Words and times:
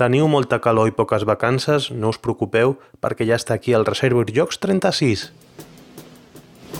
Teniu 0.00 0.30
molta 0.32 0.56
calor 0.64 0.88
i 0.88 0.94
poques 0.96 1.26
vacances, 1.28 1.90
no 1.92 2.08
us 2.08 2.16
preocupeu, 2.16 2.70
perquè 3.04 3.26
ja 3.28 3.36
està 3.36 3.52
aquí 3.58 3.74
el 3.76 3.82
Reservoir 3.84 4.30
Jocs 4.32 4.56
36. 4.62 5.24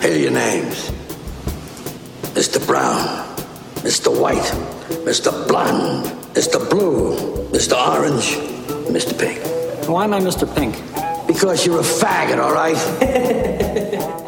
Here 0.01 0.09
are 0.09 0.17
your 0.17 0.33
names. 0.33 0.89
Mr. 2.33 2.57
Brown, 2.65 2.97
Mr. 3.85 4.09
White, 4.09 4.57
Mr. 5.05 5.29
Blonde, 5.45 6.09
Mr. 6.33 6.65
Blue, 6.71 7.13
Mr. 7.53 7.77
Orange, 7.77 8.41
Mr. 8.89 9.13
Pink. 9.13 9.37
Why 9.85 10.05
am 10.05 10.15
I 10.17 10.19
Mr. 10.19 10.49
Pink? 10.55 10.81
Because 11.27 11.63
you're 11.63 11.77
a 11.77 11.85
faggot, 11.85 12.41
all 12.41 12.55
right? 12.57 12.81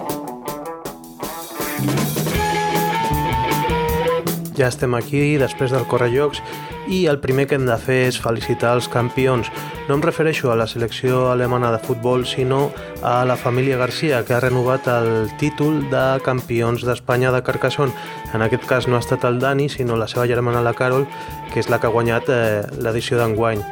Ja 4.54 4.68
estem 4.70 4.94
aquí 4.94 5.34
després 5.42 5.72
del 5.74 5.88
Correjocs 5.90 6.38
i 6.88 7.06
el 7.08 7.20
primer 7.20 7.48
que 7.48 7.56
hem 7.56 7.66
de 7.68 7.78
fer 7.80 8.00
és 8.10 8.20
felicitar 8.20 8.74
els 8.78 8.90
campions. 8.92 9.50
No 9.88 9.98
em 9.98 10.04
refereixo 10.04 10.52
a 10.52 10.58
la 10.60 10.68
selecció 10.68 11.30
alemana 11.32 11.72
de 11.72 11.80
futbol, 11.80 12.26
sinó 12.26 12.72
a 13.02 13.24
la 13.26 13.38
família 13.38 13.78
Garcia, 13.78 14.24
que 14.26 14.34
ha 14.34 14.42
renovat 14.44 14.88
el 14.88 15.32
títol 15.40 15.90
de 15.92 16.20
campions 16.26 16.84
d'Espanya 16.84 17.32
de 17.32 17.44
Carcassonne. 17.44 17.94
En 18.34 18.42
aquest 18.42 18.68
cas 18.68 18.88
no 18.88 18.98
ha 18.98 19.04
estat 19.04 19.24
el 19.30 19.40
Dani, 19.40 19.70
sinó 19.70 19.96
la 19.96 20.08
seva 20.08 20.28
germana, 20.28 20.62
la 20.62 20.74
Carol, 20.74 21.08
que 21.54 21.60
és 21.64 21.70
la 21.70 21.80
que 21.80 21.88
ha 21.88 21.96
guanyat 21.96 22.30
eh, 22.30 22.64
l'edició 22.82 23.20
d'enguany. 23.22 23.64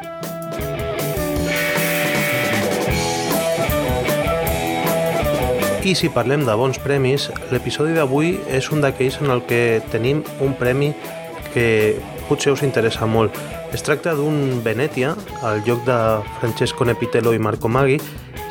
I 5.81 5.95
si 5.97 6.11
parlem 6.13 6.43
de 6.45 6.53
bons 6.53 6.77
premis, 6.77 7.23
l'episodi 7.49 7.95
d'avui 7.97 8.35
és 8.53 8.67
un 8.69 8.83
d'aquells 8.83 9.17
en 9.23 9.31
el 9.33 9.41
que 9.49 9.81
tenim 9.89 10.21
un 10.39 10.53
premi 10.53 10.91
que 11.55 11.97
potser 12.31 12.53
us 12.55 12.61
interessa 12.63 13.03
molt. 13.03 13.35
Es 13.75 13.83
tracta 13.83 14.13
d'un 14.15 14.61
Venetia, 14.63 15.15
el 15.49 15.65
joc 15.67 15.83
de 15.83 15.97
Francesco 16.39 16.85
Nepitello 16.87 17.33
i 17.35 17.41
Marco 17.43 17.67
Maggi, 17.67 17.97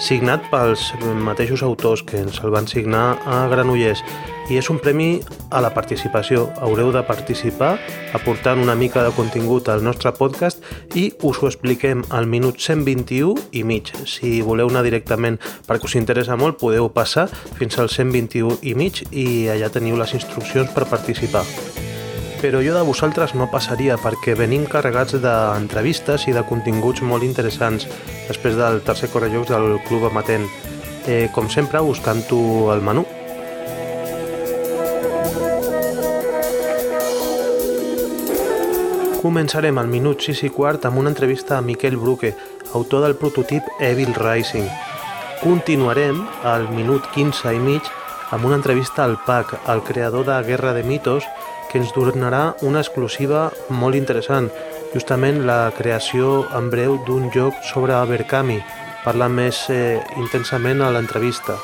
signat 0.00 0.44
pels 0.52 0.90
mateixos 1.24 1.62
autors 1.64 2.02
que 2.04 2.20
ens 2.20 2.42
el 2.44 2.52
van 2.52 2.68
signar 2.68 3.16
a 3.24 3.46
Granollers 3.48 4.04
i 4.50 4.58
és 4.60 4.68
un 4.72 4.80
premi 4.82 5.22
a 5.48 5.62
la 5.64 5.72
participació. 5.72 6.48
Haureu 6.60 6.90
de 6.92 7.04
participar 7.08 7.74
aportant 8.16 8.60
una 8.60 8.76
mica 8.76 9.04
de 9.06 9.12
contingut 9.16 9.68
al 9.72 9.84
nostre 9.84 10.12
podcast 10.12 10.60
i 10.96 11.10
us 11.24 11.40
ho 11.40 11.48
expliquem 11.48 12.04
al 12.10 12.28
minut 12.28 12.60
121 12.60 13.48
i 13.56 13.64
mig. 13.64 13.92
Si 14.04 14.40
voleu 14.44 14.68
anar 14.68 14.84
directament 14.84 15.40
perquè 15.68 15.88
us 15.88 15.96
interessa 16.00 16.36
molt, 16.36 16.60
podeu 16.60 16.90
passar 16.92 17.30
fins 17.56 17.78
al 17.78 17.88
121 17.88 18.58
i 18.60 18.74
mig 18.74 19.06
i 19.10 19.46
allà 19.52 19.72
teniu 19.72 19.96
les 20.00 20.16
instruccions 20.20 20.68
per 20.74 20.88
participar 20.90 21.46
però 22.40 22.62
jo 22.64 22.72
de 22.72 22.80
vosaltres 22.80 23.34
no 23.36 23.50
passaria 23.52 23.98
perquè 24.00 24.32
venim 24.32 24.62
carregats 24.64 25.18
d'entrevistes 25.20 26.24
i 26.30 26.32
de 26.32 26.40
continguts 26.48 27.02
molt 27.04 27.26
interessants 27.26 27.84
després 28.28 28.56
del 28.56 28.80
tercer 28.86 29.10
correjocs 29.12 29.52
del 29.52 29.76
Club 29.84 30.06
Amatent. 30.08 30.46
Eh, 31.06 31.28
com 31.34 31.50
sempre, 31.52 31.82
buscant-ho 31.84 32.70
al 32.72 32.80
menú. 32.80 33.04
Començarem 39.20 39.76
al 39.76 39.92
minut 39.92 40.24
6 40.24 40.46
i 40.48 40.48
quart 40.48 40.88
amb 40.88 40.96
una 41.02 41.12
entrevista 41.12 41.58
a 41.58 41.60
Miquel 41.60 41.98
Bruque, 42.00 42.32
autor 42.72 43.04
del 43.04 43.18
prototip 43.20 43.68
Evil 43.78 44.14
Rising. 44.16 44.64
Continuarem 45.42 46.24
al 46.48 46.70
minut 46.72 47.04
15 47.12 47.52
i 47.52 47.60
mig 47.60 47.84
amb 48.30 48.46
una 48.46 48.56
entrevista 48.56 49.04
al 49.04 49.18
PAC, 49.26 49.58
el 49.68 49.82
creador 49.84 50.24
de 50.24 50.40
Guerra 50.48 50.72
de 50.72 50.84
Mitos, 50.84 51.28
que 51.70 51.78
ens 51.78 51.94
donarà 51.94 52.56
una 52.66 52.82
exclusiva 52.82 53.48
molt 53.70 53.94
interessant, 53.94 54.50
justament 54.92 55.44
la 55.46 55.70
creació 55.76 56.44
en 56.58 56.70
breu 56.70 56.98
d'un 57.06 57.30
joc 57.30 57.54
sobre 57.70 57.94
Abercami, 57.94 58.58
parlant 59.04 59.32
més 59.32 59.62
eh, 59.70 60.00
intensament 60.18 60.82
a 60.82 60.90
l'entrevista. 60.90 61.56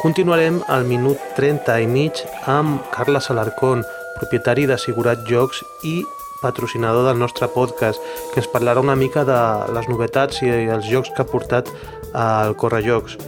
Continuarem 0.00 0.62
al 0.68 0.86
minut 0.88 1.18
30 1.36 1.80
i 1.82 1.88
mig 1.88 2.22
amb 2.48 2.80
Carles 2.92 3.30
Alarcón, 3.32 3.82
propietari 4.20 4.66
d'Assegurat 4.68 5.26
Jocs 5.28 5.64
i 5.84 6.00
patrocinador 6.40 7.04
del 7.08 7.18
nostre 7.20 7.48
podcast, 7.52 8.00
que 8.32 8.40
ens 8.40 8.48
parlarà 8.48 8.80
una 8.80 8.96
mica 8.96 9.26
de 9.28 9.40
les 9.76 9.88
novetats 9.92 10.40
i 10.40 10.48
els 10.72 10.88
jocs 10.88 11.12
que 11.12 11.24
ha 11.24 11.28
portat 11.28 11.68
al 12.16 12.56
Correjocs. 12.56 13.18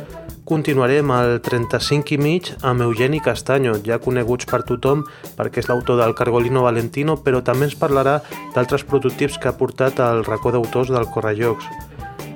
Continuarem 0.52 1.10
al 1.10 1.38
35 1.40 2.12
i 2.12 2.18
mig 2.20 2.50
amb 2.60 2.82
Eugeni 2.84 3.22
Castanyo, 3.24 3.78
ja 3.86 3.96
coneguts 4.04 4.44
per 4.50 4.58
tothom 4.68 5.00
perquè 5.38 5.62
és 5.62 5.68
l'autor 5.70 5.96
del 5.96 6.12
Cargolino 6.12 6.66
Valentino, 6.66 7.14
però 7.24 7.38
també 7.40 7.70
ens 7.70 7.76
parlarà 7.80 8.18
d'altres 8.52 8.82
prototips 8.84 9.38
que 9.40 9.48
ha 9.48 9.54
portat 9.56 10.02
al 10.04 10.20
racó 10.26 10.50
d'autors 10.52 10.90
del 10.92 11.06
Correjocs. 11.14 11.64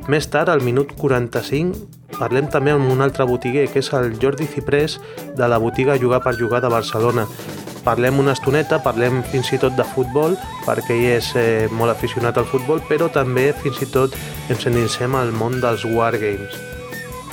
Més 0.09 0.31
tard, 0.33 0.49
al 0.49 0.65
minut 0.65 0.95
45, 0.97 1.77
parlem 2.17 2.49
també 2.49 2.73
amb 2.73 2.89
un 2.89 3.05
altre 3.05 3.27
botiguer, 3.29 3.67
que 3.69 3.83
és 3.85 3.93
el 3.93 4.17
Jordi 4.23 4.49
Ciprés, 4.49 4.97
de 5.37 5.49
la 5.53 5.59
botiga 5.61 5.99
Jugar 6.01 6.23
per 6.25 6.39
Jugar 6.39 6.63
de 6.65 6.71
Barcelona. 6.73 7.27
Parlem 7.85 8.23
una 8.23 8.33
estoneta, 8.33 8.79
parlem 8.81 9.21
fins 9.29 9.53
i 9.53 9.61
tot 9.61 9.77
de 9.77 9.85
futbol, 9.93 10.39
perquè 10.65 10.97
ell 10.97 11.19
és 11.19 11.29
eh, 11.37 11.69
molt 11.69 11.93
aficionat 11.93 12.41
al 12.41 12.49
futbol, 12.49 12.81
però 12.89 13.11
també 13.13 13.51
fins 13.61 13.85
i 13.85 13.91
tot 13.93 14.17
ens 14.49 14.65
endinsem 14.73 15.21
al 15.21 15.37
món 15.37 15.61
dels 15.61 15.85
wargames. 15.85 16.76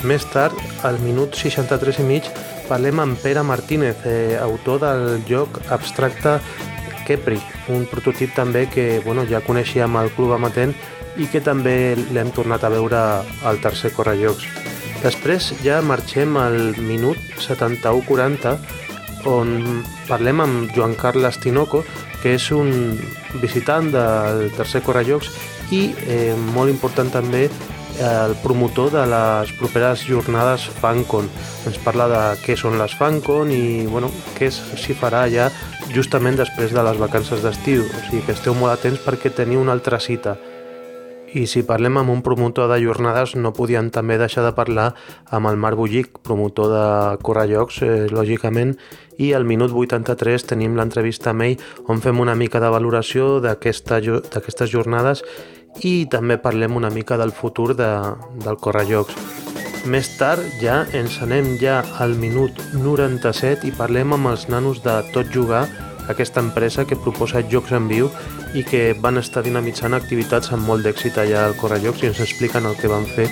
Més 0.04 0.24
tard, 0.28 0.56
al 0.84 0.98
minut 1.00 1.36
63 1.38 2.02
i 2.02 2.04
mig, 2.04 2.26
parlem 2.68 3.00
amb 3.00 3.16
Pere 3.20 3.42
Martínez, 3.42 4.04
eh, 4.04 4.36
autor 4.36 4.82
del 4.82 5.22
joc 5.28 5.62
abstracte 5.72 6.38
Kepri, 7.06 7.38
un 7.72 7.86
prototip 7.88 8.34
també 8.36 8.66
que 8.68 9.00
bueno, 9.04 9.24
ja 9.28 9.40
coneixíem 9.44 9.96
al 9.96 10.10
Club 10.12 10.34
Amatent 10.36 10.74
i 11.16 11.28
que 11.30 11.40
també 11.40 11.94
l'hem 12.12 12.32
tornat 12.36 12.64
a 12.64 12.72
veure 12.72 13.00
al 13.48 13.60
tercer 13.64 13.92
Correjocs. 13.96 14.44
Després 15.04 15.52
ja 15.64 15.80
marxem 15.84 16.36
al 16.40 16.76
minut 16.80 17.20
71-40 17.40 18.56
on 19.28 19.82
parlem 20.08 20.40
amb 20.44 20.72
Joan 20.76 20.96
Carles 21.00 21.40
Tinoco, 21.40 21.84
que 22.22 22.36
és 22.36 22.50
un 22.52 22.98
visitant 23.40 23.90
del 23.92 24.50
tercer 24.56 24.84
Correjocs 24.84 25.32
i 25.72 25.86
eh, 26.08 26.34
molt 26.52 26.72
important 26.72 27.12
també 27.12 27.48
el 28.00 28.34
promotor 28.42 28.90
de 28.92 29.04
les 29.06 29.52
properes 29.58 30.04
jornades 30.08 30.66
FanCon. 30.80 31.28
Ens 31.68 31.78
parla 31.84 32.08
de 32.10 32.22
què 32.42 32.56
són 32.58 32.78
les 32.80 32.94
FanCon 32.98 33.52
i 33.54 33.86
bueno, 33.86 34.10
què 34.38 34.50
s'hi 34.50 34.96
farà 34.98 35.26
ja 35.30 35.50
justament 35.94 36.38
després 36.40 36.74
de 36.74 36.82
les 36.82 36.98
vacances 36.98 37.44
d'estiu. 37.44 37.84
O 37.86 38.02
sigui 38.08 38.24
que 38.26 38.34
esteu 38.34 38.56
molt 38.58 38.74
atents 38.74 39.04
perquè 39.04 39.30
teniu 39.30 39.62
una 39.62 39.76
altra 39.76 40.00
cita. 40.00 40.36
I 41.34 41.48
si 41.50 41.64
parlem 41.66 41.96
amb 41.98 42.12
un 42.12 42.20
promotor 42.22 42.68
de 42.70 42.76
jornades, 42.78 43.32
no 43.34 43.50
podien 43.52 43.88
també 43.90 44.20
deixar 44.20 44.44
de 44.46 44.52
parlar 44.54 44.92
amb 45.34 45.48
el 45.50 45.56
Marc 45.58 45.78
Bullic, 45.80 46.20
promotor 46.22 46.70
de 46.70 46.84
Correllocs, 47.26 47.80
eh, 47.82 48.06
lògicament, 48.06 48.76
i 49.18 49.32
al 49.34 49.44
minut 49.44 49.74
83 49.74 50.46
tenim 50.46 50.78
l'entrevista 50.78 51.30
amb 51.30 51.42
ell 51.42 51.58
on 51.90 52.00
fem 52.02 52.22
una 52.22 52.34
mica 52.38 52.62
de 52.62 52.70
valoració 52.70 53.40
d'aquestes 53.42 54.70
jornades 54.70 55.22
i 55.82 56.06
també 56.10 56.36
parlem 56.38 56.76
una 56.76 56.90
mica 56.90 57.16
del 57.18 57.32
futur 57.32 57.74
de, 57.74 57.90
del 58.44 58.60
Correjocs. 58.60 59.16
Més 59.84 60.08
tard 60.16 60.44
ja 60.62 60.84
ens 60.96 61.18
anem 61.20 61.58
ja 61.60 61.82
al 62.00 62.14
minut 62.16 62.60
97 62.72 63.68
i 63.68 63.72
parlem 63.76 64.14
amb 64.16 64.30
els 64.30 64.46
nanos 64.48 64.80
de 64.84 64.94
Tot 65.12 65.28
Jugar, 65.34 65.66
aquesta 66.08 66.40
empresa 66.40 66.84
que 66.88 66.96
proposa 66.96 67.42
jocs 67.50 67.72
en 67.76 67.88
viu 67.88 68.08
i 68.54 68.62
que 68.64 68.94
van 69.00 69.18
estar 69.20 69.42
dinamitzant 69.44 69.96
activitats 69.96 70.52
amb 70.56 70.64
molt 70.68 70.86
d'èxit 70.86 71.18
allà 71.20 71.44
al 71.44 71.56
Correjocs 71.60 72.04
i 72.04 72.10
ens 72.12 72.22
expliquen 72.24 72.68
el 72.68 72.78
que 72.80 72.88
van 72.92 73.04
fer. 73.16 73.28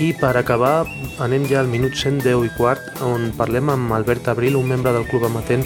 I 0.00 0.12
per 0.18 0.34
acabar 0.36 0.82
anem 1.24 1.46
ja 1.48 1.60
al 1.60 1.72
minut 1.72 1.96
110 1.96 2.44
i 2.48 2.52
quart 2.56 3.02
on 3.06 3.30
parlem 3.38 3.70
amb 3.72 3.96
Albert 3.96 4.28
Abril, 4.32 4.56
un 4.56 4.68
membre 4.68 4.92
del 4.92 5.06
Club 5.08 5.28
Amatent 5.28 5.64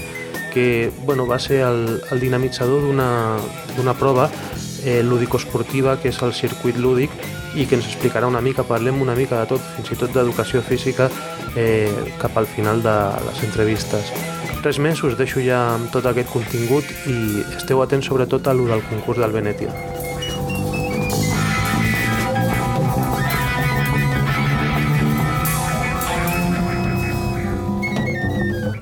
que 0.52 0.90
bueno, 1.04 1.26
va 1.26 1.38
ser 1.38 1.60
el, 1.66 2.00
el 2.10 2.20
dinamitzador 2.20 2.86
d'una 2.86 3.98
prova 3.98 4.30
eh, 4.86 5.02
lúdico-esportiva, 5.02 5.98
que 6.00 6.08
és 6.14 6.22
el 6.22 6.32
circuit 6.32 6.78
lúdic, 6.78 7.12
i 7.56 7.66
que 7.66 7.76
ens 7.76 7.88
explicarà 7.90 8.28
una 8.30 8.40
mica, 8.40 8.64
parlem 8.64 9.02
una 9.02 9.16
mica 9.18 9.42
de 9.42 9.50
tot, 9.52 9.68
fins 9.76 9.92
i 9.92 10.00
tot 10.00 10.14
d'educació 10.14 10.62
física, 10.62 11.10
eh, 11.56 11.92
cap 12.22 12.38
al 12.38 12.46
final 12.46 12.82
de 12.86 12.96
les 13.26 13.44
entrevistes. 13.44 14.14
Res 14.62 14.80
més, 14.82 15.02
us 15.04 15.18
deixo 15.18 15.42
ja 15.44 15.60
amb 15.74 15.92
tot 15.94 16.06
aquest 16.06 16.32
contingut 16.32 16.88
i 17.10 17.44
esteu 17.58 17.82
atents 17.82 18.08
sobretot 18.08 18.48
a 18.48 18.56
lo 18.56 18.70
del 18.70 18.84
concurs 18.88 19.20
del 19.22 19.34
Venetia. 19.34 19.74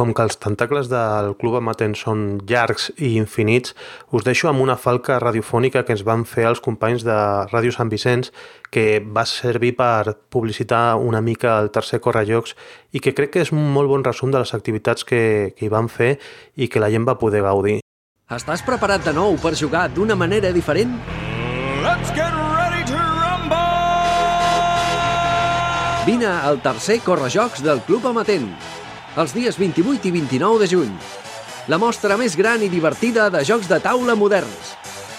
Com 0.00 0.14
que 0.16 0.24
els 0.24 0.38
tentacles 0.40 0.88
del 0.88 1.34
Club 1.36 1.58
Amatent 1.58 1.92
són 1.98 2.38
llargs 2.48 2.88
i 2.96 3.12
infinits, 3.20 3.74
us 4.16 4.24
deixo 4.24 4.48
amb 4.48 4.62
una 4.64 4.78
falca 4.80 5.18
radiofònica 5.20 5.82
que 5.84 5.92
ens 5.92 6.04
van 6.08 6.24
fer 6.24 6.46
els 6.48 6.62
companys 6.64 7.04
de 7.04 7.16
Ràdio 7.50 7.74
Sant 7.76 7.92
Vicenç 7.92 8.30
que 8.72 9.02
va 9.04 9.26
servir 9.28 9.74
per 9.76 10.16
publicitar 10.32 10.96
una 10.96 11.20
mica 11.20 11.58
el 11.60 11.68
tercer 11.74 12.00
Correjocs 12.00 12.56
i 12.96 13.04
que 13.04 13.12
crec 13.12 13.34
que 13.34 13.44
és 13.44 13.52
un 13.52 13.60
molt 13.74 13.92
bon 13.92 14.06
resum 14.06 14.32
de 14.32 14.40
les 14.40 14.54
activitats 14.56 15.04
que, 15.04 15.52
que 15.52 15.68
hi 15.68 15.72
van 15.72 15.92
fer 15.92 16.14
i 16.56 16.72
que 16.72 16.80
la 16.80 16.88
gent 16.88 17.04
va 17.04 17.18
poder 17.20 17.44
gaudir. 17.44 17.80
Estàs 18.32 18.64
preparat 18.64 19.04
de 19.04 19.12
nou 19.12 19.36
per 19.42 19.52
jugar 19.58 19.90
d'una 19.92 20.16
manera 20.16 20.54
diferent? 20.56 20.96
Let's 21.84 22.08
get 22.16 22.32
ready 22.56 22.86
to 22.88 22.96
rumble! 22.96 23.58
Vine 26.08 26.30
al 26.32 26.62
tercer 26.64 27.02
Correjocs 27.04 27.60
del 27.66 27.84
Club 27.84 28.06
Amatent, 28.08 28.48
els 29.18 29.32
dies 29.34 29.56
28 29.58 30.06
i 30.06 30.12
29 30.14 30.60
de 30.62 30.68
juny. 30.70 30.92
La 31.68 31.78
mostra 31.78 32.16
més 32.18 32.36
gran 32.38 32.62
i 32.62 32.68
divertida 32.70 33.28
de 33.30 33.42
jocs 33.46 33.68
de 33.70 33.80
taula 33.82 34.14
moderns. 34.14 34.74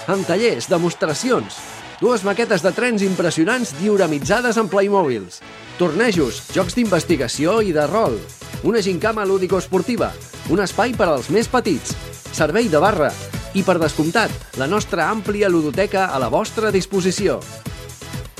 Amb 0.07 0.25
tallers, 0.27 0.69
demostracions, 0.71 1.57
dues 1.99 2.23
maquetes 2.23 2.63
de 2.63 2.71
trens 2.73 3.03
impressionants 3.05 3.75
dioramitzades 3.79 4.57
en 4.57 4.69
Playmobils, 4.71 5.41
tornejos, 5.77 6.41
jocs 6.55 6.75
d'investigació 6.77 7.59
i 7.61 7.75
de 7.75 7.85
rol, 7.87 8.17
una 8.63 8.81
gincama 8.81 9.25
lúdico-esportiva, 9.27 10.11
un 10.49 10.63
espai 10.63 10.95
per 10.97 11.11
als 11.11 11.29
més 11.29 11.51
petits, 11.51 11.93
servei 12.31 12.71
de 12.71 12.81
barra 12.81 13.11
i, 13.53 13.61
per 13.61 13.77
descomptat, 13.81 14.31
la 14.57 14.67
nostra 14.71 15.09
àmplia 15.11 15.51
ludoteca 15.51 16.07
a 16.09 16.19
la 16.19 16.31
vostra 16.31 16.71
disposició. 16.71 17.41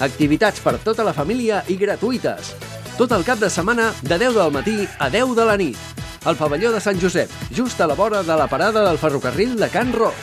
Activitats 0.01 0.63
per 0.63 0.79
tota 0.81 1.05
la 1.05 1.13
família 1.13 1.61
i 1.69 1.77
gratuïtes. 1.77 2.55
Tot 3.01 3.15
el 3.17 3.23
cap 3.25 3.39
de 3.41 3.47
setmana 3.49 3.87
de 4.05 4.13
10 4.21 4.35
del 4.37 4.51
matí 4.53 4.85
a 5.01 5.09
10 5.09 5.33
de 5.33 5.41
la 5.47 5.55
nit. 5.57 5.73
Al 6.29 6.37
pavelló 6.37 6.69
de 6.69 6.77
Sant 6.77 7.01
Josep, 7.01 7.25
just 7.49 7.81
a 7.81 7.89
la 7.89 7.97
vora 7.97 8.21
de 8.21 8.35
la 8.37 8.45
parada 8.45 8.85
del 8.85 9.01
ferrocarril 9.01 9.57
de 9.57 9.65
Can 9.73 9.89
Ros. 9.91 10.13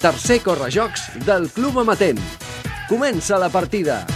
Tercer 0.00 0.40
correjocs 0.40 1.12
del 1.26 1.50
Club 1.52 1.84
Amatent. 1.84 2.16
Comença 2.88 3.36
la 3.36 3.52
partida. 3.52 4.08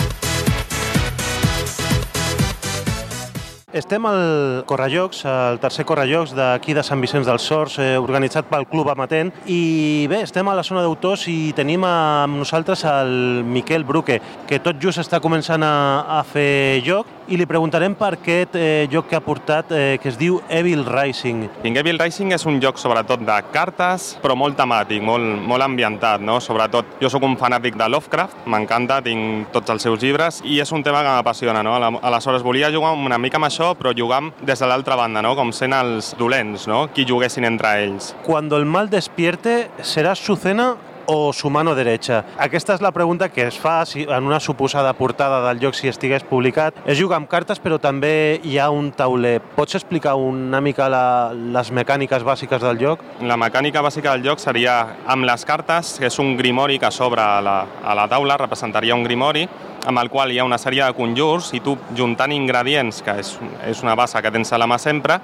Estem 3.73 4.05
al 4.05 4.65
Correjocs, 4.69 5.23
al 5.25 5.57
tercer 5.57 5.87
Correjocs 5.89 6.35
d'aquí 6.37 6.75
de 6.77 6.83
Sant 6.85 7.01
Vicenç 7.01 7.25
dels 7.25 7.47
Sorts, 7.49 7.79
eh, 7.81 7.95
organitzat 7.97 8.45
pel 8.51 8.67
Club 8.69 8.91
Amatent. 8.93 9.31
I 9.49 10.05
bé, 10.13 10.19
estem 10.27 10.45
a 10.45 10.55
la 10.59 10.63
zona 10.63 10.83
d'autors 10.85 11.25
i 11.33 11.55
tenim 11.57 11.81
amb 11.89 12.37
nosaltres 12.37 12.85
el 12.85 13.41
Miquel 13.49 13.87
Bruque, 13.89 14.21
que 14.47 14.61
tot 14.61 14.77
just 14.77 15.01
està 15.01 15.23
començant 15.25 15.65
a, 15.65 16.05
a 16.05 16.21
fer 16.23 16.83
joc 16.85 17.09
i 17.33 17.39
li 17.41 17.47
preguntarem 17.49 17.95
per 17.97 18.11
aquest 18.19 18.57
eh, 18.61 18.85
joc 18.93 19.07
que 19.09 19.17
ha 19.17 19.23
portat, 19.25 19.71
eh, 19.73 19.97
que 20.03 20.11
es 20.11 20.19
diu 20.21 20.37
Evil 20.53 20.85
Rising. 20.85 21.47
King 21.63 21.79
Evil 21.81 21.97
Rising 22.01 22.35
és 22.37 22.45
un 22.49 22.59
joc 22.61 22.77
sobretot 22.81 23.23
de 23.25 23.39
cartes, 23.55 24.11
però 24.21 24.37
molt 24.37 24.59
temàtic, 24.59 25.01
molt, 25.05 25.41
molt 25.49 25.65
ambientat, 25.65 26.21
no? 26.21 26.37
Sobretot, 26.45 26.99
jo 27.01 27.09
sóc 27.13 27.25
un 27.25 27.39
fanàtic 27.41 27.79
de 27.81 27.89
Lovecraft, 27.89 28.45
m'encanta, 28.53 29.01
tinc 29.07 29.49
tots 29.55 29.73
els 29.73 29.89
seus 29.89 30.03
llibres, 30.05 30.43
i 30.45 30.61
és 30.61 30.75
un 30.77 30.85
tema 30.85 31.01
que 31.01 31.17
m'apassiona, 31.17 31.65
no? 31.65 31.79
Aleshores, 32.03 32.45
volia 32.45 32.73
jugar 32.75 32.93
una 32.93 33.21
mica 33.23 33.41
amb 33.41 33.49
això, 33.49 33.73
però 33.81 33.97
jugar 33.97 34.21
des 34.45 34.61
de 34.61 34.69
l'altra 34.69 35.01
banda, 35.01 35.25
no? 35.25 35.33
Com 35.39 35.57
sent 35.57 35.73
els 35.73 36.13
dolents, 36.21 36.69
no? 36.69 36.85
Qui 36.93 37.09
juguessin 37.09 37.49
entre 37.49 37.79
ells. 37.87 38.13
Cuando 38.27 38.61
el 38.61 38.69
mal 38.69 38.91
despierte, 38.93 39.71
será 39.81 40.15
su 40.15 40.37
cena 40.37 40.75
o 41.07 41.33
su 41.33 41.51
mano 41.51 41.75
derecha? 41.75 42.23
Aquesta 42.39 42.75
és 42.75 42.83
la 42.85 42.93
pregunta 42.93 43.29
que 43.29 43.47
es 43.47 43.59
fa 43.59 43.85
si, 43.87 44.05
en 44.05 44.29
una 44.29 44.41
suposada 44.41 44.93
portada 44.93 45.41
del 45.49 45.61
joc 45.63 45.75
si 45.79 45.89
estigués 45.89 46.25
publicat. 46.29 46.79
Es 46.87 47.01
juga 47.01 47.17
amb 47.17 47.31
cartes, 47.31 47.61
però 47.63 47.79
també 47.81 48.41
hi 48.45 48.59
ha 48.59 48.71
un 48.71 48.93
tauler. 48.97 49.39
Pots 49.57 49.77
explicar 49.81 50.15
una 50.17 50.61
mica 50.61 50.89
la, 50.93 51.33
les 51.33 51.73
mecàniques 51.73 52.25
bàsiques 52.25 52.63
del 52.63 52.81
joc? 52.81 53.05
La 53.23 53.37
mecànica 53.41 53.83
bàsica 53.83 54.15
del 54.17 54.27
joc 54.27 54.43
seria 54.43 54.79
amb 55.07 55.27
les 55.29 55.45
cartes, 55.49 55.97
que 56.01 56.09
és 56.11 56.19
un 56.23 56.37
grimori 56.37 56.79
que 56.83 56.91
s'obre 56.91 57.23
a, 57.23 57.43
la, 57.45 57.59
a 57.85 57.99
la 57.99 58.09
taula, 58.11 58.39
representaria 58.41 58.97
un 58.97 59.05
grimori, 59.05 59.47
amb 59.87 59.99
el 59.99 60.11
qual 60.11 60.31
hi 60.31 60.39
ha 60.39 60.47
una 60.47 60.59
sèrie 60.61 60.85
de 60.85 60.95
conjurs 60.95 61.51
i 61.57 61.61
tu 61.65 61.75
juntant 61.99 62.33
ingredients, 62.35 63.03
que 63.03 63.17
és, 63.23 63.35
és 63.67 63.83
una 63.83 63.97
base 63.99 64.21
que 64.23 64.31
tens 64.31 64.53
a 64.53 64.61
la 64.61 64.69
mà 64.71 64.79
sempre, 64.79 65.19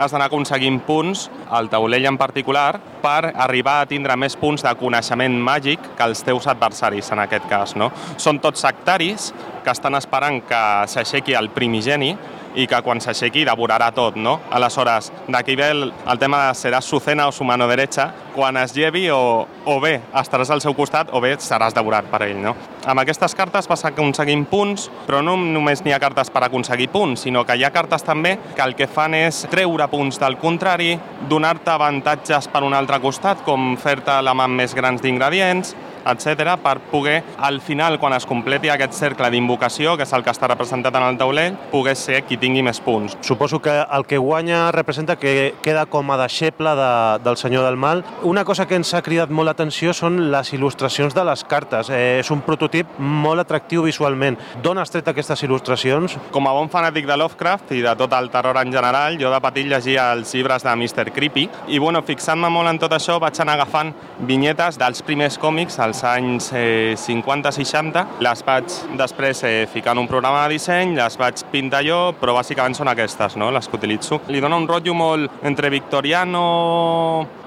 has 0.00 0.14
d'anar 0.14 0.30
aconseguint 0.30 0.80
punts, 0.86 1.26
al 1.52 1.68
taulell 1.68 2.08
en 2.08 2.16
particular, 2.18 2.80
per 3.02 3.34
arribar 3.34 3.80
a 3.82 3.88
tindre 3.90 4.16
més 4.16 4.36
punts 4.40 4.64
de 4.64 4.72
coneixement 4.80 5.36
màgic 5.44 5.92
que 5.96 6.06
els 6.08 6.24
teus 6.24 6.48
adversaris, 6.48 7.12
en 7.12 7.20
aquest 7.26 7.48
cas. 7.50 7.76
No? 7.76 7.90
Són 8.16 8.40
tots 8.40 8.64
sectaris 8.64 9.30
que 9.64 9.74
estan 9.74 9.98
esperant 9.98 10.40
que 10.48 10.62
s'aixequi 10.88 11.36
el 11.36 11.50
primigeni 11.52 12.14
i 12.54 12.66
que 12.66 12.80
quan 12.82 13.00
s'aixequi 13.02 13.44
devorarà 13.46 13.90
tot, 13.94 14.16
no? 14.16 14.38
Aleshores, 14.50 15.10
d'aquí 15.28 15.56
ve 15.56 15.70
el, 15.70 15.84
el 15.90 16.18
tema 16.18 16.46
de 16.46 16.56
seràs 16.58 16.88
su 16.88 17.00
cena 17.00 17.28
o 17.28 17.32
su 17.32 17.44
mano 17.44 17.68
derecha, 17.68 18.10
quan 18.34 18.56
es 18.56 18.74
llevi 18.74 19.08
o, 19.10 19.46
o 19.66 19.76
bé 19.82 19.96
estaràs 20.16 20.50
al 20.50 20.62
seu 20.62 20.74
costat 20.74 21.10
o 21.12 21.20
bé 21.22 21.34
seràs 21.38 21.74
devorat 21.76 22.08
per 22.10 22.22
ell, 22.26 22.38
no? 22.42 22.54
Amb 22.88 23.02
aquestes 23.02 23.34
cartes 23.36 23.68
vas 23.68 23.84
aconseguint 23.84 24.46
punts, 24.50 24.88
però 25.06 25.20
no 25.22 25.36
només 25.36 25.84
n'hi 25.84 25.94
ha 25.94 26.00
cartes 26.02 26.30
per 26.32 26.44
aconseguir 26.46 26.88
punts, 26.92 27.26
sinó 27.26 27.44
que 27.44 27.58
hi 27.58 27.64
ha 27.64 27.72
cartes 27.74 28.06
també 28.06 28.36
que 28.56 28.64
el 28.64 28.74
que 28.78 28.88
fan 28.90 29.14
és 29.18 29.44
treure 29.52 29.86
punts 29.92 30.20
del 30.22 30.38
contrari, 30.40 30.94
donar-te 31.28 31.74
avantatges 31.74 32.48
per 32.48 32.64
un 32.66 32.74
altre 32.74 33.00
costat, 33.02 33.44
com 33.46 33.74
fer-te 33.80 34.20
la 34.24 34.34
mà 34.34 34.48
amb 34.48 34.62
més 34.62 34.74
grans 34.76 35.02
d'ingredients, 35.04 35.74
etc 36.04 36.56
per 36.62 36.78
poder, 36.90 37.22
al 37.38 37.60
final, 37.60 37.98
quan 37.98 38.14
es 38.16 38.26
completi 38.26 38.70
aquest 38.70 38.94
cercle 38.96 39.30
d'invocació, 39.30 39.96
que 39.96 40.06
és 40.06 40.12
el 40.16 40.24
que 40.24 40.32
està 40.32 40.48
representat 40.50 40.96
en 40.96 41.06
el 41.06 41.18
taulell, 41.20 41.56
poder 41.70 41.96
ser 41.96 42.22
qui 42.28 42.38
tingui 42.40 42.62
més 42.66 42.80
punts. 42.80 43.16
Suposo 43.26 43.60
que 43.62 43.74
el 43.82 44.06
que 44.06 44.18
guanya 44.18 44.70
representa 44.72 45.16
que 45.16 45.54
queda 45.62 45.86
com 45.86 46.10
a 46.10 46.18
deixeble 46.20 46.74
de, 46.76 46.92
del 47.24 47.36
Senyor 47.36 47.64
del 47.64 47.76
Mal. 47.76 48.04
Una 48.22 48.44
cosa 48.44 48.66
que 48.66 48.78
ens 48.78 48.92
ha 48.94 49.02
cridat 49.02 49.30
molt 49.30 49.50
l'atenció 49.50 49.94
són 49.96 50.30
les 50.32 50.52
il·lustracions 50.56 51.14
de 51.16 51.24
les 51.26 51.44
cartes. 51.44 51.90
Eh, 51.90 52.20
és 52.20 52.30
un 52.30 52.42
prototip 52.46 52.98
molt 52.98 53.44
atractiu 53.44 53.84
visualment. 53.86 54.38
D'on 54.62 54.78
has 54.78 54.92
tret 54.92 55.08
aquestes 55.10 55.44
il·lustracions? 55.46 56.16
Com 56.34 56.48
a 56.48 56.54
bon 56.56 56.70
fanàtic 56.72 57.08
de 57.08 57.16
Lovecraft 57.18 57.74
i 57.76 57.82
de 57.84 57.94
tot 57.98 58.14
el 58.16 58.30
terror 58.32 58.58
en 58.60 58.72
general, 58.72 59.18
jo 59.20 59.32
de 59.32 59.40
petit 59.44 59.68
llegia 59.70 60.10
els 60.14 60.34
llibres 60.34 60.64
de 60.66 60.74
Mr. 60.76 61.10
Creepy 61.14 61.48
i, 61.68 61.78
bueno, 61.78 62.02
fixant-me 62.06 62.50
molt 62.52 62.70
en 62.70 62.80
tot 62.82 62.94
això, 62.96 63.18
vaig 63.22 63.40
anar 63.42 63.58
agafant 63.58 63.92
vinyetes 64.28 64.78
dels 64.80 65.02
primers 65.06 65.38
còmics, 65.40 65.78
als 65.90 66.04
anys 66.06 66.50
eh, 66.54 66.94
50-60. 66.96 68.20
Les 68.22 68.42
vaig 68.46 68.76
després 68.98 69.42
eh, 69.44 69.66
ficar 69.70 69.96
en 69.96 70.04
un 70.04 70.08
programa 70.08 70.44
de 70.44 70.54
disseny, 70.54 70.94
les 70.96 71.18
vaig 71.18 71.42
pintar 71.50 71.82
jo, 71.86 71.98
però 72.20 72.36
bàsicament 72.38 72.76
són 72.78 72.90
aquestes, 72.92 73.36
no?, 73.40 73.50
les 73.50 73.66
que 73.68 73.78
utilitzo. 73.78 74.20
Li 74.30 74.42
dona 74.42 74.58
un 74.60 74.68
rotllo 74.70 74.94
molt 74.94 75.44
entre 75.46 75.70
victoriano, 75.72 76.44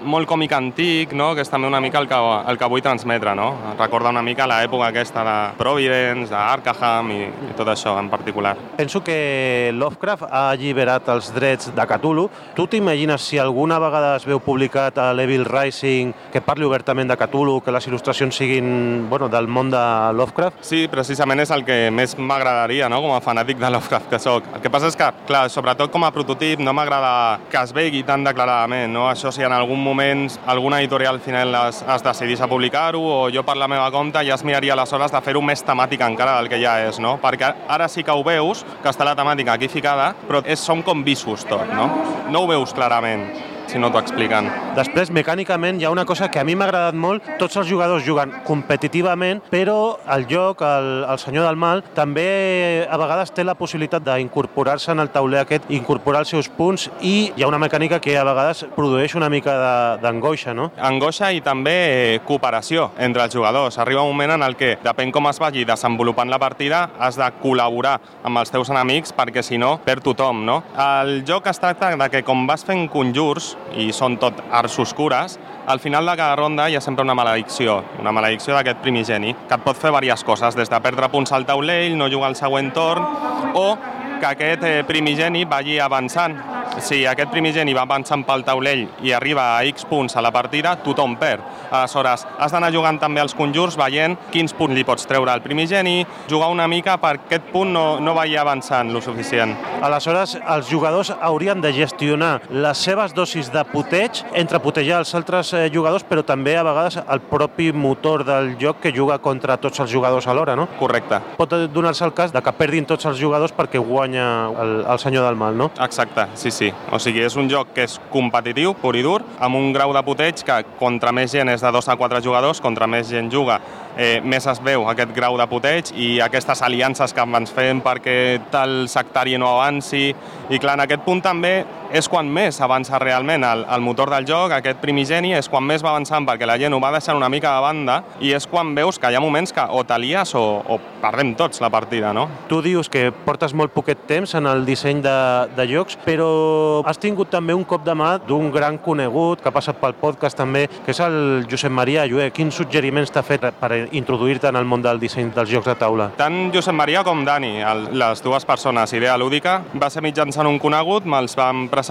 molt 0.04 0.28
còmic 0.28 0.56
antic, 0.58 1.16
no?, 1.16 1.32
que 1.36 1.44
és 1.46 1.52
també 1.52 1.70
una 1.70 1.82
mica 1.84 2.02
el 2.02 2.10
que, 2.12 2.20
el 2.52 2.60
que 2.60 2.70
vull 2.70 2.84
transmetre, 2.84 3.36
no? 3.40 3.50
Recorda 3.80 4.12
una 4.12 4.24
mica 4.26 4.48
l'època 4.50 4.92
aquesta 4.92 5.24
de 5.24 5.38
Providence, 5.60 6.30
d'Arkham 6.34 7.14
i, 7.16 7.22
i 7.24 7.56
tot 7.58 7.72
això 7.72 7.96
en 8.00 8.12
particular. 8.12 8.56
Penso 8.78 9.04
que 9.04 9.72
Lovecraft 9.74 10.28
ha 10.30 10.44
alliberat 10.52 11.08
els 11.14 11.32
drets 11.36 11.72
de 11.76 11.88
Cthulhu. 11.88 12.28
Tu 12.58 12.68
t'imagines 12.68 13.24
si 13.24 13.40
alguna 13.40 13.80
vegada 13.80 14.16
es 14.18 14.28
veu 14.28 14.42
publicat 14.44 15.00
a 15.00 15.12
l'Evil 15.16 15.48
Rising 15.48 16.14
que 16.34 16.44
parli 16.44 16.68
obertament 16.68 17.10
de 17.10 17.18
Cthulhu, 17.20 17.62
que 17.64 17.72
les 17.72 17.88
il·lustracions 17.88 18.33
siguin 18.34 19.08
bueno, 19.10 19.30
del 19.30 19.48
món 19.48 19.70
de 19.72 19.82
Lovecraft? 20.18 20.64
Sí, 20.66 20.88
precisament 20.92 21.44
és 21.44 21.52
el 21.54 21.64
que 21.68 21.78
més 21.94 22.16
m'agradaria, 22.18 22.90
no?, 22.92 23.02
com 23.04 23.14
a 23.16 23.22
fanàtic 23.24 23.60
de 23.62 23.70
Lovecraft 23.74 24.10
que 24.12 24.20
sóc. 24.20 24.50
El 24.56 24.64
que 24.64 24.72
passa 24.74 24.90
és 24.92 24.98
que, 25.00 25.10
clar, 25.30 25.46
sobretot 25.54 25.92
com 25.94 26.04
a 26.04 26.12
prototip, 26.16 26.62
no 26.64 26.74
m'agrada 26.76 27.40
que 27.52 27.62
es 27.62 27.74
vegi 27.76 28.04
tan 28.08 28.26
declaradament, 28.26 28.92
no? 28.94 29.08
Això 29.12 29.32
si 29.34 29.46
en 29.46 29.54
algun 29.56 29.82
moment 29.84 30.26
alguna 30.48 30.82
editorial 30.82 31.16
al 31.16 31.22
final 31.22 31.56
es, 31.68 31.84
es 31.84 32.04
decidís 32.04 32.42
a 32.42 32.50
publicar-ho 32.50 33.00
o 33.00 33.30
jo 33.34 33.44
per 33.46 33.58
la 33.60 33.68
meva 33.70 33.90
compte 33.94 34.24
ja 34.26 34.36
es 34.36 34.44
miraria 34.44 34.74
aleshores 34.74 35.14
de 35.14 35.22
fer-ho 35.22 35.42
més 35.46 35.64
temàtic 35.66 36.02
encara 36.02 36.40
del 36.40 36.50
que 36.50 36.62
ja 36.62 36.80
és, 36.88 37.00
no? 37.00 37.18
Perquè 37.22 37.54
ara 37.70 37.88
sí 37.88 38.04
que 38.04 38.12
ho 38.12 38.24
veus, 38.26 38.66
que 38.82 38.90
està 38.90 39.06
la 39.06 39.16
temàtica 39.16 39.54
aquí 39.54 39.70
ficada, 39.70 40.14
però 40.28 40.42
és, 40.44 40.60
són 40.60 40.82
com 40.84 41.04
visos 41.06 41.46
tot, 41.46 41.68
no? 41.74 41.90
No 42.32 42.44
ho 42.44 42.50
veus 42.50 42.74
clarament 42.74 43.53
si 43.74 43.82
no 43.82 43.90
t'ho 43.90 44.00
expliquen. 44.04 44.48
Després, 44.78 45.10
mecànicament, 45.14 45.80
hi 45.82 45.88
ha 45.88 45.92
una 45.94 46.06
cosa 46.06 46.30
que 46.30 46.40
a 46.40 46.46
mi 46.46 46.54
m'ha 46.56 46.68
agradat 46.70 46.98
molt. 46.98 47.26
Tots 47.42 47.58
els 47.58 47.70
jugadors 47.70 48.06
juguen 48.06 48.32
competitivament, 48.46 49.42
però 49.50 49.98
el 50.14 50.28
joc, 50.30 50.62
el, 50.62 50.90
el 51.10 51.20
Senyor 51.22 51.48
del 51.48 51.58
Mal, 51.58 51.82
també 51.98 52.86
a 52.86 53.00
vegades 53.02 53.34
té 53.34 53.46
la 53.46 53.58
possibilitat 53.58 54.06
d'incorporar-se 54.06 54.94
en 54.94 55.02
el 55.02 55.10
tauler 55.14 55.42
aquest, 55.42 55.66
incorporar 55.74 56.22
els 56.24 56.34
seus 56.36 56.50
punts 56.54 56.90
i 57.02 57.32
hi 57.34 57.44
ha 57.44 57.50
una 57.50 57.62
mecànica 57.62 58.00
que 58.04 58.14
a 58.18 58.26
vegades 58.28 58.64
produeix 58.76 59.16
una 59.18 59.32
mica 59.34 59.56
d'angoixa, 60.04 60.54
no? 60.54 60.70
Angoixa 60.78 61.32
i 61.34 61.42
també 61.42 61.74
eh, 61.74 62.22
cooperació 62.28 62.92
entre 63.02 63.26
els 63.26 63.34
jugadors. 63.34 63.80
Arriba 63.82 64.06
un 64.06 64.14
moment 64.14 64.36
en 64.38 64.46
el 64.46 64.58
que, 64.60 64.76
depèn 64.84 65.14
com 65.16 65.32
es 65.32 65.42
vagi 65.42 65.66
desenvolupant 65.66 66.30
la 66.30 66.42
partida, 66.42 66.84
has 67.00 67.18
de 67.18 67.32
col·laborar 67.42 67.98
amb 68.24 68.44
els 68.44 68.54
teus 68.54 68.70
enemics 68.70 69.16
perquè 69.18 69.42
si 69.46 69.58
no, 69.58 69.80
perd 69.86 70.06
tothom, 70.06 70.46
no? 70.46 70.62
El 70.78 71.24
joc 71.28 71.50
es 71.50 71.62
tracta 71.62 71.94
de 71.98 72.10
que 72.14 72.24
com 72.28 72.46
vas 72.50 72.66
fent 72.68 72.86
conjurs, 72.92 73.54
i 73.80 73.90
són 73.96 74.18
tot 74.22 74.40
arts 74.52 74.80
oscures, 74.84 75.38
al 75.66 75.80
final 75.80 76.06
de 76.06 76.16
cada 76.18 76.36
ronda 76.36 76.70
hi 76.70 76.76
ha 76.76 76.82
sempre 76.82 77.04
una 77.04 77.16
maledicció, 77.16 77.84
una 78.00 78.12
maledicció 78.12 78.56
d'aquest 78.56 78.82
primigeni, 78.84 79.34
que 79.48 79.56
et 79.56 79.64
pot 79.64 79.80
fer 79.80 79.92
diverses 79.94 80.24
coses, 80.28 80.56
des 80.56 80.70
de 80.70 80.82
perdre 80.84 81.10
punts 81.10 81.32
al 81.32 81.46
taulell, 81.46 81.98
no 81.98 82.12
jugar 82.12 82.32
al 82.32 82.40
següent 82.40 82.74
torn, 82.76 83.06
o 83.54 83.78
que 84.24 84.30
aquest 84.30 84.64
eh, 84.64 84.84
primigeni 84.88 85.44
vagi 85.46 85.80
avançant. 85.84 86.38
Si 86.82 87.04
aquest 87.06 87.30
primigeni 87.30 87.74
va 87.76 87.84
avançant 87.84 88.24
pel 88.26 88.46
taulell 88.48 88.86
i 89.04 89.12
arriba 89.14 89.44
a 89.58 89.66
X 89.68 89.84
punts 89.90 90.16
a 90.16 90.24
la 90.24 90.32
partida, 90.32 90.78
tothom 90.82 91.18
perd. 91.20 91.44
Aleshores, 91.74 92.24
has 92.40 92.54
d'anar 92.54 92.72
jugant 92.74 92.98
també 93.02 93.22
als 93.22 93.36
conjurs 93.36 93.76
veient 93.78 94.16
quins 94.32 94.56
punts 94.56 94.74
li 94.74 94.86
pots 94.88 95.06
treure 95.10 95.32
al 95.34 95.44
primigeni, 95.44 96.06
jugar 96.32 96.50
una 96.54 96.70
mica 96.72 96.96
per 97.02 97.18
aquest 97.18 97.52
punt 97.52 97.74
no, 97.76 98.00
no 98.00 98.16
vagi 98.16 98.38
avançant 98.40 98.94
lo 98.94 99.02
suficient. 99.04 99.54
Aleshores, 99.84 100.38
els 100.40 100.72
jugadors 100.72 101.12
haurien 101.20 101.62
de 101.62 101.74
gestionar 101.76 102.40
les 102.50 102.86
seves 102.88 103.14
dosis 103.14 103.52
de 103.54 103.66
puteig 103.74 104.24
entre 104.34 104.64
putejar 104.64 105.04
els 105.04 105.14
altres 105.20 105.53
jugadors, 105.74 106.06
però 106.08 106.24
també 106.26 106.56
a 106.58 106.64
vegades 106.66 107.00
el 107.02 107.22
propi 107.30 107.72
motor 107.74 108.24
del 108.28 108.54
joc 108.62 108.82
que 108.84 108.94
juga 108.96 109.18
contra 109.24 109.58
tots 109.58 109.80
els 109.84 109.92
jugadors 109.92 110.28
alhora, 110.28 110.56
no? 110.56 110.68
Correcte. 110.80 111.20
Pot 111.38 111.56
donar-se 111.74 112.06
el 112.06 112.14
cas 112.14 112.34
de 112.34 112.42
que 112.42 112.56
perdin 112.58 112.88
tots 112.90 113.06
els 113.10 113.20
jugadors 113.20 113.54
perquè 113.56 113.82
guanya 113.82 114.28
el, 114.64 114.74
el 114.90 115.00
senyor 115.00 115.28
del 115.28 115.40
mal, 115.40 115.58
no? 115.58 115.70
Exacte, 115.84 116.28
sí, 116.40 116.52
sí. 116.52 116.72
O 116.92 117.00
sigui, 117.00 117.24
és 117.26 117.38
un 117.40 117.50
joc 117.52 117.74
que 117.76 117.88
és 117.88 118.00
competitiu, 118.14 118.74
pur 118.80 118.96
i 118.98 119.04
dur, 119.06 119.22
amb 119.40 119.60
un 119.60 119.72
grau 119.76 119.94
de 119.96 120.04
puteig 120.06 120.44
que 120.46 120.60
contra 120.80 121.14
més 121.16 121.32
gent 121.34 121.52
és 121.54 121.64
de 121.64 121.72
2 121.74 121.90
a 121.90 121.98
4 122.00 122.24
jugadors, 122.26 122.62
contra 122.64 122.88
més 122.90 123.10
gent 123.12 123.32
juga, 123.32 123.60
eh, 123.98 124.20
més 124.24 124.46
es 124.48 124.62
veu 124.64 124.88
aquest 124.90 125.14
grau 125.16 125.38
de 125.40 125.48
puteig 125.50 125.94
i 125.96 126.10
aquestes 126.24 126.62
aliances 126.66 127.14
que 127.14 127.24
ens 127.24 127.54
fem 127.54 127.82
perquè 127.84 128.18
tal 128.52 128.88
sectari 128.92 129.38
no 129.38 129.50
avanci. 129.54 130.10
I 130.50 130.60
clar, 130.60 130.78
en 130.78 130.86
aquest 130.86 131.04
punt 131.06 131.22
també 131.24 131.54
és 131.94 132.08
quan 132.10 132.26
més 132.26 132.58
avança 132.66 132.98
realment 132.98 133.44
el, 133.46 133.64
el 133.70 133.84
motor 133.86 134.10
del 134.10 134.26
joc, 134.26 134.56
aquest 134.56 134.80
primigeni, 134.82 135.36
és 135.38 135.46
quan 135.50 135.62
més 135.62 135.84
va 135.86 135.92
avançant 135.92 136.26
perquè 136.26 136.48
la 136.50 136.58
gent 136.58 136.74
ho 136.74 136.80
va 136.82 136.90
deixant 136.96 137.20
una 137.20 137.30
mica 137.30 137.52
de 137.54 137.62
banda 137.62 137.98
i 138.26 138.32
és 138.34 138.48
quan 138.50 138.72
veus 138.74 138.98
que 138.98 139.12
hi 139.14 139.18
ha 139.18 139.22
moments 139.22 139.54
que 139.54 139.62
o 139.62 139.84
t'alies 139.86 140.34
o, 140.40 140.42
o 140.66 140.80
perdem 141.04 141.36
tots 141.38 141.62
la 141.62 141.70
partida, 141.70 142.10
no? 142.18 142.26
Tu 142.50 142.64
dius 142.66 142.90
que 142.90 143.12
portes 143.14 143.54
molt 143.54 143.76
poquet 143.76 144.08
temps 144.10 144.34
en 144.40 144.50
el 144.50 144.66
disseny 144.66 145.04
de, 145.06 145.14
de 145.54 145.68
jocs, 145.70 146.00
però 146.02 146.82
has 146.90 146.98
tingut 146.98 147.30
també 147.30 147.54
un 147.54 147.66
cop 147.68 147.86
de 147.86 147.94
mà 147.94 148.16
d'un 148.26 148.50
gran 148.52 148.80
conegut 148.82 149.44
que 149.44 149.52
ha 149.52 149.54
passat 149.54 149.78
pel 149.78 149.94
podcast 150.00 150.40
també, 150.40 150.66
que 150.86 150.96
és 150.96 151.04
el 151.06 151.46
Josep 151.52 151.72
Maria 151.72 152.08
Llué. 152.10 152.32
Quins 152.34 152.58
suggeriments 152.58 153.14
t'ha 153.14 153.22
fet 153.22 153.46
per 153.60 153.72
introduir-te 153.94 154.50
en 154.50 154.58
el 154.58 154.66
món 154.66 154.82
del 154.82 155.02
disseny 155.02 155.30
dels 155.36 155.54
jocs 155.54 155.70
de 155.70 155.78
taula? 155.78 156.10
Tant 156.18 156.50
Josep 156.56 156.74
Maria 156.74 157.06
com 157.06 157.22
Dani, 157.28 157.60
el, 157.62 157.86
les 158.02 158.26
dues 158.26 158.50
persones, 158.50 158.98
Idea 158.98 159.14
Lúdica, 159.22 159.60
va 159.78 159.94
ser 159.94 160.02
mitjançant 160.02 160.50
un 160.50 160.58
conegut, 160.64 161.06
me'ls 161.06 161.38
vam 161.38 161.68
presentar 161.70 161.83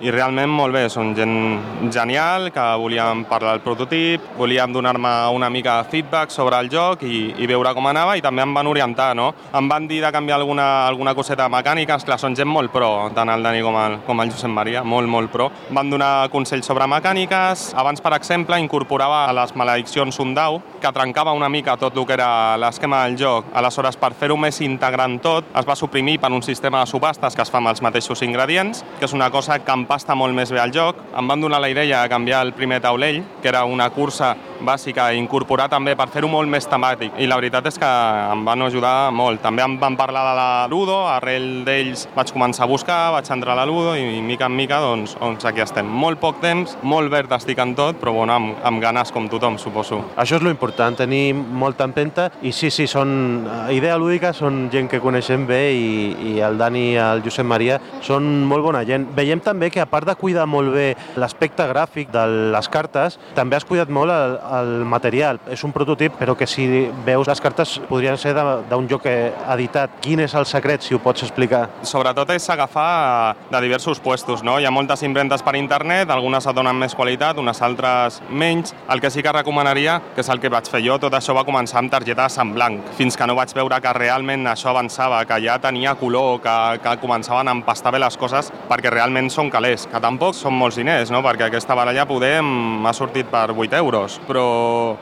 i 0.00 0.10
realment 0.12 0.50
molt 0.50 0.74
bé, 0.74 0.84
són 0.92 1.14
gent 1.16 1.90
genial, 1.92 2.50
que 2.54 2.66
volíem 2.80 3.24
parlar 3.28 3.56
del 3.56 3.64
prototip, 3.64 4.24
volíem 4.38 4.72
donar-me 4.72 5.10
una 5.34 5.50
mica 5.50 5.78
de 5.80 5.90
feedback 5.90 6.30
sobre 6.30 6.58
el 6.60 6.70
joc 6.70 7.02
i, 7.02 7.34
i 7.38 7.48
veure 7.50 7.74
com 7.74 7.86
anava 7.90 8.16
i 8.16 8.22
també 8.22 8.42
em 8.42 8.54
van 8.54 8.70
orientar, 8.70 9.14
no? 9.16 9.30
Em 9.56 9.68
van 9.68 9.88
dir 9.90 10.00
de 10.04 10.12
canviar 10.12 10.38
alguna, 10.38 10.86
alguna 10.86 11.14
coseta 11.14 11.48
mecànica, 11.50 11.98
esclar, 11.98 12.18
són 12.20 12.36
gent 12.38 12.48
molt 12.48 12.72
pro, 12.72 13.10
tant 13.14 13.32
el 13.32 13.42
Dani 13.42 13.62
com 13.64 13.76
el, 13.80 13.98
com 14.06 14.22
el 14.22 14.30
Josep 14.30 14.52
Maria, 14.54 14.84
molt, 14.84 15.08
molt 15.10 15.32
pro. 15.32 15.50
Van 15.74 15.90
donar 15.90 16.28
consells 16.30 16.68
sobre 16.70 16.86
mecàniques, 16.90 17.70
abans, 17.74 18.02
per 18.04 18.14
exemple, 18.16 18.58
incorporava 18.60 19.24
a 19.26 19.34
les 19.36 19.54
malediccions 19.56 20.20
un 20.22 20.34
dau 20.36 20.60
que 20.80 20.92
trencava 20.94 21.34
una 21.36 21.48
mica 21.48 21.76
tot 21.80 21.96
el 21.96 22.06
que 22.06 22.16
era 22.16 22.56
l'esquema 22.60 23.02
del 23.04 23.18
joc. 23.18 23.50
Aleshores, 23.56 23.98
per 24.00 24.12
fer-ho 24.14 24.36
més 24.40 24.60
integrant 24.64 25.18
tot, 25.22 25.50
es 25.56 25.66
va 25.66 25.76
suprimir 25.76 26.18
per 26.20 26.30
un 26.32 26.42
sistema 26.46 26.84
de 26.84 26.90
subhastes 26.90 27.36
que 27.36 27.42
es 27.42 27.50
fa 27.50 27.58
amb 27.60 27.72
els 27.72 27.82
mateixos 27.82 28.22
ingredients, 28.22 28.84
que 28.98 29.08
és 29.08 29.16
una 29.16 29.30
cosa 29.30 29.39
que 29.48 29.72
empasta 29.72 30.14
molt 30.14 30.34
més 30.36 30.50
bé 30.52 30.60
al 30.60 30.72
joc. 30.74 30.98
Em 31.16 31.28
van 31.28 31.40
donar 31.40 31.60
la 31.60 31.70
idea 31.70 32.02
de 32.02 32.08
canviar 32.12 32.42
el 32.44 32.52
primer 32.52 32.80
taulell, 32.84 33.22
que 33.40 33.48
era 33.48 33.64
una 33.64 33.90
cursa 33.90 34.36
bàsica, 34.64 35.10
i 35.12 35.18
incorporar 35.20 35.68
també 35.72 35.96
per 35.96 36.08
fer-ho 36.12 36.28
molt 36.30 36.50
més 36.50 36.68
temàtic. 36.68 37.16
I 37.18 37.28
la 37.30 37.38
veritat 37.40 37.66
és 37.70 37.78
que 37.80 37.90
em 38.32 38.44
van 38.46 38.62
ajudar 38.66 39.10
molt. 39.14 39.42
També 39.42 39.64
em 39.64 39.76
van 39.80 39.96
parlar 39.98 40.24
de 40.30 40.34
la 40.38 40.48
Ludo, 40.70 40.98
arrel 41.08 41.64
d'ells 41.66 42.06
vaig 42.14 42.32
començar 42.34 42.66
a 42.66 42.70
buscar, 42.70 42.98
vaig 43.14 43.30
entrar 43.32 43.54
a 43.54 43.60
la 43.62 43.66
Ludo 43.68 43.94
i 43.96 44.20
mica 44.24 44.48
en 44.50 44.56
mica 44.56 44.80
doncs, 44.82 45.16
doncs 45.20 45.46
aquí 45.48 45.62
estem. 45.64 45.86
Molt 45.86 46.20
poc 46.22 46.40
temps, 46.42 46.76
molt 46.82 47.10
verd 47.12 47.32
estic 47.36 47.58
en 47.62 47.74
tot, 47.78 47.98
però 48.00 48.14
bueno, 48.16 48.36
amb, 48.36 48.56
amb 48.66 48.82
ganes 48.82 49.12
com 49.12 49.28
tothom, 49.30 49.58
suposo. 49.58 50.00
Això 50.20 50.38
és 50.38 50.44
lo 50.44 50.52
important, 50.52 50.96
tenir 50.96 51.34
molta 51.34 51.86
empenta 51.88 52.30
i 52.42 52.52
sí, 52.52 52.70
sí, 52.70 52.86
són 52.90 53.46
idea 53.74 53.98
lúdica, 54.00 54.32
són 54.36 54.68
gent 54.72 54.88
que 54.90 55.00
coneixem 55.02 55.46
bé 55.48 55.60
i, 55.74 55.90
i 56.32 56.36
el 56.44 56.58
Dani 56.60 56.90
i 56.92 56.98
el 57.00 57.22
Josep 57.24 57.46
Maria 57.46 57.78
són 58.04 58.26
molt 58.48 58.64
bona 58.64 58.82
gent. 58.88 59.08
Veiem 59.16 59.42
també 59.44 59.70
que 59.72 59.82
a 59.82 59.88
part 59.90 60.08
de 60.08 60.16
cuidar 60.18 60.46
molt 60.50 60.72
bé 60.74 60.88
l'aspecte 61.20 61.66
gràfic 61.70 62.10
de 62.14 62.24
les 62.54 62.68
cartes, 62.72 63.18
també 63.36 63.58
has 63.58 63.66
cuidat 63.68 63.90
molt 63.92 64.12
el, 64.14 64.36
el 64.58 64.84
material. 64.84 65.40
És 65.50 65.62
un 65.64 65.72
prototip, 65.72 66.16
però 66.18 66.36
que 66.36 66.48
si 66.50 66.66
veus 67.06 67.28
les 67.28 67.40
cartes 67.40 67.76
podrien 67.88 68.18
ser 68.18 68.34
d'un 68.34 68.88
joc 68.90 69.06
editat. 69.06 69.98
Quin 70.02 70.22
és 70.24 70.34
el 70.34 70.46
secret, 70.48 70.84
si 70.84 70.94
ho 70.94 71.00
pots 71.02 71.24
explicar? 71.26 71.66
Sobretot 71.86 72.30
és 72.34 72.48
agafar 72.50 73.36
de 73.50 73.60
diversos 73.62 74.00
puestos, 74.00 74.44
no? 74.46 74.58
Hi 74.60 74.66
ha 74.66 74.74
moltes 74.74 75.04
impremtes 75.06 75.44
per 75.46 75.56
internet, 75.58 76.10
algunes 76.10 76.46
et 76.46 76.56
donen 76.56 76.78
més 76.78 76.94
qualitat, 76.96 77.38
unes 77.38 77.62
altres 77.62 78.20
menys. 78.30 78.74
El 78.90 79.00
que 79.00 79.10
sí 79.10 79.22
que 79.22 79.32
recomanaria, 79.32 80.00
que 80.14 80.24
és 80.24 80.32
el 80.32 80.40
que 80.42 80.52
vaig 80.52 80.68
fer 80.70 80.82
jo, 80.84 80.98
tot 81.02 81.14
això 81.16 81.34
va 81.36 81.46
començar 81.48 81.80
amb 81.80 81.92
targetes 81.92 82.38
en 82.42 82.54
blanc, 82.54 82.92
fins 82.98 83.16
que 83.16 83.28
no 83.28 83.36
vaig 83.38 83.54
veure 83.56 83.80
que 83.80 83.94
realment 83.96 84.46
això 84.50 84.70
avançava, 84.74 85.22
que 85.28 85.40
ja 85.44 85.58
tenia 85.62 85.94
color, 86.00 86.40
que, 86.44 86.56
que 86.84 86.96
començaven 87.02 87.48
a 87.48 87.56
empastar 87.56 87.92
bé 87.94 88.02
les 88.02 88.16
coses, 88.20 88.50
perquè 88.70 88.92
realment 88.92 89.30
són 89.32 89.50
calés, 89.52 89.86
que 89.90 90.02
tampoc 90.02 90.36
són 90.38 90.56
molts 90.56 90.80
diners, 90.80 91.12
no? 91.12 91.22
perquè 91.24 91.48
aquesta 91.48 91.76
baralla 91.78 92.06
poder 92.08 92.38
m'ha 92.42 92.92
sortit 92.96 93.30
per 93.30 93.50
8 93.52 93.78
euros, 93.80 94.18
però 94.26 94.39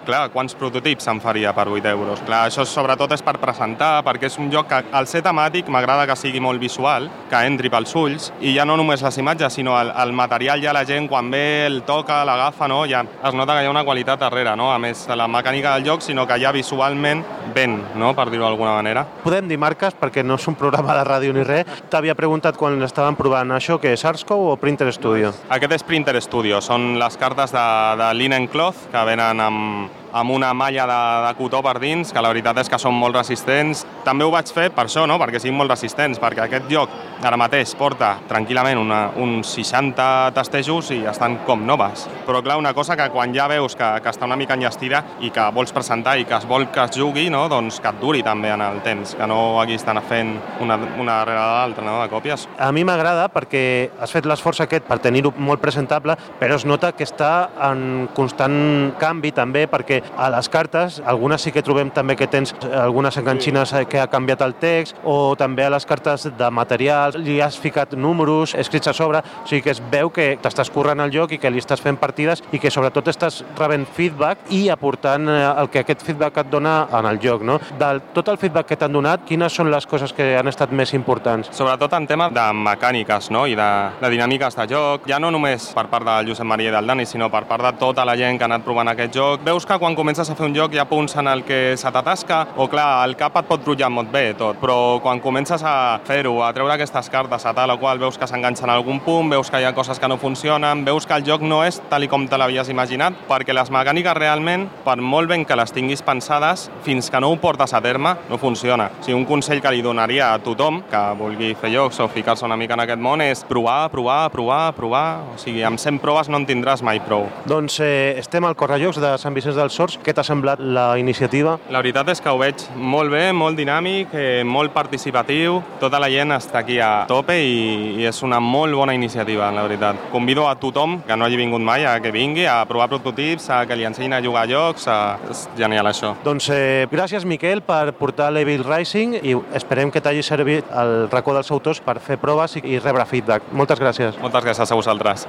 clar, 0.06 0.28
quants 0.34 0.56
prototips 0.58 1.06
se'n 1.08 1.20
faria 1.22 1.52
per 1.56 1.68
8 1.70 1.90
euros? 1.92 2.22
Clar, 2.26 2.44
això 2.48 2.64
sobretot 2.68 3.12
és 3.16 3.24
per 3.24 3.36
presentar, 3.40 4.02
perquè 4.06 4.28
és 4.30 4.38
un 4.40 4.50
joc 4.52 4.68
que 4.70 4.82
al 4.92 5.08
ser 5.10 5.22
temàtic 5.26 5.68
m'agrada 5.72 6.06
que 6.08 6.16
sigui 6.18 6.40
molt 6.40 6.60
visual, 6.62 7.08
que 7.30 7.42
entri 7.48 7.70
pels 7.72 7.94
ulls, 7.98 8.30
i 8.40 8.54
ja 8.56 8.66
no 8.68 8.76
només 8.78 9.02
les 9.04 9.18
imatges, 9.20 9.58
sinó 9.58 9.78
el, 9.80 9.90
el 9.90 10.12
material 10.16 10.62
ja 10.62 10.74
la 10.76 10.84
gent 10.88 11.08
quan 11.08 11.30
ve, 11.30 11.66
el 11.66 11.82
toca, 11.88 12.20
l'agafa, 12.28 12.68
no? 12.70 12.84
ja 12.90 13.02
es 13.02 13.34
nota 13.34 13.56
que 13.56 13.64
hi 13.64 13.68
ha 13.68 13.74
una 13.74 13.84
qualitat 13.84 14.20
darrere, 14.20 14.54
no? 14.56 14.70
a 14.72 14.78
més 14.82 15.06
de 15.08 15.16
la 15.16 15.28
mecànica 15.30 15.74
del 15.76 15.86
joc, 15.88 16.04
sinó 16.04 16.26
que 16.26 16.38
ja 16.40 16.52
visualment 16.54 17.24
ven, 17.54 17.78
no? 17.96 18.12
per 18.16 18.28
dir-ho 18.30 18.46
d'alguna 18.46 18.76
manera. 18.76 19.04
Podem 19.24 19.48
dir 19.48 19.58
marques 19.60 19.96
perquè 19.98 20.24
no 20.24 20.38
és 20.38 20.48
un 20.50 20.56
programa 20.58 20.96
de 20.98 21.04
ràdio 21.08 21.34
ni 21.34 21.44
res. 21.46 21.68
T'havia 21.90 22.16
preguntat 22.18 22.58
quan 22.58 22.80
estaven 22.84 23.16
provant 23.18 23.54
això, 23.56 23.78
que 23.80 23.92
és 23.94 24.04
Arscow 24.04 24.50
o 24.52 24.56
Printer 24.60 24.90
Studio? 24.94 25.32
Aquest 25.54 25.78
és 25.78 25.86
Printer 25.86 26.16
Studio, 26.24 26.60
són 26.64 26.94
les 27.00 27.16
cartes 27.20 27.54
de, 27.54 27.66
de 28.00 28.12
Linen 28.18 28.48
Cloth 28.52 28.88
que 28.92 29.04
venen 29.18 29.40
amb, 29.40 29.90
amb 30.12 30.32
una 30.32 30.52
malla 30.54 30.86
de, 30.88 31.00
de 31.26 31.32
cotó 31.38 31.62
per 31.64 31.76
dins, 31.82 32.12
que 32.12 32.22
la 32.22 32.32
veritat 32.32 32.62
és 32.62 32.70
que 32.70 32.80
són 32.80 32.96
molt 32.96 33.16
resistents. 33.16 33.84
També 34.06 34.24
ho 34.24 34.32
vaig 34.32 34.50
fer 34.54 34.68
per 34.74 34.86
això, 34.86 35.06
no? 35.08 35.18
perquè 35.20 35.40
siguin 35.42 35.58
molt 35.58 35.72
resistents, 35.72 36.20
perquè 36.22 36.44
aquest 36.46 36.68
joc 36.72 36.92
ara 37.24 37.38
mateix 37.40 37.74
porta 37.78 38.14
tranquil·lament 38.28 38.78
una, 38.80 39.00
uns 39.18 39.50
60 39.56 40.08
tastejos 40.36 40.92
i 40.94 41.00
estan 41.10 41.40
com 41.46 41.64
noves. 41.66 42.06
Però 42.26 42.42
clar, 42.44 42.58
una 42.60 42.74
cosa 42.74 42.96
que 42.96 43.08
quan 43.14 43.34
ja 43.34 43.48
veus 43.50 43.76
que, 43.76 43.88
que 44.02 44.12
està 44.12 44.28
una 44.28 44.38
mica 44.38 44.56
enllestida 44.58 45.02
i 45.24 45.32
que 45.34 45.48
vols 45.54 45.74
presentar 45.74 46.18
i 46.18 46.26
que 46.28 46.36
es 46.38 46.46
vol 46.48 46.68
que 46.72 46.84
es 46.84 46.96
jugui, 46.96 47.28
no? 47.32 47.46
doncs 47.50 47.80
que 47.82 47.90
et 47.90 48.00
duri 48.00 48.22
també 48.26 48.52
en 48.54 48.62
el 48.64 48.80
temps, 48.86 49.14
que 49.18 49.26
no 49.28 49.60
aquí 49.60 49.76
estan 49.78 50.00
fent 50.08 50.34
una, 50.62 50.78
una 50.98 51.20
darrere 51.20 51.40
l'altra 51.40 51.84
no? 51.86 51.98
de 52.02 52.08
còpies. 52.12 52.46
A 52.58 52.70
mi 52.72 52.84
m'agrada 52.86 53.28
perquè 53.32 53.64
has 53.98 54.14
fet 54.14 54.28
l'esforç 54.28 54.62
aquest 54.64 54.86
per 54.88 55.00
tenir-ho 55.02 55.32
molt 55.36 55.62
presentable, 55.62 56.16
però 56.38 56.58
es 56.58 56.66
nota 56.68 56.92
que 56.96 57.06
està 57.06 57.50
en 57.70 58.08
constant 58.14 58.94
canvi 59.00 59.32
també 59.36 59.66
perquè 59.70 59.97
a 60.16 60.30
les 60.30 60.48
cartes, 60.48 61.00
algunes 61.04 61.42
sí 61.42 61.52
que 61.54 61.62
trobem 61.64 61.90
també 61.94 62.16
que 62.16 62.28
tens 62.30 62.54
algunes 62.68 63.16
enganxines 63.20 63.74
que 63.88 64.00
ha 64.00 64.08
canviat 64.10 64.42
el 64.46 64.54
text, 64.60 64.96
o 65.04 65.34
també 65.38 65.66
a 65.66 65.72
les 65.74 65.86
cartes 65.86 66.28
de 66.38 66.50
materials 66.50 67.18
li 67.18 67.40
has 67.40 67.58
ficat 67.58 67.94
números 67.98 68.54
escrits 68.54 68.88
a 68.88 68.94
sobre, 68.96 69.22
o 69.22 69.46
sigui 69.48 69.62
que 69.62 69.74
es 69.74 69.82
veu 69.92 70.10
que 70.14 70.30
t'estàs 70.42 70.70
currant 70.72 71.00
el 71.04 71.12
joc 71.14 71.34
i 71.34 71.40
que 71.42 71.50
li 71.50 71.62
estàs 71.62 71.82
fent 71.82 71.98
partides 72.00 72.42
i 72.52 72.60
que 72.62 72.72
sobretot 72.72 73.08
estàs 73.10 73.40
rebent 73.58 73.86
feedback 73.96 74.50
i 74.54 74.68
aportant 74.72 75.28
eh, 75.28 75.38
el 75.62 75.70
que 75.72 75.82
aquest 75.82 76.04
feedback 76.06 76.42
et 76.42 76.50
dona 76.52 76.76
en 76.98 77.08
el 77.08 77.20
joc. 77.22 77.44
No? 77.46 77.58
Del 77.78 78.02
tot 78.14 78.28
el 78.32 78.38
feedback 78.40 78.72
que 78.72 78.78
t'han 78.80 78.94
donat, 78.94 79.24
quines 79.28 79.54
són 79.54 79.70
les 79.72 79.86
coses 79.88 80.12
que 80.16 80.30
han 80.38 80.50
estat 80.50 80.72
més 80.72 80.94
importants? 80.96 81.50
Sobretot 81.56 81.94
en 81.98 82.08
tema 82.10 82.28
de 82.34 82.46
mecàniques 82.54 83.30
no? 83.34 83.46
i 83.48 83.56
de, 83.58 83.68
de 84.00 84.12
dinàmiques 84.14 84.58
de 84.58 84.68
joc, 84.70 85.08
ja 85.08 85.20
no 85.22 85.32
només 85.34 85.70
per 85.76 85.86
part 85.90 86.06
del 86.08 86.32
Josep 86.32 86.48
Maria 86.48 86.72
i 86.72 86.76
del 86.76 86.88
Dani, 86.90 87.06
sinó 87.08 87.30
per 87.32 87.44
part 87.48 87.64
de 87.64 87.72
tota 87.80 88.04
la 88.08 88.16
gent 88.18 88.38
que 88.38 88.46
ha 88.46 88.50
anat 88.50 88.66
provant 88.66 88.92
aquest 88.92 89.14
joc. 89.14 89.44
Veus 89.46 89.66
que 89.68 89.78
quan 89.80 89.87
quan 89.88 89.96
comences 89.96 90.28
a 90.28 90.34
fer 90.36 90.44
un 90.44 90.52
joc 90.52 90.74
hi 90.76 90.80
ha 90.82 90.84
punts 90.84 91.14
en 91.16 91.30
el 91.30 91.40
que 91.48 91.72
se 91.80 91.88
t'atasca, 91.88 92.42
o 92.60 92.66
clar, 92.68 93.06
el 93.08 93.14
cap 93.16 93.38
et 93.40 93.46
pot 93.48 93.62
rotllar 93.64 93.88
molt 93.88 94.10
bé 94.12 94.34
tot, 94.36 94.58
però 94.60 94.98
quan 95.00 95.16
comences 95.24 95.62
a 95.64 95.96
fer-ho, 96.04 96.34
a 96.44 96.50
treure 96.52 96.74
aquestes 96.74 97.08
cartes 97.08 97.46
a 97.48 97.54
tal 97.56 97.72
o 97.72 97.78
qual, 97.80 97.96
veus 97.96 98.18
que 98.20 98.26
s'enganxen 98.28 98.68
a 98.68 98.74
algun 98.76 99.00
punt, 99.00 99.30
veus 99.32 99.48
que 99.48 99.62
hi 99.62 99.64
ha 99.64 99.72
coses 99.72 99.96
que 99.96 100.10
no 100.12 100.18
funcionen, 100.20 100.82
veus 100.84 101.06
que 101.08 101.16
el 101.16 101.24
joc 101.24 101.40
no 101.40 101.62
és 101.64 101.78
tal 101.88 102.04
i 102.04 102.10
com 102.12 102.26
te 102.28 102.36
l'havies 102.36 102.68
imaginat, 102.68 103.16
perquè 103.30 103.56
les 103.56 103.70
mecàniques 103.72 104.16
realment, 104.18 104.66
per 104.84 104.98
molt 105.00 105.32
ben 105.32 105.46
que 105.48 105.56
les 105.56 105.72
tinguis 105.72 106.04
pensades, 106.04 106.66
fins 106.84 107.08
que 107.08 107.24
no 107.24 107.32
ho 107.32 107.40
portes 107.40 107.72
a 107.72 107.80
terme, 107.80 108.12
no 108.28 108.36
funciona. 108.36 108.90
O 108.92 109.08
sigui, 109.08 109.16
un 109.16 109.24
consell 109.24 109.64
que 109.64 109.72
li 109.72 109.80
donaria 109.80 110.34
a 110.34 110.44
tothom 110.44 110.82
que 110.92 111.02
vulgui 111.16 111.54
fer 111.56 111.72
jocs 111.72 112.02
o 112.04 112.10
ficar-se 112.12 112.44
una 112.44 112.60
mica 112.60 112.76
en 112.76 112.84
aquest 112.84 113.00
món 113.00 113.24
és 113.24 113.40
provar, 113.48 113.88
provar, 113.88 114.20
provar, 114.36 114.60
provar. 114.76 115.06
O 115.32 115.40
sigui, 115.40 115.64
amb 115.64 115.80
100 115.80 116.04
proves 116.04 116.28
no 116.28 116.42
en 116.42 116.46
tindràs 116.52 116.84
mai 116.84 117.00
prou. 117.00 117.24
Doncs 117.48 117.80
eh, 117.80 118.20
estem 118.20 118.44
al 118.44 118.58
Correjocs 118.58 119.00
de 119.00 119.16
Sant 119.16 119.32
Vicenç 119.32 119.56
dels 119.56 119.77
Sorts. 119.78 119.94
Què 120.02 120.10
t'ha 120.10 120.24
semblat 120.26 120.58
la 120.58 120.96
iniciativa? 120.98 121.52
La 121.70 121.78
veritat 121.78 122.08
és 122.10 122.18
que 122.22 122.32
ho 122.32 122.38
veig 122.40 122.64
molt 122.74 123.12
bé, 123.12 123.28
molt 123.36 123.54
dinàmic, 123.58 124.10
eh, 124.10 124.42
molt 124.42 124.72
participatiu. 124.74 125.60
Tota 125.78 126.00
la 126.02 126.08
gent 126.10 126.34
està 126.34 126.64
aquí 126.64 126.80
a 126.82 127.04
tope 127.06 127.36
i, 127.38 128.00
i 128.00 128.06
és 128.08 128.18
una 128.26 128.40
molt 128.42 128.74
bona 128.74 128.96
iniciativa, 128.96 129.52
la 129.54 129.62
veritat. 129.68 130.00
Convido 130.10 130.48
a 130.48 130.56
tothom 130.58 130.98
que 131.06 131.14
no 131.14 131.28
hagi 131.28 131.38
vingut 131.38 131.62
mai 131.62 131.86
a 131.86 131.94
que 132.02 132.10
vingui 132.10 132.48
a 132.50 132.56
provar 132.66 132.88
prototips, 132.90 133.46
a 133.54 133.60
que 133.70 133.76
li 133.78 133.86
ensenyin 133.86 134.16
a 134.18 134.22
jugar 134.24 134.48
a 134.48 134.50
jocs. 134.50 134.88
A... 134.90 134.98
És 135.30 135.44
genial, 135.58 135.86
això. 135.86 136.16
Doncs 136.24 136.50
eh, 136.54 136.88
gràcies, 136.90 137.28
Miquel, 137.28 137.62
per 137.62 137.92
portar 138.00 138.32
l'Evil 138.34 138.66
Rising 138.66 139.20
i 139.22 139.36
esperem 139.54 139.94
que 139.94 140.02
t'hagi 140.02 140.26
servit 140.26 140.66
el 140.74 141.06
racó 141.12 141.36
dels 141.36 141.52
autors 141.54 141.78
per 141.84 142.00
fer 142.02 142.18
proves 142.18 142.58
i, 142.58 142.64
i 142.66 142.82
rebre 142.82 143.06
feedback. 143.06 143.46
Moltes 143.54 143.78
gràcies. 143.78 144.18
Moltes 144.18 144.42
gràcies 144.42 144.74
a 144.74 144.80
vosaltres. 144.82 145.28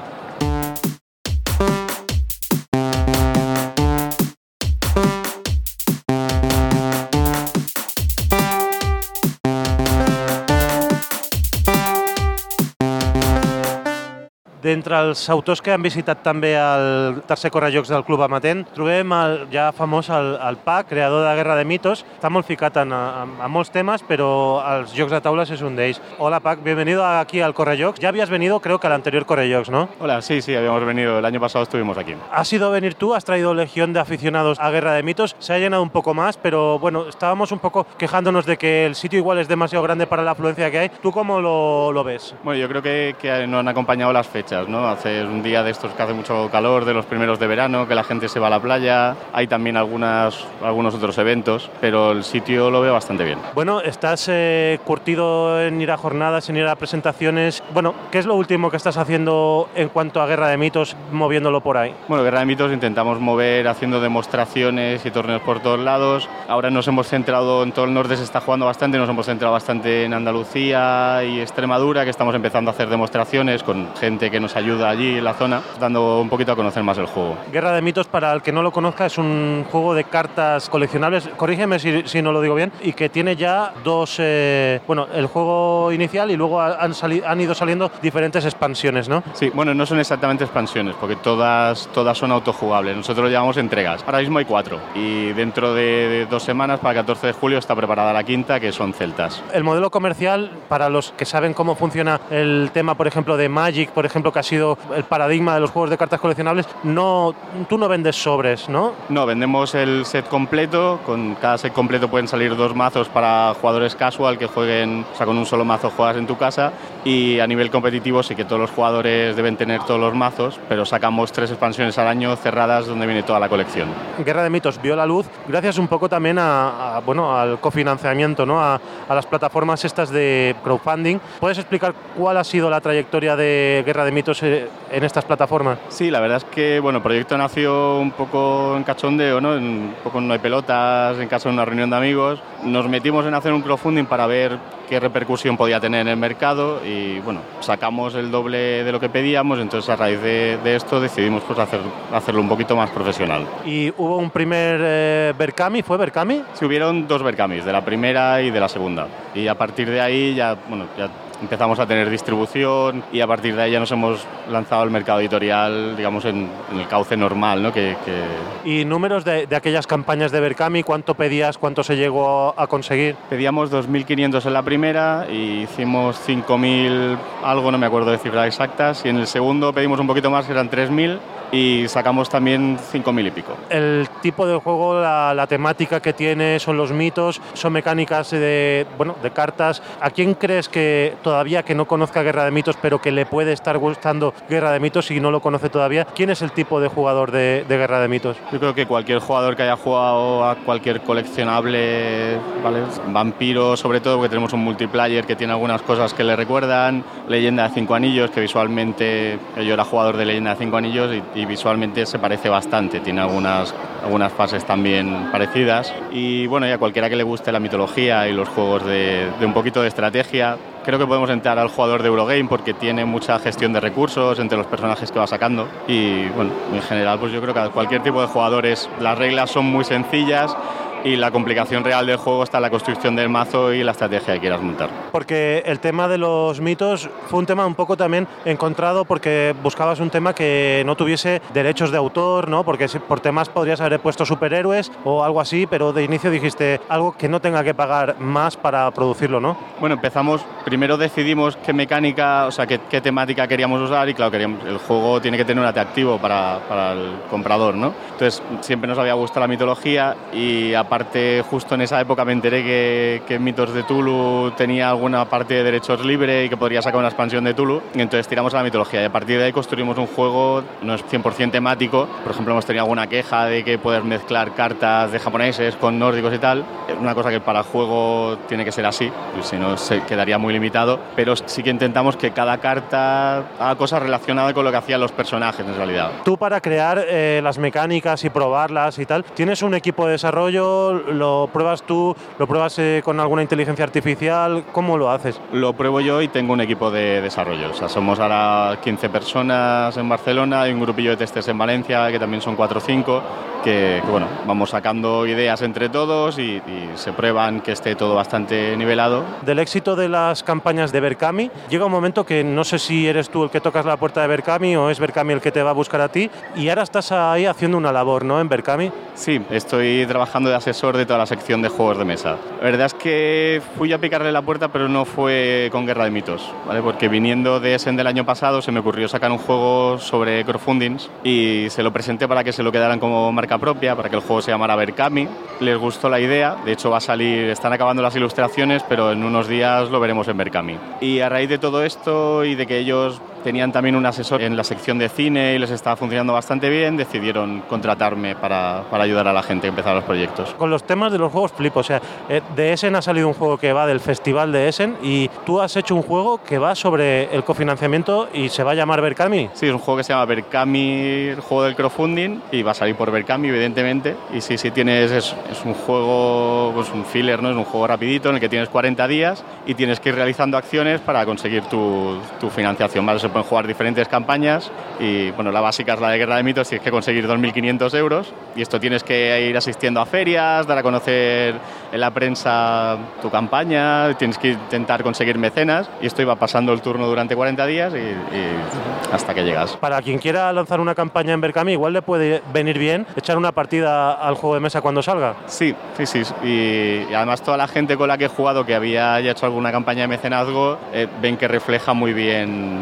D'entre 14.70 15.00
els 15.02 15.24
autors 15.34 15.64
que 15.66 15.72
han 15.74 15.82
visitat 15.82 16.20
també 16.22 16.52
el 16.54 17.24
tercer 17.26 17.50
correjocs 17.50 17.90
del 17.90 18.04
Club 18.06 18.22
Amatent, 18.22 18.68
trobem 18.76 19.14
el 19.18 19.32
ja 19.50 19.72
famós 19.74 20.12
el, 20.14 20.36
el 20.46 20.60
PAC, 20.62 20.92
creador 20.92 21.24
de 21.26 21.32
Guerra 21.40 21.56
de 21.58 21.64
Mitos. 21.66 22.04
Està 22.20 22.30
molt 22.30 22.46
ficat 22.46 22.78
en, 22.84 22.94
en, 22.94 23.32
en 23.42 23.50
molts 23.50 23.72
temes, 23.74 24.04
però 24.06 24.28
els 24.76 24.94
jocs 24.94 25.16
de 25.16 25.22
taules 25.26 25.50
és 25.56 25.64
un 25.66 25.74
d'ells. 25.80 25.98
Hola 26.20 26.38
PAC, 26.46 26.62
bienvenido 26.62 27.02
aquí 27.04 27.42
al 27.42 27.56
Correjocs. 27.58 27.98
Ya 28.00 28.10
habías 28.10 28.30
venido 28.30 28.60
creo 28.60 28.78
que 28.80 28.86
al 28.86 28.94
anterior 28.94 29.26
Correjocs, 29.26 29.72
¿no? 29.72 29.90
Hola, 30.00 30.22
sí, 30.22 30.40
sí, 30.44 30.54
habíamos 30.54 30.86
venido, 30.86 31.18
el 31.18 31.26
año 31.26 31.40
pasado 31.40 31.64
estuvimos 31.64 31.98
aquí. 31.98 32.14
Has 32.32 32.54
ido 32.54 32.68
a 32.68 32.70
venir 32.70 32.94
tú, 32.94 33.16
has 33.16 33.26
traído 33.26 33.56
legión 33.56 33.92
de 33.92 34.02
aficionados 34.02 34.60
a 34.60 34.70
Guerra 34.70 34.94
de 34.94 35.02
Mitos, 35.02 35.36
se 35.40 35.52
ha 35.52 35.58
llenado 35.58 35.82
un 35.82 35.90
poco 35.90 36.14
más, 36.14 36.38
pero 36.38 36.78
bueno, 36.78 37.08
estábamos 37.10 37.52
un 37.52 37.58
poco 37.58 37.88
quejándonos 37.98 38.46
de 38.46 38.58
que 38.58 38.86
el 38.86 38.94
sitio 38.94 39.18
igual 39.18 39.40
es 39.40 39.48
demasiado 39.48 39.82
grande 39.82 40.06
para 40.06 40.22
la 40.22 40.32
afluencia 40.32 40.70
que 40.70 40.78
hay. 40.78 40.90
¿Tú 41.02 41.12
cómo 41.12 41.42
lo, 41.42 41.92
lo 41.92 42.04
ves? 42.04 42.36
Bueno, 42.44 42.62
yo 42.62 42.70
creo 42.70 42.84
que, 42.84 43.16
que 43.20 43.48
nos 43.48 43.62
han 43.62 43.68
acompañado 43.68 44.14
las 44.14 44.28
fechas, 44.28 44.59
¿no? 44.68 44.88
Hace 44.88 45.24
un 45.24 45.42
día 45.42 45.64
de 45.64 45.72
estos 45.72 45.94
que 45.94 46.02
hace 46.02 46.14
mucho 46.14 46.50
calor, 46.52 46.86
de 46.86 46.94
los 46.94 47.06
primeros 47.06 47.40
de 47.40 47.48
verano, 47.48 47.88
que 47.88 47.96
la 47.96 48.04
gente 48.04 48.28
se 48.28 48.40
va 48.40 48.48
a 48.48 48.50
la 48.50 48.60
playa, 48.60 49.16
hay 49.34 49.48
también 49.48 49.78
algunas, 49.78 50.46
algunos 50.64 50.96
otros 50.96 51.18
eventos, 51.18 51.70
pero 51.80 52.12
el 52.12 52.24
sitio 52.24 52.70
lo 52.70 52.82
veo 52.82 52.94
bastante 52.94 53.24
bien. 53.24 53.40
Bueno, 53.56 53.82
estás 53.82 54.28
eh, 54.30 54.80
curtido 54.86 55.62
en 55.62 55.80
ir 55.82 55.92
a 55.92 55.98
jornadas, 55.98 56.50
en 56.50 56.58
ir 56.58 56.66
a 56.66 56.76
presentaciones. 56.76 57.64
Bueno, 57.74 57.94
¿qué 58.12 58.20
es 58.20 58.26
lo 58.26 58.36
último 58.36 58.70
que 58.70 58.78
estás 58.78 58.98
haciendo 58.98 59.70
en 59.76 59.90
cuanto 59.90 60.22
a 60.22 60.28
Guerra 60.28 60.48
de 60.50 60.58
Mitos, 60.58 60.96
moviéndolo 61.12 61.62
por 61.62 61.78
ahí? 61.78 61.94
Bueno, 62.08 62.24
Guerra 62.24 62.40
de 62.40 62.46
Mitos 62.46 62.72
intentamos 62.72 63.20
mover 63.20 63.68
haciendo 63.68 64.02
demostraciones 64.02 65.06
y 65.06 65.12
torneos 65.12 65.42
por 65.42 65.60
todos 65.60 65.80
lados. 65.80 66.28
Ahora 66.48 66.70
nos 66.70 66.88
hemos 66.88 67.08
centrado, 67.08 67.64
en 67.64 67.72
todo 67.72 67.86
el 67.86 67.94
norte 67.94 68.18
se 68.18 68.24
está 68.24 68.42
jugando 68.42 68.66
bastante, 68.66 68.98
nos 68.98 69.10
hemos 69.10 69.26
centrado 69.26 69.54
bastante 69.54 70.06
en 70.06 70.14
Andalucía 70.14 71.24
y 71.24 71.40
Extremadura, 71.40 72.04
que 72.04 72.10
estamos 72.10 72.36
empezando 72.36 72.72
a 72.72 72.74
hacer 72.74 72.90
demostraciones 72.90 73.64
con 73.64 73.88
gente 73.96 74.32
que 74.32 74.39
nos 74.40 74.56
ayuda 74.56 74.90
allí 74.90 75.18
en 75.18 75.24
la 75.24 75.34
zona, 75.34 75.62
dando 75.80 76.22
un 76.22 76.30
poquito 76.30 76.52
a 76.52 76.56
conocer 76.56 76.84
más 76.84 76.98
el 76.98 77.06
juego. 77.06 77.38
Guerra 77.52 77.72
de 77.72 77.82
Mitos, 77.82 78.08
para 78.08 78.34
el 78.34 78.42
que 78.42 78.52
no 78.52 78.62
lo 78.62 78.72
conozca, 78.72 79.06
es 79.06 79.18
un 79.18 79.66
juego 79.72 79.94
de 79.94 80.04
cartas 80.04 80.70
coleccionables, 80.70 81.30
corrígeme 81.38 81.80
si, 81.80 82.04
si 82.06 82.22
no 82.22 82.32
lo 82.32 82.42
digo 82.42 82.56
bien, 82.56 82.72
y 82.82 82.94
que 82.94 83.10
tiene 83.10 83.36
ya 83.36 83.74
dos, 83.84 84.18
eh, 84.20 84.82
bueno, 84.88 85.08
el 85.14 85.28
juego 85.28 85.92
inicial 85.92 86.32
y 86.32 86.38
luego 86.38 86.62
han, 86.62 86.94
han 87.26 87.42
ido 87.42 87.56
saliendo 87.56 87.92
diferentes 88.02 88.46
expansiones, 88.46 89.10
¿no? 89.10 89.24
Sí, 89.34 89.52
bueno, 89.54 89.74
no 89.74 89.86
son 89.86 90.00
exactamente 90.00 90.44
expansiones, 90.44 90.96
porque 91.00 91.16
todas, 91.16 91.88
todas 91.94 92.18
son 92.18 92.32
autojugables. 92.32 92.96
Nosotros 92.96 93.26
lo 93.26 93.32
llamamos 93.32 93.58
entregas. 93.58 94.04
Ahora 94.06 94.20
mismo 94.20 94.40
hay 94.40 94.46
cuatro. 94.46 94.80
Y 94.96 95.32
dentro 95.34 95.74
de, 95.74 95.84
de 95.84 96.26
dos 96.26 96.44
semanas, 96.44 96.80
para 96.80 96.92
el 96.92 97.06
14 97.06 97.28
de 97.28 97.34
julio, 97.34 97.58
está 97.58 97.76
preparada 97.76 98.14
la 98.14 98.24
quinta, 98.24 98.60
que 98.60 98.72
son 98.72 98.94
celtas. 98.94 99.44
El 99.54 99.64
modelo 99.64 99.90
comercial, 99.92 100.52
para 100.68 100.90
los 100.90 101.12
que 101.12 101.26
saben 101.26 101.54
cómo 101.54 101.76
funciona 101.76 102.20
el 102.30 102.72
tema, 102.74 102.96
por 102.96 103.08
ejemplo, 103.08 103.38
de 103.38 103.50
Magic, 103.50 103.90
por 103.92 104.06
ejemplo, 104.06 104.29
que 104.32 104.40
ha 104.40 104.44
sido 104.44 104.78
el 104.96 105.04
paradigma 105.04 105.54
de 105.54 105.60
los 105.62 105.72
juegos 105.72 105.90
de 105.90 105.98
cartas 105.98 106.20
coleccionables, 106.20 106.68
no, 106.84 107.34
tú 107.68 107.78
no 107.78 107.88
vendes 107.88 108.16
sobres, 108.16 108.70
¿no? 108.70 108.94
No, 109.10 109.26
vendemos 109.26 109.76
el 109.76 110.06
set 110.06 110.28
completo. 110.28 111.00
Con 111.06 111.36
cada 111.36 111.58
set 111.58 111.74
completo 111.74 112.08
pueden 112.10 112.28
salir 112.28 112.56
dos 112.56 112.76
mazos 112.76 113.10
para 113.10 113.54
jugadores 113.60 113.96
casual 113.96 114.38
que 114.38 114.48
jueguen, 114.48 115.06
o 115.14 115.16
sea, 115.16 115.26
con 115.26 115.38
un 115.38 115.46
solo 115.46 115.66
mazo 115.66 115.90
juegas 115.90 116.18
en 116.18 116.28
tu 116.28 116.38
casa. 116.38 116.72
Y 117.04 117.40
a 117.40 117.48
nivel 117.48 117.72
competitivo 117.72 118.22
sí 118.24 118.36
que 118.36 118.46
todos 118.46 118.60
los 118.60 118.72
jugadores 118.72 119.36
deben 119.36 119.58
tener 119.58 119.84
todos 119.84 120.00
los 120.00 120.14
mazos, 120.14 120.60
pero 120.68 120.86
sacamos 120.86 121.32
tres 121.32 121.50
expansiones 121.50 121.98
al 121.98 122.08
año 122.08 122.36
cerradas 122.36 122.88
donde 122.88 123.06
viene 123.06 123.24
toda 123.24 123.40
la 123.40 123.50
colección. 123.50 123.90
Guerra 124.26 124.44
de 124.44 124.50
Mitos 124.50 124.82
vio 124.82 124.96
la 124.96 125.06
luz 125.06 125.26
gracias 125.48 125.78
un 125.78 125.88
poco 125.88 126.10
también 126.10 126.38
a, 126.38 126.98
a, 126.98 127.00
bueno, 127.00 127.38
al 127.38 127.60
cofinanciamiento, 127.60 128.46
¿no? 128.46 128.60
A, 128.60 128.80
a 129.08 129.16
las 129.16 129.26
plataformas 129.26 129.84
estas 129.86 130.10
de 130.10 130.56
crowdfunding. 130.64 131.20
¿Puedes 131.40 131.58
explicar 131.58 131.94
cuál 132.18 132.38
ha 132.38 132.44
sido 132.44 132.70
la 132.70 132.82
trayectoria 132.82 133.36
de 133.36 133.84
Guerra 133.86 134.06
de 134.06 134.12
Mitos 134.12 134.19
eh, 134.42 134.68
en 134.92 135.04
estas 135.04 135.26
plataformas? 135.26 135.80
Sí, 135.90 136.12
la 136.12 136.20
verdad 136.20 136.38
es 136.38 136.44
que 136.46 136.80
bueno, 136.80 136.98
el 136.98 137.04
proyecto 137.04 137.38
nació 137.38 138.00
un 138.00 138.12
poco 138.12 138.76
en 138.78 138.84
cachondeo, 138.84 139.42
¿no? 139.42 139.52
Un 139.52 139.96
poco 140.04 140.20
en 140.20 140.28
no 140.28 140.34
hay 140.34 140.40
pelotas, 140.40 141.18
en 141.20 141.28
casa 141.28 141.50
de 141.50 141.54
una 141.54 141.66
reunión 141.66 141.90
de 141.90 141.96
amigos. 141.96 142.42
Nos 142.64 142.88
metimos 142.88 143.26
en 143.26 143.34
hacer 143.34 143.54
un 143.54 143.62
crowdfunding 143.62 144.06
para 144.06 144.28
ver 144.28 144.58
qué 144.88 145.00
repercusión 145.00 145.56
podía 145.56 145.80
tener 145.80 146.02
en 146.02 146.08
el 146.08 146.18
mercado 146.18 146.82
y 146.84 147.20
bueno, 147.20 147.42
sacamos 147.60 148.16
el 148.16 148.32
doble 148.32 148.84
de 148.84 148.92
lo 148.92 149.00
que 149.00 149.08
pedíamos, 149.08 149.60
entonces 149.60 149.88
a 149.90 149.96
raíz 149.96 150.20
de, 150.22 150.58
de 150.64 150.76
esto 150.76 151.00
decidimos 151.00 151.44
pues 151.44 151.60
hacer, 151.60 151.80
hacerlo 152.12 152.42
un 152.42 152.50
poquito 152.50 152.76
más 152.76 152.90
profesional. 152.90 153.46
Y 153.66 153.90
hubo 153.98 154.18
un 154.18 154.32
primer 154.32 154.80
eh, 154.84 155.34
Berkami, 155.38 155.84
¿fue 155.84 155.98
Berkami? 155.98 156.42
Sí, 156.54 156.66
hubieron 156.66 157.08
dos 157.08 157.22
Berkamis, 157.22 157.66
de 157.66 157.72
la 157.72 157.86
primera 157.86 158.42
y 158.42 158.50
de 158.50 158.60
la 158.60 158.68
segunda. 158.68 159.08
Y 159.36 159.48
a 159.48 159.56
partir 159.56 159.90
de 159.90 160.02
ahí 160.02 160.34
ya, 160.34 160.58
bueno, 160.68 160.86
ya 160.98 161.10
empezamos 161.42 161.80
a 161.80 161.86
tener 161.86 162.10
distribución 162.10 163.04
y 163.12 163.22
a 163.22 163.28
partir 163.28 163.56
de 163.56 163.64
ahí 163.64 163.72
ya 163.72 163.80
nos 163.80 163.92
hemos 163.92 164.26
lanzado 164.50 164.82
al 164.82 164.92
mercado 164.92 165.20
editorial, 165.20 165.96
digamos, 165.96 166.26
en, 166.26 166.50
en 166.72 166.80
el 166.80 166.88
cauce 166.88 167.16
normal, 167.16 167.62
¿no? 167.64 167.72
Que, 167.72 167.96
que 168.06 168.70
Y 168.70 168.86
números 168.86 169.24
de, 169.24 169.48
de 169.48 169.56
aquellas 169.56 169.88
campañas 169.88 170.32
de 170.32 170.40
Berkami, 170.40 170.84
¿cuánto 170.84 171.14
pedías, 171.16 171.58
cuánto 171.58 171.84
se 171.84 171.96
llegó 171.96 172.54
a 172.58 172.68
conseguir? 172.68 173.16
pedíamos 173.30 173.72
2.500 173.72 174.46
en 174.46 174.54
la 174.54 174.64
primera 174.64 175.28
y 175.32 175.62
hicimos 175.64 176.20
5.000 176.28 177.18
algo, 177.44 177.72
no 177.72 177.78
me 177.78 177.86
acuerdo 177.86 178.12
de 178.12 178.18
cifras 178.18 178.48
exactas, 178.48 179.06
y 179.06 179.10
en 179.10 179.18
el 179.18 179.28
segundo 179.28 179.74
pedimos 179.74 180.00
un 180.00 180.08
poquito 180.08 180.30
más, 180.30 180.50
eran 180.50 180.70
3.000 180.70 181.18
y 181.52 181.88
sacamos 181.88 182.30
también 182.30 182.78
5.000 182.78 183.28
y 183.28 183.32
pico. 183.32 183.54
El 183.70 184.08
tipo 184.22 184.46
de 184.46 184.58
juego, 184.58 185.02
la, 185.02 185.34
la 185.34 185.48
temática 185.48 186.00
que 186.00 186.14
tiene, 186.14 186.60
son 186.60 186.78
los 186.78 186.92
mitos, 186.92 187.42
son 187.54 187.74
mecánicas 187.74 188.30
de, 188.30 188.86
bueno, 188.98 189.16
de 189.24 189.32
cartas. 189.32 189.82
¿A 190.00 190.12
quién 190.12 190.36
crees 190.36 190.70
que 190.70 191.16
todavía 191.30 191.62
que 191.62 191.76
no 191.76 191.86
conozca 191.86 192.24
Guerra 192.24 192.44
de 192.44 192.50
Mitos, 192.50 192.76
pero 192.82 193.00
que 193.00 193.12
le 193.12 193.28
puede 193.28 193.54
estar 193.54 193.78
gustando 193.78 194.34
Guerra 194.50 194.72
de 194.72 194.80
Mitos 194.80 195.12
y 195.12 195.20
no 195.20 195.30
lo 195.30 195.42
conoce 195.42 195.70
todavía? 195.70 196.06
¿Quién 196.06 196.32
es 196.32 196.42
el 196.42 196.52
tipo 196.52 196.82
de 196.82 196.88
jugador 196.88 197.32
de, 197.32 197.64
Guerra 197.70 198.00
de 198.00 198.08
Mitos? 198.08 198.36
Yo 198.52 198.60
creo 198.60 198.74
que 198.74 198.88
cualquier 198.88 199.20
jugador 199.20 199.56
que 199.56 199.62
haya 199.62 199.78
jugado 199.78 200.44
a 200.44 200.56
cualquier 200.56 201.02
coleccionable, 201.02 202.36
¿vale? 202.64 202.80
vampiro 203.10 203.78
sobre 203.78 204.02
todo, 204.02 204.16
porque 204.16 204.30
tenemos 204.30 204.54
un 204.54 204.62
multiplayer 204.62 205.24
que 205.28 205.36
tiene 205.36 205.54
algunas 205.54 205.84
cosas 205.84 206.16
que 206.16 206.24
le 206.24 206.36
recuerdan, 206.36 207.04
leyenda 207.28 207.68
de 207.68 207.76
cinco 207.76 207.94
anillos, 207.94 208.32
que 208.32 208.42
visualmente, 208.42 209.38
yo 209.58 209.76
era 209.76 209.86
jugador 209.86 210.18
de 210.18 210.26
leyenda 210.26 210.56
de 210.56 210.58
cinco 210.58 210.78
anillos 210.78 211.16
y, 211.36 211.46
visualmente 211.46 212.08
se 212.08 212.18
parece 212.18 212.50
bastante, 212.50 213.02
tiene 213.02 213.22
algunas, 213.22 213.74
algunas 214.04 214.34
fases 214.34 214.66
también 214.66 215.30
parecidas. 215.32 215.94
Y 216.12 216.48
bueno, 216.48 216.68
y 216.68 216.72
a 216.72 216.80
cualquiera 216.80 217.08
que 217.08 217.16
le 217.16 217.24
guste 217.24 217.52
la 217.52 217.60
mitología 217.60 218.28
y 218.28 218.34
los 218.34 218.50
juegos 218.50 218.84
de, 218.84 219.30
de 219.40 219.46
un 219.46 219.54
poquito 219.54 219.84
de 219.84 219.90
estrategia, 219.90 220.58
Creo 220.90 220.98
que 220.98 221.06
podemos 221.06 221.30
entrar 221.30 221.60
al 221.60 221.68
jugador 221.68 222.02
de 222.02 222.08
Eurogame 222.08 222.46
porque 222.46 222.74
tiene 222.74 223.06
mucha 223.06 223.38
gestión 223.38 223.72
de 223.72 223.80
recursos 223.80 224.40
entre 224.40 224.58
los 224.58 224.66
personajes 224.66 225.12
que 225.12 225.20
va 225.20 225.28
sacando. 225.28 225.68
Y 225.88 226.28
bueno, 226.30 226.50
en 226.74 226.82
general 226.82 227.20
pues 227.20 227.32
yo 227.32 227.40
creo 227.40 227.54
que 227.54 227.60
a 227.60 227.70
cualquier 227.70 228.02
tipo 228.02 228.20
de 228.20 228.26
jugadores 228.26 228.90
las 229.00 229.16
reglas 229.16 229.52
son 229.52 229.66
muy 229.66 229.86
sencillas 229.86 230.58
y 231.04 231.16
la 231.16 231.32
complicación 231.32 231.84
real 231.84 232.06
del 232.06 232.18
juego 232.18 232.44
está 232.44 232.58
en 232.58 232.64
la 232.64 232.70
construcción 232.70 233.16
del 233.16 233.30
mazo 233.30 233.74
y 233.74 233.84
la 233.84 233.92
estrategia 233.92 234.34
que 234.34 234.40
quieras 234.40 234.62
montar. 234.62 234.90
Porque 235.12 235.64
el 235.66 235.80
tema 235.80 236.08
de 236.08 236.18
los 236.18 236.60
mitos 236.62 237.10
fue 237.28 237.40
un 237.40 237.46
tema 237.46 237.66
un 237.66 237.76
poco 237.76 237.98
también 237.98 238.28
encontrado 238.46 239.06
porque 239.06 239.56
buscabas 239.64 240.00
un 240.00 240.10
tema 240.10 240.34
que 240.34 240.84
no 240.86 240.96
tuviese 240.96 241.42
derechos 241.54 241.92
de 241.92 241.98
autor, 241.98 242.50
¿no? 242.50 242.64
Porque 242.64 242.88
por 243.08 243.20
temas 243.20 243.50
podrías 243.50 243.82
haber 243.82 244.00
puesto 244.00 244.26
superhéroes 244.26 244.92
o 245.04 245.24
algo 245.24 245.42
así, 245.42 245.68
pero 245.68 245.94
de 245.94 246.04
inicio 246.04 246.32
dijiste 246.32 246.82
algo 246.90 247.14
que 247.14 247.30
no 247.30 247.40
tenga 247.40 247.64
que 247.64 247.74
pagar 247.74 248.20
más 248.20 248.58
para 248.58 248.90
producirlo, 248.92 249.40
¿no? 249.40 249.58
Bueno, 249.80 249.96
empezamos, 249.96 250.46
primero 250.66 250.98
decidimos 250.98 251.58
qué 251.58 251.74
mecánica, 251.74 252.46
o 252.46 252.52
sea, 252.52 252.68
qué, 252.68 252.80
qué 252.90 253.02
temática 253.02 253.48
queríamos 253.48 253.82
usar 253.82 254.10
y 254.10 254.14
claro, 254.14 254.32
queríamos, 254.32 254.64
el 254.66 254.78
juego 254.78 255.22
tiene 255.22 255.38
que 255.38 255.46
tener 255.46 255.62
un 255.62 255.68
atractivo 255.70 256.18
para, 256.18 256.60
para 256.68 256.94
el 256.94 257.14
comprador, 257.30 257.76
¿no? 257.76 257.94
Entonces, 258.12 258.42
siempre 258.62 258.88
nos 258.88 258.98
había 258.98 259.14
gustado 259.14 259.42
la 259.42 259.48
mitología 259.48 260.16
y 260.34 260.74
aparte 260.90 261.44
justo 261.48 261.76
en 261.76 261.82
esa 261.82 262.02
época 262.02 262.26
me 262.26 262.34
enteré 262.34 262.64
que, 262.64 263.22
que 263.28 263.38
Mitos 263.38 263.72
de 263.76 263.84
Tulu 263.84 264.54
tenía 264.58 264.90
alguna 264.90 265.24
parte 265.26 265.54
de 265.54 265.64
derechos 265.64 266.04
libre 266.04 266.46
y 266.46 266.50
que 266.50 266.58
podría 266.58 266.82
sacar 266.82 266.98
una 266.98 267.10
expansión 267.10 267.44
de 267.44 267.54
Tulu. 267.54 267.80
Y 267.94 268.02
entonces 268.02 268.28
tiramos 268.28 268.56
a 268.56 268.58
la 268.58 268.64
mitología 268.64 269.04
y 269.04 269.06
a 269.06 269.12
partir 269.12 269.38
de 269.38 269.46
ahí 269.46 269.54
construimos 269.54 270.00
un 270.00 270.08
juego, 270.08 270.64
no 270.82 270.96
es 270.96 271.06
100% 271.06 271.52
temático. 271.52 272.08
Por 272.24 272.32
ejemplo, 272.32 272.54
hemos 272.54 272.66
tenido 272.66 272.86
alguna 272.86 273.06
queja 273.06 273.46
de 273.46 273.64
que 273.64 273.78
puedes 273.78 274.04
mezclar 274.04 274.56
cartas 274.56 275.12
de 275.12 275.20
japoneses 275.20 275.76
con 275.76 276.00
nórdicos 276.00 276.34
y 276.34 276.40
tal. 276.40 276.66
Una 277.00 277.14
cosa 277.14 277.30
que 277.30 277.40
para 277.40 277.60
el 277.60 277.66
juego 277.66 278.40
tiene 278.48 278.66
que 278.66 278.72
ser 278.72 278.88
así, 278.88 279.12
si 279.44 279.58
no 279.58 279.78
se 279.78 280.02
quedaría 280.02 280.40
muy 280.40 280.54
limitado. 280.54 281.00
Pero 281.16 281.36
sí 281.36 281.62
que 281.62 281.70
intentamos 281.70 282.18
que 282.18 282.32
cada 282.32 282.58
carta 282.58 283.44
haga 283.60 283.76
cosas 283.76 284.02
relacionadas 284.02 284.54
con 284.54 284.66
lo 284.66 284.72
que 284.72 284.78
hacían 284.78 285.00
los 285.00 285.12
personajes 285.12 285.64
en 285.64 285.76
realidad. 285.76 286.10
Tú 286.26 286.36
para 286.36 286.60
crear 286.60 287.06
eh, 287.08 287.42
las 287.44 287.60
mecánicas 287.60 288.24
y 288.24 288.32
probarlas 288.32 288.98
y 288.98 289.06
tal, 289.06 289.24
¿tienes 289.24 289.62
un 289.62 289.76
equipo 289.76 290.08
de 290.08 290.14
desarrollo? 290.14 290.79
¿Lo 291.12 291.50
pruebas 291.52 291.84
tú? 291.84 292.16
¿Lo 292.38 292.48
pruebas 292.48 292.80
eh, 292.80 293.02
con 293.04 293.20
alguna 293.20 293.42
inteligencia 293.42 293.86
artificial? 293.86 294.64
¿Cómo 294.72 294.98
lo 294.98 295.12
haces? 295.12 295.40
Lo 295.54 295.74
pruebo 295.74 296.02
yo 296.02 296.22
y 296.22 296.28
tengo 296.28 296.54
un 296.54 296.62
equipo 296.62 296.92
de 296.92 297.22
desarrollo. 297.22 297.72
O 297.72 297.74
sea, 297.74 297.90
somos 297.90 298.20
ahora 298.20 298.80
15 298.82 299.10
personas 299.10 299.96
en 299.98 300.08
Barcelona, 300.08 300.64
hay 300.64 300.74
un 300.74 300.82
grupillo 300.82 301.12
de 301.12 301.18
testes 301.18 301.48
en 301.48 301.58
Valencia 301.58 302.12
que 302.12 302.20
también 302.20 302.42
son 302.42 302.56
4 302.56 302.78
o 302.78 302.82
5 302.82 303.24
que, 303.64 304.02
que, 304.04 304.12
bueno, 304.12 304.28
vamos 304.46 304.70
sacando 304.70 305.28
ideas 305.28 305.62
entre 305.62 305.90
todos 305.90 306.40
y, 306.40 306.58
y, 306.58 306.90
se 306.96 307.12
prueban 307.12 307.62
que 307.62 307.74
esté 307.74 307.96
todo 307.96 308.16
bastante 308.16 308.76
nivelado. 308.78 309.24
Del 309.46 309.60
éxito 309.60 309.96
de 309.96 310.08
las 310.08 310.44
campañas 310.44 310.92
de 310.92 311.00
Berkami, 311.00 311.52
llega 311.70 311.86
un 311.86 311.92
momento 311.92 312.26
que 312.26 312.44
no 312.44 312.64
sé 312.64 312.80
si 312.80 313.08
eres 313.08 313.30
tú 313.30 313.44
el 313.44 313.50
que 313.50 313.60
tocas 313.60 313.86
la 313.86 313.98
puerta 313.98 314.22
de 314.22 314.28
Berkami 314.28 314.76
o 314.76 314.90
es 314.90 315.00
Berkami 315.00 315.34
el 315.34 315.42
que 315.42 315.52
te 315.52 315.62
va 315.62 315.72
a 315.72 315.74
buscar 315.74 316.02
a 316.02 316.10
ti 316.10 316.30
y 316.56 316.70
ahora 316.70 316.84
estás 316.84 317.12
ahí 317.12 317.46
haciendo 317.46 317.78
una 317.78 317.92
labor, 317.92 318.24
¿no? 318.24 318.40
En 318.40 318.48
Berkami. 318.48 318.92
Sí, 319.16 319.42
estoy 319.50 320.06
trabajando 320.08 320.50
de 320.50 320.56
asesor 320.70 320.98
de 320.98 321.06
toda 321.06 321.18
la 321.18 321.26
sección 321.26 321.62
de 321.62 321.70
juegos 321.70 321.98
de 321.98 322.06
mesa. 322.06 322.38
La 322.60 322.66
verdad 322.66 322.86
es 322.86 322.94
que 322.94 323.62
fui 323.78 323.92
a 323.92 323.98
picarle 323.98 324.32
la 324.32 324.44
puerta, 324.44 324.68
pero 324.68 324.88
no 324.88 325.04
fue 325.04 325.70
con 325.72 325.86
Guerra 325.86 326.04
de 326.04 326.12
Mitos, 326.12 326.54
¿vale? 326.68 326.82
Porque 326.82 327.08
viniendo 327.08 327.60
de 327.60 327.74
Essen 327.74 327.96
del 327.96 328.06
año 328.06 328.24
pasado 328.24 328.62
se 328.62 328.72
me 328.72 328.80
ocurrió 328.80 329.08
sacar 329.08 329.32
un 329.32 329.40
juego 329.40 329.98
sobre 329.98 330.46
crowdfundings 330.46 331.10
y 331.24 331.68
se 331.70 331.82
lo 331.82 331.92
presenté 331.92 332.28
para 332.28 332.44
que 332.44 332.54
se 332.54 332.62
lo 332.62 332.72
quedaran 332.72 333.00
como 333.00 333.32
marca 333.32 333.58
propia, 333.58 333.96
para 333.96 334.10
que 334.10 334.16
el 334.16 334.22
juego 334.22 334.42
se 334.44 334.52
llamara 334.52 334.76
Berkami. 334.76 335.28
Les 335.60 335.78
gustó 335.78 336.08
la 336.08 336.20
idea, 336.20 336.58
de 336.64 336.74
hecho 336.74 336.92
va 336.92 336.98
a 336.98 337.02
salir, 337.02 337.50
están 337.50 337.74
acabando 337.74 338.04
las 338.04 338.16
ilustraciones, 338.16 338.84
pero 338.88 339.12
en 339.12 339.24
unos 339.24 339.48
días 339.48 339.90
lo 339.90 340.00
veremos 340.00 340.28
en 340.28 340.38
Berkami. 340.38 340.78
Y 341.02 341.22
a 341.22 341.30
raíz 341.30 341.50
de 341.50 341.58
todo 341.58 341.84
esto 341.84 342.46
y 342.46 342.54
de 342.54 342.68
que 342.68 342.78
ellos 342.78 343.20
tenían 343.44 343.72
también 343.72 343.96
un 343.96 344.06
asesor 344.06 344.42
en 344.42 344.56
la 344.56 344.64
sección 344.64 344.98
de 345.00 345.10
cine 345.10 345.56
y 345.56 345.60
les 345.60 345.72
estaba 345.72 345.96
funcionando 345.96 346.34
bastante 346.34 346.70
bien, 346.70 346.98
decidieron 346.98 347.62
contratarme 347.62 348.36
para, 348.36 348.84
para 348.90 349.04
ayudar 349.04 349.28
a 349.28 349.34
la 349.34 349.44
gente 349.44 349.68
a 349.68 349.70
empezar 349.70 349.96
los 349.96 350.04
proyectos. 350.04 350.54
Con 350.56 350.70
los 350.70 350.84
temas 350.84 351.12
de 351.12 351.18
los 351.18 351.32
juegos 351.32 351.52
flipo, 351.52 351.80
o 351.80 351.84
sea, 351.84 352.02
eh, 352.30 352.42
de 352.56 352.74
Essen 352.74 352.96
ha 352.96 353.02
salido 353.02 353.28
un 353.28 353.34
juego 353.34 353.58
que 353.58 353.74
va 353.74 353.88
del 353.88 354.00
festival 354.00 354.52
de 354.52 354.68
Essen 354.68 354.98
y 355.02 355.30
tú 355.46 355.62
has 355.62 355.76
hecho 355.76 355.96
un 355.96 356.02
juego 356.02 356.42
que 356.44 356.58
va 356.58 356.76
sobre 356.76 357.34
el 357.36 357.44
cofinanciamiento 357.44 358.30
y 358.34 358.50
se 358.50 358.64
va 358.64 358.72
a 358.72 358.76
llamar 358.76 359.02
Berkami. 359.02 359.50
Sí, 359.54 359.68
es 359.68 359.74
un 359.74 359.80
juego 359.80 359.98
que 359.98 360.04
se 360.04 360.14
llama 360.14 360.26
Berkami, 360.26 361.30
el 361.30 361.42
juego 361.42 361.64
del 361.64 361.76
crowdfunding 361.76 362.42
y 362.52 362.64
va 362.64 362.72
a 362.72 362.74
salir 362.74 362.96
por 362.96 363.12
Berkami, 363.12 363.50
evidentemente. 363.50 364.16
Y 364.34 364.42
sí, 364.42 364.58
sí 364.58 364.72
tienes, 364.72 365.12
es, 365.12 365.36
es 365.52 365.66
un 365.66 365.74
juego, 365.74 366.72
pues 366.74 366.90
un 366.92 367.06
filler, 367.06 367.42
¿no? 367.42 367.52
Es 367.52 367.56
un 367.56 367.66
juego 367.66 367.88
rapidito 367.88 368.30
en 368.30 368.36
el 368.36 368.42
que 368.42 368.50
tienes 368.50 368.70
40 368.70 369.08
días 369.08 369.44
y 369.66 369.76
tienes 369.76 370.00
que 370.00 370.10
ir 370.10 370.16
realizando 370.16 370.58
acciones 370.58 371.02
para 371.02 371.26
conseguir 371.26 371.64
tu, 371.64 372.18
tu 372.40 372.50
financiación, 372.50 373.06
¿vale? 373.06 373.20
Pueden 373.32 373.48
jugar 373.48 373.68
diferentes 373.68 374.08
campañas 374.08 374.72
y 375.00 375.32
bueno, 375.32 375.52
la 375.52 375.62
básica 375.62 375.94
es 375.94 376.00
la 376.00 376.10
de 376.10 376.18
Guerra 376.18 376.38
de 376.38 376.44
Mitos, 376.44 376.68
tienes 376.68 376.84
que 376.84 376.92
conseguir 376.92 377.28
2.500 377.28 377.98
euros 377.98 378.34
y 378.56 378.62
esto 378.62 378.80
tienes 378.80 379.04
que 379.04 379.48
ir 379.48 379.56
asistiendo 379.56 380.02
a 380.02 380.06
ferias, 380.06 380.66
dar 380.66 380.78
a 380.78 380.84
conocer 380.84 381.56
en 381.92 382.00
la 382.00 382.12
prensa 382.12 382.98
tu 383.22 383.30
campaña, 383.30 384.14
tienes 384.16 384.38
que 384.38 384.50
intentar 384.52 385.04
conseguir 385.04 385.38
mecenas 385.38 385.90
y 386.02 386.08
esto 386.08 386.22
iba 386.22 386.36
pasando 386.36 386.74
el 386.74 386.82
turno 386.82 387.08
durante 387.08 387.36
40 387.36 387.66
días 387.66 387.94
y, 387.94 387.98
y 387.98 389.14
hasta 389.14 389.34
que 389.34 389.44
llegas. 389.44 389.78
Para 389.78 390.02
quien 390.02 390.20
quiera 390.20 390.52
lanzar 390.54 390.80
una 390.80 390.96
campaña 390.96 391.34
en 391.34 391.42
Berkami, 391.42 391.74
igual 391.74 391.94
le 391.94 392.02
puede 392.02 392.42
venir 392.54 392.78
bien 392.78 393.06
echar 393.16 393.38
una 393.38 393.52
partida 393.52 394.14
al 394.14 394.36
juego 394.36 394.56
de 394.56 394.62
mesa 394.62 394.82
cuando 394.82 395.02
salga. 395.02 395.36
Sí, 395.48 395.76
sí, 395.98 396.06
sí. 396.06 396.22
Y, 396.44 397.12
y 397.12 397.14
además 397.14 397.42
toda 397.42 397.58
la 397.58 397.68
gente 397.68 397.98
con 397.98 398.08
la 398.08 398.18
que 398.18 398.26
he 398.26 398.30
jugado 398.30 398.66
que 398.66 398.76
había 398.76 399.20
ya 399.20 399.32
hecho 399.32 399.46
alguna 399.46 399.72
campaña 399.72 400.02
de 400.02 400.08
mecenazgo 400.08 400.78
eh, 400.94 401.08
ven 401.22 401.38
que 401.38 401.48
refleja 401.48 401.94
muy 401.94 402.14
bien 402.14 402.80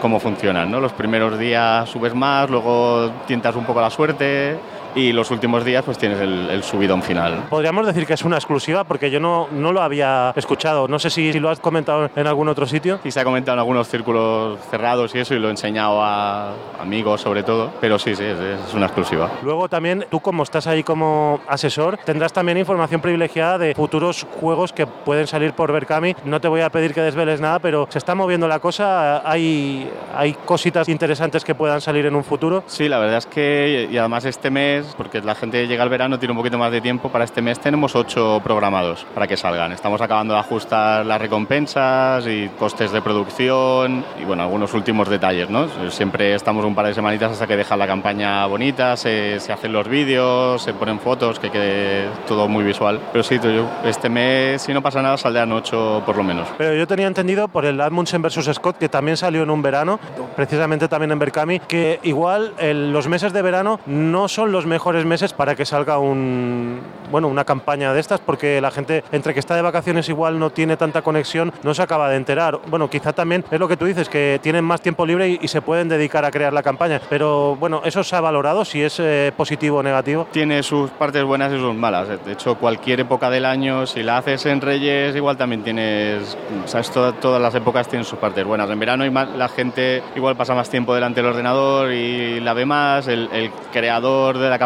cómo 0.00 0.20
funcionan. 0.20 0.70
¿no? 0.70 0.80
Los 0.80 0.92
primeros 0.92 1.38
días 1.38 1.88
subes 1.88 2.14
más, 2.14 2.48
luego 2.48 3.10
tientas 3.26 3.56
un 3.56 3.64
poco 3.64 3.80
la 3.80 3.90
suerte 3.90 4.56
y 4.94 5.12
los 5.12 5.30
últimos 5.30 5.64
días 5.64 5.84
pues 5.84 5.98
tienes 5.98 6.20
el, 6.20 6.50
el, 6.50 6.62
subidón 6.62 7.02
final. 7.02 7.44
Podríamos 7.50 7.86
decir 7.86 8.06
que 8.06 8.14
es 8.14 8.24
una 8.24 8.36
exclusiva 8.36 8.84
porque 8.84 9.10
yo 9.10 9.20
no, 9.20 9.48
no 9.52 9.72
lo 9.72 9.82
había 9.82 10.32
escuchado. 10.36 10.88
No 10.88 10.98
sé 10.98 11.10
si, 11.10 11.32
si, 11.32 11.40
lo 11.40 11.50
has 11.50 11.60
comentado 11.60 12.10
en 12.14 12.26
algún 12.26 12.48
otro 12.48 12.66
sitio. 12.66 13.00
Sí, 13.02 13.10
se 13.10 13.20
ha 13.20 13.24
comentado 13.24 13.54
en 13.54 13.60
algunos 13.60 13.88
círculos 13.88 14.58
cerrados 14.70 15.14
y 15.14 15.18
eso 15.18 15.34
y 15.34 15.38
lo 15.38 15.48
he 15.48 15.50
enseñado 15.50 16.02
a 16.02 16.52
amigos 16.80 17.20
sobre 17.20 17.42
todo, 17.42 17.72
pero 17.80 17.98
sí, 17.98 18.14
sí, 18.14 18.24
es, 18.24 18.38
es 18.38 18.74
una 18.74 18.86
exclusiva. 18.86 19.30
Luego 19.42 19.68
también 19.68 20.06
tú 20.10 20.20
como 20.20 20.42
estás 20.42 20.66
ahí 20.66 20.82
como 20.82 21.40
asesor 21.48 21.98
tendrás 22.04 22.32
también 22.32 22.58
información 22.58 23.00
privilegiada 23.00 23.58
de 23.58 23.74
futuros 23.74 24.26
juegos 24.40 24.72
que 24.72 24.86
pueden 24.86 25.26
salir 25.26 25.52
por 25.52 25.72
Berkami. 25.72 26.14
No 26.24 26.40
te 26.40 26.48
voy 26.48 26.60
a 26.60 26.70
pedir 26.70 26.94
que 26.94 27.00
desveles 27.00 27.40
nada, 27.40 27.58
pero 27.58 27.86
se 27.90 27.98
está 27.98 28.14
moviendo 28.14 28.48
la 28.48 28.60
cosa. 28.60 29.28
Hay, 29.28 29.90
hay 30.16 30.34
cositas 30.44 30.88
interesantes 30.88 31.44
que 31.44 31.54
puedan 31.54 31.80
salir 31.80 32.06
en 32.06 32.14
un 32.14 32.24
futuro. 32.24 32.64
Sí, 32.66 32.88
la 32.88 32.98
verdad 32.98 33.18
es 33.18 33.26
que 33.26 33.88
y 33.90 33.96
además 33.96 34.24
este 34.24 34.50
mes 34.50 34.83
porque 34.96 35.20
la 35.20 35.34
gente 35.34 35.66
llega 35.66 35.82
al 35.82 35.88
verano, 35.88 36.18
tiene 36.18 36.32
un 36.32 36.38
poquito 36.38 36.58
más 36.58 36.70
de 36.72 36.80
tiempo. 36.80 37.08
Para 37.08 37.24
este 37.24 37.42
mes 37.42 37.58
tenemos 37.60 37.94
ocho 37.94 38.40
programados 38.42 39.06
para 39.14 39.26
que 39.26 39.36
salgan. 39.36 39.72
Estamos 39.72 40.00
acabando 40.00 40.34
de 40.34 40.40
ajustar 40.40 41.06
las 41.06 41.20
recompensas 41.20 42.26
y 42.26 42.48
costes 42.58 42.92
de 42.92 43.02
producción 43.02 44.04
y 44.20 44.24
bueno, 44.24 44.42
algunos 44.42 44.72
últimos 44.74 45.08
detalles, 45.08 45.50
¿no? 45.50 45.68
Siempre 45.90 46.34
estamos 46.34 46.64
un 46.64 46.74
par 46.74 46.86
de 46.86 46.94
semanitas 46.94 47.32
hasta 47.32 47.46
que 47.46 47.56
deja 47.56 47.76
la 47.76 47.86
campaña 47.86 48.46
bonita, 48.46 48.96
se, 48.96 49.40
se 49.40 49.52
hacen 49.52 49.72
los 49.72 49.88
vídeos, 49.88 50.62
se 50.62 50.74
ponen 50.74 50.98
fotos, 51.00 51.38
que 51.38 51.50
quede 51.50 52.08
todo 52.26 52.48
muy 52.48 52.64
visual. 52.64 53.00
Pero 53.12 53.22
sí, 53.22 53.38
este 53.84 54.08
mes, 54.08 54.62
si 54.62 54.72
no 54.72 54.82
pasa 54.82 55.02
nada, 55.02 55.16
saldrán 55.16 55.52
ocho 55.52 56.02
por 56.04 56.16
lo 56.16 56.22
menos. 56.22 56.48
Pero 56.58 56.74
yo 56.74 56.86
tenía 56.86 57.06
entendido 57.06 57.48
por 57.48 57.64
el 57.64 57.80
Admundsen 57.80 58.22
versus 58.22 58.46
Scott, 58.52 58.78
que 58.78 58.88
también 58.88 59.16
salió 59.16 59.42
en 59.42 59.50
un 59.50 59.62
verano, 59.62 59.98
precisamente 60.36 60.88
también 60.88 61.12
en 61.12 61.18
Berkami, 61.18 61.60
que 61.60 62.00
igual 62.02 62.52
el, 62.58 62.92
los 62.92 63.08
meses 63.08 63.32
de 63.32 63.42
verano 63.42 63.80
no 63.86 64.28
son 64.28 64.52
los 64.52 64.66
mejores 64.74 65.04
meses 65.04 65.32
para 65.32 65.54
que 65.54 65.64
salga 65.64 65.98
un, 65.98 66.80
bueno, 67.12 67.28
una 67.28 67.44
campaña 67.44 67.92
de 67.92 68.00
estas, 68.00 68.18
porque 68.18 68.60
la 68.60 68.72
gente 68.72 69.04
entre 69.12 69.32
que 69.32 69.38
está 69.38 69.54
de 69.54 69.62
vacaciones 69.62 70.08
igual 70.08 70.40
no 70.40 70.50
tiene 70.50 70.76
tanta 70.76 71.02
conexión, 71.02 71.52
no 71.62 71.74
se 71.74 71.82
acaba 71.82 72.08
de 72.08 72.16
enterar. 72.16 72.58
Bueno, 72.66 72.90
quizá 72.90 73.12
también 73.12 73.44
es 73.52 73.60
lo 73.60 73.68
que 73.68 73.76
tú 73.76 73.84
dices, 73.84 74.08
que 74.08 74.40
tienen 74.42 74.64
más 74.64 74.80
tiempo 74.80 75.06
libre 75.06 75.28
y, 75.28 75.38
y 75.40 75.46
se 75.46 75.62
pueden 75.62 75.88
dedicar 75.88 76.24
a 76.24 76.32
crear 76.32 76.52
la 76.52 76.64
campaña. 76.64 77.00
Pero 77.08 77.54
bueno, 77.54 77.82
eso 77.84 78.02
se 78.02 78.16
ha 78.16 78.20
valorado, 78.20 78.64
si 78.64 78.82
es 78.82 78.98
eh, 78.98 79.32
positivo 79.36 79.78
o 79.78 79.82
negativo. 79.84 80.26
Tiene 80.32 80.64
sus 80.64 80.90
partes 80.90 81.22
buenas 81.22 81.52
y 81.52 81.58
sus 81.58 81.74
malas. 81.74 82.08
De 82.24 82.32
hecho, 82.32 82.56
cualquier 82.56 82.98
época 82.98 83.30
del 83.30 83.44
año, 83.44 83.86
si 83.86 84.02
la 84.02 84.18
haces 84.18 84.44
en 84.46 84.60
Reyes, 84.60 85.14
igual 85.14 85.36
también 85.36 85.62
tienes, 85.62 86.36
sabes, 86.64 86.90
todas, 86.90 87.40
las 87.40 87.54
épocas 87.54 87.86
tienen 87.86 88.04
sus 88.04 88.18
partes 88.18 88.44
buenas. 88.44 88.68
En 88.68 88.80
verano 88.80 89.04
la 89.04 89.48
gente 89.48 90.02
igual 90.16 90.34
pasa 90.34 90.54
más 90.54 90.68
tiempo 90.68 90.94
delante 90.94 91.22
del 91.22 91.30
ordenador 91.30 91.92
y 91.92 92.40
la 92.40 92.54
ve 92.54 92.66
más, 92.66 93.06
el, 93.06 93.28
el 93.32 93.50
creador 93.72 94.38
de 94.38 94.48
la 94.50 94.58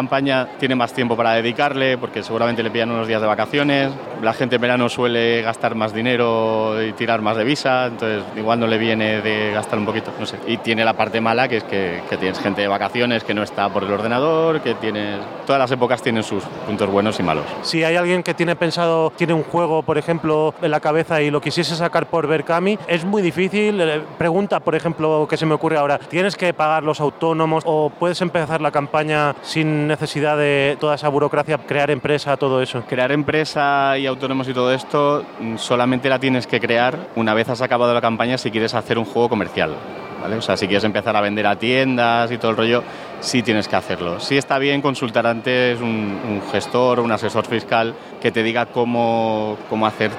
tiene 0.59 0.75
más 0.75 0.93
tiempo 0.93 1.17
para 1.17 1.33
dedicarle 1.33 1.97
porque 1.97 2.23
seguramente 2.23 2.63
le 2.63 2.71
pillan 2.71 2.91
unos 2.91 3.07
días 3.07 3.21
de 3.21 3.27
vacaciones. 3.27 3.91
La 4.21 4.33
gente 4.33 4.55
en 4.55 4.61
verano 4.61 4.89
suele 4.89 5.41
gastar 5.41 5.75
más 5.75 5.93
dinero 5.93 6.81
y 6.81 6.93
tirar 6.93 7.21
más 7.21 7.37
de 7.37 7.43
visa, 7.43 7.87
entonces 7.87 8.23
igual 8.35 8.59
no 8.59 8.67
le 8.67 8.77
viene 8.77 9.21
de 9.21 9.51
gastar 9.51 9.79
un 9.79 9.85
poquito, 9.85 10.11
no 10.19 10.25
sé. 10.25 10.37
Y 10.47 10.57
tiene 10.57 10.85
la 10.85 10.93
parte 10.93 11.21
mala 11.21 11.47
que 11.47 11.57
es 11.57 11.63
que, 11.63 12.01
que 12.09 12.17
tienes 12.17 12.39
gente 12.39 12.61
de 12.61 12.67
vacaciones 12.67 13.23
que 13.23 13.33
no 13.33 13.43
está 13.43 13.69
por 13.69 13.83
el 13.83 13.91
ordenador, 13.91 14.61
que 14.61 14.75
tienes... 14.75 15.19
Todas 15.45 15.59
las 15.59 15.71
épocas 15.71 16.01
tienen 16.01 16.23
sus 16.23 16.43
puntos 16.43 16.89
buenos 16.89 17.19
y 17.19 17.23
malos. 17.23 17.45
Si 17.63 17.83
hay 17.83 17.95
alguien 17.95 18.21
que 18.21 18.33
tiene 18.33 18.55
pensado, 18.55 19.11
tiene 19.15 19.33
un 19.33 19.43
juego, 19.43 19.81
por 19.81 19.97
ejemplo, 19.97 20.53
en 20.61 20.71
la 20.71 20.79
cabeza 20.79 21.21
y 21.21 21.31
lo 21.31 21.41
quisiese 21.41 21.75
sacar 21.75 22.05
por 22.05 22.27
Berkami, 22.27 22.77
es 22.87 23.03
muy 23.03 23.21
difícil. 23.21 23.81
Pregunta, 24.17 24.59
por 24.59 24.75
ejemplo, 24.75 25.27
que 25.29 25.37
se 25.37 25.45
me 25.45 25.55
ocurre 25.55 25.77
ahora, 25.77 25.97
¿tienes 25.97 26.35
que 26.35 26.53
pagar 26.53 26.83
los 26.83 26.99
autónomos 26.99 27.63
o 27.65 27.89
puedes 27.89 28.21
empezar 28.21 28.61
la 28.61 28.71
campaña 28.71 29.35
sin 29.41 29.78
necesidad 29.87 30.37
de 30.37 30.77
toda 30.79 30.95
esa 30.95 31.09
burocracia, 31.09 31.57
crear 31.57 31.91
empresa, 31.91 32.37
todo 32.37 32.61
eso. 32.61 32.83
Crear 32.87 33.11
empresa 33.11 33.97
y 33.97 34.05
autónomos 34.05 34.47
y 34.47 34.53
todo 34.53 34.73
esto 34.73 35.23
mm, 35.39 35.57
solamente 35.57 36.09
la 36.09 36.19
tienes 36.19 36.47
que 36.47 36.59
crear 36.59 37.09
una 37.15 37.33
vez 37.33 37.49
has 37.49 37.61
acabado 37.61 37.93
la 37.93 38.01
campaña 38.01 38.37
si 38.37 38.51
quieres 38.51 38.73
hacer 38.73 38.97
un 38.97 39.05
juego 39.05 39.29
comercial. 39.29 39.75
¿Vale? 40.21 40.35
O 40.35 40.41
sea, 40.41 40.57
si 40.57 40.67
quieres 40.67 40.83
empezar 40.83 41.15
a 41.15 41.21
vender 41.21 41.47
a 41.47 41.55
tiendas 41.55 42.29
y 42.29 42.37
todo 42.37 42.51
el 42.51 42.57
rollo, 42.57 42.83
sí 43.21 43.41
tienes 43.41 43.69
que 43.69 43.77
hacerlo. 43.77 44.19
Sí 44.19 44.37
está 44.37 44.57
bien 44.59 44.81
consultar 44.81 45.25
antes 45.25 45.79
un, 45.79 46.41
gestor 46.51 46.99
o 46.99 47.03
un 47.03 47.11
asesor 47.11 47.45
fiscal 47.45 47.93
que 48.21 48.29
te 48.29 48.43
diga 48.43 48.65
cómo, 48.65 49.57
cómo 49.69 49.87
hacer 49.87 50.11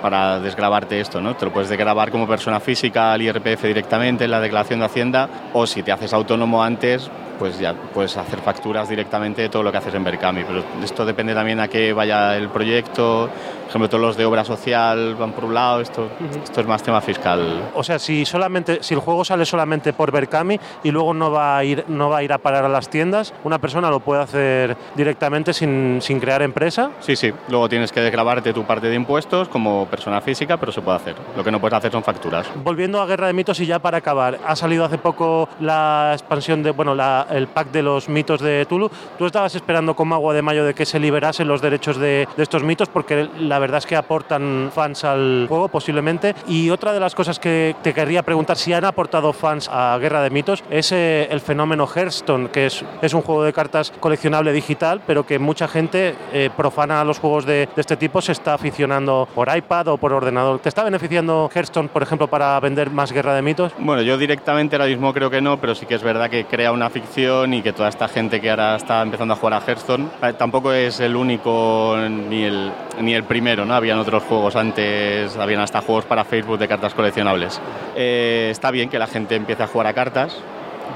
para 0.00 0.40
desgrabarte 0.40 1.00
esto, 1.00 1.20
¿no? 1.20 1.36
Te 1.36 1.44
lo 1.44 1.52
puedes 1.52 1.68
desgrabar 1.68 2.10
como 2.10 2.26
persona 2.26 2.60
física 2.60 3.12
al 3.12 3.22
IRPF 3.22 3.62
directamente 3.64 4.24
en 4.24 4.30
la 4.30 4.40
declaración 4.40 4.80
de 4.80 4.86
Hacienda 4.86 5.28
o 5.52 5.66
si 5.66 5.82
te 5.82 5.92
haces 5.92 6.12
autónomo 6.12 6.62
antes, 6.62 7.10
pues 7.38 7.58
ya 7.58 7.74
puedes 7.74 8.16
hacer 8.16 8.40
facturas 8.40 8.88
directamente 8.88 9.42
de 9.42 9.48
todo 9.48 9.62
lo 9.62 9.70
que 9.70 9.78
haces 9.78 9.94
en 9.94 10.04
Berkami. 10.04 10.44
Pero 10.44 10.64
esto 10.82 11.04
depende 11.04 11.34
también 11.34 11.60
a 11.60 11.68
qué 11.68 11.92
vaya 11.92 12.36
el 12.36 12.48
proyecto. 12.48 13.28
Por 13.28 13.68
ejemplo, 13.68 13.88
todos 13.88 14.02
los 14.02 14.16
de 14.16 14.24
obra 14.24 14.44
social 14.44 15.14
van 15.14 15.32
por 15.32 15.44
un 15.44 15.54
lado, 15.54 15.80
esto, 15.80 16.08
esto 16.42 16.60
es 16.60 16.66
más 16.66 16.82
tema 16.82 17.00
fiscal. 17.00 17.70
O 17.74 17.84
sea, 17.84 17.98
si 17.98 18.24
solamente 18.24 18.78
si 18.82 18.94
el 18.94 19.00
juego 19.00 19.24
sale 19.24 19.44
solamente 19.44 19.92
por 19.92 20.10
Berkami 20.10 20.58
y 20.82 20.90
luego 20.90 21.12
no 21.12 21.30
va 21.30 21.58
a 21.58 21.64
ir 21.64 21.84
no 21.88 22.08
va 22.08 22.18
a 22.18 22.22
ir 22.22 22.32
a 22.32 22.38
parar 22.38 22.64
a 22.64 22.68
las 22.68 22.88
tiendas, 22.88 23.34
una 23.44 23.58
persona 23.58 23.90
lo 23.90 24.00
puede 24.00 24.22
hacer 24.22 24.76
directamente 24.94 25.52
sin, 25.52 25.98
sin 26.00 26.18
crear 26.18 26.42
empresa. 26.42 26.90
Sí, 27.00 27.14
sí. 27.14 27.32
Luego 27.48 27.68
tienes 27.68 27.92
que 27.92 28.00
desgrabarte 28.00 28.52
tu 28.52 28.64
parte 28.64 28.88
de 28.88 28.94
impuestos 28.94 29.48
como 29.48 29.86
persona 29.86 30.20
física, 30.20 30.56
pero 30.56 30.72
se 30.72 30.80
puede 30.80 30.96
hacer. 30.96 31.16
Lo 31.36 31.44
que 31.44 31.50
no 31.50 31.60
puedes 31.60 31.76
hacer 31.76 31.92
son 31.92 32.02
facturas. 32.02 32.46
Volviendo 32.64 33.00
a 33.00 33.06
Guerra 33.06 33.26
de 33.26 33.32
Mitos 33.32 33.60
y 33.60 33.66
ya 33.66 33.78
para 33.78 33.98
acabar, 33.98 34.38
ha 34.46 34.56
salido 34.56 34.84
hace 34.84 34.98
poco 34.98 35.48
la 35.60 36.10
expansión 36.12 36.62
de, 36.62 36.70
bueno, 36.70 36.94
la, 36.94 37.26
el 37.30 37.48
pack 37.48 37.70
de 37.70 37.82
los 37.82 38.08
mitos 38.08 38.40
de 38.40 38.66
Tulu. 38.66 38.90
Tú 39.18 39.26
estabas 39.26 39.54
esperando 39.54 39.94
como 39.94 40.14
agua 40.14 40.34
de 40.34 40.42
mayo 40.42 40.64
de 40.64 40.74
que 40.74 40.86
se 40.86 40.98
liberasen 40.98 41.48
los 41.48 41.60
derechos 41.60 41.96
de, 41.96 42.28
de 42.36 42.42
estos 42.42 42.62
mitos 42.62 42.88
porque 42.88 43.28
la 43.38 43.58
verdad 43.58 43.78
es 43.78 43.86
que 43.86 43.96
aportan 43.96 44.70
fans 44.74 45.04
al 45.04 45.46
juego 45.48 45.68
posiblemente. 45.68 46.34
Y 46.46 46.70
otra 46.70 46.92
de 46.92 47.00
las 47.00 47.14
cosas 47.14 47.38
que 47.38 47.76
te 47.82 47.92
querría 47.94 48.22
preguntar 48.22 48.56
si 48.56 48.72
han 48.72 48.84
aportado 48.84 49.32
fans 49.32 49.68
a 49.72 49.96
Guerra 49.98 50.22
de 50.22 50.30
Mitos 50.30 50.62
es 50.70 50.92
eh, 50.92 51.28
el 51.30 51.40
fenómeno 51.40 51.86
Hearthstone, 51.86 52.48
que 52.50 52.66
es, 52.66 52.84
es 53.02 53.14
un 53.14 53.22
juego 53.22 53.42
de 53.44 53.52
cartas 53.52 53.92
coleccionable 54.00 54.52
digital, 54.52 55.00
pero 55.06 55.24
que 55.24 55.38
mucha 55.38 55.68
gente 55.68 56.14
eh, 56.32 56.50
profana 56.56 57.00
a 57.00 57.04
los 57.04 57.18
juegos 57.18 57.44
de, 57.44 57.68
de 57.74 57.80
este 57.80 57.96
tipo 57.96 58.20
se 58.20 58.32
está 58.32 58.54
aficionando 58.54 59.28
por 59.34 59.54
iPad 59.54 59.88
o 59.88 59.96
por 59.96 60.12
ordenador. 60.12 60.58
¿Te 60.60 60.68
está 60.68 60.84
beneficiando 60.84 61.50
Hearthstone, 61.54 61.88
por 61.88 62.02
ejemplo, 62.02 62.28
para 62.28 62.58
vender 62.60 62.90
más 62.90 63.12
Guerra 63.12 63.34
de 63.34 63.42
Mitos? 63.42 63.72
Bueno, 63.78 64.02
yo 64.02 64.16
directamente 64.16 64.76
ahora 64.76 64.86
mismo 64.86 65.12
creo 65.12 65.30
que 65.30 65.40
no, 65.40 65.60
pero 65.60 65.74
sí 65.74 65.86
que 65.86 65.94
es 65.94 66.02
verdad 66.02 66.30
que 66.30 66.44
crea 66.44 66.72
una 66.72 66.90
ficción 66.90 67.17
y 67.18 67.62
que 67.62 67.72
toda 67.72 67.88
esta 67.88 68.06
gente 68.06 68.40
que 68.40 68.48
ahora 68.48 68.76
está 68.76 69.02
empezando 69.02 69.34
a 69.34 69.36
jugar 69.36 69.54
a 69.54 69.60
Hearthstone 69.60 70.06
eh, 70.22 70.34
tampoco 70.34 70.72
es 70.72 71.00
el 71.00 71.16
único 71.16 71.96
ni 72.08 72.44
el, 72.44 72.70
ni 73.00 73.12
el 73.12 73.24
primero, 73.24 73.64
¿no? 73.64 73.74
Habían 73.74 73.98
otros 73.98 74.22
juegos 74.22 74.54
antes, 74.54 75.36
habían 75.36 75.60
hasta 75.60 75.80
juegos 75.80 76.04
para 76.04 76.24
Facebook 76.24 76.58
de 76.58 76.68
cartas 76.68 76.94
coleccionables. 76.94 77.60
Eh, 77.96 78.50
está 78.52 78.70
bien 78.70 78.88
que 78.88 79.00
la 79.00 79.08
gente 79.08 79.34
empiece 79.34 79.64
a 79.64 79.66
jugar 79.66 79.88
a 79.88 79.94
cartas, 79.94 80.40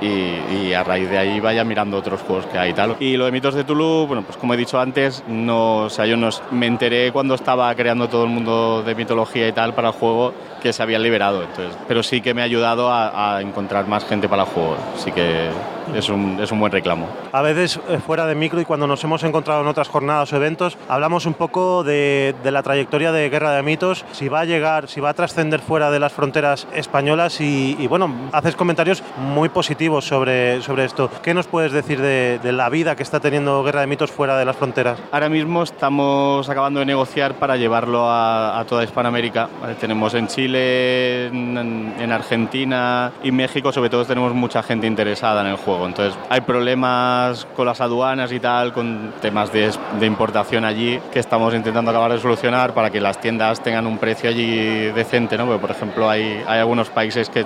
y, 0.01 0.67
y, 0.67 0.75
a 0.75 0.83
raíz 0.83 1.09
de 1.11 1.19
ahí 1.19 1.41
vaya 1.41 1.65
mirando 1.65 1.97
otros 1.97 2.21
juegos 2.23 2.47
que 2.47 2.59
hay 2.59 2.71
y 2.71 2.75
tal. 2.75 2.97
Y 2.99 3.17
lo 3.17 3.25
de 3.25 3.33
mitos 3.33 3.55
de 3.55 3.65
Tulu, 3.65 4.07
bueno, 4.07 4.23
pues 4.23 4.37
como 4.37 4.55
he 4.55 4.57
dicho 4.57 4.81
antes, 4.81 5.23
no, 5.29 5.85
o 5.85 5.91
sea, 5.91 6.07
yo 6.07 6.17
nos, 6.17 6.43
me 6.51 6.67
enteré 6.67 7.13
cuando 7.13 7.35
estaba 7.35 7.73
creando 7.75 8.09
todo 8.09 8.25
el 8.25 8.31
mundo 8.31 8.83
de 8.83 8.95
mitología 8.95 9.47
y 9.49 9.53
tal 9.53 9.75
para 9.75 9.89
el 9.89 9.95
juego 9.95 10.33
que 10.63 10.73
se 10.73 10.83
habían 10.83 11.03
liberado, 11.03 11.43
entonces, 11.43 11.77
pero 11.89 12.03
sí 12.03 12.21
que 12.21 12.35
me 12.35 12.43
ha 12.43 12.45
ayudado 12.45 12.91
a, 12.91 13.37
a 13.37 13.41
encontrar 13.43 13.87
más 13.89 14.05
gente 14.05 14.29
para 14.29 14.45
el 14.45 14.49
juego, 14.49 14.77
así 14.95 15.11
que 15.13 15.51
es 15.95 16.09
un, 16.09 16.39
es 16.41 16.51
un 16.53 16.61
buen 16.61 16.73
reclamo. 16.73 17.09
A 17.33 17.43
veces 17.43 17.79
eh, 17.89 17.99
fuera 17.99 18.27
de 18.27 18.35
micro 18.35 18.61
y 18.61 18.65
cuando 18.65 18.87
nos 18.87 19.03
hemos 19.05 19.23
encontrado 19.25 19.61
en 19.63 19.67
otras 19.67 19.89
jornadas 19.89 20.33
o 20.33 20.37
eventos, 20.37 20.79
hablamos 20.89 21.27
un 21.27 21.35
poco 21.35 21.83
de, 21.83 22.35
de 22.43 22.51
la 22.51 22.63
trayectoria 22.63 23.13
de 23.13 23.29
Guerra 23.29 23.53
de 23.53 23.63
Mitos, 23.63 24.05
si 24.13 24.29
va 24.29 24.41
a 24.41 24.45
llegar, 24.45 24.89
si 24.89 25.01
va 25.01 25.11
a 25.11 25.15
trascender 25.15 25.61
fuera 25.61 25.91
de 25.91 25.99
las 25.99 26.13
fronteras 26.13 26.67
españolas 26.73 27.41
y, 27.41 27.77
y 27.79 27.87
bueno, 27.87 28.13
haces 28.33 28.57
comentarios 28.57 29.03
muy 29.19 29.49
positivos 29.49 30.05
sobre, 30.05 30.63
sobre 30.63 30.85
esto. 30.85 31.11
¿Qué 31.23 31.35
nos 31.35 31.47
puedes 31.47 31.73
decir 31.73 32.01
de, 32.01 32.39
de, 32.43 32.53
la 32.53 32.69
vida 32.69 32.97
que 32.97 33.03
está 33.03 33.21
teniendo 33.21 33.63
Guerra 33.65 33.81
de 33.81 33.87
Mitos 33.87 34.11
fuera 34.11 34.39
de 34.39 34.45
las 34.45 34.57
fronteras? 34.57 34.99
Ahora 35.11 35.29
mismo 35.29 35.63
estamos 35.63 36.49
acabando 36.49 36.81
de 36.81 36.87
negociar 36.87 37.35
para 37.35 37.57
llevarlo 37.57 38.09
a, 38.09 38.59
a 38.59 38.65
toda 38.65 38.85
Hispanoamérica. 38.85 39.49
¿vale? 39.61 39.75
Tenemos 39.75 40.15
en 40.15 40.29
Chile, 40.29 40.52
en, 40.55 41.95
en 41.99 42.13
Argentina 42.13 43.13
y 43.23 43.31
México, 43.33 43.73
sobre 43.73 43.91
todo 43.91 44.05
tenemos 44.05 44.35
mucha 44.35 44.63
gente 44.63 44.87
interesada 44.87 45.41
en 45.43 45.49
el 45.49 45.57
juego. 45.57 45.87
Entonces 45.87 46.19
hay 46.29 46.41
problemas 46.43 47.47
con 47.57 47.67
las 47.67 47.81
aduanas 47.81 48.33
y 48.33 48.41
tal, 48.41 48.73
con 48.73 49.13
temas 49.21 49.53
de, 49.53 49.71
de, 49.99 50.07
importación 50.07 50.65
allí 50.65 51.01
que 51.13 51.19
estamos 51.19 51.55
intentando 51.55 51.91
acabar 51.91 52.13
de 52.13 52.19
solucionar 52.19 52.75
para 52.75 52.91
que 52.91 53.01
las 53.01 53.21
tiendas 53.21 53.63
tengan 53.63 53.87
un 53.87 53.99
precio 53.99 54.29
allí 54.29 54.91
decente, 54.93 55.37
¿no? 55.37 55.47
Porque, 55.47 55.61
por 55.61 55.71
ejemplo, 55.71 56.09
hay, 56.09 56.43
hay 56.47 56.59
algunos 56.61 56.91
países 56.91 57.29
que 57.29 57.45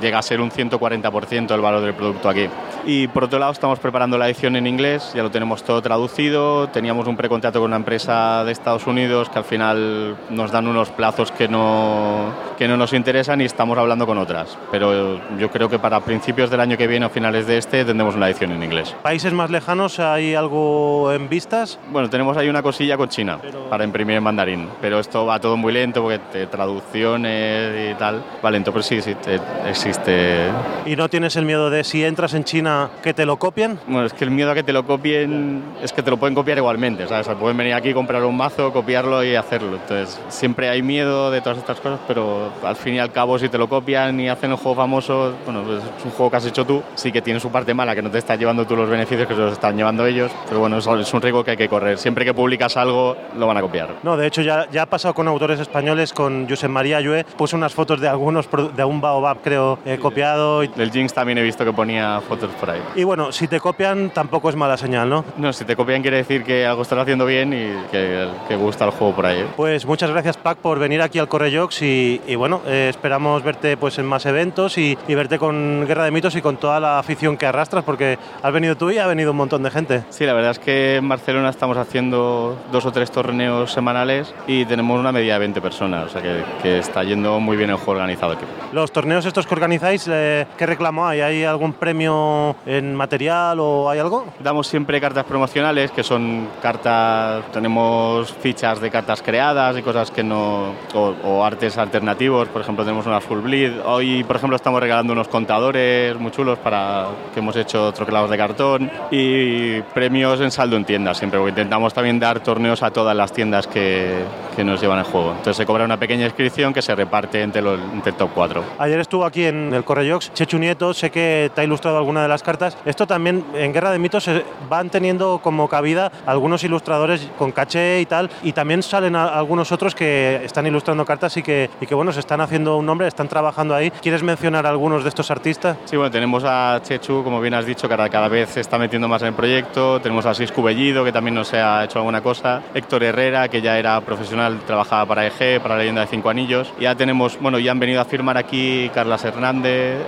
llega 0.00 0.18
a 0.18 0.22
ser 0.22 0.40
un 0.40 0.50
140% 0.50 1.54
el 1.54 1.60
valor 1.60 1.82
del 1.82 1.94
producto 1.94 2.28
aquí. 2.28 2.48
Y 2.84 3.08
por 3.08 3.24
otro 3.24 3.38
lado 3.38 3.52
estamos 3.52 3.78
preparando 3.78 4.16
la 4.16 4.26
edición 4.26 4.56
en 4.56 4.66
inglés, 4.66 5.12
ya 5.14 5.22
lo 5.22 5.30
tenemos 5.30 5.62
todo 5.62 5.82
traducido, 5.82 6.68
teníamos 6.68 7.06
un 7.06 7.16
precontrato 7.16 7.60
con 7.60 7.68
una 7.68 7.76
empresa 7.76 8.44
de 8.44 8.52
Estados 8.52 8.86
Unidos 8.86 9.28
que 9.28 9.38
al 9.38 9.44
final 9.44 10.16
nos 10.30 10.52
dan 10.52 10.66
unos 10.66 10.90
plazos 10.90 11.32
que 11.32 11.48
no, 11.48 12.32
que 12.56 12.68
no 12.68 12.76
nos 12.76 12.92
interesan 12.92 13.40
y 13.40 13.44
estamos 13.44 13.76
hablando 13.76 14.06
con 14.06 14.18
otras. 14.18 14.56
Pero 14.70 15.20
yo 15.38 15.50
creo 15.50 15.68
que 15.68 15.78
para 15.78 16.00
principios 16.00 16.50
del 16.50 16.60
año 16.60 16.76
que 16.76 16.86
viene 16.86 17.06
o 17.06 17.10
finales 17.10 17.46
de 17.46 17.58
este 17.58 17.84
tendremos 17.84 18.14
una 18.14 18.28
edición 18.28 18.52
en 18.52 18.62
inglés. 18.62 18.94
¿Países 19.02 19.32
más 19.32 19.50
lejanos 19.50 19.98
hay 19.98 20.34
algo 20.34 21.12
en 21.12 21.28
vistas? 21.28 21.78
Bueno, 21.90 22.08
tenemos 22.08 22.36
ahí 22.36 22.48
una 22.48 22.62
cosilla 22.62 22.96
con 22.96 23.08
China 23.08 23.38
pero... 23.40 23.68
para 23.68 23.84
imprimir 23.84 24.16
en 24.16 24.22
mandarín, 24.22 24.68
pero 24.80 24.98
esto 24.98 25.26
va 25.26 25.40
todo 25.40 25.56
muy 25.56 25.72
lento 25.72 26.02
porque 26.02 26.18
te, 26.18 26.46
traducciones 26.46 27.92
y 27.92 27.94
tal. 27.94 28.22
Va 28.44 28.50
lento, 28.50 28.72
pero 28.72 28.82
sí, 28.82 29.00
sí, 29.00 29.14
te, 29.14 29.40
existe. 29.78 30.48
¿Y 30.86 30.96
no 30.96 31.08
tienes 31.08 31.36
el 31.36 31.44
miedo 31.44 31.70
de 31.70 31.84
si 31.84 32.04
entras 32.04 32.34
en 32.34 32.42
China 32.42 32.90
que 33.00 33.14
te 33.14 33.24
lo 33.24 33.36
copien? 33.36 33.78
Bueno, 33.86 34.06
es 34.06 34.12
que 34.12 34.24
el 34.24 34.30
miedo 34.32 34.50
a 34.50 34.54
que 34.54 34.64
te 34.64 34.72
lo 34.72 34.84
copien 34.84 35.62
es 35.80 35.92
que 35.92 36.02
te 36.02 36.10
lo 36.10 36.16
pueden 36.16 36.34
copiar 36.34 36.58
igualmente, 36.58 37.06
¿sabes? 37.06 37.28
O 37.28 37.30
sea, 37.30 37.38
pueden 37.38 37.56
venir 37.56 37.74
aquí, 37.74 37.94
comprar 37.94 38.24
un 38.24 38.36
mazo, 38.36 38.72
copiarlo 38.72 39.22
y 39.22 39.36
hacerlo. 39.36 39.76
Entonces, 39.76 40.20
siempre 40.28 40.68
hay 40.68 40.82
miedo 40.82 41.30
de 41.30 41.40
todas 41.40 41.58
estas 41.58 41.78
cosas, 41.78 42.00
pero 42.08 42.50
al 42.64 42.74
fin 42.74 42.94
y 42.94 42.98
al 42.98 43.12
cabo, 43.12 43.38
si 43.38 43.48
te 43.48 43.56
lo 43.56 43.68
copian 43.68 44.18
y 44.18 44.28
hacen 44.28 44.50
un 44.50 44.56
juego 44.56 44.74
famoso, 44.74 45.34
bueno, 45.44 45.62
pues 45.62 45.78
es 45.78 46.04
un 46.04 46.10
juego 46.10 46.30
que 46.30 46.36
has 46.38 46.46
hecho 46.46 46.64
tú, 46.64 46.82
sí 46.96 47.12
que 47.12 47.22
tiene 47.22 47.38
su 47.38 47.50
parte 47.50 47.72
mala, 47.72 47.94
que 47.94 48.02
no 48.02 48.10
te 48.10 48.18
estás 48.18 48.38
llevando 48.38 48.66
tú 48.66 48.74
los 48.74 48.88
beneficios 48.88 49.28
que 49.28 49.34
se 49.34 49.40
los 49.40 49.52
están 49.52 49.76
llevando 49.76 50.06
ellos, 50.06 50.32
pero 50.48 50.58
bueno, 50.58 50.78
es 50.78 51.14
un 51.14 51.22
riesgo 51.22 51.44
que 51.44 51.52
hay 51.52 51.56
que 51.56 51.68
correr. 51.68 51.98
Siempre 51.98 52.24
que 52.24 52.34
publicas 52.34 52.76
algo, 52.76 53.16
lo 53.36 53.46
van 53.46 53.56
a 53.56 53.60
copiar. 53.60 53.90
No, 54.02 54.16
de 54.16 54.26
hecho, 54.26 54.42
ya, 54.42 54.68
ya 54.70 54.82
ha 54.82 54.86
pasado 54.86 55.14
con 55.14 55.28
autores 55.28 55.60
españoles, 55.60 56.12
con 56.12 56.48
Josep 56.48 56.70
María 56.70 57.00
Llue, 57.00 57.24
puso 57.36 57.56
unas 57.56 57.74
fotos 57.74 58.00
de 58.00 58.08
algunos, 58.08 58.48
de 58.74 58.84
un 58.84 59.00
Baobab, 59.00 59.38
creo, 59.42 59.67
eh, 59.84 59.98
copiado. 60.00 60.60
Del 60.60 60.90
Jinx 60.90 61.12
también 61.12 61.38
he 61.38 61.42
visto 61.42 61.64
que 61.64 61.72
ponía 61.72 62.20
fotos 62.20 62.50
por 62.60 62.70
ahí. 62.70 62.80
Y 62.94 63.04
bueno, 63.04 63.32
si 63.32 63.48
te 63.48 63.60
copian 63.60 64.10
tampoco 64.10 64.48
es 64.48 64.56
mala 64.56 64.76
señal, 64.76 65.08
¿no? 65.08 65.24
No, 65.36 65.52
si 65.52 65.64
te 65.64 65.76
copian 65.76 66.02
quiere 66.02 66.18
decir 66.18 66.44
que 66.44 66.66
algo 66.66 66.82
estás 66.82 66.98
haciendo 66.98 67.26
bien 67.26 67.52
y 67.52 67.90
que, 67.90 68.28
que 68.46 68.56
gusta 68.56 68.84
el 68.84 68.92
juego 68.92 69.14
por 69.14 69.26
ahí. 69.26 69.40
¿eh? 69.40 69.46
Pues 69.56 69.86
muchas 69.86 70.10
gracias, 70.10 70.36
Pac, 70.36 70.58
por 70.58 70.78
venir 70.78 71.02
aquí 71.02 71.18
al 71.18 71.28
Correjox 71.28 71.82
y, 71.82 72.20
y 72.26 72.34
bueno, 72.36 72.62
eh, 72.66 72.86
esperamos 72.90 73.42
verte 73.42 73.76
pues 73.76 73.98
en 73.98 74.06
más 74.06 74.26
eventos 74.26 74.78
y, 74.78 74.96
y, 75.06 75.14
verte 75.14 75.38
con 75.38 75.84
Guerra 75.86 76.04
de 76.04 76.10
Mitos 76.10 76.36
y 76.36 76.42
con 76.42 76.56
toda 76.56 76.80
la 76.80 76.98
afición 76.98 77.36
que 77.36 77.46
arrastras, 77.46 77.84
porque 77.84 78.18
has 78.42 78.52
venido 78.52 78.76
tú 78.76 78.90
y 78.90 78.98
ha 78.98 79.06
venido 79.06 79.32
un 79.32 79.36
montón 79.36 79.62
de 79.62 79.70
gente. 79.70 80.04
Sí, 80.10 80.24
la 80.24 80.32
verdad 80.32 80.52
es 80.52 80.58
que 80.58 80.96
en 80.96 81.08
Barcelona 81.08 81.50
estamos 81.50 81.76
haciendo 81.76 82.56
dos 82.70 82.86
o 82.86 82.92
tres 82.92 83.10
torneos 83.10 83.72
semanales 83.72 84.34
y 84.46 84.64
tenemos 84.64 84.98
una 84.98 85.12
media 85.12 85.34
de 85.34 85.40
20 85.40 85.60
personas, 85.60 86.06
o 86.06 86.08
sea 86.08 86.22
que, 86.22 86.42
que 86.62 86.78
está 86.78 87.02
yendo 87.02 87.40
muy 87.40 87.56
bien 87.56 87.70
el 87.70 87.76
juego 87.76 87.92
organizado 87.92 88.32
aquí. 88.32 88.44
Los 88.72 88.92
torneos 88.92 89.26
estos 89.26 89.46
organizáis, 89.58 90.08
eh, 90.10 90.46
¿qué 90.56 90.66
reclamo 90.66 91.06
hay? 91.06 91.20
¿Hay 91.20 91.44
algún 91.44 91.72
premio 91.72 92.56
en 92.64 92.94
material 92.94 93.58
o 93.60 93.90
hay 93.90 93.98
algo? 93.98 94.26
Damos 94.40 94.66
siempre 94.66 95.00
cartas 95.00 95.24
promocionales, 95.24 95.90
que 95.90 96.02
son 96.02 96.48
cartas, 96.62 97.44
tenemos 97.52 98.32
fichas 98.32 98.80
de 98.80 98.90
cartas 98.90 99.20
creadas 99.22 99.76
y 99.76 99.82
cosas 99.82 100.10
que 100.10 100.22
no, 100.22 100.72
o, 100.94 101.14
o 101.24 101.44
artes 101.44 101.76
alternativos, 101.76 102.48
por 102.48 102.62
ejemplo 102.62 102.84
tenemos 102.84 103.06
una 103.06 103.20
full 103.20 103.40
bleed. 103.40 103.72
Hoy, 103.84 104.24
por 104.24 104.36
ejemplo, 104.36 104.56
estamos 104.56 104.80
regalando 104.80 105.12
unos 105.12 105.28
contadores 105.28 106.18
muy 106.18 106.30
chulos 106.30 106.58
para 106.58 107.06
que 107.34 107.40
hemos 107.40 107.56
hecho 107.56 107.92
troquelados 107.92 108.30
de 108.30 108.36
cartón 108.36 108.90
y 109.10 109.80
premios 109.94 110.40
en 110.40 110.50
saldo 110.50 110.76
en 110.76 110.84
tiendas 110.84 111.18
siempre, 111.18 111.38
porque 111.38 111.50
intentamos 111.50 111.92
también 111.92 112.20
dar 112.20 112.40
torneos 112.40 112.82
a 112.82 112.90
todas 112.90 113.16
las 113.16 113.32
tiendas 113.32 113.66
que, 113.66 114.22
que 114.54 114.64
nos 114.64 114.80
llevan 114.80 114.98
el 114.98 115.04
juego. 115.04 115.30
Entonces 115.30 115.56
se 115.56 115.66
cobra 115.66 115.84
una 115.84 115.98
pequeña 115.98 116.24
inscripción 116.24 116.72
que 116.72 116.82
se 116.82 116.94
reparte 116.94 117.42
entre, 117.42 117.62
los, 117.62 117.80
entre 117.92 118.10
el 118.10 118.16
top 118.16 118.30
4. 118.34 118.64
Ayer 118.78 119.00
estuvo 119.00 119.24
aquí 119.24 119.44
en 119.48 119.72
el 119.74 119.84
Correjocs, 119.84 120.32
Chechu 120.32 120.58
Nieto, 120.58 120.94
sé 120.94 121.10
que 121.10 121.50
te 121.54 121.60
ha 121.60 121.64
ilustrado 121.64 121.98
alguna 121.98 122.22
de 122.22 122.28
las 122.28 122.42
cartas. 122.42 122.76
Esto 122.84 123.06
también 123.06 123.44
en 123.54 123.72
Guerra 123.72 123.90
de 123.90 123.98
Mitos 123.98 124.28
eh, 124.28 124.44
van 124.68 124.90
teniendo 124.90 125.40
como 125.42 125.68
cabida 125.68 126.10
algunos 126.26 126.64
ilustradores 126.64 127.28
con 127.38 127.52
caché 127.52 128.00
y 128.00 128.06
tal, 128.06 128.30
y 128.42 128.52
también 128.52 128.82
salen 128.82 129.16
algunos 129.16 129.72
otros 129.72 129.94
que 129.94 130.40
están 130.44 130.66
ilustrando 130.66 131.04
cartas 131.04 131.36
y 131.36 131.42
que, 131.42 131.70
y 131.80 131.86
que 131.86 131.94
bueno, 131.94 132.12
se 132.12 132.20
están 132.20 132.40
haciendo 132.40 132.76
un 132.76 132.86
nombre, 132.86 133.08
están 133.08 133.28
trabajando 133.28 133.74
ahí. 133.74 133.90
¿Quieres 133.90 134.22
mencionar 134.22 134.66
algunos 134.66 135.02
de 135.02 135.08
estos 135.08 135.30
artistas? 135.30 135.76
Sí, 135.84 135.96
bueno, 135.96 136.10
tenemos 136.10 136.44
a 136.46 136.80
Chechu, 136.82 137.22
como 137.24 137.40
bien 137.40 137.54
has 137.54 137.66
dicho, 137.66 137.88
que 137.88 137.96
cada 138.08 138.28
vez 138.28 138.50
se 138.50 138.60
está 138.60 138.78
metiendo 138.78 139.08
más 139.08 139.22
en 139.22 139.28
el 139.28 139.34
proyecto. 139.34 140.00
Tenemos 140.00 140.24
a 140.26 140.34
Siscu 140.34 140.62
Bellido, 140.62 141.04
que 141.04 141.12
también 141.12 141.34
nos 141.34 141.52
ha 141.54 141.84
hecho 141.84 141.98
alguna 141.98 142.20
cosa. 142.20 142.62
Héctor 142.74 143.02
Herrera, 143.02 143.48
que 143.48 143.60
ya 143.60 143.78
era 143.78 144.00
profesional, 144.00 144.60
trabajaba 144.66 145.06
para 145.06 145.26
EG, 145.26 145.60
para 145.60 145.74
la 145.74 145.80
Leyenda 145.80 146.02
de 146.02 146.06
Cinco 146.06 146.30
Anillos. 146.30 146.72
Ya 146.78 146.94
tenemos, 146.94 147.38
bueno, 147.40 147.58
ya 147.58 147.72
han 147.72 147.80
venido 147.80 148.00
a 148.00 148.04
firmar 148.04 148.36
aquí 148.36 148.90
Carlas 148.94 149.24
Hernández, 149.38 150.04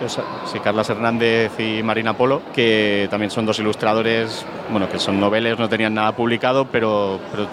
sí, 0.52 0.58
Carlas 0.58 0.90
Hernández 0.90 1.52
y 1.60 1.84
Marina 1.84 2.14
Polo, 2.14 2.42
que 2.52 3.06
también 3.12 3.30
son 3.30 3.46
dos 3.46 3.60
ilustradores, 3.60 4.44
bueno, 4.70 4.88
que 4.88 4.98
son 4.98 5.20
noveles, 5.20 5.56
no 5.56 5.68
tenían 5.68 5.94
nada 5.94 6.16
publicado, 6.16 6.64
pero, 6.64 7.20
pero 7.30 7.46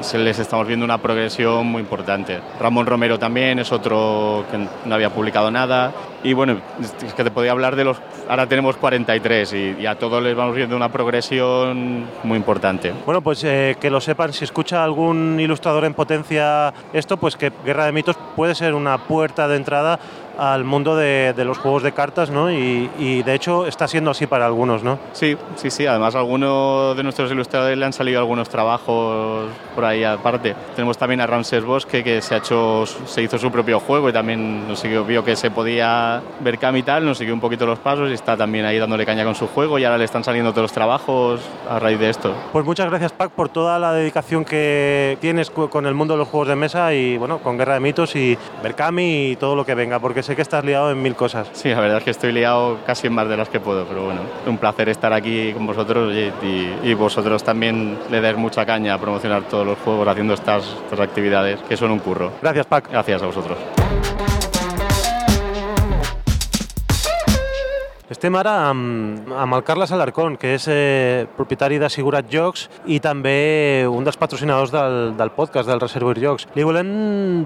se 0.00 0.18
les 0.18 0.38
estamos 0.38 0.68
viendo 0.68 0.84
una 0.84 0.98
progresión 0.98 1.66
muy 1.66 1.80
importante. 1.82 2.40
Ramón 2.60 2.86
Romero 2.86 3.18
también 3.18 3.58
es 3.58 3.72
otro 3.72 4.44
que 4.50 4.68
no 4.88 4.94
había 4.94 5.10
publicado 5.10 5.50
nada. 5.50 5.92
Y 6.22 6.32
bueno, 6.32 6.60
es 6.80 7.14
que 7.14 7.24
te 7.24 7.30
podía 7.30 7.52
hablar 7.52 7.76
de 7.76 7.84
los... 7.84 7.98
Ahora 8.28 8.46
tenemos 8.46 8.76
43 8.76 9.52
y, 9.52 9.86
a 9.86 9.96
todos 9.96 10.22
les 10.22 10.34
vamos 10.34 10.56
viendo 10.56 10.76
una 10.76 10.90
progresión 10.90 12.06
muy 12.24 12.36
importante. 12.36 12.92
Bueno, 13.04 13.20
pues 13.20 13.44
eh, 13.44 13.76
que 13.80 13.90
lo 13.90 14.00
sepan, 14.00 14.32
si 14.32 14.44
escucha 14.44 14.82
algún 14.82 15.38
ilustrador 15.38 15.84
en 15.84 15.94
potencia 15.94 16.72
esto, 16.92 17.16
pues 17.16 17.36
que 17.36 17.52
Guerra 17.64 17.86
de 17.86 17.92
Mitos 17.92 18.16
puede 18.34 18.54
ser 18.54 18.74
una 18.74 18.98
puerta 18.98 19.46
de 19.46 19.56
entrada 19.56 19.98
al 20.38 20.64
mundo 20.64 20.96
de, 20.96 21.34
los 21.44 21.58
juegos 21.58 21.82
de 21.82 21.92
cartas, 21.92 22.30
¿no? 22.30 22.50
Y, 22.50 22.90
y, 22.98 23.22
de 23.22 23.34
hecho 23.34 23.66
está 23.66 23.88
siendo 23.88 24.10
así 24.10 24.26
para 24.26 24.46
algunos, 24.46 24.82
¿no? 24.82 24.98
Sí, 25.12 25.36
sí, 25.56 25.70
sí. 25.70 25.86
Además, 25.86 26.14
algunos 26.14 26.96
de 26.96 27.02
nuestros 27.02 27.30
ilustradores 27.30 27.78
le 27.78 27.84
han 27.84 27.92
salido 27.92 28.18
algunos 28.18 28.48
trabajos 28.48 29.48
por 29.74 29.84
ahí 29.84 30.04
aparte. 30.04 30.54
Tenemos 30.74 30.98
también 30.98 31.20
a 31.20 31.26
Ramses 31.26 31.64
Bosque, 31.64 32.02
que 32.02 32.20
se, 32.20 32.34
ha 32.34 32.38
hecho, 32.38 32.84
se 32.86 33.22
hizo 33.22 33.38
su 33.38 33.50
propio 33.50 33.80
juego 33.80 34.08
y 34.08 34.12
también 34.12 34.68
nos 34.68 34.80
siguió, 34.80 35.04
vio 35.04 35.24
que 35.24 35.36
se 35.36 35.50
podía 35.50 36.22
ver 36.40 36.58
cam 36.58 36.76
y 36.76 36.82
tal, 36.82 37.04
nos 37.04 37.18
siguió 37.18 37.34
un 37.34 37.40
poquito 37.40 37.66
los 37.66 37.78
pasos 37.78 38.10
y 38.10 38.14
está 38.14 38.36
también 38.36 38.64
ahí 38.64 38.78
dándole 38.78 39.06
caña 39.06 39.24
con 39.24 39.34
su 39.34 39.46
juego 39.46 39.78
y 39.78 39.84
ahora 39.84 39.98
le 39.98 40.04
están 40.04 40.24
saliendo 40.24 40.50
todos 40.52 40.64
los 40.64 40.72
trabajos 40.72 41.40
a 41.68 41.78
raíz 41.78 41.98
de 41.98 42.10
esto. 42.10 42.34
Pues 42.52 42.64
muchas 42.64 42.88
gracias, 42.88 43.12
Pac, 43.12 43.30
por 43.30 43.48
toda 43.48 43.78
la 43.78 43.92
dedicación 43.92 44.44
que 44.44 45.18
tienes 45.20 45.50
con 45.50 45.86
el 45.86 45.94
mundo 45.94 46.14
de 46.14 46.18
los 46.18 46.28
juegos 46.28 46.48
de 46.48 46.56
mesa 46.56 46.92
y, 46.92 47.16
bueno, 47.16 47.38
con 47.38 47.56
Guerra 47.56 47.74
de 47.74 47.80
Mitos 47.80 48.16
y 48.16 48.36
Berkami 48.62 49.30
y 49.30 49.36
todo 49.36 49.54
lo 49.54 49.64
que 49.64 49.74
venga, 49.74 49.98
porque 49.98 50.22
sé 50.26 50.34
que 50.34 50.42
estás 50.42 50.64
liado 50.64 50.90
en 50.90 51.00
mil 51.00 51.14
cosas. 51.14 51.48
Sí, 51.52 51.68
la 51.68 51.80
verdad 51.80 51.98
es 51.98 52.04
que 52.04 52.10
estoy 52.10 52.32
liado 52.32 52.78
casi 52.84 53.06
en 53.06 53.12
más 53.12 53.28
de 53.28 53.36
las 53.36 53.48
que 53.48 53.60
puedo, 53.60 53.86
pero 53.86 54.04
bueno, 54.04 54.22
un 54.46 54.58
placer 54.58 54.88
estar 54.88 55.12
aquí 55.12 55.52
con 55.52 55.66
vosotros 55.66 56.12
y, 56.12 56.94
vosotros 56.94 57.44
también 57.44 57.98
le 58.10 58.20
dais 58.20 58.36
mucha 58.36 58.64
caña 58.66 58.94
a 58.94 58.98
promocionar 58.98 59.44
todos 59.44 59.66
los 59.66 59.78
juegos 59.78 60.08
haciendo 60.08 60.34
estas, 60.34 60.64
estas 60.84 60.98
actividades 60.98 61.60
que 61.68 61.76
son 61.76 61.92
un 61.92 62.00
curro. 62.00 62.32
Gracias, 62.42 62.66
Pac. 62.66 62.90
Gracias 62.90 63.22
a 63.22 63.26
vosotros. 63.26 63.58
Estem 68.06 68.36
ara 68.38 68.52
amb, 68.68 69.26
amb 69.34 69.56
el 69.56 69.64
Carles 69.66 69.90
Alarcón, 69.90 70.36
que 70.38 70.52
és 70.54 70.68
eh, 70.70 71.26
propietari 71.34 71.80
de 71.82 71.88
Sigurat 71.90 72.28
Jocs 72.30 72.68
i 72.86 73.00
també 73.02 73.82
un 73.90 74.04
dels 74.06 74.14
patrocinadors 74.14 74.70
del, 74.70 75.16
del 75.18 75.32
podcast 75.34 75.66
del 75.66 75.80
Reservoir 75.82 76.20
Jocs. 76.22 76.46
Li 76.54 76.62
volem 76.62 76.92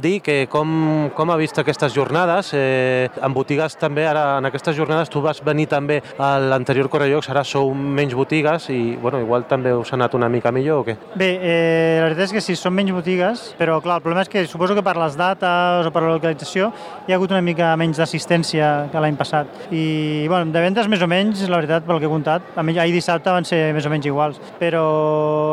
dir 0.05 0.19
que 0.21 0.43
com, 0.53 1.09
com 1.17 1.33
ha 1.33 1.39
vist 1.41 1.57
aquestes 1.63 1.95
jornades, 1.97 2.51
eh, 2.53 3.09
en 3.09 3.33
botigues 3.33 3.79
també, 3.81 4.05
ara 4.05 4.37
en 4.37 4.51
aquestes 4.51 4.77
jornades 4.77 5.09
tu 5.09 5.23
vas 5.25 5.41
venir 5.41 5.65
també 5.73 6.03
a 6.21 6.35
l'anterior 6.53 6.91
Correjocs, 6.93 7.31
ara 7.33 7.41
sou 7.41 7.73
menys 7.73 8.13
botigues 8.13 8.69
i 8.69 8.99
bueno, 9.01 9.23
igual 9.25 9.49
també 9.49 9.73
us 9.73 9.95
ha 9.95 9.97
anat 9.97 10.19
una 10.21 10.29
mica 10.29 10.53
millor 10.53 10.83
o 10.83 10.87
què? 10.91 10.99
Bé, 11.15 11.31
eh, 11.41 11.97
la 12.03 12.11
veritat 12.11 12.27
és 12.27 12.37
que 12.37 12.45
sí, 12.45 12.59
són 12.61 12.77
menys 12.77 12.93
botigues, 12.99 13.47
però 13.57 13.79
clar, 13.81 13.97
el 13.97 14.05
problema 14.05 14.29
és 14.29 14.33
que 14.37 14.45
suposo 14.45 14.77
que 14.77 14.85
per 14.85 14.99
les 15.01 15.17
dates 15.17 15.89
o 15.89 15.97
per 15.97 16.05
la 16.05 16.13
localització 16.19 16.69
hi 17.09 17.17
ha 17.17 17.17
hagut 17.17 17.33
una 17.33 17.41
mica 17.49 17.73
menys 17.81 18.05
d'assistència 18.05 18.91
que 18.93 19.01
l'any 19.01 19.17
passat. 19.17 19.73
I 19.73 20.29
bueno, 20.29 20.50
de 20.53 20.63
ventes 20.63 20.89
més 20.91 21.03
o 21.03 21.09
menys, 21.11 21.43
la 21.49 21.61
veritat, 21.61 21.85
pel 21.87 22.01
que 22.01 22.09
he 22.09 22.13
comptat, 22.13 22.47
ahir 22.57 22.95
dissabte 22.95 23.33
van 23.35 23.47
ser 23.49 23.61
més 23.77 23.87
o 23.87 23.93
menys 23.93 24.09
iguals, 24.09 24.41
però 24.61 24.85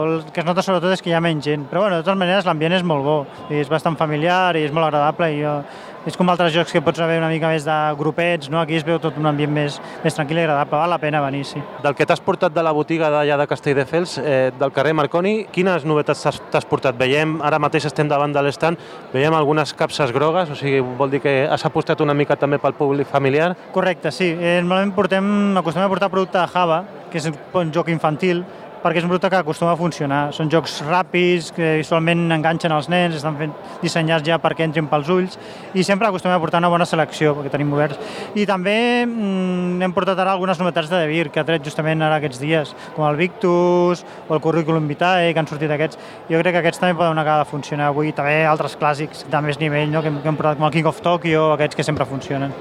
el 0.08 0.24
que 0.34 0.42
es 0.42 0.48
nota 0.48 0.64
sobretot 0.66 0.94
és 0.96 1.04
que 1.04 1.12
hi 1.12 1.18
ha 1.18 1.22
menys 1.24 1.46
gent. 1.46 1.68
Però 1.72 1.86
bueno, 1.86 2.00
de 2.00 2.06
totes 2.06 2.20
maneres 2.20 2.48
l'ambient 2.48 2.78
és 2.80 2.86
molt 2.88 3.06
bo, 3.06 3.18
és 3.54 3.70
bastant 3.70 3.98
familiar 4.00 4.56
i 4.58 4.66
és 4.68 4.74
molt 4.76 4.90
agradable 4.90 5.32
i 5.34 5.42
jo 5.42 5.60
és 6.06 6.16
com 6.18 6.30
altres 6.30 6.54
jocs 6.54 6.72
que 6.72 6.82
pots 6.84 7.00
haver 7.04 7.18
una 7.20 7.30
mica 7.32 7.50
més 7.52 7.66
de 7.68 7.76
grupets, 8.00 8.50
no? 8.52 8.60
aquí 8.62 8.78
es 8.78 8.86
veu 8.88 9.00
tot 9.02 9.18
un 9.20 9.26
ambient 9.30 9.52
més, 9.54 9.80
més 10.04 10.16
tranquil 10.16 10.40
i 10.40 10.44
agradable, 10.44 10.80
val 10.80 10.94
la 10.94 11.00
pena 11.02 11.22
venir, 11.24 11.44
sí. 11.48 11.62
Del 11.84 11.96
que 11.98 12.06
t'has 12.08 12.22
portat 12.24 12.54
de 12.56 12.64
la 12.64 12.74
botiga 12.76 13.10
d'allà 13.14 13.38
de 13.42 13.48
Castelldefels, 13.50 14.18
eh, 14.22 14.52
del 14.60 14.74
carrer 14.76 14.94
Marconi, 14.98 15.36
quines 15.52 15.88
novetats 15.88 16.24
t'has 16.52 16.68
portat? 16.70 16.98
Veiem, 17.00 17.38
ara 17.46 17.60
mateix 17.60 17.90
estem 17.90 18.08
davant 18.08 18.34
de 18.34 18.44
l'estand, 18.46 18.80
veiem 19.14 19.36
algunes 19.36 19.74
capses 19.78 20.14
grogues, 20.16 20.52
o 20.54 20.60
sigui, 20.60 20.84
vol 21.00 21.12
dir 21.12 21.24
que 21.24 21.36
has 21.50 21.66
apostat 21.68 22.02
una 22.06 22.16
mica 22.18 22.38
també 22.40 22.60
pel 22.62 22.78
públic 22.78 23.10
familiar? 23.10 23.54
Correcte, 23.74 24.12
sí. 24.12 24.32
Eh, 24.32 24.60
normalment 24.62 24.96
portem, 24.96 25.28
acostumem 25.58 25.88
a 25.88 25.92
portar 25.92 26.12
producte 26.14 26.40
de 26.40 26.48
Java, 26.54 26.84
que 27.12 27.20
és 27.20 27.28
un 27.28 27.74
joc 27.74 27.90
infantil, 27.92 28.44
perquè 28.84 29.02
és 29.02 29.06
un 29.06 29.12
producte 29.12 29.30
que 29.32 29.40
acostuma 29.40 29.74
a 29.74 29.80
funcionar. 29.80 30.20
Són 30.36 30.52
jocs 30.52 30.80
ràpids, 30.86 31.50
que 31.56 31.78
visualment 31.82 32.26
enganxen 32.36 32.74
els 32.76 32.90
nens, 32.92 33.18
estan 33.18 33.38
fent, 33.40 33.54
dissenyats 33.82 34.26
ja 34.28 34.40
perquè 34.42 34.66
entrin 34.68 34.90
pels 34.92 35.10
ulls 35.14 35.38
i 35.74 35.86
sempre 35.88 36.08
acostumem 36.08 36.38
a 36.38 36.42
portar 36.42 36.62
una 36.62 36.72
bona 36.72 36.88
selecció 36.90 37.34
perquè 37.38 37.54
tenim 37.54 37.74
oberts. 37.74 38.00
I 38.36 38.46
també 38.50 38.78
mm, 39.06 39.82
hem 39.86 39.96
portat 39.96 40.20
ara 40.24 40.36
algunes 40.36 40.60
novetats 40.62 40.92
de 40.92 41.02
Devir 41.04 41.30
que 41.32 41.42
ha 41.42 41.48
tret 41.48 41.66
justament 41.66 42.02
ara 42.06 42.22
aquests 42.22 42.42
dies, 42.42 42.74
com 42.96 43.08
el 43.10 43.20
Victus 43.20 44.06
o 44.28 44.36
el 44.36 44.44
Curriculum 44.44 44.88
Vitae, 44.90 45.34
que 45.34 45.44
han 45.44 45.50
sortit 45.50 45.74
aquests. 45.74 46.00
Jo 46.32 46.42
crec 46.42 46.58
que 46.58 46.64
aquests 46.66 46.84
també 46.84 46.98
poden 46.98 47.18
acabar 47.18 47.46
de 47.46 47.52
funcionar 47.52 47.92
avui. 47.92 48.14
També 48.18 48.44
altres 48.46 48.78
clàssics 48.80 49.26
de 49.32 49.44
més 49.46 49.62
nivell, 49.62 49.92
no? 49.92 50.02
que, 50.02 50.14
hem, 50.14 50.22
que 50.22 50.32
hem 50.32 50.40
portat 50.40 50.60
com 50.60 50.70
el 50.70 50.76
King 50.76 50.90
of 50.90 51.02
Tokyo, 51.06 51.52
aquests 51.58 51.78
que 51.78 51.88
sempre 51.88 52.06
funcionen 52.10 52.56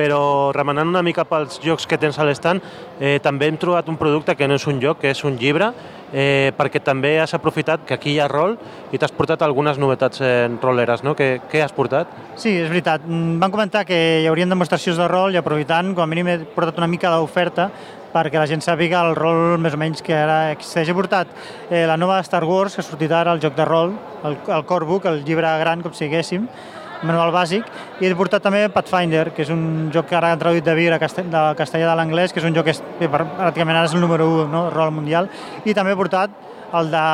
però 0.00 0.50
remenant 0.56 0.88
una 0.88 1.02
mica 1.04 1.26
pels 1.28 1.58
jocs 1.60 1.84
que 1.88 1.98
tens 2.00 2.16
a 2.18 2.24
l'estand, 2.24 2.64
eh, 3.00 3.18
també 3.20 3.50
hem 3.50 3.58
trobat 3.60 3.88
un 3.92 3.98
producte 4.00 4.32
que 4.36 4.48
no 4.48 4.56
és 4.56 4.64
un 4.70 4.80
joc, 4.80 5.02
que 5.02 5.12
és 5.12 5.20
un 5.28 5.36
llibre, 5.36 5.74
eh, 6.12 6.52
perquè 6.56 6.80
també 6.82 7.18
has 7.20 7.34
aprofitat 7.36 7.84
que 7.84 7.94
aquí 7.98 8.14
hi 8.14 8.20
ha 8.20 8.28
rol 8.30 8.56
i 8.92 8.98
t'has 8.98 9.12
portat 9.12 9.42
algunes 9.44 9.78
novetats 9.78 10.22
en 10.24 10.56
roleres, 10.62 11.04
no? 11.04 11.12
Què, 11.18 11.42
què 11.52 11.60
has 11.62 11.76
portat? 11.76 12.08
Sí, 12.40 12.54
és 12.62 12.70
veritat. 12.72 13.04
Mm, 13.04 13.38
van 13.42 13.52
comentar 13.52 13.84
que 13.84 14.00
hi 14.22 14.26
haurien 14.30 14.48
demostracions 14.48 14.96
de 14.96 15.08
rol 15.08 15.36
i 15.36 15.40
aprofitant, 15.42 15.92
com 15.94 16.06
a 16.06 16.10
mínim 16.10 16.32
he 16.32 16.38
portat 16.56 16.80
una 16.80 16.88
mica 16.88 17.12
d'oferta 17.12 17.68
perquè 18.10 18.40
la 18.40 18.48
gent 18.50 18.64
sàpiga 18.64 19.04
el 19.06 19.14
rol 19.14 19.60
més 19.62 19.76
o 19.76 19.78
menys 19.78 20.00
que 20.02 20.16
ara 20.16 20.50
existeix. 20.56 20.88
He 20.88 20.96
portat 20.96 21.28
eh, 21.68 21.84
la 21.86 22.00
nova 22.00 22.18
Star 22.26 22.42
Wars, 22.48 22.74
que 22.74 22.82
ha 22.82 22.88
sortit 22.88 23.12
ara, 23.12 23.36
el 23.36 23.44
joc 23.44 23.54
de 23.54 23.68
rol, 23.68 23.94
el, 24.24 24.40
el 24.48 24.64
core 24.66 24.88
book, 24.88 25.06
el 25.06 25.22
llibre 25.28 25.52
gran, 25.60 25.84
com 25.84 25.92
si 25.94 26.08
diguéssim, 26.08 26.48
manual 27.02 27.32
bàsic, 27.32 27.66
i 28.00 28.06
he 28.06 28.14
portat 28.16 28.42
també 28.44 28.66
Pathfinder, 28.72 29.30
que 29.34 29.42
és 29.42 29.50
un 29.52 29.90
joc 29.94 30.08
que 30.10 30.16
ara 30.18 30.32
han 30.32 30.40
traduït 30.40 30.64
de 30.64 30.74
Vir 30.76 30.90
a 30.92 31.00
castell, 31.00 31.30
de 31.32 31.42
castellà 31.58 31.90
de 31.90 31.96
l'anglès, 31.98 32.32
que 32.32 32.40
és 32.42 32.48
un 32.48 32.56
joc 32.56 32.68
que 32.68 32.76
és, 32.76 32.82
pràcticament 33.00 33.76
ara 33.76 33.88
és 33.88 33.96
el 33.96 34.04
número 34.04 34.28
1, 34.44 34.48
no? 34.52 34.64
rol 34.74 34.92
mundial, 34.94 35.30
i 35.64 35.74
també 35.76 35.94
he 35.94 36.00
portat 36.00 36.34
el 36.72 36.90
de 36.90 37.04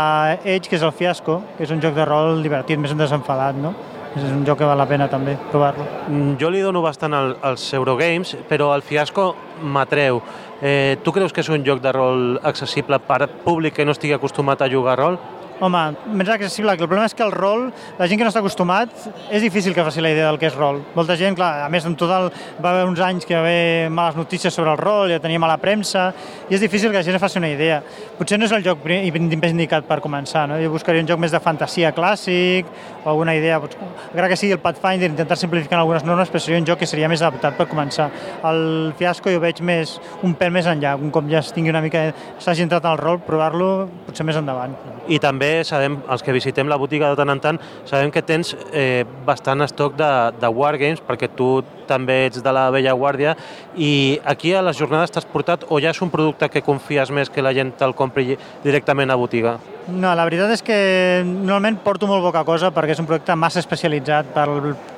Edge, 0.44 0.68
que 0.68 0.77
és 0.77 0.83
el 0.85 0.92
Fiasco, 0.92 1.40
que 1.57 1.64
és 1.64 1.70
un 1.72 1.81
joc 1.81 1.94
de 1.96 2.05
rol 2.05 2.42
divertit, 2.44 2.81
més 2.81 2.96
desenfadat, 2.96 3.57
no? 3.57 3.72
És 4.16 4.25
un 4.33 4.46
joc 4.49 4.62
que 4.62 4.68
val 4.68 4.79
la 4.81 4.87
pena 4.88 5.11
també 5.12 5.35
provar-lo. 5.51 5.85
Mm, 6.09 6.37
jo 6.40 6.49
li 6.49 6.62
dono 6.64 6.81
bastant 6.81 7.12
al, 7.12 7.35
als 7.44 7.66
Eurogames, 7.77 8.33
però 8.49 8.70
el 8.75 8.83
Fiasco 8.83 9.35
m'atreu. 9.61 10.22
Eh, 10.62 10.96
tu 11.05 11.12
creus 11.12 11.35
que 11.37 11.42
és 11.44 11.51
un 11.53 11.64
joc 11.64 11.83
de 11.85 11.92
rol 11.92 12.38
accessible 12.42 12.99
per 13.05 13.27
públic 13.44 13.77
que 13.77 13.85
no 13.85 13.92
estigui 13.92 14.16
acostumat 14.16 14.64
a 14.64 14.70
jugar 14.72 14.94
a 14.94 15.03
rol? 15.03 15.18
Home, 15.57 15.81
més 16.12 16.29
accessible, 16.29 16.75
el 16.75 16.81
problema 16.83 17.07
és 17.09 17.14
que 17.16 17.25
el 17.25 17.31
rol, 17.33 17.71
la 17.97 18.07
gent 18.11 18.19
que 18.21 18.27
no 18.27 18.29
està 18.29 18.42
acostumat, 18.42 18.90
és 19.33 19.40
difícil 19.40 19.73
que 19.73 19.85
faci 19.87 20.03
la 20.05 20.11
idea 20.12 20.27
del 20.29 20.37
que 20.37 20.51
és 20.51 20.57
rol. 20.57 20.83
Molta 20.92 21.14
gent, 21.16 21.33
clar, 21.38 21.62
a 21.64 21.71
més, 21.73 21.87
en 21.88 21.95
tot 21.97 22.11
el, 22.12 22.27
va 22.61 22.75
haver 22.75 22.83
uns 22.85 23.01
anys 23.01 23.25
que 23.25 23.33
va 23.33 23.40
haver 23.40 23.88
males 23.88 24.19
notícies 24.21 24.53
sobre 24.53 24.75
el 24.75 24.77
rol, 24.77 25.09
ja 25.09 25.16
tenia 25.23 25.40
mala 25.40 25.57
premsa, 25.57 26.11
i 26.51 26.59
és 26.59 26.61
difícil 26.61 26.92
que 26.92 27.01
la 27.01 27.05
gent 27.07 27.16
faci 27.23 27.40
una 27.40 27.49
idea. 27.49 27.79
Potser 28.19 28.37
no 28.37 28.45
és 28.45 28.53
el 28.53 28.66
joc 28.66 28.85
més 28.85 29.55
indicat 29.55 29.88
per 29.88 30.03
començar, 30.05 30.45
no? 30.51 30.59
Jo 30.61 30.75
buscaria 30.75 31.01
un 31.01 31.09
joc 31.09 31.23
més 31.25 31.33
de 31.33 31.40
fantasia 31.40 31.95
clàssic, 31.97 32.69
o 33.07 33.14
alguna 33.14 33.33
idea, 33.38 33.57
encara 33.57 34.29
que 34.29 34.37
sigui 34.37 34.53
el 34.59 34.61
Pathfinder, 34.61 35.09
intentar 35.09 35.40
simplificar 35.40 35.81
algunes 35.81 36.05
normes, 36.05 36.29
però 36.29 36.42
seria 36.42 36.61
un 36.61 36.69
joc 36.69 36.85
que 36.85 36.90
seria 36.90 37.09
més 37.09 37.25
adaptat 37.25 37.57
per 37.57 37.69
començar. 37.71 38.11
El 38.45 38.92
fiasco 38.99 39.33
jo 39.33 39.40
veig 39.40 39.64
més, 39.64 39.97
un 40.21 40.37
pèl 40.37 40.53
més 40.53 40.69
enllà, 40.69 40.99
un 41.01 41.14
cop 41.14 41.33
ja 41.33 41.40
es 41.40 41.55
tingui 41.57 41.73
una 41.73 41.81
mica, 41.81 42.11
s'hagi 42.45 42.69
entrat 42.69 42.85
en 42.85 42.92
el 42.92 43.01
rol, 43.01 43.23
provar-lo 43.25 43.88
potser 44.05 44.29
més 44.29 44.37
endavant. 44.37 44.77
I 45.09 45.21
també 45.23 45.46
també 45.47 45.65
sabem, 45.65 45.97
els 46.11 46.23
que 46.23 46.35
visitem 46.35 46.69
la 46.69 46.77
botiga 46.77 47.11
de 47.11 47.17
tant 47.19 47.31
en 47.31 47.41
tant, 47.41 47.59
sabem 47.87 48.11
que 48.11 48.23
tens 48.23 48.55
eh, 48.73 49.05
bastant 49.27 49.63
estoc 49.63 49.97
de, 49.97 50.09
de 50.41 50.49
Wargames, 50.49 51.03
perquè 51.07 51.29
tu 51.37 51.63
també 51.87 52.27
ets 52.27 52.43
de 52.43 52.53
la 52.53 52.67
vella 52.75 52.95
guàrdia, 52.99 53.37
i 53.77 54.19
aquí 54.25 54.53
a 54.55 54.63
les 54.67 54.79
jornades 54.79 55.13
t'has 55.15 55.29
portat 55.31 55.67
o 55.71 55.79
ja 55.83 55.93
és 55.95 56.03
un 56.03 56.11
producte 56.11 56.49
que 56.51 56.65
confies 56.67 57.13
més 57.15 57.31
que 57.31 57.45
la 57.45 57.55
gent 57.55 57.77
te'l 57.79 57.95
compri 57.95 58.37
directament 58.65 59.11
a 59.11 59.19
botiga? 59.19 59.57
No, 59.87 60.11
la 60.19 60.27
veritat 60.27 60.51
és 60.51 60.65
que 60.67 61.23
normalment 61.23 61.79
porto 61.85 62.09
molt 62.11 62.25
poca 62.27 62.43
cosa 62.45 62.73
perquè 62.75 62.97
és 62.97 63.03
un 63.03 63.07
producte 63.07 63.37
massa 63.39 63.63
especialitzat 63.63 64.35
per 64.35 64.49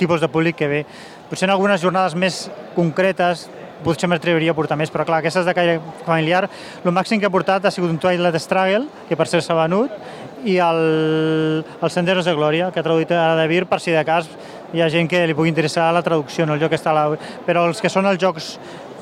tipus 0.01 0.25
de 0.25 0.33
públic 0.33 0.57
que 0.57 0.69
ve 0.69 0.83
Potser 1.29 1.45
en 1.45 1.51
algunes 1.53 1.83
jornades 1.83 2.15
més 2.17 2.47
concretes 2.73 3.43
potser 3.85 4.09
m'atreviria 4.11 4.55
a 4.55 4.57
portar 4.57 4.79
més, 4.79 4.91
però 4.91 5.05
clar, 5.07 5.21
aquestes 5.23 5.47
de 5.47 5.55
caire 5.55 5.79
familiar, 6.07 6.47
el 6.83 6.95
màxim 6.95 7.21
que 7.21 7.29
he 7.29 7.33
portat 7.33 7.69
ha 7.69 7.71
sigut 7.75 7.93
un 7.93 8.01
Twilight 8.03 8.39
Struggle, 8.43 8.87
que 9.09 9.19
per 9.19 9.29
ser 9.31 9.43
s'ha 9.45 9.57
venut, 9.59 9.93
i 10.45 10.59
el, 10.63 11.65
el 11.83 11.91
Senderos 11.91 12.27
de 12.29 12.35
Glòria, 12.37 12.71
que 12.73 12.81
ha 12.81 12.87
traduït 12.87 13.13
a 13.15 13.35
de 13.39 13.47
Vir, 13.51 13.65
per 13.71 13.81
si 13.83 13.95
de 13.95 14.05
cas 14.07 14.29
hi 14.75 14.83
ha 14.83 14.91
gent 14.93 15.09
que 15.09 15.25
li 15.27 15.37
pugui 15.37 15.51
interessar 15.51 15.89
la 15.95 16.05
traducció, 16.05 16.47
no 16.47 16.55
el 16.55 16.61
joc 16.63 16.75
que 16.75 16.81
està 16.81 16.93
a 16.93 16.99
la... 16.99 17.07
Però 17.47 17.67
els 17.69 17.81
que 17.81 17.91
són 17.93 18.07
els 18.11 18.21
jocs 18.21 18.57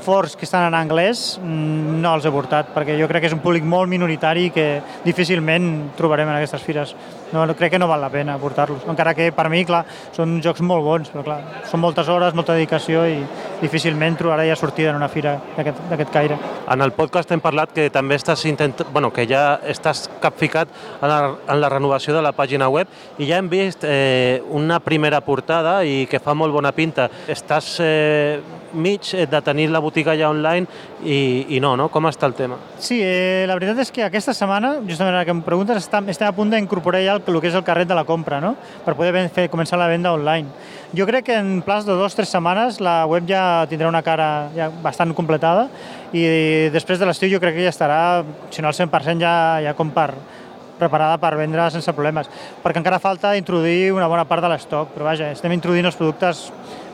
forts 0.06 0.36
que 0.38 0.46
estan 0.46 0.68
en 0.68 0.76
anglès 0.78 1.40
mm, 1.42 2.00
no 2.02 2.14
els 2.14 2.26
he 2.26 2.32
portat, 2.32 2.70
perquè 2.74 2.94
jo 3.00 3.08
crec 3.10 3.24
que 3.24 3.30
és 3.32 3.34
un 3.34 3.42
públic 3.42 3.66
molt 3.66 3.90
minoritari 3.90 4.50
que 4.54 4.66
difícilment 5.04 5.92
trobarem 5.98 6.30
en 6.30 6.38
aquestes 6.38 6.62
fires. 6.62 6.94
No, 7.32 7.42
crec 7.56 7.72
que 7.72 7.78
no 7.78 7.88
val 7.88 8.00
la 8.00 8.10
pena 8.10 8.36
portar-los, 8.38 8.84
encara 8.86 9.14
que 9.14 9.30
per 9.34 9.48
mi, 9.50 9.64
clar, 9.66 9.82
són 10.14 10.38
jocs 10.44 10.62
molt 10.62 10.84
bons, 10.86 11.10
però 11.10 11.24
clar, 11.26 11.38
són 11.66 11.82
moltes 11.82 12.08
hores, 12.12 12.34
molta 12.38 12.54
dedicació 12.54 13.02
i 13.10 13.18
difícilment 13.60 14.18
trobarà 14.20 14.44
ja 14.46 14.56
sortida 14.58 14.92
en 14.92 15.00
una 15.00 15.08
fira 15.10 15.36
d'aquest 15.56 16.12
caire. 16.14 16.38
En 16.70 16.82
el 16.84 16.94
podcast 16.94 17.32
hem 17.34 17.42
parlat 17.42 17.74
que 17.74 17.88
també 17.90 18.18
estàs 18.18 18.44
intent... 18.46 18.84
bueno, 18.92 19.10
que 19.12 19.26
ja 19.26 19.58
estàs 19.66 20.06
capficat 20.22 20.70
en 21.00 21.08
la, 21.10 21.20
en 21.48 21.60
la 21.60 21.70
renovació 21.72 22.14
de 22.14 22.22
la 22.22 22.34
pàgina 22.36 22.68
web 22.70 22.90
i 23.18 23.26
ja 23.28 23.40
hem 23.40 23.50
vist 23.50 23.84
eh, 23.84 24.42
una 24.50 24.78
primera 24.80 25.20
portada 25.20 25.80
i 25.84 26.06
que 26.10 26.22
fa 26.22 26.34
molt 26.34 26.54
bona 26.54 26.72
pinta. 26.76 27.08
Estàs 27.32 27.76
eh, 27.82 28.38
mig 28.74 29.12
de 29.30 29.40
tenir 29.42 29.68
la 29.70 29.80
botiga 29.80 30.16
ja 30.18 30.30
online 30.30 30.66
i, 31.04 31.46
i 31.56 31.60
no, 31.60 31.74
no? 31.76 31.88
Com 31.92 32.08
està 32.10 32.26
el 32.28 32.34
tema? 32.38 32.58
Sí, 32.82 32.98
eh, 33.02 33.44
la 33.48 33.56
veritat 33.58 33.82
és 33.84 33.92
que 33.94 34.04
aquesta 34.06 34.34
setmana, 34.36 34.76
justament 34.88 35.14
ara 35.14 35.24
que 35.28 35.34
em 35.34 35.42
preguntes, 35.44 35.84
estem, 35.84 36.08
estem 36.12 36.28
a 36.28 36.34
punt 36.36 36.52
d'incorporar 36.52 37.02
ja 37.04 37.16
el, 37.16 37.22
el 37.26 37.40
que 37.42 37.50
és 37.50 37.58
el 37.58 37.66
carret 37.66 37.88
de 37.88 37.98
la 37.98 38.06
compra, 38.08 38.40
no? 38.42 38.54
per 38.84 38.96
poder 38.98 39.26
fer, 39.34 39.48
començar 39.52 39.78
la 39.80 39.90
venda 39.90 40.14
online. 40.14 40.48
Jo 40.96 41.06
crec 41.08 41.26
que 41.28 41.36
en 41.36 41.60
plaç 41.66 41.84
de 41.86 41.96
dues 41.98 42.14
o 42.14 42.16
tres 42.16 42.30
setmanes 42.32 42.80
la 42.80 43.04
web 43.10 43.26
ja 43.28 43.66
tindrà 43.70 43.90
una 43.90 44.04
cara 44.06 44.48
ja 44.54 44.70
bastant 44.82 45.12
completada 45.18 45.66
i 46.14 46.70
després 46.72 47.00
de 47.00 47.08
l'estiu 47.08 47.30
jo 47.32 47.42
crec 47.42 47.56
que 47.58 47.66
ja 47.66 47.74
estarà, 47.74 48.00
si 48.50 48.62
no 48.62 48.70
al 48.70 48.76
100% 48.78 49.20
ja, 49.20 49.36
ja 49.64 49.74
com 49.76 49.90
per, 49.90 50.12
preparada 50.78 51.18
per 51.18 51.34
vendre 51.38 51.66
sense 51.72 51.92
problemes, 51.96 52.28
perquè 52.62 52.80
encara 52.80 53.00
falta 53.02 53.34
introduir 53.38 53.92
una 53.96 54.08
bona 54.08 54.26
part 54.28 54.44
de 54.44 54.52
l'estoc, 54.52 54.92
però 54.94 55.08
vaja, 55.10 55.32
estem 55.34 55.54
introduint 55.56 55.88
els 55.88 55.98
productes 55.98 56.46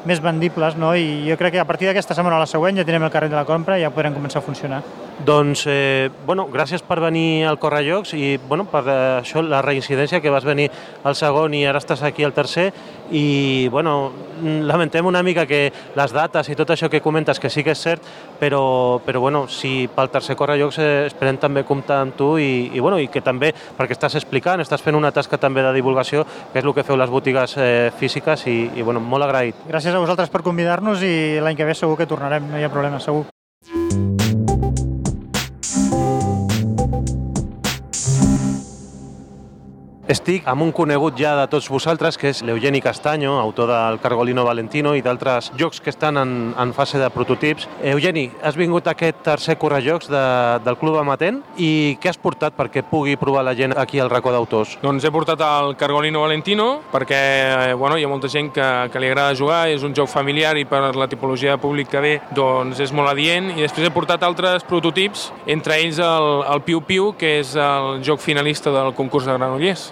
més 0.08 0.20
vendibles, 0.22 0.76
no? 0.76 0.94
i 0.96 1.22
jo 1.28 1.38
crec 1.38 1.56
que 1.56 1.62
a 1.62 1.68
partir 1.68 1.88
d'aquesta 1.90 2.16
setmana 2.18 2.40
o 2.40 2.42
la 2.42 2.50
següent 2.50 2.78
ja 2.78 2.84
tindrem 2.86 3.06
el 3.06 3.14
carret 3.14 3.30
de 3.30 3.38
la 3.38 3.48
compra 3.48 3.78
i 3.78 3.86
ja 3.86 3.94
podrem 3.94 4.14
començar 4.16 4.42
a 4.42 4.46
funcionar. 4.46 4.82
Doncs, 5.22 5.66
eh, 5.68 6.10
bueno, 6.26 6.48
gràcies 6.50 6.82
per 6.82 6.96
venir 6.98 7.44
al 7.46 7.58
Correllocs 7.62 8.10
i 8.18 8.40
bueno, 8.48 8.64
per 8.66 8.80
eh, 8.88 8.94
això 9.20 9.42
la 9.44 9.60
reincidència 9.62 10.18
que 10.20 10.30
vas 10.34 10.42
venir 10.42 10.66
al 11.06 11.14
segon 11.14 11.52
i 11.54 11.60
ara 11.68 11.78
estàs 11.78 12.00
aquí 12.02 12.24
al 12.26 12.32
tercer 12.34 12.72
i 13.14 13.68
bueno, 13.70 14.10
lamentem 14.42 15.06
una 15.06 15.22
mica 15.22 15.44
que 15.46 15.60
les 15.94 16.14
dates 16.16 16.48
i 16.50 16.56
tot 16.58 16.72
això 16.74 16.88
que 16.90 17.02
comentes 17.04 17.38
que 17.38 17.50
sí 17.50 17.62
que 17.62 17.76
és 17.76 17.82
cert, 17.84 18.08
però, 18.40 18.98
però 19.04 19.20
bueno, 19.22 19.44
si 19.46 19.86
pel 19.94 20.10
tercer 20.10 20.34
Correllocs 20.34 20.80
eh, 20.82 20.88
esperem 21.12 21.38
també 21.38 21.62
comptar 21.68 22.00
amb 22.02 22.16
tu 22.18 22.32
i, 22.42 22.72
i, 22.72 22.80
bueno, 22.80 22.98
i 22.98 23.06
que 23.06 23.22
també, 23.22 23.52
perquè 23.78 23.94
estàs 23.94 24.18
explicant, 24.18 24.64
estàs 24.64 24.82
fent 24.82 24.98
una 24.98 25.12
tasca 25.14 25.38
també 25.38 25.62
de 25.62 25.74
divulgació, 25.76 26.24
que 26.52 26.58
és 26.58 26.66
el 26.66 26.74
que 26.74 26.86
feu 26.88 26.98
les 26.98 27.12
botigues 27.12 27.54
eh, 27.58 27.92
físiques 28.00 28.48
i, 28.50 28.56
i 28.74 28.82
bueno, 28.82 28.98
molt 28.98 29.28
agraït. 29.28 29.68
Gràcies 29.70 29.94
a 29.94 30.02
vosaltres 30.02 30.34
per 30.34 30.42
convidar-nos 30.42 31.06
i 31.06 31.38
l'any 31.38 31.54
que 31.54 31.68
ve 31.68 31.78
segur 31.78 32.00
que 32.00 32.10
tornarem, 32.10 32.50
no 32.50 32.58
hi 32.58 32.66
ha 32.66 32.72
problema, 32.74 32.98
segur. 32.98 33.28
Estic 40.10 40.48
amb 40.50 40.64
un 40.64 40.72
conegut 40.74 41.14
ja 41.14 41.36
de 41.38 41.44
tots 41.46 41.68
vosaltres, 41.70 42.16
que 42.18 42.32
és 42.32 42.40
l'Eugeni 42.42 42.80
Castanyo, 42.82 43.36
autor 43.38 43.70
del 43.70 44.00
Cargolino 44.02 44.42
Valentino 44.42 44.96
i 44.98 45.02
d'altres 45.02 45.52
jocs 45.54 45.78
que 45.78 45.92
estan 45.94 46.18
en, 46.18 46.32
en 46.58 46.72
fase 46.74 46.98
de 46.98 47.06
prototips. 47.14 47.68
Eugeni, 47.86 48.24
has 48.42 48.58
vingut 48.58 48.88
a 48.90 48.96
aquest 48.96 49.20
tercer 49.22 49.54
correjocs 49.62 50.10
de, 50.10 50.22
del 50.64 50.78
Club 50.80 50.98
Amatent 50.98 51.38
i 51.54 51.94
què 52.02 52.10
has 52.10 52.18
portat 52.18 52.56
perquè 52.58 52.82
pugui 52.82 53.14
provar 53.20 53.44
la 53.46 53.54
gent 53.54 53.76
aquí 53.78 54.02
al 54.02 54.10
racó 54.10 54.32
d'autors? 54.34 54.74
Doncs 54.82 55.06
he 55.06 55.12
portat 55.14 55.44
el 55.46 55.76
Cargolino 55.78 56.24
Valentino 56.26 56.66
perquè 56.90 57.22
eh, 57.68 57.78
bueno, 57.78 57.94
hi 57.94 58.02
ha 58.02 58.10
molta 58.10 58.32
gent 58.32 58.50
que, 58.50 58.68
que 58.90 59.04
li 59.04 59.12
agrada 59.12 59.38
jugar, 59.38 59.68
és 59.70 59.86
un 59.86 59.94
joc 59.94 60.10
familiar 60.10 60.56
i 60.58 60.66
per 60.66 60.82
la 60.98 61.06
tipologia 61.06 61.54
de 61.54 61.62
públic 61.62 61.92
que 61.94 62.02
ve 62.02 62.12
doncs 62.34 62.82
és 62.82 62.90
molt 62.90 63.14
adient 63.14 63.52
i 63.54 63.62
després 63.62 63.86
he 63.86 63.94
portat 63.94 64.26
altres 64.26 64.66
prototips, 64.66 65.28
entre 65.46 65.78
ells 65.78 66.02
el, 66.02 66.30
el 66.50 66.66
Piu 66.66 66.82
Piu, 66.82 67.12
que 67.14 67.36
és 67.38 67.54
el 67.54 68.02
joc 68.02 68.18
finalista 68.18 68.74
del 68.74 68.96
concurs 68.98 69.30
de 69.30 69.38
Granollers. 69.38 69.91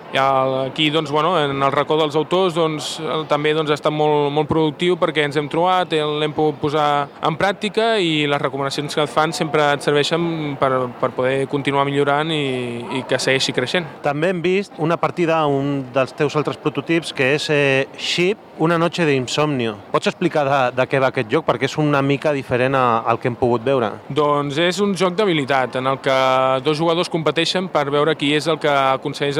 Aquí, 0.13 0.89
doncs, 0.89 1.11
bueno, 1.11 1.39
en 1.39 1.63
el 1.63 1.71
racó 1.71 1.95
dels 1.99 2.15
autors 2.19 2.55
doncs, 2.55 2.91
també 3.31 3.53
doncs, 3.55 3.71
ha 3.71 3.77
estat 3.77 3.93
molt, 3.93 4.31
molt 4.33 4.49
productiu 4.49 4.97
perquè 4.99 5.23
ens 5.25 5.37
hem 5.39 5.47
trobat, 5.51 5.93
l'hem 5.93 6.33
pogut 6.35 6.59
posar 6.61 7.07
en 7.23 7.37
pràctica 7.39 7.93
i 7.99 8.27
les 8.27 8.41
recomanacions 8.41 8.93
que 8.95 9.05
et 9.05 9.11
fan 9.11 9.31
sempre 9.33 9.69
et 9.73 9.83
serveixen 9.85 10.57
per, 10.59 10.71
per 10.99 11.11
poder 11.15 11.47
continuar 11.51 11.85
millorant 11.87 12.31
i, 12.35 12.83
i 12.99 13.03
que 13.07 13.19
segueixi 13.21 13.55
creixent. 13.55 13.87
També 14.03 14.31
hem 14.33 14.41
vist 14.43 14.75
una 14.83 14.97
partida 14.99 15.41
un 15.47 15.87
dels 15.93 16.13
teus 16.17 16.35
altres 16.35 16.59
prototips 16.59 17.13
que 17.15 17.33
és 17.37 17.47
eh, 17.53 17.87
Ship, 17.97 18.51
una 18.61 18.77
noche 18.77 19.05
d'insomnio. 19.07 19.77
Pots 19.91 20.11
explicar 20.11 20.43
de, 20.45 20.59
de 20.77 20.85
què 20.89 20.99
va 21.01 21.09
aquest 21.09 21.31
joc? 21.31 21.47
Perquè 21.47 21.65
és 21.69 21.77
una 21.81 22.03
mica 22.05 22.33
diferent 22.35 22.75
a, 22.77 23.01
al 23.07 23.19
que 23.19 23.31
hem 23.31 23.37
pogut 23.39 23.63
veure. 23.65 23.89
Doncs 24.11 24.59
és 24.61 24.81
un 24.83 24.93
joc 24.97 25.15
d'habilitat 25.17 25.79
en 25.79 25.89
el 25.89 25.97
que 26.03 26.17
dos 26.65 26.77
jugadors 26.77 27.09
competeixen 27.09 27.71
per 27.73 27.87
veure 27.89 28.15
qui 28.19 28.33
és 28.37 28.47
el 28.51 28.59
que 28.61 28.69
aconsegueix 28.69 29.39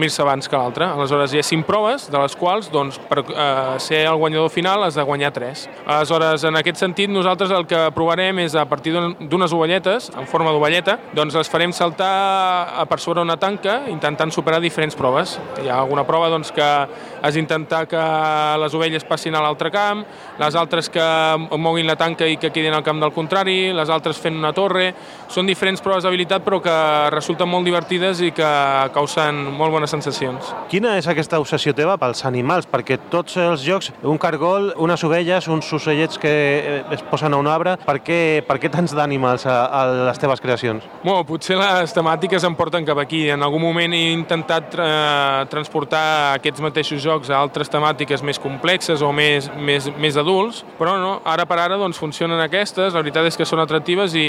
dormir-se 0.00 0.22
abans 0.22 0.48
que 0.48 0.56
l'altre. 0.56 0.86
Aleshores 0.88 1.34
hi 1.34 1.40
ha 1.42 1.44
cinc 1.44 1.66
proves, 1.68 2.06
de 2.08 2.16
les 2.16 2.32
quals 2.40 2.70
doncs, 2.72 2.96
per 3.10 3.20
eh, 3.20 3.76
ser 3.84 3.98
el 4.08 4.16
guanyador 4.16 4.48
final 4.48 4.86
has 4.86 4.96
de 4.96 5.04
guanyar 5.04 5.28
tres. 5.36 5.66
Aleshores, 5.84 6.46
en 6.48 6.56
aquest 6.56 6.80
sentit, 6.80 7.10
nosaltres 7.12 7.52
el 7.52 7.66
que 7.68 7.82
provarem 7.92 8.40
és 8.40 8.56
a 8.56 8.64
partir 8.64 8.94
d'unes 8.96 9.52
ovelletes, 9.52 10.08
en 10.16 10.24
forma 10.30 10.54
d'ovelleta, 10.54 10.96
doncs 11.12 11.36
les 11.36 11.52
farem 11.52 11.74
saltar 11.76 12.86
per 12.88 13.00
sobre 13.02 13.20
una 13.20 13.36
tanca 13.36 13.82
intentant 13.92 14.32
superar 14.32 14.62
diferents 14.64 14.96
proves. 14.96 15.36
Hi 15.60 15.68
ha 15.68 15.82
alguna 15.82 16.06
prova 16.08 16.32
doncs, 16.32 16.48
que 16.56 16.70
has 17.22 17.34
d'intentar 17.34 17.86
que 17.88 18.02
les 18.62 18.74
ovelles 18.74 19.04
passin 19.04 19.34
a 19.36 19.42
l'altre 19.42 19.70
camp, 19.70 20.04
les 20.40 20.56
altres 20.56 20.90
que 20.90 21.06
moguin 21.58 21.88
la 21.88 21.96
tanca 21.96 22.26
i 22.28 22.38
que 22.40 22.52
quedin 22.52 22.74
al 22.74 22.84
camp 22.86 23.00
del 23.02 23.12
contrari, 23.12 23.72
les 23.76 23.90
altres 23.90 24.20
fent 24.20 24.38
una 24.38 24.54
torre... 24.56 24.92
Són 25.30 25.46
diferents 25.46 25.78
proves 25.78 26.02
d'habilitat 26.02 26.42
però 26.42 26.58
que 26.58 26.72
resulten 27.14 27.46
molt 27.46 27.62
divertides 27.62 28.18
i 28.26 28.32
que 28.34 28.46
causen 28.90 29.36
molt 29.54 29.70
bones 29.70 29.92
sensacions. 29.94 30.48
Quina 30.72 30.96
és 30.98 31.06
aquesta 31.06 31.38
obsessió 31.38 31.70
teva 31.78 31.94
pels 32.02 32.24
animals? 32.26 32.66
Perquè 32.66 32.96
tots 33.12 33.36
els 33.38 33.62
jocs, 33.62 33.92
un 34.02 34.18
cargol, 34.18 34.72
unes 34.82 35.04
ovelles, 35.06 35.46
uns 35.46 35.68
ocellets 35.76 36.18
que 36.18 36.32
eh, 36.32 36.80
es 36.96 37.04
posen 37.06 37.36
a 37.36 37.38
un 37.38 37.46
arbre, 37.46 37.76
per 37.84 38.00
què, 38.02 38.18
per 38.48 38.58
què 38.58 38.72
tants 38.74 38.96
d'animals 38.98 39.46
a, 39.46 39.60
a 39.70 39.84
les 40.10 40.18
teves 40.18 40.42
creacions? 40.42 40.88
Bueno, 41.04 41.22
potser 41.28 41.60
les 41.60 41.94
temàtiques 41.94 42.48
em 42.50 42.58
porten 42.58 42.88
cap 42.88 42.98
aquí. 42.98 43.28
En 43.30 43.46
algun 43.46 43.62
moment 43.62 43.94
he 43.94 44.10
intentat 44.10 44.74
eh, 44.74 45.46
transportar 45.54 46.02
aquests 46.40 46.66
mateixos 46.66 46.98
jocs 46.98 47.09
a 47.10 47.38
altres 47.40 47.70
temàtiques 47.72 48.22
més 48.26 48.38
complexes 48.40 49.02
o 49.02 49.10
més, 49.12 49.48
més, 49.58 49.88
més 49.98 50.16
adults, 50.20 50.62
però 50.78 50.96
no, 51.00 51.12
ara 51.28 51.46
per 51.48 51.58
ara 51.62 51.78
doncs, 51.80 51.98
funcionen 52.00 52.40
aquestes, 52.44 52.94
la 52.94 53.02
veritat 53.02 53.26
és 53.28 53.38
que 53.38 53.46
són 53.48 53.62
atractives 53.62 54.14
i, 54.18 54.28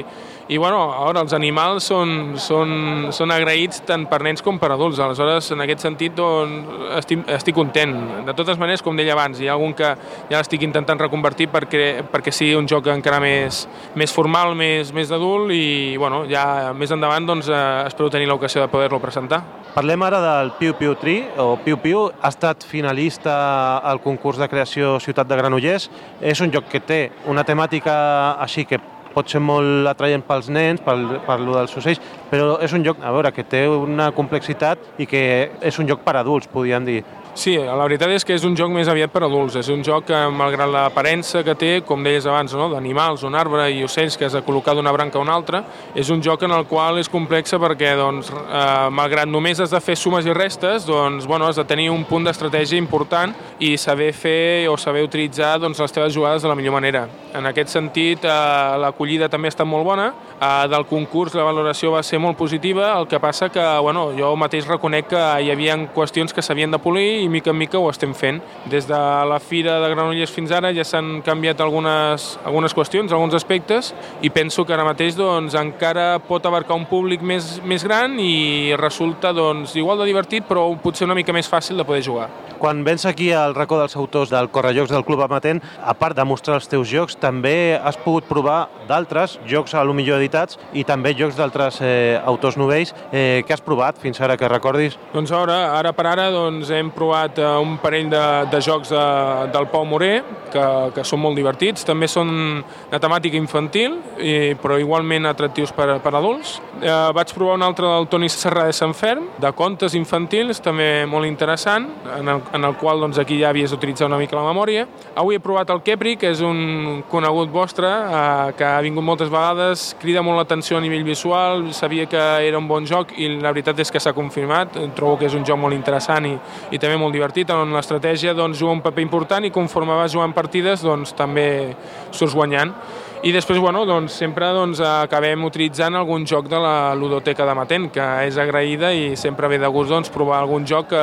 i 0.51 0.57
bueno, 0.59 0.81
ara 1.07 1.21
els 1.23 1.35
animals 1.37 1.87
són, 1.91 2.33
són, 2.41 2.73
són 3.13 3.31
agraïts 3.31 3.83
tant 3.87 4.07
per 4.09 4.21
nens 4.25 4.43
com 4.43 4.59
per 4.59 4.71
adults, 4.73 4.99
aleshores 4.99 5.51
en 5.55 5.63
aquest 5.63 5.85
sentit 5.85 6.15
doncs, 6.17 6.67
estic, 6.97 7.23
estic 7.37 7.55
content. 7.55 7.95
De 8.27 8.35
totes 8.37 8.59
maneres, 8.59 8.83
com 8.83 8.97
deia 8.97 9.15
abans, 9.15 9.39
hi 9.39 9.49
ha 9.49 9.55
algun 9.55 9.75
que 9.77 9.93
ja 10.31 10.37
l'estic 10.37 10.65
intentant 10.67 10.99
reconvertir 10.99 11.47
perquè, 11.53 12.03
perquè 12.11 12.33
sigui 12.35 12.57
un 12.59 12.69
joc 12.69 12.89
encara 12.91 13.21
més, 13.23 13.65
més 13.95 14.13
formal, 14.13 14.55
més, 14.57 14.91
més 14.95 15.11
d'adult 15.11 15.53
i 15.55 15.95
bueno, 16.01 16.25
ja 16.31 16.73
més 16.77 16.91
endavant 16.91 17.27
doncs, 17.29 17.49
eh, 17.51 17.63
espero 17.87 18.09
tenir 18.11 18.29
l'ocasió 18.29 18.63
de 18.63 18.71
poder-lo 18.71 18.99
presentar. 19.03 19.43
Parlem 19.71 20.03
ara 20.03 20.19
del 20.19 20.51
Piu 20.59 20.73
Piu 20.75 20.97
Tri, 20.99 21.21
o 21.39 21.55
Piu 21.63 21.77
Piu, 21.79 22.09
ha 22.19 22.31
estat 22.33 22.65
finalista 22.71 23.35
al 23.77 24.01
concurs 24.01 24.39
de 24.39 24.47
creació 24.49 24.95
Ciutat 25.03 25.27
de 25.29 25.37
Granollers. 25.37 25.89
És 26.21 26.41
un 26.41 26.53
joc 26.53 26.71
que 26.71 26.81
té 26.81 27.01
una 27.29 27.45
temàtica 27.47 27.93
així 28.41 28.65
que 28.65 28.79
pot 29.11 29.27
ser 29.27 29.41
molt 29.43 29.89
atraient 29.91 30.23
pels 30.23 30.47
nens, 30.53 30.81
pel, 30.85 31.03
per 31.25 31.37
lo 31.41 31.57
dels 31.57 31.75
ocells, 31.77 31.99
però 32.31 32.55
és 32.63 32.73
un 32.75 32.85
joc, 32.85 33.01
a 33.03 33.11
veure, 33.11 33.33
que 33.35 33.43
té 33.43 33.65
una 33.67 34.11
complexitat 34.15 35.01
i 35.01 35.07
que 35.09 35.23
és 35.61 35.79
un 35.83 35.89
joc 35.89 36.05
per 36.05 36.15
adults, 36.19 36.49
podríem 36.51 36.87
dir. 36.87 37.01
Sí, 37.33 37.53
la 37.55 37.77
veritat 37.79 38.11
és 38.11 38.25
que 38.27 38.35
és 38.35 38.43
un 38.43 38.57
joc 38.59 38.73
més 38.75 38.89
aviat 38.91 39.11
per 39.11 39.21
adults. 39.23 39.55
És 39.55 39.69
un 39.71 39.79
joc 39.87 40.03
que, 40.09 40.17
malgrat 40.35 40.67
l'aparença 40.67 41.45
que 41.47 41.55
té, 41.55 41.69
com 41.87 42.03
deies 42.03 42.25
abans, 42.27 42.51
no? 42.59 42.67
d'animals, 42.73 43.23
un 43.23 43.37
arbre 43.39 43.69
i 43.71 43.85
ocells 43.87 44.17
que 44.19 44.27
has 44.27 44.35
de 44.35 44.41
col·locar 44.43 44.75
d'una 44.75 44.91
branca 44.91 45.17
a 45.17 45.23
una 45.23 45.37
altra, 45.39 45.61
és 45.95 46.09
un 46.11 46.19
joc 46.21 46.43
en 46.43 46.51
el 46.51 46.65
qual 46.67 46.99
és 46.99 47.07
complexa 47.09 47.59
perquè, 47.61 47.93
doncs, 47.95 48.33
eh, 48.35 48.89
malgrat 48.91 49.31
només 49.31 49.61
has 49.63 49.71
de 49.71 49.79
fer 49.79 49.95
sumes 49.95 50.27
i 50.27 50.35
restes, 50.35 50.83
doncs, 50.89 51.25
bueno, 51.29 51.47
has 51.47 51.55
de 51.55 51.65
tenir 51.69 51.87
un 51.93 52.03
punt 52.09 52.27
d'estratègia 52.27 52.81
important 52.81 53.31
i 53.63 53.77
saber 53.79 54.11
fer 54.11 54.67
o 54.67 54.75
saber 54.75 55.05
utilitzar 55.07 55.53
doncs, 55.63 55.79
les 55.79 55.95
teves 55.95 56.13
jugades 56.13 56.43
de 56.43 56.51
la 56.51 56.59
millor 56.59 56.75
manera. 56.75 57.05
En 57.33 57.47
aquest 57.47 57.71
sentit, 57.71 58.27
eh, 58.27 58.77
l'acollida 58.83 59.31
també 59.31 59.47
ha 59.47 59.55
estat 59.55 59.67
molt 59.67 59.87
bona. 59.87 60.11
Eh, 60.35 60.67
del 60.67 60.83
concurs 60.89 61.33
la 61.37 61.47
valoració 61.47 61.95
va 61.95 62.03
ser 62.03 62.19
molt 62.19 62.35
positiva, 62.35 62.91
el 62.99 63.07
que 63.07 63.23
passa 63.23 63.47
que 63.47 63.63
bueno, 63.79 64.09
jo 64.19 64.35
mateix 64.35 64.67
reconec 64.67 65.07
que 65.15 65.25
hi 65.45 65.51
havia 65.53 65.79
qüestions 65.95 66.35
que 66.35 66.43
s'havien 66.43 66.71
de 66.71 66.79
polir 66.81 67.20
i 67.21 67.29
mica 67.29 67.51
en 67.53 67.59
mica 67.59 67.79
ho 67.79 67.89
estem 67.89 68.13
fent. 68.17 68.41
Des 68.71 68.87
de 68.89 68.99
la 69.29 69.39
Fira 69.39 69.79
de 69.81 69.89
Granollers 69.93 70.33
fins 70.33 70.51
ara 70.55 70.73
ja 70.75 70.85
s'han 70.87 71.21
canviat 71.25 71.61
algunes, 71.61 72.37
algunes 72.45 72.75
qüestions, 72.75 73.11
alguns 73.11 73.35
aspectes, 73.37 73.93
i 74.21 74.29
penso 74.33 74.65
que 74.65 74.73
ara 74.75 74.85
mateix 74.87 75.17
doncs, 75.19 75.55
encara 75.59 76.19
pot 76.27 76.45
abarcar 76.45 76.77
un 76.77 76.87
públic 76.89 77.21
més, 77.21 77.59
més 77.65 77.85
gran 77.85 78.17
i 78.19 78.73
resulta 78.79 79.33
doncs, 79.35 79.75
igual 79.79 80.01
de 80.01 80.09
divertit, 80.09 80.47
però 80.47 80.67
potser 80.81 81.07
una 81.07 81.17
mica 81.17 81.33
més 81.35 81.49
fàcil 81.49 81.77
de 81.77 81.87
poder 81.87 82.03
jugar. 82.05 82.29
Quan 82.61 82.83
vens 82.85 83.07
aquí 83.09 83.31
al 83.33 83.55
racó 83.55 83.79
dels 83.79 83.95
autors 83.97 84.29
del 84.29 84.51
Correjocs 84.53 84.91
del 84.93 85.03
Club 85.03 85.23
Amatent, 85.25 85.63
a 85.81 85.95
part 85.97 86.13
de 86.13 86.25
mostrar 86.29 86.59
els 86.59 86.69
teus 86.69 86.85
jocs, 86.91 87.15
també 87.17 87.73
has 87.73 87.97
pogut 87.97 88.27
provar 88.29 88.67
d'altres 88.85 89.39
jocs 89.49 89.73
a 89.73 89.81
lo 89.81 89.95
millor 89.97 90.19
editats 90.21 90.59
i 90.77 90.83
també 90.85 91.15
jocs 91.17 91.39
d'altres 91.39 91.79
eh, 91.81 92.19
autors 92.21 92.59
novells. 92.61 92.93
Eh, 93.09 93.41
què 93.47 93.55
has 93.55 93.65
provat 93.65 93.97
fins 93.97 94.21
ara 94.21 94.37
que 94.37 94.49
recordis? 94.51 94.99
Doncs 95.15 95.33
ara, 95.33 95.57
ara 95.79 95.93
per 95.97 96.05
ara 96.11 96.29
doncs, 96.33 96.69
hem 96.69 96.91
provat 96.93 97.10
eh, 97.39 97.47
un 97.61 97.77
parell 97.81 98.09
de, 98.11 98.23
de 98.51 98.61
jocs 98.61 98.91
de, 98.93 99.05
del 99.53 99.67
Pau 99.71 99.85
Moré, 99.85 100.21
que, 100.51 100.65
que 100.95 101.05
són 101.07 101.21
molt 101.23 101.37
divertits. 101.39 101.85
També 101.87 102.09
són 102.11 102.61
de 102.91 102.99
temàtica 103.01 103.39
infantil, 103.39 103.97
i, 104.19 104.53
però 104.61 104.77
igualment 104.81 105.29
atractius 105.29 105.73
per, 105.75 105.99
per 106.03 106.13
adults. 106.17 106.57
Eh, 106.81 106.91
vaig 107.15 107.33
provar 107.35 107.57
un 107.59 107.65
altre 107.65 107.87
del 107.87 108.07
Toni 108.11 108.29
Serra 108.31 108.67
de 108.69 108.75
Sant 108.75 108.95
Ferm, 108.97 109.29
de 109.41 109.51
contes 109.57 109.95
infantils, 109.97 110.61
també 110.63 111.05
molt 111.09 111.29
interessant, 111.29 111.87
en 112.17 112.31
el, 112.35 112.43
en 112.53 112.67
el 112.67 112.77
qual 112.81 113.01
doncs, 113.03 113.19
aquí 113.21 113.39
ja 113.41 113.49
havies 113.51 113.71
d'utilitzar 113.71 114.09
una 114.09 114.19
mica 114.21 114.37
la 114.37 114.45
memòria. 114.47 114.87
Avui 115.15 115.37
he 115.37 115.43
provat 115.43 115.71
el 115.73 115.83
Kepri, 115.85 116.15
que 116.19 116.31
és 116.31 116.41
un 116.45 117.03
conegut 117.11 117.51
vostre, 117.53 117.89
eh, 117.89 118.51
que 118.57 118.67
ha 118.67 118.81
vingut 118.83 119.05
moltes 119.05 119.31
vegades, 119.31 119.91
crida 120.01 120.23
molt 120.25 120.41
l'atenció 120.41 120.77
a 120.77 120.83
nivell 120.83 121.05
visual, 121.07 121.69
sabia 121.73 122.07
que 122.09 122.21
era 122.47 122.59
un 122.59 122.67
bon 122.67 122.85
joc 122.87 123.15
i 123.17 123.29
la 123.41 123.51
veritat 123.51 123.79
és 123.79 123.91
que 123.91 123.99
s'ha 123.99 124.13
confirmat. 124.17 124.77
Trobo 124.95 125.17
que 125.19 125.27
és 125.29 125.35
un 125.37 125.45
joc 125.47 125.59
molt 125.59 125.75
interessant 125.75 126.27
i, 126.27 126.35
i 126.71 126.79
també 126.81 126.97
molt 127.01 127.15
divertit, 127.17 127.49
on 127.51 127.73
l'estratègia 127.75 128.35
doncs, 128.37 128.59
juga 128.61 128.77
un 128.77 128.83
paper 128.85 129.03
important 129.03 129.45
i 129.47 129.53
conforme 129.53 129.97
vas 129.97 130.13
jugant 130.13 130.35
partides 130.37 130.85
doncs, 130.85 131.15
també 131.17 131.73
surts 132.13 132.37
guanyant. 132.37 132.75
I 133.21 133.29
després, 133.29 133.59
bueno, 133.61 133.83
doncs, 133.85 134.15
sempre 134.17 134.47
doncs, 134.49 134.79
acabem 134.81 135.43
utilitzant 135.45 135.93
algun 135.93 136.23
joc 136.25 136.47
de 136.49 136.57
la 136.57 136.95
ludoteca 136.97 137.45
de 137.45 137.53
Matent, 137.53 137.83
que 137.93 138.05
és 138.25 138.37
agraïda 138.41 138.89
i 138.97 139.11
sempre 139.13 139.45
ve 139.45 139.59
de 139.61 139.67
gust 139.69 139.91
doncs, 139.93 140.09
provar 140.09 140.39
algun 140.39 140.63
joc 140.65 140.87
que, 140.89 141.01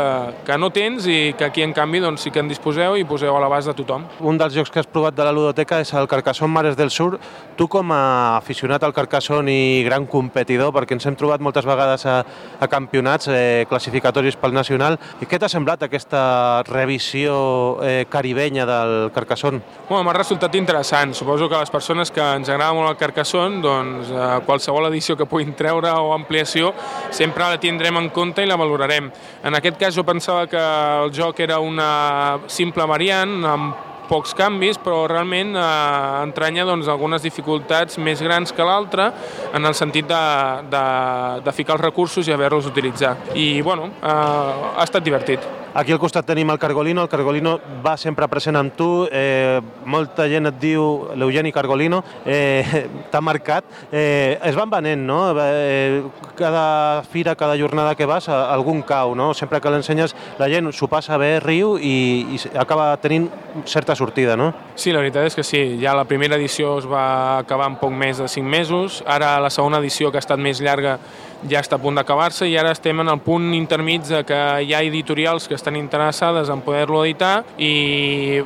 que 0.49 0.57
no 0.59 0.73
tens 0.75 1.07
i 1.07 1.37
que 1.39 1.47
aquí, 1.47 1.63
en 1.63 1.71
canvi, 1.77 2.01
doncs, 2.03 2.25
sí 2.27 2.33
que 2.35 2.43
en 2.43 2.51
disposeu 2.51 2.97
i 2.99 3.05
poseu 3.07 3.37
a 3.39 3.43
l'abast 3.45 3.71
de 3.71 3.75
tothom. 3.79 4.09
Un 4.19 4.41
dels 4.41 4.57
jocs 4.57 4.75
que 4.75 4.83
has 4.83 4.89
provat 4.91 5.15
de 5.15 5.29
la 5.29 5.35
ludoteca 5.37 5.79
és 5.79 5.95
el 5.95 6.11
Carcassonne 6.11 6.51
Mares 6.57 6.75
del 6.75 6.91
Sur. 6.91 7.21
Tu, 7.55 7.69
com 7.71 7.95
a 7.95 8.01
aficionat 8.41 8.83
al 8.83 8.97
Carcassonne 8.99 9.55
i 9.55 9.87
gran 9.87 10.11
competidor, 10.11 10.75
perquè 10.75 10.99
ens 10.99 11.07
hem 11.07 11.15
trobat 11.19 11.39
moltes 11.39 11.71
vegades 11.71 12.03
a, 12.11 12.19
a 12.59 12.71
campionats 12.71 13.31
eh, 13.31 13.63
classificatoris 13.71 14.41
pel 14.43 14.59
Nacional, 14.59 14.99
i 15.23 15.31
què 15.31 15.39
t'ha 15.39 15.53
semblat 15.55 15.87
aquesta 15.87 16.65
revisió 16.67 17.39
eh, 17.87 18.03
caribenya 18.11 18.67
del 18.67 18.99
Carcassonne? 19.15 19.63
Bueno, 19.87 20.03
M'ha 20.03 20.19
resultat 20.19 20.59
interessant. 20.59 21.15
Suposo 21.15 21.47
que 21.47 21.63
les 21.63 21.71
persones 21.71 22.08
que 22.15 22.25
ens 22.39 22.49
agrada 22.49 22.77
molt 22.77 22.93
el 22.93 22.99
Carcassonne, 23.01 23.63
doncs 23.65 24.13
eh, 24.13 24.29
qualsevol 24.47 24.89
edició 24.91 25.17
que 25.17 25.27
puguin 25.29 25.55
treure 25.59 25.91
o 25.97 26.13
ampliació 26.15 26.73
sempre 27.11 27.49
la 27.49 27.61
tindrem 27.61 27.99
en 28.01 28.09
compte 28.15 28.45
i 28.45 28.49
la 28.49 28.59
valorarem. 28.61 29.11
En 29.45 29.59
aquest 29.59 29.79
cas 29.81 29.97
jo 29.97 30.07
pensava 30.07 30.47
que 30.51 30.63
el 31.05 31.13
joc 31.15 31.41
era 31.45 31.61
una 31.65 32.41
simple 32.47 32.87
variant 32.89 33.39
amb 33.49 33.88
pocs 34.09 34.35
canvis, 34.39 34.81
però 34.83 35.05
realment 35.11 35.55
eh, 35.57 35.69
entranya 36.25 36.67
doncs, 36.69 36.89
algunes 36.89 37.25
dificultats 37.25 38.01
més 38.03 38.23
grans 38.25 38.55
que 38.55 38.67
l'altra 38.67 39.13
en 39.55 39.69
el 39.69 39.77
sentit 39.79 40.09
de, 40.09 40.25
de, 40.73 40.85
de 41.45 41.57
ficar 41.57 41.77
els 41.79 41.87
recursos 41.87 42.29
i 42.29 42.35
haver-los 42.35 42.69
utilitzar. 42.73 43.17
I, 43.35 43.61
bueno, 43.63 43.93
eh, 44.01 44.13
ha 44.75 44.85
estat 44.85 45.05
divertit. 45.05 45.45
Aquí 45.79 45.93
al 45.93 46.01
costat 46.01 46.27
tenim 46.27 46.49
el 46.51 46.59
Cargolino, 46.59 47.05
el 47.05 47.11
Cargolino 47.13 47.53
va 47.85 47.93
sempre 48.01 48.27
present 48.27 48.57
amb 48.57 48.73
tu, 48.75 49.07
eh, 49.13 49.61
molta 49.85 50.25
gent 50.27 50.49
et 50.49 50.57
diu 50.59 51.11
l'Eugeni 51.15 51.53
Cargolino, 51.53 52.01
eh, 52.25 52.89
t'ha 53.13 53.21
marcat, 53.21 53.69
eh, 53.93 54.41
es 54.43 54.57
van 54.57 54.73
venent, 54.73 55.05
no? 55.07 55.21
Eh, 55.39 56.03
cada 56.35 57.05
fira, 57.07 57.37
cada 57.37 57.59
jornada 57.61 57.95
que 57.95 58.09
vas, 58.09 58.27
algun 58.29 58.81
cau, 58.83 59.15
no? 59.15 59.35
Sempre 59.35 59.61
que 59.61 59.71
l'ensenyes, 59.71 60.17
la 60.41 60.49
gent 60.49 60.73
s'ho 60.73 60.89
passa 60.89 61.19
bé, 61.21 61.37
riu 61.45 61.77
i, 61.79 61.95
i 62.35 62.41
acaba 62.59 62.91
tenint 62.99 63.29
certa 63.65 63.95
sortida, 63.99 64.37
no? 64.39 64.53
Sí, 64.79 64.93
la 64.95 65.03
veritat 65.03 65.27
és 65.29 65.37
que 65.37 65.45
sí. 65.45 65.63
Ja 65.83 65.97
la 65.99 66.07
primera 66.09 66.39
edició 66.39 66.77
es 66.79 66.87
va 66.89 67.39
acabar 67.43 67.69
en 67.69 67.79
poc 67.81 67.93
més 67.93 68.23
de 68.23 68.29
5 68.31 68.47
mesos, 68.49 69.03
ara 69.07 69.37
la 69.43 69.51
segona 69.51 69.83
edició, 69.83 70.13
que 70.13 70.21
ha 70.21 70.25
estat 70.25 70.41
més 70.41 70.63
llarga, 70.65 70.99
ja 71.47 71.61
està 71.63 71.77
a 71.79 71.83
punt 71.83 71.95
d'acabar-se 71.95 72.49
i 72.51 72.57
ara 72.59 72.73
estem 72.75 72.99
en 72.99 73.11
el 73.13 73.21
punt 73.23 73.53
intermig 73.55 74.03
de 74.09 74.25
que 74.27 74.39
hi 74.65 74.73
ha 74.75 74.81
editorials 74.83 75.47
que 75.47 75.55
estan 75.55 75.77
interessades 75.79 76.51
en 76.51 76.65
poder-lo 76.67 77.05
editar 77.05 77.45
i 77.63 78.41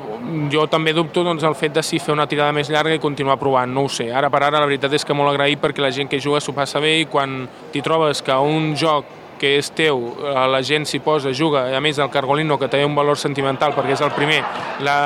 jo 0.53 0.67
també 0.69 0.93
dubto 0.93 1.25
doncs, 1.25 1.47
el 1.49 1.57
fet 1.57 1.73
de 1.79 1.85
si 1.87 2.03
fer 2.03 2.13
una 2.13 2.29
tirada 2.29 2.53
més 2.53 2.69
llarga 2.69 2.95
i 2.95 3.01
continuar 3.01 3.39
provant, 3.41 3.73
no 3.73 3.87
ho 3.87 3.89
sé. 3.89 4.11
Ara 4.13 4.29
per 4.31 4.43
ara 4.43 4.61
la 4.61 4.69
veritat 4.69 4.93
és 4.93 5.09
que 5.09 5.17
molt 5.17 5.33
agraït 5.33 5.63
perquè 5.63 5.85
la 5.85 5.93
gent 5.95 6.11
que 6.11 6.21
juga 6.21 6.43
s'ho 6.45 6.53
passa 6.53 6.83
bé 6.85 6.99
i 7.01 7.09
quan 7.09 7.47
t'hi 7.73 7.81
trobes 7.85 8.21
que 8.23 8.37
un 8.37 8.75
joc 8.77 9.22
que 9.43 9.57
és 9.59 9.73
teu, 9.75 10.05
la 10.23 10.63
gent 10.63 10.87
s'hi 10.87 11.01
posa, 11.03 11.33
juga, 11.35 11.65
a 11.75 11.81
més 11.83 11.99
el 11.99 12.11
Cargolino, 12.15 12.61
que 12.61 12.71
té 12.71 12.85
un 12.87 12.95
valor 12.95 13.19
sentimental 13.19 13.75
perquè 13.75 13.97
és 13.97 14.05
el 14.07 14.15
primer, 14.15 14.39
la, 14.87 14.97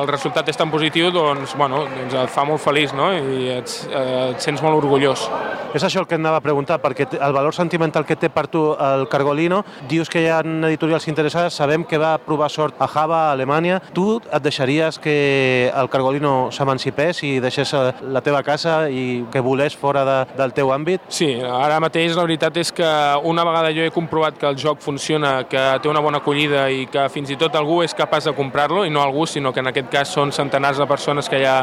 el 0.00 0.10
resultat 0.10 0.50
és 0.50 0.58
tan 0.58 0.72
positiu, 0.74 1.12
doncs, 1.14 1.54
bueno, 1.58 1.84
doncs 1.94 2.18
et 2.24 2.34
fa 2.34 2.46
molt 2.48 2.62
feliç 2.64 2.96
no? 2.98 3.12
i 3.14 3.52
et, 3.60 3.76
et 3.86 4.42
sents 4.42 4.62
molt 4.66 4.82
orgullós. 4.82 5.28
És 5.70 5.84
això 5.86 6.00
el 6.02 6.06
que 6.10 6.16
et 6.16 6.18
anava 6.18 6.40
a 6.40 6.42
preguntar, 6.42 6.80
perquè 6.82 7.06
el 7.14 7.32
valor 7.32 7.54
sentimental 7.54 8.02
que 8.06 8.16
té 8.18 8.26
per 8.32 8.48
tu 8.50 8.64
el 8.74 9.04
Cargolino, 9.10 9.60
dius 9.86 10.10
que 10.10 10.24
hi 10.24 10.26
ha 10.26 10.40
editorials 10.42 11.06
interessades, 11.06 11.54
sabem 11.54 11.84
que 11.86 11.98
va 12.00 12.16
provar 12.18 12.48
sort 12.50 12.80
a 12.82 12.88
Java, 12.90 13.28
a 13.28 13.36
Alemanya. 13.36 13.78
Tu 13.94 14.06
et 14.18 14.42
deixaries 14.42 14.98
que 14.98 15.70
el 15.70 15.90
Cargolino 15.92 16.50
s'emancipés 16.50 17.22
i 17.22 17.36
deixés 17.38 17.70
la 18.02 18.22
teva 18.26 18.42
casa 18.42 18.88
i 18.90 19.22
que 19.30 19.44
volés 19.46 19.76
fora 19.78 20.02
de, 20.08 20.18
del 20.40 20.56
teu 20.56 20.72
àmbit? 20.74 21.06
Sí, 21.06 21.36
ara 21.38 21.78
mateix 21.78 22.18
la 22.18 22.26
veritat 22.26 22.58
és 22.58 22.74
que 22.74 22.90
una 23.22 23.46
vegada 23.46 23.59
jo 23.68 23.84
he 23.84 23.92
comprovat 23.92 24.38
que 24.40 24.48
el 24.48 24.56
joc 24.56 24.80
funciona, 24.80 25.44
que 25.44 25.60
té 25.82 25.88
una 25.88 26.00
bona 26.00 26.22
acollida 26.24 26.64
i 26.72 26.86
que 26.90 27.04
fins 27.12 27.30
i 27.30 27.36
tot 27.36 27.54
algú 27.54 27.82
és 27.84 27.94
capaç 27.94 28.30
de 28.30 28.34
comprar-lo, 28.34 28.86
i 28.88 28.90
no 28.90 29.02
algú, 29.04 29.26
sinó 29.28 29.52
que 29.52 29.60
en 29.60 29.68
aquest 29.68 29.90
cas 29.92 30.14
són 30.16 30.32
centenars 30.32 30.80
de 30.80 30.88
persones 30.88 31.28
que 31.28 31.42
ja, 31.44 31.56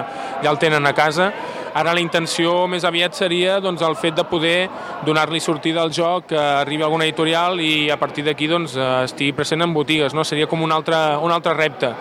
ja 0.44 0.54
el 0.54 0.62
tenen 0.62 0.86
a 0.86 0.94
casa, 0.94 1.32
Ara 1.78 1.92
la 1.94 2.02
intenció 2.02 2.64
més 2.66 2.86
aviat 2.88 3.14
seria 3.14 3.60
doncs, 3.62 3.84
el 3.86 3.94
fet 4.02 4.16
de 4.18 4.24
poder 4.26 4.70
donar-li 5.06 5.38
sortida 5.44 5.84
al 5.84 5.92
joc, 5.94 6.32
que 6.32 6.40
arribi 6.40 6.82
alguna 6.82 7.06
editorial 7.06 7.62
i 7.62 7.92
a 7.94 8.00
partir 8.02 8.24
d'aquí 8.26 8.48
doncs, 8.50 8.74
estigui 9.04 9.36
present 9.38 9.62
en 9.62 9.76
botigues. 9.76 10.16
No? 10.18 10.26
Seria 10.26 10.48
com 10.50 10.64
un 10.66 10.74
altre, 10.74 10.98
un 11.22 11.34
altre 11.36 11.54
repte. 11.54 11.92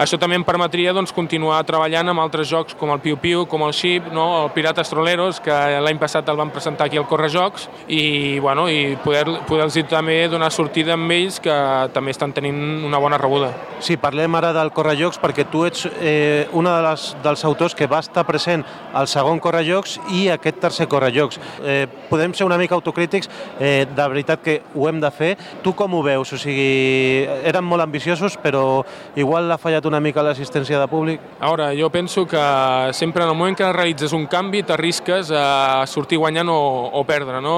Això 0.00 0.16
també 0.16 0.38
em 0.38 0.44
permetria 0.48 0.94
doncs, 0.96 1.10
continuar 1.12 1.58
treballant 1.68 2.08
amb 2.08 2.22
altres 2.22 2.48
jocs 2.48 2.72
com 2.80 2.88
el 2.94 3.02
Piu 3.04 3.18
Piu, 3.20 3.42
com 3.44 3.66
el 3.66 3.74
Ship, 3.76 4.06
no? 4.16 4.46
el 4.46 4.52
Pirates 4.54 4.88
Troleros, 4.88 5.42
que 5.44 5.52
l'any 5.84 5.98
passat 6.00 6.28
el 6.32 6.38
van 6.40 6.48
presentar 6.54 6.86
aquí 6.86 6.96
al 6.96 7.04
Correjocs, 7.04 7.66
i, 7.92 8.38
bueno, 8.40 8.64
i 8.72 8.96
poder-los 9.04 9.42
poder 9.44 9.84
també 9.90 10.14
donar 10.32 10.48
sortida 10.56 10.94
amb 10.96 11.12
ells, 11.12 11.36
que 11.44 11.52
també 11.92 12.14
estan 12.14 12.32
tenint 12.32 12.86
una 12.88 12.96
bona 12.96 13.18
rebuda. 13.20 13.50
Sí, 13.84 13.98
parlem 14.00 14.38
ara 14.40 14.54
del 14.56 14.72
Correjocs 14.72 15.20
perquè 15.20 15.44
tu 15.52 15.66
ets 15.68 15.84
eh, 16.00 16.48
una 16.56 16.78
de 16.78 16.86
les, 16.88 17.04
dels 17.20 17.44
autors 17.44 17.76
que 17.76 17.88
va 17.90 18.00
estar 18.00 18.24
present 18.24 18.64
al 18.96 19.04
segon 19.04 19.36
Correjocs 19.36 19.98
i 20.16 20.30
aquest 20.32 20.62
tercer 20.64 20.88
Correjocs. 20.88 21.36
Eh, 21.60 21.84
podem 22.08 22.32
ser 22.32 22.48
una 22.48 22.56
mica 22.56 22.76
autocrítics, 22.78 23.28
eh, 23.58 23.84
de 23.84 24.08
veritat 24.14 24.40
que 24.40 24.62
ho 24.72 24.88
hem 24.88 25.04
de 25.04 25.12
fer. 25.12 25.34
Tu 25.60 25.76
com 25.76 26.00
ho 26.00 26.02
veus? 26.08 26.32
O 26.32 26.40
sigui, 26.40 27.28
eren 27.44 27.68
molt 27.68 27.84
ambiciosos, 27.84 28.40
però 28.40 28.80
igual 29.20 29.52
ha 29.52 29.60
fallat 29.60 29.89
una 29.90 30.00
mica 30.00 30.22
l'assistència 30.24 30.78
de 30.78 30.86
públic? 30.90 31.20
A 31.40 31.50
veure, 31.50 31.70
jo 31.78 31.90
penso 31.90 32.24
que 32.26 32.40
sempre 32.96 33.24
en 33.24 33.30
el 33.30 33.36
moment 33.36 33.56
que 33.58 33.72
realitzes 33.72 34.14
un 34.16 34.26
canvi 34.30 34.62
t'arrisques 34.62 35.32
a 35.34 35.86
sortir 35.90 36.20
guanyant 36.20 36.48
o, 36.52 36.60
o 36.94 37.02
perdre. 37.08 37.40
No? 37.42 37.56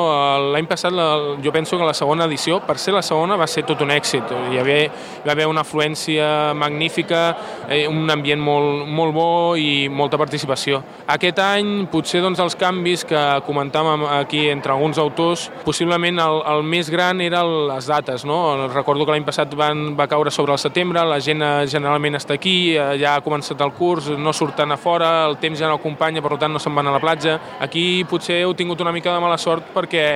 L'any 0.55 0.69
passat 0.71 0.95
la, 0.95 1.37
jo 1.45 1.53
penso 1.53 1.79
que 1.79 1.87
la 1.87 1.95
segona 1.95 2.27
edició, 2.31 2.61
per 2.67 2.79
ser 2.81 2.95
la 2.97 3.03
segona, 3.05 3.37
va 3.37 3.49
ser 3.51 3.67
tot 3.69 3.85
un 3.85 3.93
èxit. 3.93 4.33
Hi, 4.33 4.61
havia, 4.63 4.87
hi 4.89 5.27
va 5.27 5.35
haver 5.37 5.49
una 5.51 5.65
afluència 5.67 6.55
magnífica, 6.59 7.23
eh, 7.69 7.85
un 7.91 8.09
ambient 8.11 8.41
molt, 8.43 8.87
molt 8.89 9.15
bo 9.15 9.29
i 9.61 9.89
molta 9.93 10.21
participació. 10.21 10.83
Aquest 11.13 11.43
any, 11.45 11.87
potser 11.93 12.23
doncs, 12.25 12.41
els 12.43 12.57
canvis 12.59 13.05
que 13.09 13.23
comentàvem 13.47 14.07
aquí 14.23 14.47
entre 14.53 14.73
alguns 14.73 15.01
autors, 15.03 15.49
possiblement 15.67 16.23
el, 16.23 16.41
el 16.55 16.65
més 16.65 16.91
gran 16.93 17.21
era 17.21 17.45
les 17.45 17.91
dates. 17.91 18.25
No? 18.29 18.69
Recordo 18.73 19.05
que 19.05 19.17
l'any 19.17 19.27
passat 19.29 19.53
van, 19.59 19.93
va 19.99 20.09
caure 20.09 20.33
sobre 20.33 20.57
el 20.57 20.63
setembre, 20.63 21.05
la 21.05 21.21
gent 21.21 21.43
eh, 21.45 21.53
generalment 21.69 22.22
està 22.23 22.37
aquí, 22.39 22.75
eh, 22.77 22.97
ja 23.03 23.17
ha 23.17 23.25
començat 23.25 23.61
el 23.61 23.75
curs, 23.77 24.09
no 24.19 24.33
surten 24.33 24.73
a 24.73 24.79
fora, 24.79 25.27
el 25.27 25.37
temps 25.43 25.59
ja 25.59 25.69
no 25.69 25.81
acompanya, 25.81 26.23
per 26.23 26.39
tant 26.39 26.53
no 26.53 26.63
se'n 26.63 26.75
van 26.75 26.89
a 26.89 26.95
la 26.95 27.03
platja. 27.03 27.39
Aquí 27.61 28.05
potser 28.09 28.41
heu 28.43 28.55
tingut 28.55 28.81
una 28.81 28.93
mica 28.93 29.13
de 29.13 29.21
mala 29.21 29.39
sort 29.39 29.73
perquè 29.75 30.07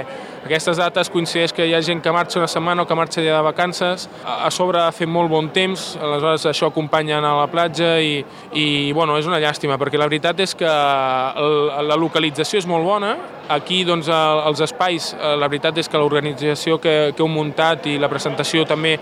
aquestes 0.46 0.78
dates 0.78 1.10
coincideix 1.10 1.52
que 1.52 1.66
hi 1.66 1.74
ha 1.74 1.80
gent 1.82 2.00
que 2.02 2.12
marxa 2.14 2.38
una 2.38 2.46
setmana 2.46 2.84
o 2.84 2.86
que 2.86 2.94
marxa 2.94 3.22
ja 3.24 3.36
de 3.36 3.42
vacances, 3.42 4.08
a 4.22 4.50
sobre 4.54 4.78
ha 4.78 4.92
fet 4.94 5.10
molt 5.10 5.30
bon 5.30 5.48
temps, 5.50 5.96
aleshores 5.98 6.46
això 6.46 6.70
acompanya 6.70 7.18
a 7.18 7.32
la 7.40 7.48
platja 7.50 7.96
i, 7.98 8.20
i 8.54 8.66
bueno, 8.94 9.18
és 9.18 9.26
una 9.26 9.40
llàstima, 9.42 9.78
perquè 9.80 9.98
la 9.98 10.06
veritat 10.06 10.40
és 10.44 10.54
que 10.54 10.70
la 10.70 11.98
localització 11.98 12.62
és 12.62 12.68
molt 12.70 12.86
bona, 12.86 13.16
aquí 13.48 13.82
doncs, 13.86 14.08
els 14.10 14.62
espais, 14.62 15.12
eh, 15.14 15.34
la 15.38 15.48
veritat 15.50 15.78
és 15.82 15.90
que 15.90 15.98
l'organització 15.98 16.78
que, 16.82 16.94
que 17.16 17.24
heu 17.24 17.30
muntat 17.30 17.86
i 17.90 17.96
la 17.98 18.10
presentació 18.10 18.64
també 18.66 18.96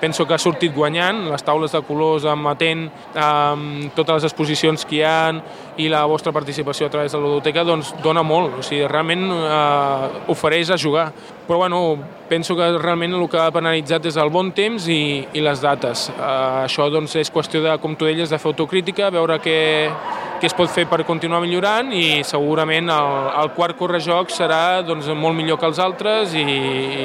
penso 0.00 0.26
que 0.26 0.34
ha 0.34 0.38
sortit 0.38 0.74
guanyant, 0.74 1.24
les 1.30 1.44
taules 1.44 1.72
de 1.74 1.80
colors 1.86 2.26
amatent, 2.28 2.86
amb 3.18 3.94
totes 3.96 4.20
les 4.20 4.28
exposicions 4.30 4.86
que 4.88 5.00
hi 5.00 5.02
ha 5.06 5.18
i 5.78 5.88
la 5.88 6.04
vostra 6.10 6.32
participació 6.34 6.88
a 6.88 6.90
través 6.90 7.12
de 7.12 7.18
la 7.18 7.28
ludoteca 7.28 7.62
doncs 7.64 7.92
dona 8.02 8.24
molt, 8.26 8.58
o 8.58 8.62
sigui, 8.66 8.82
realment 8.90 9.28
eh, 9.30 10.30
ofereix 10.34 10.72
a 10.74 10.78
jugar. 10.78 11.08
Però 11.46 11.60
bueno, 11.62 11.96
penso 12.28 12.56
que 12.56 12.66
realment 12.76 13.14
el 13.14 13.28
que 13.30 13.38
ha 13.40 13.50
penalitzat 13.54 14.10
és 14.10 14.18
el 14.20 14.28
bon 14.34 14.50
temps 14.52 14.88
i, 14.90 15.24
i 15.32 15.44
les 15.44 15.62
dates. 15.62 16.08
Eh, 16.10 16.64
això 16.66 16.88
doncs 16.90 17.14
és 17.22 17.30
qüestió 17.32 17.62
de, 17.62 17.76
com 17.78 17.94
tu 17.96 18.08
deies, 18.10 18.28
de 18.30 18.42
fer 18.42 18.50
autocrítica, 18.50 19.12
veure 19.14 19.38
què, 19.44 19.60
què 20.42 20.50
es 20.50 20.58
pot 20.58 20.70
fer 20.74 20.88
per 20.90 21.04
continuar 21.06 21.40
millorant 21.44 21.94
i 21.94 22.24
segurament 22.26 22.90
el, 22.90 23.30
el 23.44 23.54
quart 23.54 23.78
correjoc 23.78 24.34
serà 24.34 24.82
doncs, 24.82 25.06
molt 25.14 25.38
millor 25.38 25.62
que 25.62 25.70
els 25.70 25.78
altres 25.82 26.34
i, 26.34 26.44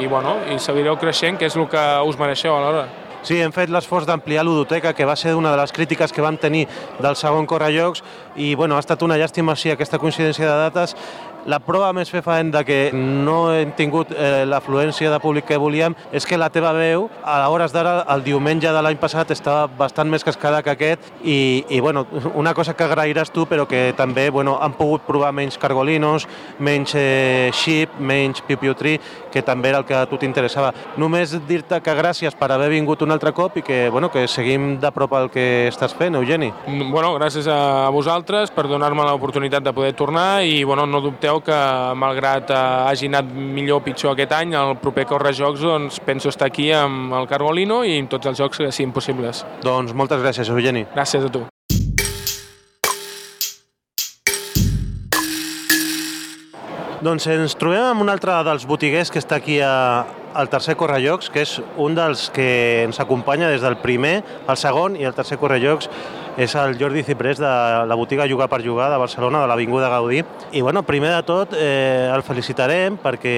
i, 0.02 0.04
bueno, 0.10 0.40
i 0.50 0.58
seguireu 0.58 0.98
creixent, 0.98 1.38
que 1.38 1.50
és 1.52 1.58
el 1.58 1.70
que 1.70 1.88
us 2.10 2.20
mereixeu 2.20 2.58
alhora. 2.58 3.03
Sí, 3.24 3.38
hem 3.40 3.54
fet 3.56 3.72
l'esforç 3.72 4.04
d'ampliar 4.04 4.44
l'udoteca, 4.44 4.92
que 4.92 5.06
va 5.08 5.16
ser 5.16 5.32
una 5.40 5.54
de 5.54 5.60
les 5.62 5.72
crítiques 5.72 6.12
que 6.12 6.22
vam 6.22 6.36
tenir 6.36 6.66
del 7.00 7.16
segon 7.16 7.46
correjocs, 7.48 8.04
i 8.36 8.52
bueno, 8.60 8.76
ha 8.76 8.84
estat 8.84 9.06
una 9.08 9.16
llàstima 9.16 9.56
sí, 9.56 9.72
aquesta 9.72 10.00
coincidència 10.02 10.50
de 10.50 10.58
dates, 10.66 10.98
la 11.46 11.60
prova 11.64 11.92
més 11.96 12.12
fefaent 12.12 12.52
de 12.54 12.64
que 12.68 12.80
no 12.94 13.54
hem 13.54 13.74
tingut 13.78 14.12
eh, 14.16 14.44
l'afluència 14.48 15.12
de 15.12 15.20
públic 15.24 15.48
que 15.50 15.60
volíem 15.60 15.96
és 16.12 16.26
que 16.26 16.40
la 16.40 16.50
teva 16.54 16.74
veu, 16.76 17.10
a 17.24 17.42
hores 17.52 17.74
d'ara, 17.74 18.04
el 18.14 18.24
diumenge 18.26 18.72
de 18.72 18.84
l'any 18.84 19.00
passat, 19.02 19.32
estava 19.32 19.68
bastant 19.68 20.10
més 20.10 20.24
cascada 20.24 20.62
que 20.64 20.74
aquest 20.74 21.12
i, 21.24 21.64
i 21.70 21.80
bueno, 21.84 22.06
una 22.42 22.54
cosa 22.54 22.76
que 22.78 22.88
agrairàs 22.88 23.34
tu, 23.34 23.48
però 23.50 23.68
que 23.70 23.94
també 23.98 24.30
bueno, 24.30 24.58
han 24.62 24.78
pogut 24.78 25.06
provar 25.08 25.34
menys 25.36 25.58
cargolinos, 25.60 26.28
menys 26.60 26.96
eh, 27.00 27.52
menys 28.00 28.42
pipiutri, 28.48 28.98
que 29.32 29.42
també 29.42 29.70
era 29.70 29.80
el 29.82 29.86
que 29.86 29.96
a 29.98 30.06
tu 30.10 30.20
t'interessava. 30.22 30.72
Només 31.02 31.34
dir-te 31.48 31.80
que 31.84 31.96
gràcies 31.98 32.36
per 32.38 32.52
haver 32.54 32.70
vingut 32.72 33.02
un 33.02 33.12
altre 33.12 33.34
cop 33.34 33.58
i 33.58 33.64
que, 33.66 33.88
bueno, 33.90 34.12
que 34.14 34.28
seguim 34.28 34.78
de 34.82 34.92
prop 34.94 35.16
el 35.18 35.30
que 35.34 35.68
estàs 35.72 35.96
fent, 35.98 36.16
Eugeni. 36.20 36.52
Bueno, 36.68 37.14
gràcies 37.18 37.48
a 37.50 37.90
vosaltres 37.94 38.54
per 38.54 38.68
donar-me 38.70 39.06
l'oportunitat 39.08 39.66
de 39.66 39.74
poder 39.74 39.94
tornar 39.98 40.44
i 40.46 40.64
bueno, 40.64 40.86
no 40.86 41.02
dubteu 41.02 41.33
que 41.42 41.58
malgrat 41.98 42.52
eh, 42.54 42.60
hagi 42.90 43.10
anat 43.12 43.32
millor 43.34 43.82
o 43.82 43.86
pitjor 43.86 44.14
aquest 44.14 44.36
any, 44.38 44.54
el 44.60 44.76
proper 44.84 45.08
Correjocs 45.10 45.64
doncs, 45.64 46.00
penso 46.06 46.30
estar 46.30 46.52
aquí 46.52 46.70
amb 46.76 47.16
el 47.18 47.28
Cargolino 47.32 47.84
i 47.88 47.98
amb 47.98 48.12
tots 48.14 48.30
els 48.30 48.40
jocs 48.44 48.62
que 48.62 48.72
siguin 48.72 48.94
possibles. 48.94 49.46
Doncs 49.66 49.96
moltes 49.98 50.22
gràcies, 50.22 50.54
Eugeni. 50.54 50.86
Gràcies 50.94 51.26
a 51.26 51.34
tu. 51.34 51.46
Doncs 57.04 57.26
ens 57.28 57.52
trobem 57.60 57.84
amb 57.84 58.00
un 58.00 58.08
altre 58.08 58.32
dels 58.48 58.64
botiguers 58.64 59.10
que 59.12 59.20
està 59.20 59.36
aquí 59.42 59.58
a, 59.60 60.06
al 60.40 60.48
tercer 60.48 60.78
Correllocs, 60.80 61.28
que 61.34 61.42
és 61.44 61.58
un 61.76 61.98
dels 61.98 62.30
que 62.32 62.46
ens 62.86 63.02
acompanya 63.04 63.50
des 63.52 63.60
del 63.60 63.76
primer, 63.82 64.14
el 64.48 64.60
segon 64.62 64.96
i 64.96 65.04
el 65.04 65.16
tercer 65.18 65.36
Correllocs 65.42 65.90
és 66.40 66.56
el 66.56 66.78
Jordi 66.80 67.04
Ciprés 67.04 67.42
de 67.44 67.52
la 67.90 67.98
botiga 68.00 68.30
Jugar 68.32 68.48
per 68.48 68.62
Jugar 68.64 68.88
de 68.94 69.02
Barcelona, 69.02 69.42
de 69.44 69.52
l'Avinguda 69.52 69.92
Gaudí. 69.92 70.24
I 70.56 70.62
bueno, 70.64 70.86
primer 70.88 71.12
de 71.12 71.26
tot 71.28 71.58
eh, 71.60 72.08
el 72.08 72.24
felicitarem 72.24 72.96
perquè 73.04 73.36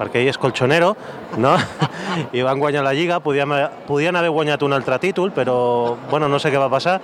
perquè 0.00 0.22
ell 0.22 0.30
és 0.32 0.38
colchonero, 0.40 0.94
no? 1.36 1.52
I 2.36 2.42
van 2.42 2.58
guanyar 2.58 2.82
la 2.86 2.94
Lliga, 2.96 3.20
podien, 3.20 3.52
podien 3.86 4.16
haver 4.16 4.32
guanyat 4.32 4.64
un 4.64 4.72
altre 4.72 4.96
títol, 4.98 5.30
però 5.36 5.98
bueno, 6.08 6.26
no 6.26 6.40
sé 6.40 6.50
què 6.50 6.58
va 6.58 6.70
passar. 6.72 6.96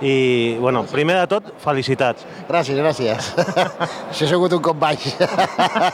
I, 0.00 0.56
bueno, 0.60 0.84
primer 0.86 1.16
de 1.18 1.26
tot, 1.26 1.48
felicitats. 1.58 2.24
Gràcies, 2.48 2.78
gràcies. 2.78 3.30
Això 4.10 4.26
ha 4.26 4.30
sigut 4.30 4.54
un 4.54 4.62
cop 4.62 4.78
baix. 4.78 5.08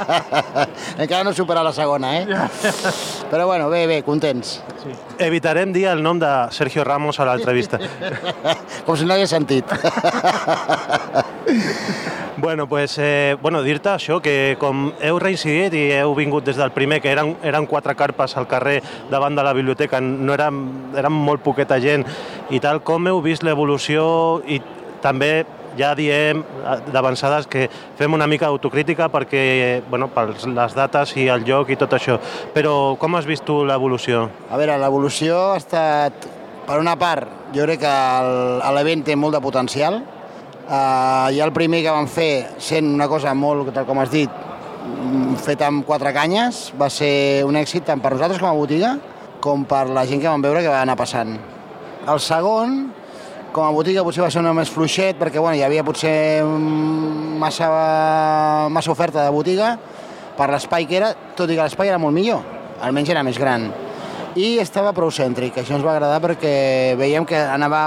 Encara 1.02 1.22
no 1.24 1.32
he 1.32 1.38
superat 1.38 1.64
la 1.64 1.72
segona, 1.72 2.12
eh? 2.20 2.26
Però 3.30 3.46
bueno, 3.48 3.70
bé, 3.72 3.86
bé, 3.88 4.02
contents. 4.04 4.58
Sí. 4.82 4.92
Evitarem 5.24 5.72
dir 5.72 5.86
el 5.94 6.02
nom 6.04 6.20
de 6.20 6.32
Sergio 6.52 6.84
Ramos 6.84 7.20
a 7.20 7.28
l'entrevista. 7.30 7.80
Com 8.86 8.98
si 8.98 9.08
no 9.08 9.16
hagués 9.16 9.32
sentit. 9.32 9.72
Bueno, 12.36 12.66
pues, 12.66 12.98
eh, 12.98 13.36
bueno, 13.40 13.62
dir-te 13.62 13.88
això, 13.88 14.18
que 14.20 14.56
com 14.60 14.88
heu 15.00 15.20
reincidit 15.22 15.72
i 15.78 15.84
heu 15.94 16.16
vingut 16.18 16.44
des 16.44 16.58
del 16.58 16.72
primer, 16.74 16.98
que 17.00 17.12
eren, 17.12 17.30
eren 17.46 17.64
quatre 17.70 17.94
carpes 17.94 18.34
al 18.36 18.48
carrer 18.50 18.80
davant 19.08 19.38
de 19.38 19.44
la 19.46 19.52
biblioteca, 19.54 20.00
no 20.02 20.34
érem, 20.34 20.58
érem 20.98 21.14
molt 21.14 21.44
poqueta 21.46 21.78
gent 21.80 22.02
i 22.50 22.58
tal, 22.60 22.82
com 22.82 23.06
heu 23.06 23.22
vist 23.24 23.46
l'evolució 23.46 23.93
i 24.46 24.60
també 25.04 25.44
ja 25.78 25.90
diem 25.98 26.42
d'avançades 26.94 27.48
que 27.50 27.66
fem 27.98 28.14
una 28.14 28.28
mica 28.30 28.46
d'autocrítica 28.46 29.08
perquè, 29.10 29.82
bueno, 29.90 30.08
per 30.14 30.28
les 30.30 30.76
dates 30.76 31.16
i 31.18 31.28
el 31.28 31.44
lloc 31.46 31.70
i 31.74 31.78
tot 31.80 31.96
això. 31.98 32.18
Però 32.54 32.94
com 32.98 33.18
has 33.18 33.26
vist 33.26 33.44
tu 33.44 33.62
l'evolució? 33.66 34.28
A 34.50 34.58
veure, 34.60 34.78
l'evolució 34.78 35.38
ha 35.52 35.58
estat, 35.58 36.28
per 36.64 36.78
una 36.80 36.94
part, 36.96 37.28
jo 37.54 37.66
crec 37.66 37.82
que 37.82 37.96
l'event 38.78 39.04
té 39.04 39.18
molt 39.18 39.34
de 39.36 39.42
potencial, 39.44 40.02
Uh, 40.64 41.28
ja 41.36 41.44
el 41.44 41.52
primer 41.52 41.82
que 41.84 41.92
vam 41.92 42.06
fer, 42.08 42.56
sent 42.56 42.86
una 42.88 43.04
cosa 43.04 43.34
molt, 43.36 43.68
tal 43.76 43.84
com 43.84 43.98
has 44.00 44.08
dit, 44.08 44.30
mm, 44.32 45.34
fet 45.44 45.60
amb 45.60 45.84
quatre 45.84 46.08
canyes, 46.16 46.70
va 46.80 46.88
ser 46.88 47.44
un 47.44 47.58
èxit 47.60 47.84
tant 47.84 48.00
per 48.00 48.14
nosaltres 48.14 48.40
com 48.40 48.48
a 48.48 48.56
botiga 48.56 48.94
com 49.44 49.66
per 49.68 49.90
la 49.92 50.06
gent 50.08 50.22
que 50.22 50.28
vam 50.28 50.40
veure 50.40 50.62
que 50.64 50.72
va 50.72 50.80
anar 50.80 50.96
passant. 50.96 51.36
El 52.08 52.20
segon, 52.20 52.94
com 53.54 53.62
a 53.62 53.70
botiga 53.70 54.02
potser 54.02 54.24
va 54.24 54.32
ser 54.34 54.42
una 54.42 54.52
més 54.56 54.70
fluixet 54.74 55.14
perquè 55.20 55.38
bueno, 55.38 55.54
hi 55.54 55.62
havia 55.62 55.84
potser 55.86 56.42
massa, 57.38 57.68
massa 58.74 58.90
oferta 58.90 59.22
de 59.22 59.30
botiga 59.30 59.76
per 60.34 60.48
l'espai 60.50 60.88
que 60.90 60.98
era, 60.98 61.12
tot 61.38 61.46
i 61.46 61.54
que 61.54 61.62
l'espai 61.62 61.92
era 61.92 62.00
molt 62.02 62.16
millor, 62.16 62.42
almenys 62.82 63.12
era 63.14 63.22
més 63.22 63.38
gran. 63.38 63.68
I 64.34 64.56
estava 64.58 64.90
prou 64.96 65.12
cèntric, 65.14 65.60
això 65.60 65.76
ens 65.76 65.84
va 65.86 65.92
agradar 65.94 66.18
perquè 66.24 66.96
veiem 66.98 67.22
que 67.30 67.38
anava 67.38 67.84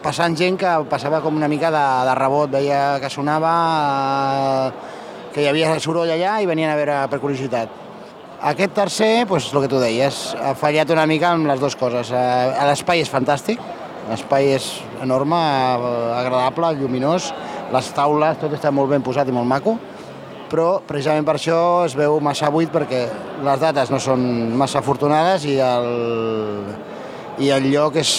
passant 0.00 0.32
gent 0.32 0.56
que 0.56 0.70
passava 0.88 1.20
com 1.20 1.36
una 1.36 1.50
mica 1.52 1.68
de, 1.74 1.84
de 2.08 2.14
rebot, 2.16 2.48
veia 2.54 2.80
que 3.02 3.10
sonava, 3.12 3.52
eh, 4.70 5.28
que 5.34 5.44
hi 5.44 5.50
havia 5.50 5.76
soroll 5.84 6.08
allà 6.08 6.38
i 6.40 6.48
venien 6.48 6.72
a 6.72 6.78
veure 6.80 6.96
per 7.12 7.20
curiositat. 7.20 7.76
Aquest 8.48 8.72
tercer, 8.72 9.26
doncs, 9.28 9.50
el 9.52 9.66
que 9.66 9.68
tu 9.68 9.82
deies, 9.82 10.22
ha 10.40 10.54
fallat 10.56 10.88
una 10.96 11.04
mica 11.04 11.34
amb 11.34 11.44
les 11.50 11.60
dues 11.60 11.76
coses. 11.76 12.08
Eh, 12.16 12.64
l'espai 12.70 13.04
és 13.04 13.12
fantàstic, 13.12 13.60
l'espai 14.10 14.52
és 14.56 14.66
enorme, 15.02 15.38
agradable, 16.18 16.74
lluminós, 16.80 17.30
les 17.70 17.90
taules, 17.96 18.38
tot 18.42 18.54
està 18.56 18.74
molt 18.74 18.90
ben 18.90 19.06
posat 19.06 19.30
i 19.30 19.34
molt 19.34 19.48
maco, 19.48 19.76
però 20.50 20.80
precisament 20.86 21.26
per 21.26 21.38
això 21.38 21.60
es 21.86 21.94
veu 21.98 22.18
massa 22.20 22.50
buit 22.50 22.72
perquè 22.74 23.04
les 23.46 23.62
dates 23.62 23.94
no 23.94 24.02
són 24.02 24.22
massa 24.58 24.82
afortunades 24.82 25.46
i 25.46 25.60
el, 25.62 25.90
i 27.38 27.54
el 27.54 27.70
lloc 27.70 28.00
és 28.02 28.18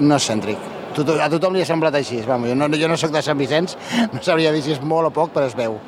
no 0.00 0.16
cèntric 0.16 0.72
a 0.92 1.28
tothom 1.32 1.54
li 1.54 1.62
ha 1.62 1.66
semblat 1.66 1.94
així. 1.96 2.20
Jo, 2.22 2.36
no, 2.54 2.68
jo 2.68 2.88
no 2.88 2.96
sóc 3.00 3.12
de 3.12 3.22
Sant 3.22 3.38
Vicenç, 3.38 3.76
no 4.12 4.22
sabria 4.22 4.52
dir 4.52 4.62
si 4.62 4.74
és 4.74 4.80
molt 4.80 5.08
o 5.08 5.10
poc, 5.14 5.32
però 5.32 5.46
es 5.48 5.56
veu. 5.56 5.78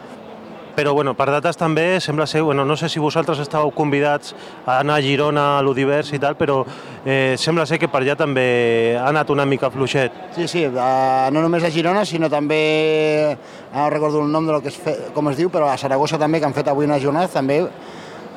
Però 0.74 0.92
bueno, 0.92 1.12
per 1.14 1.28
dates 1.30 1.54
també 1.54 2.00
sembla 2.02 2.26
ser, 2.26 2.42
bueno, 2.42 2.64
no 2.66 2.74
sé 2.76 2.88
si 2.90 2.98
vosaltres 2.98 3.38
estàveu 3.38 3.70
convidats 3.70 4.32
a 4.66 4.80
anar 4.80 4.96
a 4.98 5.04
Girona, 5.04 5.44
a 5.58 5.62
l'Udivers 5.62 6.10
i 6.16 6.18
tal, 6.18 6.34
però 6.34 6.64
eh, 7.06 7.36
sembla 7.38 7.66
ser 7.70 7.78
que 7.78 7.86
per 7.88 8.00
allà 8.02 8.16
també 8.18 8.96
ha 8.98 9.06
anat 9.12 9.30
una 9.30 9.46
mica 9.46 9.70
fluixet. 9.70 10.34
Sí, 10.34 10.48
sí, 10.50 10.64
uh, 10.66 11.30
no 11.30 11.44
només 11.44 11.62
a 11.62 11.70
Girona, 11.70 12.02
sinó 12.04 12.30
també, 12.32 13.36
no 13.70 13.86
recordo 13.94 14.24
el 14.24 14.34
nom 14.34 14.50
de 14.50 14.56
lo 14.56 14.60
que 14.66 14.72
es 14.74 14.80
fe, 14.82 14.96
com 15.14 15.30
es 15.30 15.38
diu, 15.38 15.52
però 15.54 15.70
a 15.70 15.78
Saragossa 15.78 16.18
també, 16.18 16.42
que 16.42 16.50
han 16.50 16.58
fet 16.58 16.70
avui 16.72 16.90
una 16.90 16.98
jornada, 16.98 17.30
també 17.30 17.62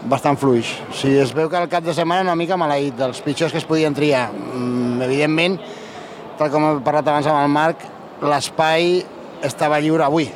bastant 0.06 0.38
fluix. 0.38 0.78
O 0.92 0.94
sigui, 0.94 1.18
es 1.26 1.34
veu 1.34 1.50
que 1.50 1.58
el 1.58 1.70
cap 1.74 1.84
de 1.84 1.98
setmana 1.98 2.22
una 2.30 2.38
mica 2.38 2.58
maleït, 2.60 2.94
dels 3.02 3.26
pitjors 3.26 3.52
que 3.52 3.64
es 3.64 3.66
podien 3.66 3.98
triar. 3.98 4.28
Mm, 4.32 5.02
evidentment, 5.10 5.58
tal 6.38 6.54
com 6.54 6.70
he 6.70 6.74
parlat 6.86 7.10
abans 7.10 7.34
amb 7.34 7.42
el 7.42 7.50
Marc, 7.50 7.88
l'espai 8.22 9.00
estava 9.42 9.82
lliure 9.82 10.06
avui. 10.06 10.30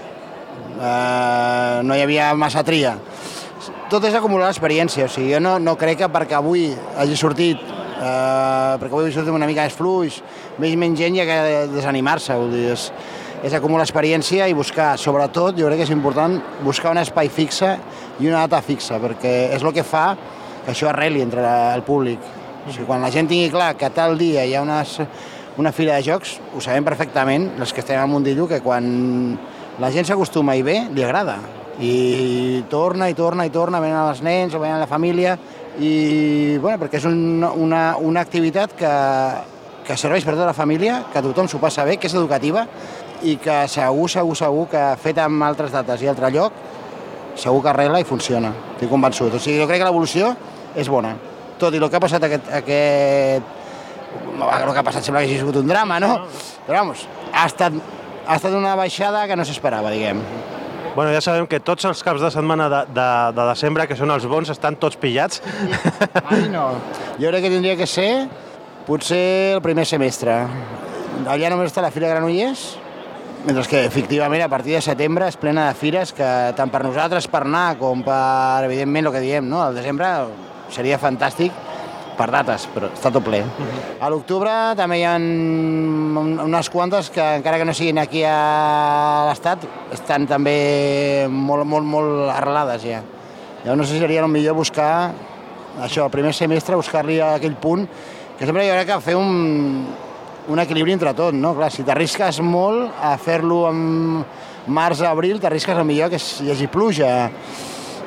Uh, 0.82 1.82
no 1.86 1.94
hi 1.94 2.02
havia 2.02 2.32
massa 2.34 2.64
tria. 2.66 2.96
Tot 3.92 4.06
és 4.08 4.16
acumular 4.18 4.48
experiència, 4.50 5.06
o 5.06 5.12
sigui, 5.12 5.34
jo 5.36 5.42
no, 5.44 5.58
no 5.62 5.76
crec 5.78 6.00
que 6.00 6.08
perquè 6.10 6.38
avui 6.40 6.70
hagi 6.98 7.18
sortit, 7.20 7.62
uh, 8.00 8.80
perquè 8.82 8.90
avui 8.90 9.06
hagi 9.06 9.18
sortit 9.20 9.36
una 9.36 9.50
mica 9.50 9.68
més 9.68 9.76
fluix, 9.78 10.22
més 10.64 10.74
menys 10.80 10.98
gent 11.04 11.18
hi 11.18 11.22
ha 11.22 11.28
que 11.28 11.40
desanimar-se, 11.76 12.38
vull 12.40 12.56
dir, 12.56 12.72
és, 12.74 12.88
és 13.46 13.54
acumular 13.58 13.86
experiència 13.86 14.48
i 14.50 14.58
buscar, 14.58 14.96
sobretot, 14.98 15.60
jo 15.60 15.70
crec 15.70 15.84
que 15.84 15.90
és 15.90 15.94
important 15.94 16.40
buscar 16.66 16.96
un 16.96 17.02
espai 17.04 17.30
fixe 17.30 17.76
i 18.18 18.32
una 18.32 18.46
data 18.48 18.64
fixa, 18.66 18.98
perquè 19.04 19.36
és 19.54 19.62
el 19.62 19.76
que 19.76 19.86
fa 19.86 20.16
que 20.64 20.74
això 20.74 20.90
arreli 20.90 21.22
entre 21.22 21.46
el 21.76 21.86
públic. 21.86 22.22
O 22.66 22.72
sigui, 22.72 22.88
quan 22.90 23.02
la 23.02 23.10
gent 23.14 23.30
tingui 23.30 23.50
clar 23.54 23.74
que 23.78 23.90
tal 23.94 24.18
dia 24.18 24.46
hi 24.46 24.56
ha 24.56 24.66
unes, 24.66 25.00
una 25.62 25.74
fira 25.74 25.98
de 25.98 26.06
jocs, 26.06 26.38
ho 26.56 26.62
sabem 26.62 26.86
perfectament, 26.86 27.52
els 27.60 27.74
que 27.74 27.82
estem 27.84 28.02
a 28.02 28.06
Mundillo, 28.10 28.48
que 28.48 28.62
quan 28.66 28.88
la 29.82 29.90
gent 29.90 30.06
s'acostuma 30.06 30.56
i 30.56 30.62
ve, 30.62 30.78
li 30.94 31.04
agrada. 31.04 31.40
I 31.82 32.62
torna, 32.70 33.08
i 33.10 33.16
torna, 33.18 33.48
i 33.48 33.54
torna, 33.54 33.82
venen 33.82 33.98
els 34.04 34.22
nens, 34.22 34.54
o 34.54 34.62
venen 34.62 34.80
la 34.80 34.90
família, 34.90 35.38
i, 35.82 36.58
bueno, 36.62 36.78
perquè 36.84 37.00
és 37.00 37.08
un, 37.10 37.42
una, 37.42 37.96
una 37.98 38.22
activitat 38.22 38.76
que, 38.78 38.92
que 39.88 39.98
serveix 39.98 40.28
per 40.28 40.36
tota 40.36 40.52
la 40.52 40.58
família, 40.58 41.00
que 41.14 41.24
tothom 41.26 41.50
s'ho 41.50 41.62
passa 41.64 41.86
bé, 41.88 41.98
que 41.98 42.12
és 42.12 42.18
educativa, 42.18 42.68
i 43.26 43.38
que 43.42 43.64
segur, 43.72 44.10
segur, 44.10 44.36
segur 44.38 44.68
que 44.70 44.84
fet 45.02 45.22
amb 45.24 45.48
altres 45.48 45.74
dates 45.74 46.04
i 46.06 46.10
altre 46.12 46.30
lloc, 46.34 46.60
segur 47.40 47.64
que 47.64 47.72
arregla 47.72 48.02
i 48.02 48.06
funciona. 48.06 48.52
Estic 48.76 48.92
convençut. 48.92 49.34
O 49.34 49.42
sigui, 49.42 49.58
jo 49.62 49.70
crec 49.70 49.82
que 49.82 49.90
l'evolució 49.90 50.36
és 50.76 50.90
bona. 50.90 51.16
tot 51.62 51.76
i 51.76 51.78
el 51.78 51.90
que 51.94 51.98
ha 51.98 52.02
passat 52.02 52.24
aquest, 52.26 52.48
aquest 52.58 53.60
el 54.42 54.72
que 54.74 54.80
ha 54.80 54.84
passat 54.84 55.06
sembla 55.06 55.22
que 55.22 55.28
hagi 55.30 55.38
sigut 55.38 55.60
un 55.60 55.68
drama, 55.70 56.00
no? 56.02 56.16
Però, 56.66 56.80
vamos, 56.80 57.06
ha 57.34 57.46
estat, 57.46 57.76
ha 58.28 58.38
estat 58.38 58.54
una 58.56 58.76
baixada 58.80 59.24
que 59.28 59.38
no 59.38 59.46
s'esperava, 59.48 59.92
diguem. 59.94 60.22
Bueno, 60.96 61.14
ja 61.16 61.22
sabem 61.24 61.48
que 61.48 61.62
tots 61.64 61.86
els 61.88 62.02
caps 62.04 62.20
de 62.20 62.30
setmana 62.34 62.68
de, 62.70 62.82
de, 62.92 63.08
de 63.38 63.48
desembre, 63.48 63.88
que 63.88 63.96
són 63.96 64.12
els 64.12 64.26
bons, 64.28 64.52
estan 64.52 64.76
tots 64.76 65.00
pillats. 65.00 65.40
Ai, 66.26 66.50
no. 66.52 66.68
Jo 67.22 67.32
crec 67.32 67.46
que 67.46 67.54
tindria 67.54 67.78
que 67.80 67.88
ser 67.88 68.28
potser 68.88 69.56
el 69.56 69.62
primer 69.64 69.86
semestre. 69.88 70.36
Allà 71.32 71.52
només 71.54 71.72
està 71.72 71.84
la 71.86 71.94
Fira 71.96 72.10
Granollers, 72.12 72.66
mentre 73.46 73.64
que, 73.72 73.86
efectivament, 73.88 74.44
a 74.44 74.52
partir 74.52 74.76
de 74.76 74.84
setembre 74.84 75.30
és 75.32 75.40
plena 75.40 75.70
de 75.70 75.78
fires 75.80 76.12
que 76.18 76.28
tant 76.58 76.72
per 76.74 76.84
nosaltres 76.84 77.30
per 77.32 77.46
anar 77.46 77.78
com 77.80 78.04
per, 78.04 78.66
evidentment, 78.68 79.08
el 79.08 79.16
que 79.16 79.24
diem, 79.24 79.48
no? 79.48 79.64
El 79.70 79.80
desembre 79.80 80.12
seria 80.76 81.00
fantàstic 81.00 81.56
per 82.18 82.28
dates, 82.34 82.68
però 82.74 82.90
està 82.92 83.12
tot 83.14 83.24
ple. 83.26 83.42
A 84.02 84.10
l'octubre 84.12 84.52
també 84.80 85.00
hi 85.02 85.06
ha 85.08 85.16
unes 85.18 86.70
quantes 86.74 87.10
que, 87.14 87.24
encara 87.40 87.60
que 87.62 87.68
no 87.68 87.76
siguin 87.78 88.02
aquí 88.02 88.24
a 88.28 89.28
l'estat, 89.30 89.66
estan 89.96 90.28
també 90.30 91.28
molt, 91.32 91.66
molt, 91.66 91.88
molt 91.88 92.32
arrelades 92.34 92.86
ja. 92.86 93.02
Ja 93.66 93.76
no 93.78 93.86
sé 93.86 93.96
si 93.96 94.02
seria 94.02 94.26
millor 94.28 94.58
buscar 94.58 95.12
això, 95.80 96.06
el 96.06 96.14
primer 96.14 96.34
semestre, 96.36 96.76
buscar-li 96.80 97.20
aquell 97.24 97.56
punt, 97.62 97.86
que 98.38 98.48
sempre 98.48 98.66
hi 98.66 98.72
haurà 98.72 98.86
que 98.88 99.00
fer 99.06 99.16
un, 99.16 99.86
un 100.52 100.62
equilibri 100.64 100.96
entre 100.96 101.14
tot, 101.18 101.36
no? 101.38 101.54
Clar, 101.56 101.70
si 101.72 101.86
t'arrisques 101.88 102.42
molt 102.44 102.98
a 103.02 103.14
fer-lo 103.22 103.64
en 103.70 104.24
març-abril, 104.72 105.40
t'arrisques 105.42 105.78
el 105.78 105.88
millor 105.88 106.12
que 106.12 106.20
hi 106.20 106.52
hagi 106.52 106.68
pluja. 106.72 107.12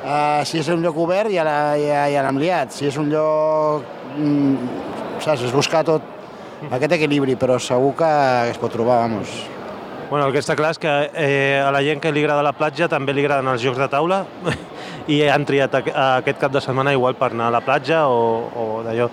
Uh, 0.04 0.42
si 0.44 0.58
és 0.60 0.68
un 0.68 0.82
lloc 0.84 0.98
obert 1.00 1.32
ja, 1.32 1.44
ja, 1.80 2.04
ja 2.12 2.24
l'hem 2.26 2.40
liat. 2.42 2.74
Si 2.76 2.84
és 2.90 2.96
un 3.00 3.08
lloc... 3.12 3.86
Mm, 4.18 4.68
saps, 5.24 5.46
és 5.46 5.54
buscar 5.54 5.80
tot 5.88 6.04
aquest 6.68 6.92
equilibri, 6.98 7.38
però 7.40 7.56
segur 7.56 7.94
que 7.96 8.10
es 8.50 8.60
pot 8.60 8.72
trobar, 8.72 9.00
vamos. 9.06 9.32
Bueno, 10.10 10.26
el 10.28 10.34
que 10.34 10.42
està 10.44 10.54
clar 10.54 10.74
és 10.74 10.78
que 10.78 10.92
eh, 11.16 11.56
a 11.64 11.70
la 11.72 11.80
gent 11.82 12.02
que 12.02 12.12
li 12.12 12.20
agrada 12.20 12.44
la 12.44 12.52
platja 12.54 12.90
també 12.92 13.14
li 13.16 13.24
agraden 13.24 13.48
els 13.50 13.64
jocs 13.64 13.80
de 13.80 13.88
taula 13.90 14.20
i 15.14 15.22
han 15.32 15.46
triat 15.48 15.72
aquest 15.80 16.38
cap 16.42 16.52
de 16.52 16.60
setmana 16.62 16.92
igual 16.92 17.16
per 17.16 17.32
anar 17.32 17.48
a 17.48 17.54
la 17.56 17.62
platja 17.64 18.04
o, 18.12 18.20
o 18.52 18.66
d'allò 18.84 19.08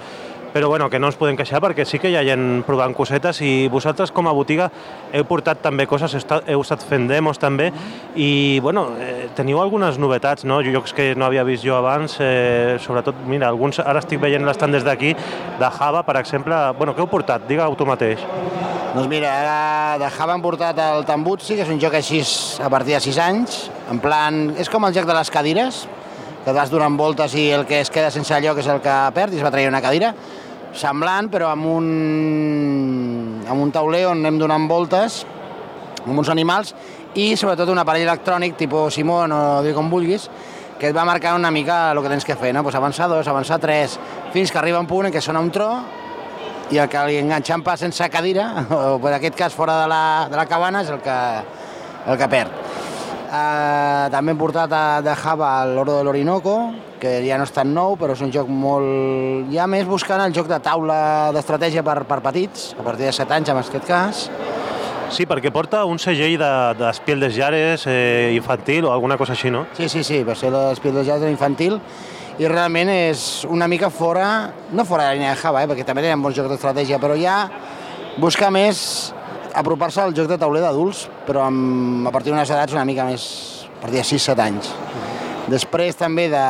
però 0.54 0.68
bueno, 0.68 0.90
que 0.90 1.00
no 1.00 1.08
ens 1.08 1.18
podem 1.20 1.38
queixar 1.40 1.62
perquè 1.64 1.86
sí 1.88 2.00
que 2.02 2.12
hi 2.12 2.18
ha 2.20 2.24
gent 2.28 2.64
provant 2.68 2.94
cosetes 2.96 3.40
i 3.46 3.68
vosaltres 3.72 4.12
com 4.12 4.28
a 4.28 4.34
botiga 4.36 4.70
heu 5.16 5.24
portat 5.28 5.62
també 5.64 5.88
coses, 5.88 6.16
heu 6.20 6.64
estat 6.64 6.84
fent 6.88 7.08
demos 7.10 7.40
també 7.40 7.70
i 8.16 8.60
bueno, 8.64 8.90
eh, 9.00 9.30
teniu 9.36 9.62
algunes 9.62 10.00
novetats, 10.02 10.46
no? 10.46 10.62
jocs 10.62 10.94
que 10.94 11.14
no 11.16 11.26
havia 11.26 11.46
vist 11.48 11.64
jo 11.66 11.78
abans, 11.78 12.18
eh, 12.20 12.78
sobretot, 12.84 13.24
mira, 13.28 13.48
alguns 13.48 13.80
ara 13.80 14.04
estic 14.04 14.20
veient 14.22 14.46
l'estan 14.46 14.72
des 14.72 14.84
d'aquí, 14.84 15.16
de 15.60 15.72
Java, 15.78 16.04
per 16.04 16.18
exemple, 16.20 16.58
bueno, 16.78 16.96
què 16.96 17.04
heu 17.04 17.10
portat? 17.12 17.48
Digue-ho 17.48 17.76
tu 17.76 17.88
mateix. 17.88 18.20
Doncs 18.92 19.08
mira, 19.08 19.32
ara 19.32 19.98
de 20.02 20.10
Java 20.12 20.36
han 20.36 20.44
portat 20.44 20.78
el 20.84 21.06
Tambutsi, 21.08 21.56
que 21.56 21.64
és 21.64 21.72
un 21.72 21.80
joc 21.80 21.96
així 21.96 22.22
a 22.60 22.70
partir 22.70 22.98
de 22.98 23.00
6 23.00 23.20
anys, 23.24 23.64
en 23.92 24.04
plan, 24.04 24.44
és 24.60 24.70
com 24.70 24.84
el 24.86 24.96
joc 24.96 25.08
de 25.08 25.16
les 25.16 25.32
cadires, 25.32 25.86
que 26.44 26.54
vas 26.56 26.72
donant 26.74 26.98
voltes 26.98 27.36
i 27.38 27.50
el 27.54 27.68
que 27.70 27.82
es 27.84 27.92
queda 27.94 28.10
sense 28.14 28.38
lloc 28.42 28.58
és 28.62 28.70
el 28.72 28.82
que 28.82 28.96
perd 29.14 29.36
i 29.36 29.38
es 29.38 29.46
va 29.46 29.52
traient 29.54 29.70
una 29.70 29.82
cadira 29.84 30.14
semblant, 30.78 31.30
però 31.32 31.52
amb 31.52 31.68
un, 31.68 31.88
amb 33.48 33.62
un 33.62 33.72
tauler 33.76 34.06
on 34.10 34.24
anem 34.24 34.40
donant 34.40 34.68
voltes 34.70 35.22
amb 36.06 36.18
uns 36.18 36.32
animals 36.34 36.74
i 37.20 37.36
sobretot 37.38 37.70
un 37.70 37.82
aparell 37.82 38.08
electrònic 38.08 38.56
tipus 38.58 38.96
Simon 38.96 39.34
o 39.36 39.42
dir 39.66 39.76
com 39.76 39.92
vulguis 39.92 40.30
que 40.82 40.90
et 40.90 40.96
va 40.98 41.06
marcar 41.06 41.36
una 41.38 41.52
mica 41.54 41.92
el 41.92 42.02
que 42.02 42.10
tens 42.10 42.26
que 42.26 42.36
fer, 42.36 42.54
no? 42.56 42.64
pues 42.64 42.76
avançar 42.76 43.08
dos, 43.10 43.28
avançar 43.28 43.60
tres, 43.62 44.00
fins 44.34 44.52
que 44.52 44.58
arriba 44.58 44.80
un 44.82 44.88
punt 44.90 45.06
en 45.06 45.14
què 45.14 45.22
sona 45.22 45.44
un 45.44 45.52
tro 45.54 45.70
i 46.72 46.80
el 46.82 46.88
que 46.90 47.04
li 47.06 47.20
enganxant 47.20 47.62
pas 47.62 47.84
sense 47.84 48.08
cadira, 48.10 48.48
o 48.72 48.98
en 48.98 49.18
aquest 49.18 49.36
cas 49.38 49.54
fora 49.54 49.76
de 49.84 49.90
la, 49.92 50.04
de 50.32 50.40
la 50.40 50.48
cabana, 50.50 50.82
és 50.82 50.90
el 50.90 51.02
que, 51.04 51.18
el 52.08 52.18
que 52.18 52.30
perd. 52.32 52.56
Uh, 53.32 54.08
també 54.12 54.34
hem 54.34 54.40
portat 54.40 54.74
a, 54.74 54.86
de 55.04 55.14
Java 55.20 55.52
l'Oro 55.70 56.00
de 56.00 56.08
l'Orinoco, 56.08 56.56
que 57.02 57.18
ja 57.26 57.40
no 57.42 57.48
és 57.48 57.54
tan 57.56 57.74
nou, 57.74 57.96
però 57.98 58.14
és 58.14 58.22
un 58.22 58.32
joc 58.34 58.50
molt... 58.54 59.50
Ja 59.54 59.66
més 59.70 59.88
buscant 59.90 60.22
el 60.22 60.36
joc 60.36 60.48
de 60.52 60.62
taula 60.62 61.32
d'estratègia 61.34 61.82
per, 61.84 62.04
per 62.06 62.22
petits, 62.22 62.72
a 62.78 62.86
partir 62.86 63.10
de 63.10 63.16
7 63.18 63.38
anys 63.40 63.50
en 63.50 63.62
aquest 63.62 63.88
cas. 63.90 64.24
Sí, 65.12 65.26
perquè 65.28 65.52
porta 65.52 65.82
un 65.90 66.00
segell 66.00 66.38
d'Espiel 66.40 67.20
de, 67.20 67.28
des 67.28 67.36
Jares 67.36 67.84
eh, 67.90 68.32
infantil 68.38 68.88
o 68.88 68.94
alguna 68.94 69.18
cosa 69.20 69.34
així, 69.36 69.52
no? 69.52 69.66
Sí, 69.76 69.90
sí, 69.92 70.06
sí, 70.08 70.22
va 70.24 70.38
ser 70.40 70.54
l'Espiel 70.54 71.02
des 71.02 71.10
Jares 71.10 71.34
infantil 71.34 71.82
i 72.40 72.48
realment 72.48 72.90
és 72.94 73.44
una 73.50 73.68
mica 73.68 73.90
fora, 73.92 74.28
no 74.72 74.86
fora 74.88 75.04
de 75.04 75.10
la 75.10 75.18
línia 75.18 75.34
de 75.34 75.42
Java, 75.42 75.66
eh, 75.66 75.70
perquè 75.70 75.84
també 75.86 76.06
tenen 76.06 76.24
bons 76.24 76.38
jocs 76.38 76.54
d'estratègia, 76.54 77.02
però 77.02 77.18
ja 77.20 77.44
buscar 78.22 78.54
més 78.56 79.12
apropar-se 79.54 80.00
al 80.06 80.16
joc 80.16 80.32
de 80.32 80.40
tauler 80.40 80.64
d'adults, 80.64 81.08
però 81.28 81.44
amb, 81.50 82.08
a 82.08 82.14
partir 82.16 82.32
d'unes 82.32 82.50
edats 82.50 82.78
una 82.78 82.88
mica 82.88 83.10
més, 83.10 83.26
a 83.68 83.82
partir 83.84 84.00
de 84.00 84.08
6-7 84.08 84.48
anys. 84.48 84.72
Després 85.52 85.98
també 86.00 86.30
de 86.32 86.42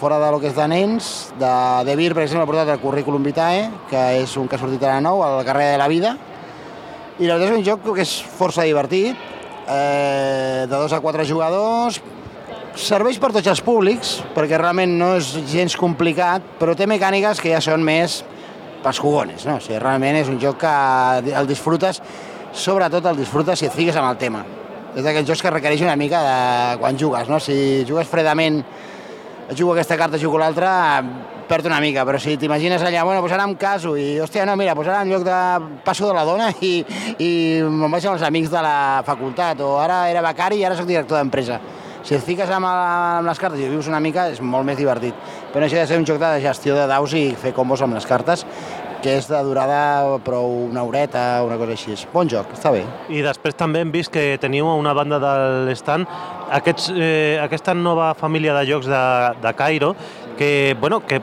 fora 0.00 0.16
de 0.18 0.28
lo 0.32 0.40
que 0.42 0.48
és 0.50 0.56
de 0.56 0.64
nens, 0.66 1.30
de 1.38 1.50
De 1.86 1.94
Vir, 1.94 2.08
per 2.16 2.24
exemple, 2.24 2.42
ha 2.42 2.48
portat 2.48 2.72
el 2.72 2.80
Currículum 2.82 3.22
Vitae, 3.22 3.68
que 3.86 4.00
és 4.24 4.32
un 4.40 4.48
que 4.50 4.56
ha 4.56 4.58
sortit 4.58 4.82
ara 4.82 4.98
nou, 5.04 5.22
el 5.22 5.44
Carrer 5.46 5.68
de 5.70 5.78
la 5.78 5.86
Vida, 5.92 6.16
i 7.20 7.28
la 7.28 7.36
veritat 7.36 7.52
és 7.52 7.60
un 7.60 7.62
joc 7.68 7.86
que 7.94 8.02
és 8.02 8.16
força 8.40 8.66
divertit, 8.66 9.14
eh, 9.68 10.66
de 10.66 10.74
dos 10.74 10.90
a 10.90 10.98
quatre 10.98 11.28
jugadors, 11.28 12.00
serveix 12.74 13.22
per 13.22 13.30
tots 13.38 13.46
els 13.54 13.62
públics, 13.62 14.16
perquè 14.34 14.58
realment 14.58 14.98
no 14.98 15.14
és 15.20 15.30
gens 15.52 15.78
complicat, 15.78 16.56
però 16.58 16.74
té 16.74 16.90
mecàniques 16.90 17.38
que 17.38 17.54
ja 17.54 17.62
són 17.62 17.86
més 17.86 18.24
pels 18.82 18.98
cogones, 18.98 19.46
no? 19.46 19.60
O 19.60 19.62
sigui, 19.62 19.78
realment 19.78 20.24
és 20.24 20.32
un 20.32 20.42
joc 20.42 20.64
que 20.64 20.78
el 21.38 21.46
disfrutes, 21.46 22.02
sobretot 22.50 23.06
el 23.12 23.22
disfrutes 23.22 23.62
si 23.62 23.70
et 23.70 23.78
fiques 23.78 23.94
amb 23.94 24.10
el 24.10 24.18
tema 24.18 24.42
és 24.94 25.04
d'aquells 25.04 25.28
jocs 25.28 25.42
que 25.44 25.52
requereix 25.54 25.82
una 25.86 25.96
mica 25.98 26.20
de 26.24 26.78
quan 26.82 26.98
jugues, 26.98 27.28
no? 27.30 27.38
Si 27.42 27.84
jugues 27.88 28.08
fredament, 28.10 28.62
jugo 29.56 29.74
aquesta 29.74 29.98
carta, 29.98 30.18
jugo 30.18 30.38
l'altra, 30.38 30.70
perd 31.50 31.66
una 31.66 31.80
mica, 31.82 32.04
però 32.06 32.18
si 32.22 32.36
t'imagines 32.38 32.82
allà, 32.86 33.02
bueno, 33.02 33.22
doncs 33.24 33.34
ara 33.34 33.46
em 33.48 33.56
caso 33.58 33.96
i, 33.98 34.20
hòstia, 34.22 34.44
no, 34.46 34.54
mira, 34.58 34.74
doncs 34.78 34.90
ara 34.90 35.02
en 35.02 35.10
lloc 35.10 35.26
de 35.26 35.38
passo 35.86 36.06
de 36.06 36.14
la 36.14 36.24
dona 36.26 36.52
i, 36.62 36.76
i 37.18 37.30
me'n 37.66 37.90
vaig 37.90 38.06
amb 38.06 38.16
els 38.16 38.26
amics 38.26 38.52
de 38.52 38.62
la 38.62 39.02
facultat, 39.06 39.62
o 39.66 39.76
ara 39.82 40.04
era 40.12 40.22
becari 40.22 40.60
i 40.60 40.66
ara 40.66 40.78
sóc 40.78 40.86
director 40.90 41.18
d'empresa. 41.18 41.58
Si 42.06 42.14
et 42.16 42.22
fiques 42.24 42.48
amb, 42.48 42.64
amb 42.64 43.26
les 43.28 43.38
cartes 43.42 43.60
i 43.60 43.66
vius 43.68 43.90
una 43.90 44.00
mica, 44.00 44.28
és 44.32 44.38
molt 44.40 44.64
més 44.64 44.78
divertit. 44.78 45.16
Però 45.52 45.66
això 45.66 45.76
ha 45.76 45.82
de 45.82 45.90
ser 45.90 45.98
un 46.00 46.06
joc 46.08 46.22
de 46.22 46.30
gestió 46.40 46.78
de 46.78 46.86
daus 46.88 47.12
i 47.18 47.26
fer 47.36 47.52
combos 47.52 47.82
amb 47.84 47.98
les 47.98 48.06
cartes, 48.08 48.46
que 49.02 49.16
és 49.18 49.28
de 49.30 49.40
durada 49.44 50.18
prou 50.24 50.66
una 50.66 50.84
horeta, 50.84 51.42
una 51.46 51.56
cosa 51.60 51.76
així. 51.76 51.96
Bon 52.12 52.28
joc, 52.28 52.52
està 52.56 52.72
bé. 52.74 52.82
I 53.08 53.22
després 53.24 53.56
també 53.58 53.80
hem 53.84 53.92
vist 53.94 54.12
que 54.12 54.36
teniu 54.42 54.68
una 54.70 54.92
banda 54.96 55.20
de 55.22 55.32
l'estand 55.68 56.08
aquests, 56.50 56.90
eh, 56.96 57.38
aquesta 57.42 57.74
nova 57.74 58.12
família 58.18 58.54
de 58.58 58.66
jocs 58.68 58.90
de, 58.90 59.04
de 59.42 59.54
Cairo 59.54 59.94
que, 60.36 60.74
bueno, 60.80 61.04
que, 61.06 61.20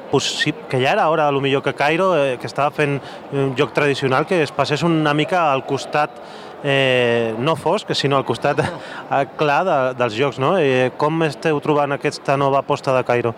que 0.69 0.79
ja 0.79 0.91
era 0.91 1.09
hora, 1.09 1.27
a 1.27 1.31
lo 1.31 1.41
millor 1.41 1.63
que 1.63 1.73
Cairo, 1.73 2.11
eh, 2.15 2.37
que 2.37 2.45
estava 2.45 2.69
fent 2.69 2.99
un 3.33 3.55
joc 3.57 3.73
tradicional, 3.73 4.27
que 4.29 4.43
es 4.43 4.51
passés 4.53 4.83
una 4.85 5.13
mica 5.17 5.51
al 5.51 5.65
costat 5.65 6.21
eh, 6.63 7.33
no 7.39 7.55
fosc, 7.55 7.93
sinó 7.97 8.17
al 8.17 8.25
costat 8.25 8.61
eh, 8.63 9.25
clar 9.37 9.63
de, 9.65 9.77
dels 9.97 10.17
jocs. 10.17 10.37
No? 10.39 10.55
Eh, 10.61 10.91
com 10.97 11.25
esteu 11.25 11.59
trobant 11.65 11.97
aquesta 11.97 12.37
nova 12.37 12.61
aposta 12.61 12.95
de 12.95 13.03
Cairo? 13.07 13.33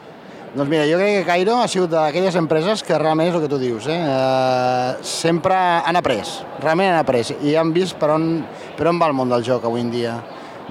Doncs 0.50 0.70
mira, 0.70 0.86
jo 0.90 0.98
crec 0.98 1.20
que 1.20 1.26
Cairo 1.28 1.60
ha 1.62 1.68
sigut 1.70 1.92
d'aquelles 1.94 2.34
empreses 2.40 2.82
que 2.82 2.98
realment 2.98 3.28
és 3.30 3.36
el 3.38 3.44
que 3.44 3.50
tu 3.52 3.60
dius, 3.62 3.86
eh? 3.86 3.98
eh 4.02 4.96
sempre 5.06 5.54
han 5.54 5.96
après, 6.00 6.26
realment 6.64 6.90
han 6.90 7.04
après, 7.04 7.36
i 7.46 7.54
han 7.54 7.70
vist 7.74 8.00
per 8.02 8.10
on, 8.16 8.26
per 8.78 8.88
on 8.90 8.98
va 8.98 9.12
el 9.12 9.14
món 9.14 9.30
del 9.30 9.46
joc 9.46 9.68
avui 9.70 9.84
en 9.86 9.92
dia. 9.94 10.16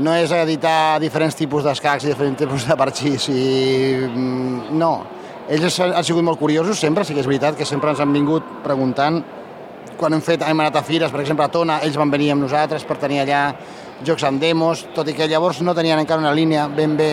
No 0.03 0.16
és 0.18 0.33
editar 0.35 0.99
diferents 0.99 1.39
tipus 1.39 1.62
d'escacs 1.62 2.05
i 2.05 2.11
diferents 2.11 2.43
tipus 2.43 2.66
de 2.66 2.76
parxís, 2.79 3.29
i... 3.31 4.09
Mm, 4.09 4.74
no. 4.79 4.93
Ells 5.49 5.79
han 5.81 6.05
sigut 6.05 6.26
molt 6.26 6.41
curiosos 6.41 6.79
sempre, 6.83 7.05
sí 7.07 7.14
que 7.14 7.22
és 7.22 7.31
veritat 7.31 7.57
que 7.57 7.64
sempre 7.64 7.95
ens 7.95 8.03
han 8.03 8.12
vingut 8.12 8.45
preguntant 8.64 9.22
quan 9.99 10.14
hem 10.14 10.22
fet, 10.22 10.43
hem 10.43 10.59
anat 10.61 10.76
a 10.79 10.83
fires, 10.83 11.11
per 11.11 11.22
exemple 11.22 11.47
a 11.47 11.51
Tona, 11.55 11.79
ells 11.87 11.97
van 11.99 12.11
venir 12.11 12.33
amb 12.35 12.43
nosaltres 12.43 12.85
per 12.87 12.99
tenir 12.99 13.22
allà 13.22 13.45
jocs 14.07 14.26
en 14.26 14.43
demos, 14.43 14.85
tot 14.95 15.07
i 15.09 15.14
que 15.14 15.26
llavors 15.31 15.62
no 15.62 15.74
tenien 15.74 15.99
encara 15.99 16.22
una 16.22 16.35
línia 16.35 16.66
ben 16.68 16.97
bé 16.99 17.12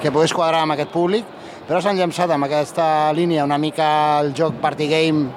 que 0.00 0.12
pogués 0.12 0.32
quadrar 0.32 0.64
amb 0.64 0.74
aquest 0.74 0.92
públic, 0.92 1.39
però 1.70 1.78
s'han 1.78 2.00
llançat 2.00 2.32
amb 2.34 2.48
aquesta 2.48 2.84
línia 3.14 3.44
una 3.46 3.54
mica 3.62 4.18
el 4.18 4.32
joc 4.34 4.56
party 4.58 4.88
game 4.90 5.28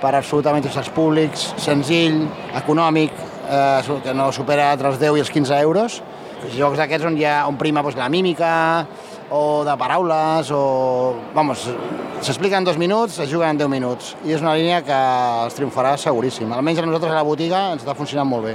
per 0.00 0.14
absolutament 0.16 0.64
tots 0.64 0.78
els 0.80 0.88
públics, 0.88 1.42
senzill, 1.60 2.22
econòmic, 2.56 3.12
eh, 3.44 3.98
que 4.06 4.14
no 4.16 4.30
supera 4.32 4.70
entre 4.72 4.88
els 4.88 4.96
10 5.02 5.18
i 5.18 5.24
els 5.24 5.32
15 5.34 5.58
euros. 5.66 5.98
Jocs 6.54 6.80
d'aquests 6.80 7.10
on, 7.10 7.18
ja, 7.20 7.42
on 7.44 7.58
prima 7.60 7.82
doncs, 7.84 7.98
la 8.00 8.08
mímica, 8.08 8.86
o 9.28 9.64
de 9.68 9.74
paraules, 9.76 10.48
o... 10.48 10.60
Vamos, 11.34 11.66
s'explica 12.24 12.56
en 12.56 12.64
dos 12.64 12.78
minuts, 12.80 13.18
es 13.20 13.28
juguen 13.28 13.52
en 13.52 13.60
10 13.60 13.68
minuts. 13.68 14.14
I 14.24 14.32
és 14.32 14.44
una 14.44 14.54
línia 14.56 14.80
que 14.84 15.00
els 15.44 15.58
triomfarà 15.58 15.98
seguríssim. 16.00 16.52
Almenys 16.56 16.80
a 16.80 16.86
nosaltres 16.86 17.12
a 17.12 17.18
la 17.18 17.26
botiga 17.26 17.66
ens 17.74 17.84
està 17.84 17.96
funcionant 17.98 18.30
molt 18.30 18.48
bé. 18.48 18.54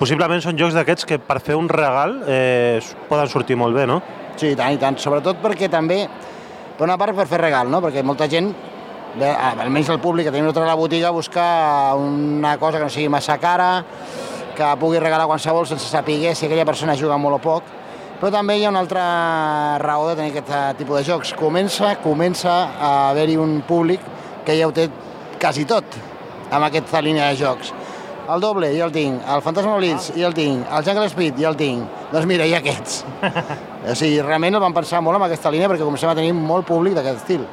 Possiblement 0.00 0.40
són 0.40 0.56
jocs 0.56 0.76
d'aquests 0.76 1.04
que 1.04 1.20
per 1.20 1.36
fer 1.44 1.60
un 1.60 1.68
regal 1.68 2.22
eh, 2.24 2.80
poden 3.12 3.28
sortir 3.28 3.60
molt 3.60 3.76
bé, 3.76 3.84
no? 3.84 4.00
Sí, 4.36 4.54
i 4.54 4.56
tant, 4.56 4.72
i 4.72 4.80
tant. 4.80 4.96
Sobretot 5.00 5.44
perquè 5.44 5.68
també 5.72 6.06
per 6.76 6.86
una 6.86 6.98
part 7.00 7.16
per 7.16 7.26
fer 7.26 7.40
regal, 7.40 7.70
no? 7.72 7.82
perquè 7.84 8.04
molta 8.04 8.28
gent 8.28 8.52
Bé, 9.16 9.30
almenys 9.32 9.88
el 9.88 9.96
públic 9.96 10.26
que 10.26 10.32
tenim 10.34 10.50
a 10.50 10.64
la 10.66 10.74
botiga 10.76 11.08
busca 11.08 11.94
una 11.96 12.58
cosa 12.60 12.76
que 12.76 12.84
no 12.84 12.90
sigui 12.92 13.08
massa 13.08 13.38
cara, 13.40 13.82
que 14.52 14.66
pugui 14.76 15.00
regalar 15.00 15.24
qualsevol 15.24 15.64
sense 15.66 15.88
saber 15.88 16.34
si 16.34 16.44
aquella 16.44 16.66
persona 16.68 16.94
juga 16.94 17.16
molt 17.16 17.38
o 17.38 17.40
poc. 17.40 17.70
Però 18.20 18.30
també 18.32 18.58
hi 18.58 18.66
ha 18.66 18.68
una 18.68 18.82
altra 18.84 19.78
raó 19.80 20.10
de 20.10 20.16
tenir 20.16 20.34
aquest 20.34 20.52
eh, 20.52 20.74
tipus 20.76 20.98
de 20.98 21.04
jocs. 21.04 21.32
Comença, 21.36 21.94
comença 22.04 22.52
a 22.76 22.92
haver-hi 23.08 23.38
un 23.40 23.62
públic 23.64 24.00
que 24.44 24.56
ja 24.58 24.68
ho 24.68 24.72
té 24.72 24.90
quasi 25.40 25.64
tot 25.64 25.84
amb 26.50 26.64
aquesta 26.68 27.00
línia 27.00 27.30
de 27.30 27.40
jocs. 27.40 27.72
El 28.26 28.40
doble, 28.42 28.72
ja 28.74 28.86
el 28.88 28.92
tinc. 28.92 29.20
El 29.22 29.42
Fantasma 29.42 29.76
Blitz, 29.78 30.08
ja 30.16 30.26
el 30.26 30.34
tinc. 30.34 30.66
El 30.66 30.84
Jungle 30.84 31.06
Speed, 31.12 31.36
ja 31.38 31.52
el 31.52 31.56
tinc. 31.58 31.86
Doncs 32.10 32.26
mira, 32.26 32.46
i 32.48 32.56
aquests. 32.58 33.04
o 33.92 33.94
sigui, 33.94 34.18
realment 34.24 34.58
el 34.58 34.62
vam 34.64 34.74
pensar 34.74 35.02
molt 35.04 35.20
en 35.20 35.26
aquesta 35.28 35.52
línia 35.54 35.68
perquè 35.70 35.86
comencem 35.86 36.10
a 36.10 36.16
tenir 36.18 36.32
molt 36.34 36.66
públic 36.66 36.96
d'aquest 36.98 37.22
estil. 37.22 37.44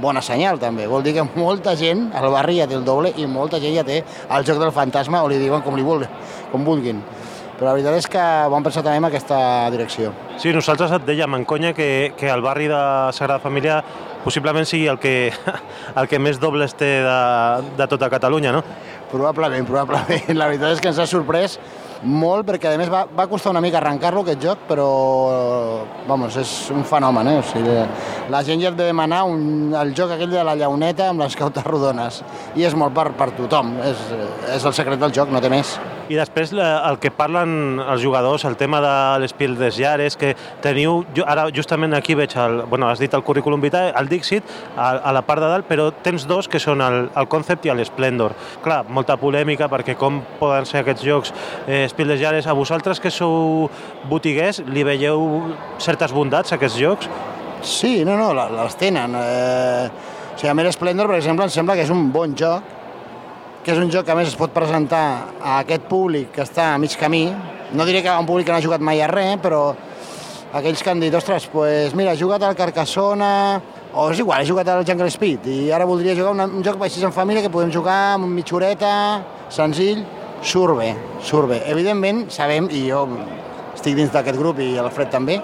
Bona 0.00 0.22
senyal, 0.24 0.56
també. 0.60 0.86
Vol 0.88 1.04
dir 1.04 1.12
que 1.18 1.26
molta 1.36 1.74
gent 1.76 2.06
al 2.16 2.30
barri 2.32 2.62
ja 2.62 2.68
té 2.70 2.78
el 2.78 2.86
doble 2.86 3.12
i 3.20 3.28
molta 3.28 3.60
gent 3.60 3.76
ja 3.76 3.84
té 3.84 3.98
el 4.00 4.46
joc 4.48 4.62
del 4.62 4.72
fantasma 4.72 5.20
o 5.20 5.28
li 5.28 5.36
diuen 5.42 5.60
com 5.66 5.76
li 5.76 5.84
vulguin, 5.84 6.08
com 6.52 6.64
vulguin. 6.64 7.02
Però 7.58 7.68
la 7.68 7.74
veritat 7.76 7.98
és 8.00 8.08
que 8.10 8.22
vam 8.50 8.64
pensar 8.64 8.80
també 8.82 9.02
en 9.02 9.10
aquesta 9.10 9.36
direcció. 9.70 10.14
Sí, 10.40 10.54
nosaltres 10.56 10.96
et 10.96 11.04
dèiem 11.06 11.36
en 11.36 11.44
conya 11.44 11.74
que, 11.76 12.14
que 12.16 12.32
el 12.32 12.40
barri 12.42 12.70
de 12.72 12.80
Sagrada 13.12 13.38
Família 13.44 13.82
possiblement 14.24 14.66
sigui 14.66 14.88
el 14.88 14.98
que, 14.98 15.32
el 16.00 16.08
que 16.08 16.18
més 16.18 16.40
dobles 16.40 16.74
té 16.78 16.90
de, 17.04 17.20
de 17.78 17.86
tota 17.90 18.08
Catalunya, 18.10 18.56
no? 18.56 18.64
Probablement, 19.12 19.68
probablement. 19.68 20.32
La 20.40 20.48
veritat 20.50 20.76
és 20.76 20.82
que 20.82 20.90
ens 20.92 21.00
ha 21.02 21.08
sorprès 21.08 21.58
molt 22.02 22.46
perquè 22.48 22.72
a 22.72 22.78
més 22.80 22.90
va, 22.90 23.04
va 23.06 23.28
costar 23.30 23.52
una 23.52 23.62
mica 23.62 23.78
arrencar-lo 23.78 24.24
aquest 24.24 24.42
joc 24.42 24.64
però 24.66 24.86
vamos, 26.08 26.36
és 26.40 26.50
un 26.74 26.82
fenomen 26.88 27.30
eh? 27.30 27.36
o 27.38 27.46
sigui, 27.46 27.76
la 28.32 28.42
gent 28.46 28.62
ja 28.62 28.72
et 28.72 28.78
ve 28.78 28.88
demanar 28.90 29.22
un, 29.30 29.70
el 29.78 29.94
joc 29.94 30.16
aquell 30.16 30.32
de 30.34 30.42
la 30.42 30.56
llauneta 30.58 31.12
amb 31.12 31.22
les 31.22 31.38
cautes 31.38 31.66
rodones 31.68 32.22
i 32.58 32.66
és 32.66 32.74
molt 32.74 32.96
per, 32.96 33.12
per 33.18 33.30
tothom 33.38 33.76
és, 33.86 34.06
és 34.56 34.66
el 34.66 34.74
secret 34.74 34.98
del 35.02 35.14
joc, 35.14 35.30
no 35.30 35.42
té 35.42 35.52
més 35.52 35.76
i 36.10 36.16
després 36.18 36.52
el 36.56 36.98
que 37.02 37.12
parlen 37.14 37.80
els 37.80 38.02
jugadors, 38.02 38.44
el 38.48 38.56
tema 38.60 38.80
de 38.82 38.94
l'Espil 39.22 39.54
des 39.58 39.78
Llares, 39.78 40.16
que 40.18 40.34
teniu, 40.64 41.02
ara 41.26 41.46
justament 41.54 41.94
aquí 41.94 42.16
veig, 42.18 42.34
el, 42.36 42.62
bueno, 42.70 42.88
has 42.90 43.00
dit 43.02 43.12
el 43.14 43.22
currículum 43.22 43.62
vitae, 43.62 43.92
el 43.98 44.10
Dixit, 44.10 44.48
a, 44.76 44.90
a 44.98 45.12
la 45.14 45.22
part 45.26 45.42
de 45.42 45.50
dalt, 45.52 45.68
però 45.68 45.90
tens 46.04 46.26
dos 46.28 46.48
que 46.50 46.60
són 46.62 46.82
el, 46.84 47.06
el 47.14 47.28
Concept 47.30 47.66
i 47.66 47.74
l'Splendor. 47.74 48.34
Clar, 48.64 48.82
molta 48.88 49.16
polèmica 49.20 49.70
perquè 49.72 49.96
com 49.98 50.20
poden 50.40 50.66
ser 50.68 50.82
aquests 50.82 51.06
jocs 51.06 51.32
eh, 51.66 51.84
Espil 51.86 52.10
des 52.12 52.46
a 52.46 52.56
vosaltres 52.56 53.00
que 53.00 53.10
sou 53.10 53.68
botiguers, 54.10 54.62
li 54.66 54.84
veieu 54.86 55.54
certes 55.78 56.12
bondats 56.12 56.52
a 56.52 56.58
aquests 56.58 56.78
jocs? 56.78 57.10
Sí, 57.62 58.02
no, 58.04 58.16
no, 58.18 58.32
les 58.34 58.76
tenen. 58.78 59.14
Eh, 59.14 59.88
o 60.34 60.38
sigui, 60.38 60.50
a 60.50 60.54
mi 60.54 60.64
l'Splendor, 60.66 61.10
per 61.10 61.18
exemple, 61.20 61.46
em 61.46 61.52
sembla 61.52 61.76
que 61.78 61.84
és 61.86 61.92
un 61.94 62.08
bon 62.12 62.34
joc, 62.38 62.81
que 63.62 63.70
és 63.70 63.78
un 63.78 63.90
joc 63.94 64.06
que 64.08 64.14
més 64.18 64.32
es 64.32 64.38
pot 64.38 64.50
presentar 64.50 65.04
a 65.38 65.60
aquest 65.60 65.84
públic 65.86 66.32
que 66.34 66.42
està 66.42 66.72
a 66.72 66.78
mig 66.82 66.94
camí. 66.98 67.28
No 67.72 67.86
diré 67.86 68.02
que 68.02 68.10
a 68.10 68.18
un 68.18 68.26
públic 68.26 68.48
que 68.48 68.52
no 68.52 68.58
ha 68.58 68.64
jugat 68.64 68.82
mai 68.82 69.00
a 69.00 69.06
res, 69.10 69.36
però 69.42 69.60
aquells 70.52 70.82
que 70.82 70.90
han 70.90 71.00
dit, 71.00 71.14
ostres, 71.14 71.46
pues 71.52 71.94
mira, 71.94 72.12
he 72.12 72.18
jugat 72.18 72.42
al 72.42 72.56
Carcassona, 72.58 73.60
o 73.94 74.08
és 74.10 74.18
igual, 74.20 74.42
he 74.42 74.48
jugat 74.48 74.68
al 74.68 74.82
Jungle 74.88 75.10
Speed, 75.14 75.46
i 75.46 75.70
ara 75.72 75.86
voldria 75.88 76.16
jugar 76.18 76.34
un, 76.34 76.42
un 76.58 76.66
joc 76.66 76.82
així 76.82 77.04
en 77.06 77.14
família 77.14 77.44
que 77.44 77.52
podem 77.52 77.70
jugar 77.72 78.16
amb 78.16 78.28
mitja 78.28 78.58
horeta, 78.58 78.92
senzill, 79.52 80.02
surt 80.42 80.76
bé, 80.80 80.90
surt 81.22 81.48
bé. 81.54 81.62
Evidentment, 81.70 82.26
sabem, 82.34 82.66
i 82.74 82.88
jo 82.90 83.06
estic 83.76 83.96
dins 83.96 84.12
d'aquest 84.12 84.38
grup 84.38 84.58
i 84.60 84.72
el 84.80 84.90
Fred 84.92 85.12
també, 85.14 85.38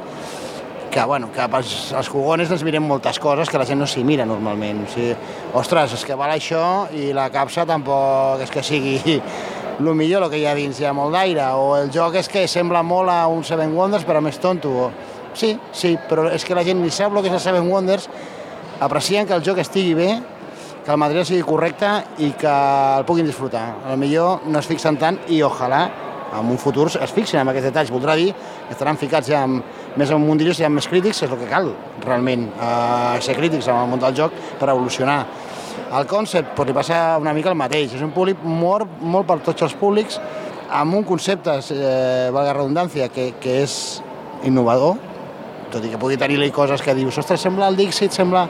que, 0.90 1.04
bueno, 1.04 1.30
que 1.32 1.44
els, 1.44 1.92
els 1.92 2.08
jugones 2.08 2.50
ens 2.50 2.64
mirem 2.66 2.84
moltes 2.84 3.18
coses 3.20 3.50
que 3.50 3.60
la 3.60 3.66
gent 3.68 3.80
no 3.80 3.86
s'hi 3.88 4.04
mira 4.06 4.26
normalment. 4.28 4.84
O 4.84 4.90
sigui, 4.92 5.12
ostres, 5.58 5.94
és 5.98 6.04
que 6.06 6.16
val 6.18 6.32
això 6.34 6.62
i 6.96 7.10
la 7.16 7.28
capsa 7.34 7.66
tampoc 7.68 8.42
és 8.44 8.52
que 8.52 8.64
sigui 8.64 9.18
el 9.78 9.92
millor 9.94 10.26
el 10.26 10.32
que 10.32 10.40
hi 10.40 10.48
ha 10.48 10.56
dins, 10.58 10.80
hi 10.80 10.88
ha 10.88 10.94
molt 10.96 11.14
d'aire, 11.14 11.50
o 11.54 11.76
el 11.78 11.92
joc 11.94 12.18
és 12.22 12.30
que 12.32 12.46
sembla 12.48 12.82
molt 12.82 13.12
a 13.12 13.20
un 13.30 13.44
Seven 13.44 13.76
Wonders 13.76 14.08
però 14.08 14.22
més 14.24 14.40
tonto. 14.42 14.72
O... 14.72 14.90
Sí, 15.38 15.54
sí, 15.72 15.94
però 16.08 16.26
és 16.32 16.44
que 16.44 16.56
la 16.56 16.64
gent 16.66 16.80
ni 16.82 16.90
sap 16.90 17.14
el 17.14 17.22
que 17.22 17.30
és 17.30 17.38
el 17.38 17.44
Seven 17.44 17.70
Wonders, 17.70 18.08
aprecien 18.80 19.26
que 19.26 19.36
el 19.36 19.44
joc 19.44 19.60
estigui 19.62 19.94
bé, 19.94 20.10
que 20.84 20.94
el 20.94 21.00
material 21.00 21.26
sigui 21.28 21.44
correcte 21.44 21.88
i 22.24 22.32
que 22.38 22.52
el 22.98 23.04
puguin 23.04 23.26
disfrutar. 23.28 23.66
A 23.84 23.92
lo 23.92 24.00
millor 24.00 24.46
no 24.48 24.58
es 24.62 24.68
fixen 24.70 24.96
tant 24.96 25.20
i 25.28 25.42
ojalà 25.44 25.82
en 26.32 26.50
un 26.50 26.58
futur 26.58 26.88
es 26.88 27.12
fixin 27.12 27.40
en 27.42 27.50
aquests 27.52 27.70
detalls. 27.70 27.92
Voldrà 27.92 28.14
dir 28.16 28.32
que 28.32 28.74
estaran 28.74 28.98
ficats 29.00 29.28
ja 29.30 29.42
amb, 29.44 29.62
més 29.98 30.10
en 30.14 30.22
mundillos 30.22 30.60
i 30.60 30.66
amb 30.68 30.78
més 30.78 30.88
crítics, 30.88 31.24
és 31.26 31.30
el 31.30 31.40
que 31.40 31.50
cal 31.50 31.72
realment, 32.04 32.48
eh, 32.54 33.20
ser 33.24 33.36
crítics 33.36 33.68
en 33.68 33.76
el 33.76 33.90
món 33.90 34.02
del 34.02 34.14
joc 34.16 34.32
per 34.60 34.70
evolucionar. 34.70 35.24
El 35.98 36.06
concept 36.06 36.54
pot 36.56 36.68
li 36.68 36.74
passar 36.76 37.18
una 37.20 37.32
mica 37.32 37.50
el 37.50 37.58
mateix, 37.58 37.94
és 37.96 38.02
un 38.04 38.12
públic 38.12 38.42
molt, 38.44 39.00
molt 39.00 39.26
per 39.26 39.38
tots 39.44 39.64
els 39.66 39.74
públics, 39.74 40.20
amb 40.70 40.94
un 40.94 41.04
concepte, 41.08 41.58
eh, 41.72 42.30
valga 42.32 42.52
redundància, 42.52 43.08
que, 43.08 43.32
que 43.40 43.62
és 43.62 44.02
innovador, 44.44 44.98
tot 45.72 45.84
i 45.84 45.92
que 45.92 46.00
pugui 46.00 46.16
tenir-hi 46.20 46.50
coses 46.52 46.82
que 46.84 46.94
dius, 46.96 47.18
ostres, 47.18 47.40
sembla 47.40 47.68
el 47.68 47.76
Dixit, 47.76 48.12
sembla... 48.12 48.46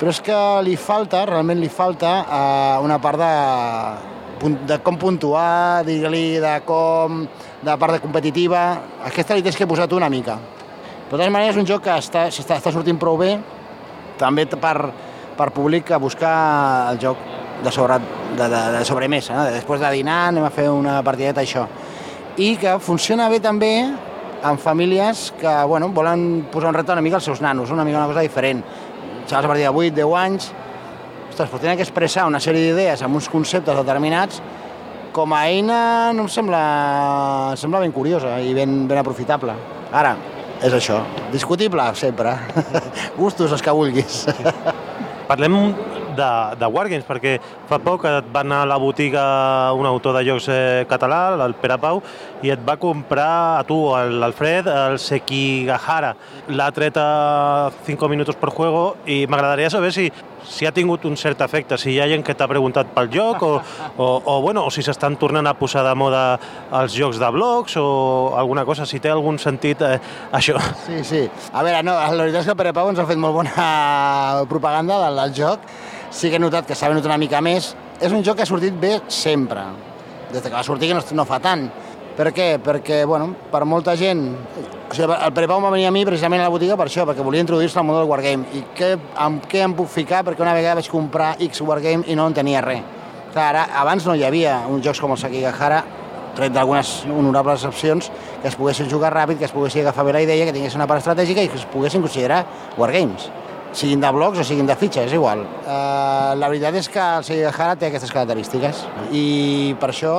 Però 0.00 0.08
és 0.08 0.22
que 0.24 0.36
li 0.64 0.78
falta, 0.80 1.26
realment 1.28 1.58
li 1.60 1.68
falta, 1.68 2.12
eh, 2.24 2.76
una 2.80 2.96
part 3.04 3.20
de, 3.20 4.54
de 4.70 4.78
com 4.80 4.96
puntuar, 4.96 5.84
digue-li, 5.84 6.38
de 6.40 6.54
com, 6.64 7.26
de 7.60 7.74
part 7.76 7.98
de 7.98 8.00
competitiva. 8.00 8.62
Aquesta 9.10 9.36
li 9.36 9.44
tens 9.44 9.60
que 9.60 9.68
posar 9.68 9.90
tu 9.90 10.00
una 10.00 10.08
mica. 10.08 10.38
De 11.10 11.16
totes 11.16 11.30
maneres, 11.34 11.56
és 11.56 11.58
un 11.58 11.66
joc 11.66 11.80
que 11.82 11.94
està, 11.98 12.28
està, 12.30 12.54
està 12.60 12.70
sortint 12.70 12.94
prou 12.94 13.16
bé, 13.18 13.32
també 14.14 14.44
per, 14.46 14.76
per 15.34 15.48
públic 15.50 15.88
que 15.88 15.98
busca 15.98 16.30
el 16.92 17.00
joc 17.02 17.24
de, 17.64 17.72
sobre, 17.74 17.96
de, 18.38 18.46
de, 18.46 18.60
de 18.76 18.84
sobremesa. 18.86 19.34
No? 19.34 19.48
Després 19.50 19.82
de 19.82 19.90
dinar 19.96 20.20
anem 20.28 20.46
a 20.46 20.52
fer 20.54 20.68
una 20.70 21.00
partideta, 21.02 21.42
això. 21.42 21.66
I 22.38 22.52
que 22.62 22.76
funciona 22.78 23.26
bé 23.26 23.42
també 23.42 23.72
amb 24.46 24.62
famílies 24.62 25.32
que 25.42 25.58
bueno, 25.66 25.90
volen 25.90 26.46
posar 26.52 26.70
un 26.70 26.78
repte 26.78 26.94
una 26.94 27.02
mica 27.02 27.18
als 27.18 27.26
seus 27.26 27.42
nanos, 27.42 27.74
una 27.74 27.84
mica 27.84 27.98
una 27.98 28.06
cosa 28.14 28.22
diferent. 28.22 28.62
Xavals 29.26 29.44
a 29.44 29.50
partir 29.50 29.66
de 29.66 29.74
8, 29.74 29.98
10 29.98 30.16
anys, 30.22 30.50
ostres, 31.26 31.50
però 31.50 31.58
tenen 31.58 31.82
que 31.82 31.88
expressar 31.90 32.30
una 32.30 32.38
sèrie 32.38 32.70
d'idees 32.70 33.02
amb 33.02 33.18
uns 33.18 33.26
conceptes 33.34 33.82
determinats 33.82 34.38
com 35.10 35.34
a 35.34 35.42
eina 35.50 36.12
no 36.14 36.28
em 36.28 36.30
sembla, 36.30 36.66
em 37.50 37.58
sembla 37.58 37.82
ben 37.82 37.90
curiosa 37.90 38.38
i 38.38 38.54
ben, 38.54 38.84
ben 38.86 39.02
aprofitable. 39.02 39.58
Ara, 39.90 40.14
és 40.60 40.74
això, 40.76 41.00
discutible 41.32 41.84
sempre, 41.96 42.34
gustos 43.20 43.52
els 43.56 43.64
que 43.64 43.74
vulguis. 43.74 44.24
Parlem 45.30 45.56
de, 46.20 46.30
de 46.60 46.70
Wargames, 46.70 47.06
perquè 47.08 47.36
fa 47.70 47.80
poc 47.82 48.06
et 48.08 48.28
va 48.34 48.44
anar 48.44 48.62
a 48.64 48.70
la 48.70 48.78
botiga 48.80 49.24
un 49.76 49.88
autor 49.88 50.18
de 50.18 50.24
jocs 50.28 50.48
eh, 50.52 50.84
català, 50.90 51.22
el 51.46 51.56
Pere 51.60 51.78
Pau, 51.80 52.02
i 52.44 52.52
et 52.52 52.62
va 52.66 52.78
comprar 52.80 53.30
a 53.58 53.64
tu, 53.68 53.78
l'Alfred, 54.20 54.68
el 54.70 54.98
Sekigahara. 55.00 56.14
L'ha 56.52 56.70
tret 56.76 56.98
a 57.00 57.70
5 57.86 58.10
minuts 58.12 58.36
per 58.40 58.52
juego 58.54 58.84
i 59.06 59.24
m'agradaria 59.30 59.70
saber 59.72 59.92
si, 59.94 60.08
si 60.46 60.66
ha 60.66 60.72
tingut 60.72 61.04
un 61.08 61.16
cert 61.20 61.40
efecte, 61.44 61.78
si 61.78 61.94
hi 61.94 62.00
ha 62.00 62.08
gent 62.10 62.24
que 62.26 62.34
t'ha 62.36 62.48
preguntat 62.50 62.90
pel 62.94 63.10
joc 63.12 63.44
o, 63.46 63.52
o, 63.96 64.08
o, 64.24 64.40
bueno, 64.42 64.64
o 64.66 64.72
si 64.74 64.84
s'estan 64.86 65.18
tornant 65.20 65.46
a 65.46 65.54
posar 65.58 65.84
de 65.86 65.94
moda 65.98 66.24
els 66.80 66.96
jocs 66.96 67.20
de 67.20 67.30
blocs 67.34 67.76
o 67.80 67.86
alguna 68.40 68.64
cosa, 68.68 68.86
si 68.88 69.00
té 69.02 69.12
algun 69.12 69.38
sentit 69.38 69.84
eh, 69.86 69.96
això. 70.36 70.58
Sí, 70.86 71.04
sí. 71.04 71.22
A 71.52 71.64
veure, 71.66 71.84
no, 71.86 71.96
la 71.96 72.24
veritat 72.24 72.44
és 72.44 72.50
que 72.50 72.58
Pere 72.58 72.74
Pau 72.76 72.90
ens 72.90 73.00
ha 73.00 73.08
fet 73.08 73.20
molt 73.20 73.36
bona 73.36 74.44
propaganda 74.50 75.00
del, 75.06 75.24
del 75.24 75.40
joc 75.42 75.72
sí 76.10 76.28
que 76.28 76.36
he 76.36 76.42
notat 76.42 76.66
que 76.66 76.74
s'ha 76.74 76.90
venut 76.90 77.06
una 77.06 77.18
mica 77.18 77.40
més. 77.40 77.72
És 78.00 78.12
un 78.12 78.24
joc 78.26 78.40
que 78.40 78.44
ha 78.44 78.48
sortit 78.48 78.74
bé 78.80 78.98
sempre. 79.08 79.62
Des 80.30 80.42
que 80.42 80.52
va 80.52 80.64
sortir 80.66 80.90
que 80.90 80.98
no, 80.98 81.02
no 81.14 81.26
fa 81.26 81.40
tant. 81.42 81.68
Per 82.16 82.32
què? 82.36 82.48
Perquè, 82.60 83.04
bueno, 83.08 83.30
per 83.52 83.62
molta 83.64 83.94
gent... 83.96 84.24
O 84.90 84.94
sigui, 84.94 85.06
el 85.14 85.32
Pere 85.32 85.46
Pau 85.48 85.62
va 85.62 85.70
venir 85.70 85.86
a 85.86 85.92
mi 85.94 86.02
precisament 86.04 86.42
a 86.42 86.48
la 86.48 86.52
botiga 86.52 86.76
per 86.76 86.88
això, 86.88 87.06
perquè 87.06 87.22
volia 87.24 87.44
introduir-se 87.44 87.78
al 87.78 87.86
món 87.86 88.00
del 88.00 88.08
Wargame. 88.10 88.50
I 88.58 88.64
què, 88.76 88.90
amb 89.22 89.46
què 89.48 89.62
em 89.64 89.76
puc 89.78 89.88
ficar? 89.92 90.24
Perquè 90.26 90.42
una 90.42 90.56
vegada 90.56 90.80
vaig 90.80 90.90
comprar 90.90 91.36
X 91.46 91.62
Wargame 91.62 92.04
i 92.10 92.18
no 92.18 92.26
en 92.28 92.36
tenia 92.36 92.60
res. 92.66 92.82
Clar, 93.30 93.46
ara, 93.52 93.64
abans 93.78 94.08
no 94.10 94.16
hi 94.18 94.26
havia 94.26 94.58
uns 94.68 94.82
jocs 94.84 95.00
com 95.00 95.14
el 95.14 95.20
Sakigahara, 95.22 95.84
tret 96.34 96.52
d'algunes 96.54 96.90
honorables 97.06 97.62
excepcions, 97.62 98.10
que 98.42 98.50
es 98.50 98.58
poguessin 98.58 98.90
jugar 98.90 99.14
ràpid, 99.14 99.38
que 99.38 99.46
es 99.46 99.54
poguessin 99.54 99.86
agafar 99.86 100.08
bé 100.08 100.18
la 100.18 100.24
idea, 100.26 100.48
que 100.48 100.56
tinguessin 100.56 100.82
una 100.82 100.90
part 100.90 101.04
estratègica 101.04 101.46
i 101.46 101.52
que 101.52 101.62
es 101.62 101.68
poguessin 101.70 102.02
considerar 102.02 102.42
Wargames 102.76 103.30
siguin 103.72 104.02
de 104.02 104.10
blocs 104.12 104.40
o 104.42 104.44
siguin 104.46 104.66
de 104.66 104.76
fitxes, 104.76 105.08
és 105.10 105.14
igual. 105.16 105.44
Uh, 105.62 106.34
la 106.38 106.50
veritat 106.50 106.76
és 106.80 106.88
que 106.90 107.00
el 107.00 107.26
Segahara 107.26 107.78
té 107.78 107.90
aquestes 107.90 108.12
característiques 108.14 108.84
i 109.14 109.74
per 109.80 109.92
això, 109.92 110.14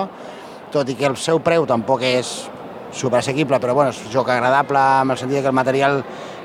tot 0.71 0.89
i 0.89 0.95
que 0.95 1.09
el 1.09 1.17
seu 1.19 1.41
preu 1.43 1.67
tampoc 1.67 2.05
és 2.07 2.31
superassequible, 2.95 3.59
però 3.59 3.75
bueno, 3.75 3.91
és 3.91 3.99
un 4.05 4.11
joc 4.11 4.31
agradable 4.31 4.79
amb 4.79 5.15
el 5.15 5.19
sentit 5.19 5.43
que 5.43 5.51
el 5.51 5.55
material 5.55 6.01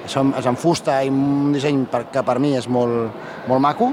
és 0.06 0.46
en 0.46 0.58
fusta 0.58 1.00
i 1.02 1.10
un 1.10 1.50
disseny 1.54 1.84
que 2.12 2.22
per 2.22 2.38
mi 2.42 2.54
és 2.58 2.68
molt, 2.70 3.10
molt 3.50 3.62
maco, 3.62 3.90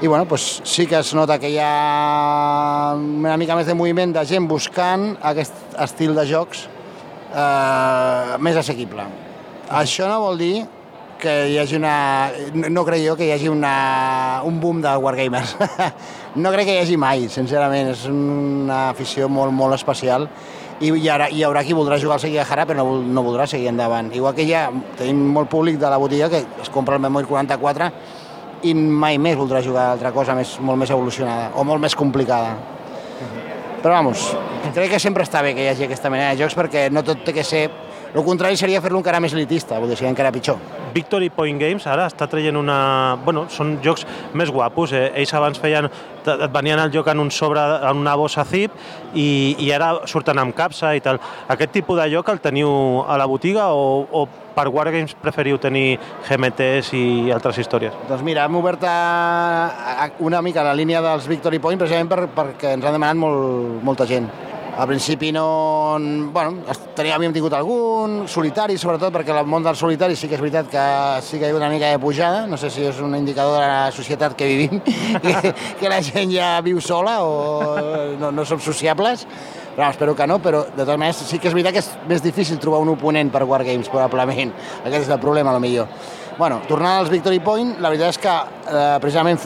i 0.00 0.08
bueno, 0.08 0.24
doncs 0.24 0.62
sí 0.64 0.86
que 0.88 0.98
es 0.98 1.12
nota 1.14 1.36
que 1.38 1.50
hi 1.52 1.58
ha 1.60 2.94
una 2.96 3.36
mica 3.36 3.56
més 3.58 3.68
de 3.68 3.76
moviment 3.76 4.14
de 4.16 4.24
gent 4.24 4.46
buscant 4.48 5.10
aquest 5.28 5.76
estil 5.84 6.14
de 6.16 6.24
jocs 6.24 6.64
eh, 7.34 8.38
més 8.40 8.56
assequible. 8.56 9.04
Això 9.68 10.08
no 10.08 10.22
vol 10.24 10.40
dir 10.40 10.54
que 11.20 11.34
hi 11.52 11.58
hagi 11.60 11.76
una... 11.78 11.94
No, 12.54 12.84
crec 12.88 13.04
jo 13.04 13.16
que 13.18 13.28
hi 13.28 13.34
hagi 13.34 13.50
una, 13.52 13.74
un 14.48 14.60
boom 14.60 14.80
de 14.82 14.94
wargamers. 14.96 15.56
no 16.42 16.52
crec 16.54 16.70
que 16.70 16.78
hi 16.78 16.82
hagi 16.84 16.96
mai, 17.00 17.28
sincerament. 17.32 17.92
És 17.92 18.06
una 18.10 18.88
afició 18.90 19.28
molt, 19.28 19.54
molt 19.54 19.78
especial 19.78 20.28
i 20.80 20.88
hi 20.96 21.08
haurà, 21.12 21.26
hi 21.28 21.42
haurà 21.44 21.60
qui 21.64 21.76
voldrà 21.76 21.98
jugar 22.00 22.16
al 22.16 22.22
Sekigahara 22.22 22.64
però 22.68 22.80
no, 22.80 23.02
no 23.04 23.24
voldrà 23.24 23.46
seguir 23.46 23.68
endavant. 23.68 24.08
Igual 24.16 24.34
que 24.36 24.46
ja 24.48 24.68
tenim 24.96 25.20
molt 25.34 25.50
públic 25.52 25.76
de 25.78 25.90
la 25.92 25.98
botiga 26.00 26.30
que 26.32 26.40
es 26.40 26.72
compra 26.72 26.96
el 26.96 27.04
Memoir 27.04 27.28
44 27.28 27.90
i 28.64 28.74
mai 28.74 29.18
més 29.20 29.36
voldrà 29.36 29.60
jugar 29.64 29.86
a 29.88 29.92
altra 29.98 30.12
cosa 30.16 30.34
més, 30.36 30.56
molt 30.64 30.80
més 30.80 30.92
evolucionada 30.92 31.50
o 31.56 31.64
molt 31.68 31.84
més 31.84 31.96
complicada. 31.96 32.56
Però 33.80 33.92
vamos, 33.92 34.30
crec 34.74 34.94
que 34.94 35.00
sempre 35.00 35.24
està 35.24 35.44
bé 35.44 35.54
que 35.56 35.64
hi 35.64 35.70
hagi 35.72 35.88
aquesta 35.88 36.12
mena 36.12 36.32
de 36.32 36.40
jocs 36.42 36.56
perquè 36.56 36.88
no 36.92 37.04
tot 37.04 37.24
té 37.24 37.36
que 37.36 37.44
ser... 37.44 37.66
El 38.10 38.24
contrari 38.26 38.56
seria 38.58 38.80
fer-lo 38.82 38.98
encara 38.98 39.20
més 39.22 39.36
elitista, 39.36 39.78
vull 39.78 39.92
dir, 39.92 40.00
seria 40.00 40.10
encara 40.10 40.32
pitjor. 40.34 40.79
Victory 40.94 41.30
Point 41.30 41.60
Games 41.60 41.86
ara 41.86 42.06
està 42.10 42.28
traient 42.30 42.56
una... 42.56 43.16
Bueno, 43.24 43.46
són 43.52 43.78
jocs 43.84 44.06
més 44.34 44.50
guapos. 44.52 44.94
Eh? 44.96 45.10
Ells 45.20 45.34
abans 45.38 45.60
feien... 45.60 45.90
Et 46.20 46.52
venien 46.52 46.76
el 46.76 46.90
joc 46.92 47.06
en 47.08 47.22
un 47.22 47.30
sobre, 47.32 47.62
en 47.88 48.02
una 48.02 48.12
bossa 48.20 48.42
zip 48.44 48.74
i, 49.16 49.56
i 49.56 49.70
ara 49.72 50.02
surten 50.04 50.36
amb 50.36 50.52
capsa 50.52 50.92
i 50.92 51.00
tal. 51.00 51.16
Aquest 51.48 51.72
tipus 51.72 51.96
de 51.96 52.10
joc 52.12 52.28
el 52.28 52.42
teniu 52.44 52.68
a 53.08 53.16
la 53.16 53.24
botiga 53.24 53.70
o, 53.72 54.04
o 54.04 54.26
per 54.52 54.68
Wargames 54.68 55.14
preferiu 55.16 55.56
tenir 55.62 55.96
GMTs 56.28 56.92
i 56.98 57.32
altres 57.32 57.62
històries? 57.62 57.96
Doncs 58.10 58.24
mira, 58.26 58.44
hem 58.44 58.60
obert 58.60 58.84
una 60.20 60.44
mica 60.44 60.66
la 60.66 60.76
línia 60.76 61.00
dels 61.04 61.28
Victory 61.30 61.62
Point 61.62 61.80
precisament 61.80 62.12
per, 62.12 62.26
perquè 62.36 62.76
ens 62.76 62.84
han 62.84 63.00
demanat 63.00 63.20
molt, 63.20 63.80
molta 63.86 64.08
gent. 64.10 64.28
Al 64.80 64.86
principi 64.86 65.30
no... 65.30 65.98
Bueno, 66.32 66.62
tenia, 66.96 67.18
havíem 67.18 67.34
tingut 67.36 67.52
algun, 67.52 68.22
solitari 68.32 68.78
sobretot, 68.80 69.12
perquè 69.12 69.34
el 69.36 69.44
món 69.44 69.66
del 69.66 69.76
solitari 69.76 70.16
sí 70.16 70.24
que 70.24 70.38
és 70.38 70.40
veritat 70.40 70.70
que 70.72 70.84
sí 71.26 71.36
que 71.36 71.50
hi 71.50 71.52
ha 71.52 71.58
una 71.58 71.68
mica 71.68 71.90
de 71.92 71.98
pujada, 72.00 72.46
no 72.48 72.56
sé 72.56 72.70
si 72.72 72.86
és 72.88 73.02
un 73.04 73.12
indicador 73.18 73.60
de 73.60 73.66
la 73.68 73.92
societat 73.92 74.32
que 74.38 74.48
vivim, 74.48 74.80
que, 75.26 75.52
que 75.82 75.92
la 75.92 76.00
gent 76.00 76.32
ja 76.32 76.48
viu 76.64 76.80
sola 76.80 77.18
o 77.20 77.76
no, 78.16 78.32
no 78.32 78.48
som 78.48 78.64
sociables, 78.64 79.26
però 79.76 79.90
espero 79.92 80.16
que 80.16 80.26
no, 80.32 80.40
però 80.40 80.64
de 80.64 80.78
totes 80.78 80.96
maneres 80.96 81.24
sí 81.28 81.36
que 81.36 81.52
és 81.52 81.60
veritat 81.60 81.76
que 81.76 81.84
és 81.84 81.92
més 82.08 82.24
difícil 82.24 82.56
trobar 82.56 82.80
un 82.80 82.96
oponent 82.96 83.28
per 83.28 83.44
Wargames, 83.44 83.92
probablement. 83.92 84.56
Aquest 84.80 85.02
és 85.04 85.12
el 85.12 85.20
problema, 85.20 85.52
a 85.52 85.60
lo 85.60 85.60
millor. 85.60 85.92
Bueno, 86.38 86.62
tornant 86.64 87.02
als 87.02 87.12
Victory 87.12 87.44
Point, 87.44 87.76
la 87.84 87.92
veritat 87.92 88.16
és 88.16 88.24
que 88.24 88.32
eh, 88.32 88.96
precisament 89.04 89.44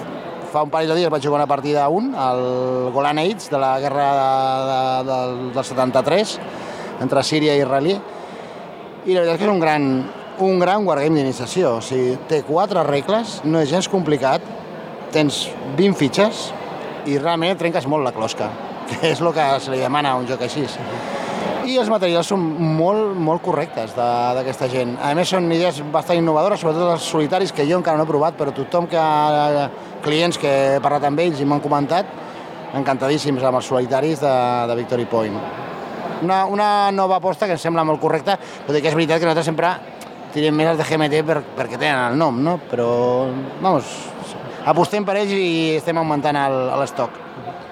fa 0.55 0.63
un 0.63 0.71
parell 0.71 0.93
de 0.93 1.01
dies 1.01 1.11
vaig 1.11 1.25
jugar 1.25 1.41
una 1.43 1.51
partida 1.51 1.83
a 1.85 1.89
un, 1.91 2.13
al 2.15 2.91
Golan 2.95 3.19
Heights, 3.19 3.49
de 3.51 3.59
la 3.59 3.73
guerra 3.83 4.05
de, 4.15 4.29
de, 4.71 5.13
del, 5.13 5.33
del 5.57 5.65
73, 5.67 6.35
entre 7.03 7.25
Síria 7.27 7.57
i 7.59 7.63
Israel, 7.65 7.91
i 9.05 9.17
la 9.17 9.25
veritat 9.25 9.35
és 9.35 9.41
que 9.43 9.49
és 9.49 9.53
un 9.53 9.59
gran, 9.61 9.89
un 10.47 10.61
gran 10.63 10.87
wargame 10.87 11.19
d'iniciació. 11.21 11.75
O 11.81 11.83
sigui, 11.85 12.15
té 12.31 12.45
quatre 12.47 12.85
regles, 12.87 13.41
no 13.45 13.59
és 13.61 13.69
gens 13.73 13.91
complicat, 13.91 14.47
tens 15.15 15.49
20 15.77 15.99
fitxes 15.99 16.47
i 17.11 17.19
realment 17.19 17.59
trenques 17.61 17.87
molt 17.91 18.07
la 18.07 18.15
closca, 18.15 18.49
que 18.89 19.11
és 19.11 19.21
el 19.21 19.35
que 19.35 19.51
se 19.61 19.75
li 19.75 19.83
demana 19.83 20.15
a 20.15 20.23
un 20.23 20.31
joc 20.31 20.47
així. 20.47 20.65
I 21.65 21.79
els 21.81 21.89
materials 21.89 22.29
són 22.29 22.43
molt, 22.79 23.15
molt 23.17 23.41
correctes 23.43 23.95
de- 23.97 24.09
d'aquesta 24.37 24.69
gent. 24.69 24.99
A 25.01 25.15
més, 25.17 25.31
són 25.33 25.47
idees 25.51 25.79
bastant 25.93 26.21
innovadores, 26.21 26.61
sobretot 26.61 26.93
els 26.93 27.07
solitaris, 27.09 27.53
que 27.57 27.65
jo 27.67 27.79
encara 27.81 27.97
no 27.97 28.05
he 28.05 28.11
provat, 28.11 28.37
però 28.37 28.53
tothom 28.53 28.87
que 28.87 29.01
clients 30.05 30.39
que 30.41 30.53
he 30.77 30.81
parlat 30.85 31.09
amb 31.09 31.21
ells 31.25 31.41
i 31.41 31.49
m'han 31.49 31.63
comentat, 31.65 32.09
encantadíssims 32.77 33.43
amb 33.43 33.61
els 33.61 33.69
solitaris 33.71 34.23
de, 34.23 34.35
de 34.69 34.77
Victory 34.79 35.09
Point. 35.11 35.37
Una, 36.25 36.45
una 36.47 36.69
nova 36.95 37.19
aposta 37.19 37.49
que 37.49 37.57
em 37.57 37.61
sembla 37.61 37.85
molt 37.87 38.01
correcta, 38.03 38.39
tot 38.67 38.77
i 38.77 38.81
que 38.81 38.91
és 38.91 38.97
veritat 38.97 39.21
que 39.21 39.29
nosaltres 39.29 39.51
sempre 39.51 39.75
tirem 40.35 40.57
més 40.57 40.73
els 40.73 40.81
de 40.81 40.87
GMT 40.89 41.23
per, 41.27 41.41
perquè 41.57 41.79
tenen 41.79 42.13
el 42.13 42.19
nom, 42.19 42.41
no? 42.43 42.57
Però, 42.71 42.89
vamos, 43.63 43.91
apostem 44.67 45.07
per 45.07 45.19
ells 45.21 45.35
i 45.37 45.77
estem 45.79 45.99
augmentant 46.01 46.39
l'estoc. 46.81 47.21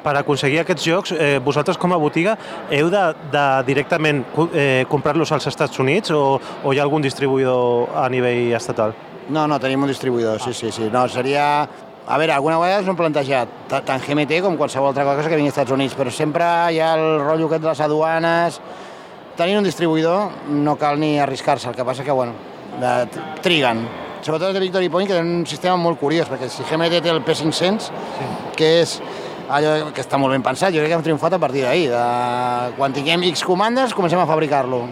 Per 0.02 0.16
aconseguir 0.18 0.58
aquests 0.62 0.86
jocs, 0.86 1.12
eh, 1.14 1.36
vosaltres 1.42 1.78
com 1.78 1.94
a 1.94 1.98
botiga 2.02 2.34
heu 2.74 2.90
de, 2.90 3.02
de 3.30 3.44
directament 3.68 4.24
eh, 4.50 4.82
comprar-los 4.90 5.30
als 5.30 5.46
Estats 5.46 5.78
Units 5.78 6.10
o, 6.10 6.40
o 6.40 6.74
hi 6.74 6.80
ha 6.80 6.86
algun 6.86 7.04
distribuïdor 7.04 7.94
a 8.02 8.08
nivell 8.10 8.50
estatal? 8.58 8.96
No, 9.30 9.46
no, 9.46 9.60
tenim 9.62 9.86
un 9.86 9.92
distribuïdor, 9.92 10.42
sí, 10.42 10.54
sí, 10.54 10.74
sí. 10.74 10.90
No, 10.90 11.06
seria... 11.08 11.46
A 12.06 12.16
veure, 12.18 12.32
alguna 12.34 12.58
vegada 12.58 12.82
hem 12.82 12.96
plantejat, 12.98 13.48
ta- 13.70 13.80
tant 13.86 14.02
GMT 14.02 14.40
com 14.42 14.56
qualsevol 14.58 14.88
altra 14.90 15.04
cosa 15.06 15.28
que 15.30 15.36
vingui 15.38 15.50
als 15.52 15.56
Estats 15.58 15.70
Units, 15.76 15.94
però 15.94 16.10
sempre 16.10 16.44
hi 16.74 16.80
ha 16.82 16.94
el 16.98 17.20
rotllo 17.22 17.46
aquest 17.50 17.62
de 17.62 17.68
les 17.68 17.80
aduanes... 17.88 18.60
Tenint 19.32 19.56
un 19.62 19.64
distribuïdor 19.64 20.50
no 20.52 20.74
cal 20.76 20.98
ni 21.00 21.14
arriscar-se, 21.18 21.64
el 21.70 21.74
que 21.74 21.84
passa 21.88 22.04
que, 22.04 22.12
bueno, 22.12 22.34
t- 22.76 23.22
triguen. 23.40 23.78
Sobretot 24.20 24.50
els 24.50 24.58
de 24.58 24.60
Victory 24.60 24.90
Point, 24.92 25.08
que 25.08 25.14
tenen 25.16 25.38
un 25.38 25.46
sistema 25.48 25.72
molt 25.80 25.96
curiós, 25.98 26.28
perquè 26.28 26.50
si 26.52 26.60
GMT 26.68 26.98
té 27.00 27.08
el 27.08 27.22
P500, 27.24 27.86
sí. 27.88 28.26
que 28.58 28.68
és 28.82 28.92
allò 29.48 29.88
que 29.96 30.04
està 30.04 30.20
molt 30.20 30.36
ben 30.36 30.44
pensat, 30.44 30.68
jo 30.76 30.82
crec 30.84 30.92
que 30.92 30.98
hem 30.98 31.06
triomfat 31.08 31.38
a 31.38 31.40
partir 31.40 31.64
d'ahir. 31.64 31.88
De... 31.94 32.02
Quan 32.76 32.92
tinguem 32.92 33.24
X 33.30 33.40
comandes, 33.48 33.96
comencem 33.96 34.20
a 34.20 34.28
fabricar-lo. 34.28 34.82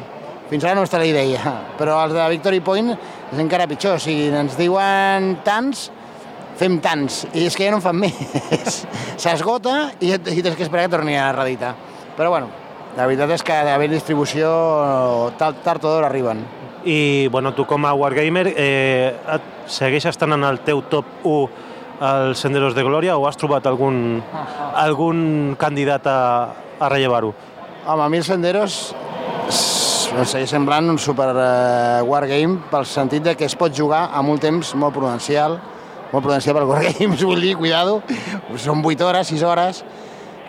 Fins 0.48 0.64
ara 0.64 0.74
no 0.80 0.86
està 0.88 0.96
la 0.98 1.10
idea, 1.12 1.52
però 1.78 2.00
els 2.06 2.16
de 2.16 2.24
Victory 2.32 2.64
Point 2.64 2.94
és 2.96 3.38
encara 3.44 3.68
pitjor. 3.68 4.00
O 4.00 4.02
sigui, 4.02 4.30
ens 4.40 4.56
diuen 4.56 5.34
tants, 5.44 5.90
fem 6.60 6.76
tants, 6.84 7.22
i 7.32 7.46
és 7.48 7.56
que 7.56 7.64
ja 7.64 7.72
no 7.72 7.80
en 7.80 7.84
fan 7.84 7.96
més. 7.96 8.80
S'esgota 9.22 9.90
i, 10.04 10.12
et- 10.16 10.28
i 10.36 10.42
tens 10.44 10.56
que 10.58 10.66
esperar 10.66 10.86
que 10.86 10.92
torni 10.98 11.16
a 11.16 11.30
reeditar. 11.32 11.72
Però 12.18 12.28
bueno, 12.34 12.50
la 12.98 13.06
veritat 13.08 13.32
és 13.38 13.44
que 13.46 13.56
d'haver 13.64 13.88
distribució, 13.92 14.50
tard, 15.40 15.62
tard 15.64 15.84
o 15.88 15.94
d'hora 15.94 16.10
arriben. 16.10 16.44
I 16.84 17.28
bueno, 17.32 17.52
tu 17.56 17.66
com 17.68 17.84
a 17.84 17.92
Wargamer 17.92 18.46
eh, 18.56 19.40
segueix 19.68 20.06
estant 20.08 20.32
en 20.36 20.44
el 20.48 20.60
teu 20.64 20.80
top 20.88 21.24
1 21.28 21.66
als 22.00 22.40
Senderos 22.40 22.72
de 22.72 22.80
Glòria 22.86 23.18
o 23.20 23.26
has 23.28 23.36
trobat 23.36 23.66
algun, 23.68 24.22
algun 24.80 25.54
candidat 25.60 26.06
a, 26.08 26.18
a 26.80 26.88
rellevar-ho? 26.88 27.34
Home, 27.84 28.04
a 28.04 28.08
mi 28.08 28.16
el 28.20 28.24
Senderos 28.24 28.78
em 30.16 30.24
segueix 30.26 30.48
semblant 30.50 30.88
un 30.90 30.96
super 30.98 31.28
eh, 31.36 32.00
wargame 32.08 32.56
pel 32.72 32.88
sentit 32.88 33.22
de 33.28 33.36
que 33.36 33.44
es 33.46 33.54
pot 33.60 33.76
jugar 33.76 34.06
amb 34.16 34.32
un 34.32 34.40
temps 34.42 34.72
molt 34.80 34.96
prudencial, 34.96 35.58
molt 36.10 36.24
prudencial 36.24 36.56
per 36.58 36.66
wargames, 36.68 37.24
vull 37.24 37.42
dir, 37.42 37.56
cuidado, 37.58 38.00
són 38.58 38.84
8 38.84 39.06
hores, 39.06 39.32
6 39.32 39.46
hores, 39.46 39.82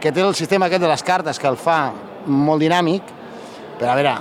que 0.02 0.12
té 0.12 0.24
el 0.26 0.36
sistema 0.36 0.68
aquest 0.68 0.82
de 0.82 0.90
les 0.90 1.04
cartes 1.06 1.40
que 1.40 1.50
el 1.50 1.58
fa 1.62 1.80
molt 2.26 2.62
dinàmic, 2.64 3.18
però 3.80 3.94
a 3.94 3.98
veure, 3.98 4.16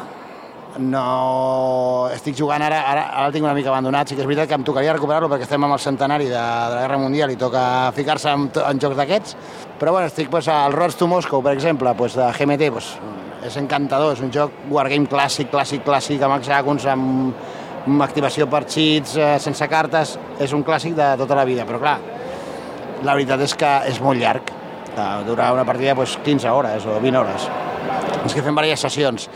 no... 0.78 2.08
Estic 2.14 2.36
jugant 2.38 2.62
ara, 2.62 2.80
ara, 2.92 3.06
ara 3.10 3.28
el 3.28 3.34
tinc 3.34 3.46
una 3.46 3.54
mica 3.56 3.72
abandonat, 3.72 4.10
sí 4.10 4.16
que 4.16 4.22
és 4.24 4.28
veritat 4.28 4.50
que 4.50 4.58
em 4.58 4.66
tocaria 4.66 4.94
recuperar-lo 4.94 5.30
perquè 5.32 5.46
estem 5.48 5.64
amb 5.66 5.76
el 5.76 5.82
centenari 5.82 6.28
de, 6.28 6.36
de 6.36 6.74
la 6.76 6.82
Guerra 6.84 6.98
Mundial 7.02 7.32
i 7.32 7.38
toca 7.40 7.62
ficar-se 7.96 8.32
en, 8.32 8.50
en 8.60 8.82
jocs 8.82 8.98
d'aquests, 9.00 9.36
però 9.80 9.96
bueno, 9.96 10.10
estic 10.10 10.30
pues, 10.32 10.48
al 10.52 10.76
Roads 10.76 11.00
to 11.00 11.08
Moscow, 11.10 11.42
per 11.42 11.54
exemple, 11.56 11.94
pues, 11.98 12.18
de 12.18 12.28
GMT, 12.36 12.70
pues, 12.76 12.92
és 13.46 13.56
encantador, 13.56 14.12
és 14.14 14.20
un 14.24 14.32
joc 14.34 14.52
wargame 14.70 15.08
clàssic, 15.08 15.48
clàssic, 15.52 15.84
clàssic, 15.86 16.20
amb 16.22 16.36
hexàgons, 16.36 16.86
amb 16.92 17.48
activació 18.04 18.46
per 18.50 18.64
cheats, 18.66 19.16
eh, 19.16 19.34
sense 19.40 19.68
cartes, 19.68 20.18
és 20.38 20.52
un 20.52 20.64
clàssic 20.64 20.94
de 20.94 21.12
tota 21.20 21.38
la 21.38 21.44
vida, 21.48 21.66
però 21.68 21.80
clar, 21.80 21.98
la 23.02 23.14
veritat 23.14 23.40
és 23.40 23.54
que 23.56 23.76
és 23.88 24.00
molt 24.04 24.20
llarg, 24.20 24.60
Eh, 24.96 25.24
dura 25.26 25.52
una 25.52 25.64
partida 25.64 25.94
pues, 25.94 26.18
15 26.24 26.48
hores 26.48 26.86
o 26.86 27.00
20 27.00 27.18
hores. 27.18 27.48
És 28.26 28.34
que 28.34 28.42
fem 28.42 28.56
diverses 28.56 28.82
sessions. 28.82 29.28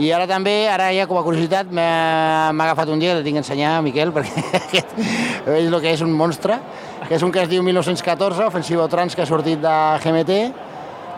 I 0.00 0.08
ara 0.10 0.26
també, 0.26 0.66
ara 0.66 0.88
ja 0.90 1.04
com 1.06 1.20
a 1.20 1.22
curiositat, 1.22 1.68
m'ha 1.70 2.50
agafat 2.50 2.90
un 2.90 2.98
dia, 2.98 3.14
que 3.14 3.22
tinc 3.22 3.36
que 3.38 3.44
ensenyar 3.44 3.76
a 3.76 3.82
Miquel, 3.84 4.10
perquè 4.16 4.42
aquest 4.58 4.96
és 4.98 5.68
el 5.68 5.76
que 5.80 5.92
és 5.92 6.02
un 6.02 6.10
monstre, 6.10 6.58
que 7.06 7.14
és 7.14 7.22
un 7.22 7.30
que 7.30 7.44
es 7.44 7.50
diu 7.52 7.62
1914, 7.62 8.48
Ofensiva 8.48 8.88
Trans, 8.90 9.14
que 9.14 9.22
ha 9.22 9.28
sortit 9.28 9.60
de 9.62 9.74
GMT. 10.02 10.40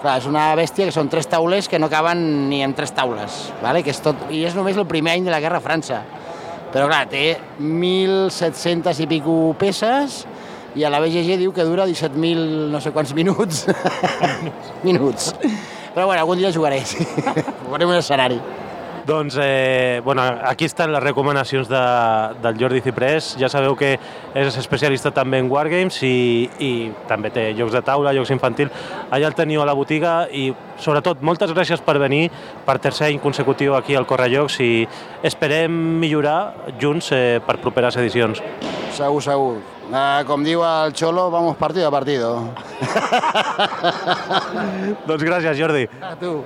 Clar, 0.03 0.19
és 0.21 0.27
una 0.29 0.51
bèstia 0.59 0.85
que 0.85 0.93
són 0.93 1.09
tres 1.09 1.31
taulers 1.31 1.71
que 1.73 1.81
no 1.81 1.89
caben 1.89 2.51
ni 2.51 2.61
en 2.63 2.75
tres 2.77 2.93
taules, 2.93 3.47
vale? 3.63 3.81
que 3.83 3.95
és 3.95 4.03
tot, 4.05 4.27
i 4.29 4.45
és 4.45 4.55
només 4.55 4.77
el 4.77 4.85
primer 4.87 5.15
any 5.17 5.25
de 5.25 5.33
la 5.33 5.41
Guerra 5.41 5.63
a 5.63 5.65
França. 5.65 6.03
Però 6.77 6.91
clar, 6.91 7.07
té 7.09 7.39
1.700 7.57 8.99
i 9.01 9.07
pico 9.09 9.35
peces 9.57 10.19
i 10.77 10.83
a 10.85 10.91
la 10.93 10.99
BGG 11.01 11.39
diu 11.41 11.55
que 11.57 11.65
dura 11.65 11.87
17.000 11.89 12.67
no 12.69 12.83
sé 12.85 12.93
quants 12.93 13.15
minuts. 13.17 13.63
minuts. 14.85 15.31
Però 15.95 16.05
bueno, 16.05 16.21
algun 16.21 16.37
dia 16.37 16.53
jugaré, 16.53 16.83
sí. 16.85 17.01
Farem 17.71 17.89
un 17.89 17.97
escenari. 17.97 18.37
Doncs, 19.07 19.39
eh, 19.41 20.01
bueno, 20.05 20.23
aquí 20.23 20.65
estan 20.65 20.93
les 20.93 21.01
recomanacions 21.01 21.69
de, 21.69 21.81
del 22.43 22.59
Jordi 22.59 22.81
Ciprés. 22.81 23.37
Ja 23.39 23.47
sabeu 23.49 23.77
que 23.79 23.93
és 24.35 24.57
especialista 24.59 25.13
també 25.15 25.39
en 25.39 25.47
Wargames 25.47 26.01
i, 26.03 26.51
i 26.59 26.71
també 27.07 27.31
té 27.31 27.45
jocs 27.55 27.77
de 27.77 27.85
taula, 27.87 28.11
jocs 28.17 28.35
infantil. 28.35 28.73
Allà 29.15 29.31
el 29.31 29.37
teniu 29.39 29.63
a 29.63 29.69
la 29.69 29.77
botiga 29.79 30.17
i, 30.27 30.49
sobretot, 30.83 31.23
moltes 31.23 31.55
gràcies 31.55 31.85
per 31.87 32.01
venir 32.03 32.33
per 32.67 32.81
tercer 32.83 33.13
any 33.13 33.23
consecutiu 33.23 33.79
aquí 33.79 33.95
al 33.95 34.09
Correjocs 34.11 34.59
i 34.67 34.73
esperem 35.23 35.71
millorar 36.03 36.75
junts 36.83 37.13
eh, 37.15 37.39
per 37.47 37.61
properes 37.63 37.95
edicions. 38.03 38.43
Segur, 38.97 39.23
segur. 39.23 39.61
Uh, 39.87 40.25
com 40.27 40.43
diu 40.43 40.65
el 40.67 40.91
Xolo, 40.99 41.29
vamos 41.31 41.55
partido 41.61 41.87
a 41.87 41.93
partido. 41.95 42.41
doncs 45.07 45.23
gràcies, 45.23 45.55
Jordi. 45.61 45.87
A 46.03 46.17
tu. 46.19 46.41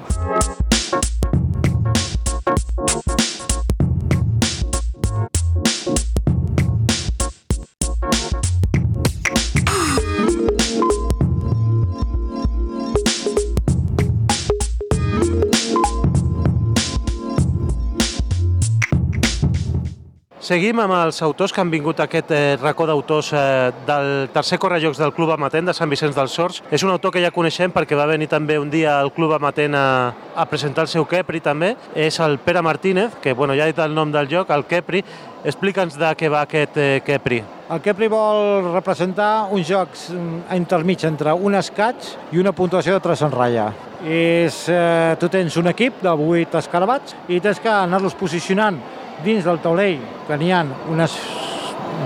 Seguim 20.51 20.81
amb 20.83 20.91
els 20.97 21.21
autors 21.23 21.53
que 21.55 21.61
han 21.63 21.69
vingut 21.71 22.01
a 22.01 22.09
aquest 22.09 22.33
eh, 22.35 22.57
racó 22.59 22.83
d'autors 22.89 23.29
eh, 23.39 23.69
del 23.87 24.09
tercer 24.35 24.57
correjocs 24.59 24.99
del 24.99 25.13
Club 25.15 25.31
Amatent 25.31 25.69
de 25.71 25.75
Sant 25.79 25.87
Vicenç 25.93 26.17
dels 26.17 26.33
Sorts. 26.35 26.57
És 26.75 26.83
un 26.83 26.91
autor 26.91 27.13
que 27.15 27.21
ja 27.23 27.31
coneixem 27.31 27.71
perquè 27.71 27.95
va 27.95 28.09
venir 28.11 28.27
també 28.27 28.57
un 28.59 28.67
dia 28.67 28.97
al 28.99 29.13
Club 29.15 29.37
Amatent 29.37 29.77
a, 29.79 29.85
a 30.35 30.47
presentar 30.51 30.89
el 30.89 30.91
seu 30.91 31.05
Kepri 31.07 31.39
també. 31.45 31.77
És 31.95 32.19
el 32.19 32.41
Pere 32.43 32.65
Martínez, 32.67 33.15
que 33.23 33.31
bueno, 33.39 33.55
ja 33.55 33.63
ha 33.63 33.71
dit 33.71 33.79
el 33.79 33.95
nom 33.95 34.11
del 34.11 34.27
joc, 34.27 34.51
el 34.51 34.67
Kepri. 34.67 35.05
Explica'ns 35.47 35.95
de 36.01 36.11
què 36.19 36.31
va 36.35 36.43
aquest 36.43 36.83
eh, 36.83 36.89
Kepri. 37.07 37.39
El 37.71 37.83
Kepri 37.85 38.09
vol 38.11 38.73
representar 38.73 39.53
uns 39.55 39.71
jocs 39.71 40.09
mm, 40.11 40.49
intermig 40.59 41.05
entre 41.07 41.37
un 41.39 41.55
escaig 41.61 42.09
i 42.35 42.43
una 42.43 42.51
puntuació 42.51 42.97
de 42.97 43.05
3 43.07 43.23
en 43.29 43.37
ratlla. 43.39 43.69
És, 44.03 44.65
eh, 44.67 45.15
tu 45.21 45.31
tens 45.31 45.63
un 45.63 45.71
equip 45.71 46.03
de 46.03 46.11
8 46.11 46.59
escarabats 46.59 47.15
i 47.31 47.39
tens 47.39 47.63
que 47.63 47.71
anar-los 47.71 48.19
posicionant 48.19 48.83
dins 49.25 49.45
del 49.45 49.61
taulell 49.61 50.01
que 50.27 50.41
n'hi 50.41 50.53
ha 50.53 50.65
unes 50.91 51.17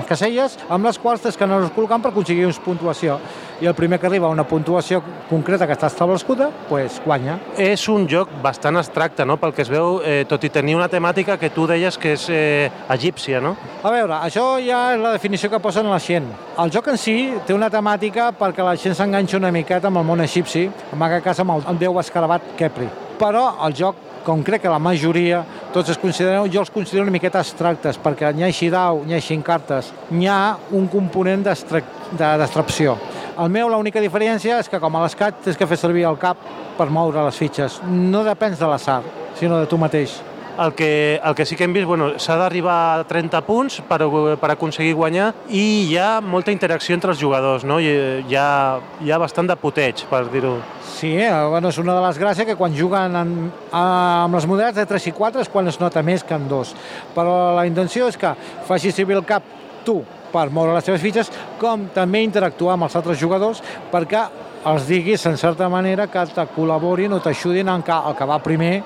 caselles 0.09 0.57
amb 0.73 0.87
les 0.87 0.99
quals 0.99 1.23
tens 1.23 1.37
que 1.39 1.45
anar-los 1.47 1.73
col·locant 1.75 2.03
per 2.03 2.11
aconseguir 2.11 2.47
una 2.49 2.63
puntuació 2.65 3.19
i 3.63 3.69
el 3.71 3.75
primer 3.75 4.01
que 4.01 4.09
arriba 4.09 4.27
a 4.27 4.31
una 4.35 4.45
puntuació 4.45 5.01
concreta 5.29 5.67
que 5.67 5.77
està 5.77 5.87
establerguda, 5.87 6.49
pues, 6.69 7.01
guanya. 7.05 7.39
És 7.57 7.87
un 7.89 8.09
joc 8.11 8.33
bastant 8.43 8.77
abstracte, 8.77 9.25
no?, 9.25 9.37
pel 9.39 9.55
que 9.55 9.63
es 9.63 9.71
veu, 9.71 10.01
eh, 10.05 10.25
tot 10.29 10.43
i 10.45 10.51
tenir 10.51 10.75
una 10.75 10.89
temàtica 10.91 11.39
que 11.39 11.53
tu 11.55 11.67
deies 11.71 11.97
que 11.99 12.17
és 12.19 12.27
eh, 12.35 12.71
egípcia, 12.91 13.41
no? 13.41 13.55
A 13.83 13.93
veure, 13.95 14.19
això 14.27 14.59
ja 14.65 14.83
és 14.97 15.01
la 15.01 15.15
definició 15.15 15.51
que 15.53 15.63
posen 15.63 15.89
la 15.91 16.01
gent. 16.03 16.27
El 16.59 16.73
joc 16.75 16.91
en 16.91 16.99
si 16.99 17.17
té 17.47 17.55
una 17.55 17.71
temàtica 17.71 18.33
perquè 18.37 18.67
la 18.67 18.75
gent 18.77 18.99
s'enganxa 18.99 19.39
una 19.39 19.55
miqueta 19.55 19.89
amb 19.89 20.03
el 20.03 20.09
món 20.11 20.25
egipci, 20.25 20.67
en 20.93 21.07
aquest 21.07 21.25
cas 21.25 21.45
amb 21.45 21.57
el 21.63 21.79
déu 21.79 22.01
escarabat 22.03 22.57
Kepri. 22.59 22.91
Però 23.19 23.47
el 23.65 23.79
joc 23.79 24.14
com 24.25 24.43
crec 24.43 24.65
que 24.65 24.73
la 24.73 24.81
majoria, 24.83 25.43
tots 25.75 25.93
es 25.93 26.01
consideren, 26.01 26.51
jo 26.53 26.63
els 26.65 26.73
considero 26.73 27.05
una 27.05 27.15
miqueta 27.15 27.43
abstractes, 27.43 27.99
perquè 28.01 28.33
n'hi 28.35 28.47
ha 28.49 28.71
dau, 28.73 29.05
n'hi 29.05 29.15
ha 29.15 29.43
cartes, 29.45 29.93
n'hi 30.11 30.27
ha 30.27 30.57
un 30.73 30.89
component 30.89 31.45
d'extracció. 31.45 32.97
El 33.39 33.51
meu, 33.51 33.69
l'única 33.69 34.01
diferència 34.01 34.61
és 34.63 34.69
que 34.71 34.81
com 34.81 34.95
a 34.97 35.03
l'escat 35.03 35.43
tens 35.45 35.57
que 35.59 35.67
fer 35.67 35.77
servir 35.77 36.05
el 36.07 36.19
cap 36.19 36.39
per 36.79 36.87
moure 36.91 37.25
les 37.25 37.37
fitxes. 37.37 37.81
No 37.85 38.25
depens 38.25 38.59
de 38.59 38.67
l'assar, 38.71 39.03
sinó 39.39 39.59
de 39.61 39.67
tu 39.67 39.79
mateix. 39.79 40.21
El 40.55 40.73
que, 40.75 41.21
el 41.25 41.35
que 41.35 41.45
sí 41.45 41.57
que 41.57 41.65
hem 41.65 41.73
vist, 41.75 41.87
bueno, 41.87 42.13
s'ha 42.23 42.37
d'arribar 42.39 42.77
a 43.01 43.05
30 43.11 43.41
punts 43.43 43.81
per, 43.89 43.99
per 44.39 44.51
aconseguir 44.53 44.93
guanyar 44.95 45.33
i 45.51 45.65
hi 45.89 45.97
ha 45.99 46.21
molta 46.23 46.55
interacció 46.55 46.95
entre 46.95 47.11
els 47.11 47.19
jugadors, 47.19 47.65
no? 47.67 47.81
Hi, 47.83 47.91
hi, 48.23 48.37
ha, 48.39 48.79
hi 49.03 49.11
ha 49.11 49.19
bastant 49.19 49.51
de 49.51 49.57
puteig, 49.59 50.05
per 50.11 50.23
dir-ho. 50.31 50.55
Sí, 50.95 51.11
eh? 51.19 51.33
bueno, 51.51 51.73
és 51.75 51.81
una 51.83 51.99
de 51.99 52.05
les 52.07 52.21
gràcies 52.23 52.47
que 52.47 52.55
quan 52.61 52.77
juguen 52.79 53.19
en, 53.19 53.35
amb 53.75 54.39
les 54.39 54.47
models 54.47 54.79
de 54.79 54.87
3 54.87 55.11
i 55.11 55.15
4 55.19 55.43
és 55.43 55.51
quan 55.51 55.67
es 55.67 55.81
nota 55.83 56.05
més 56.07 56.23
que 56.23 56.39
en 56.39 56.47
dos. 56.49 56.71
Però 57.17 57.51
la 57.59 57.67
intenció 57.67 58.07
és 58.13 58.21
que 58.21 58.31
facis 58.69 58.95
servir 58.95 59.19
el 59.19 59.27
cap 59.27 59.43
tu 59.85 60.05
per 60.35 60.49
moure 60.55 60.75
les 60.75 60.87
teves 60.87 61.03
fitxes, 61.03 61.31
com 61.59 61.89
també 61.95 62.23
interactuar 62.23 62.79
amb 62.79 62.87
els 62.87 62.95
altres 62.99 63.19
jugadors 63.19 63.63
perquè 63.93 64.23
els 64.65 64.87
diguis, 64.89 65.27
en 65.29 65.37
certa 65.37 65.69
manera, 65.69 66.07
que 66.09 66.23
te 66.33 66.45
col·laborin 66.55 67.13
o 67.13 67.21
t'ajudin 67.21 67.69
en 67.69 67.83
que 67.85 67.95
el 67.95 68.15
que 68.17 68.29
va 68.29 68.39
primer 68.43 68.79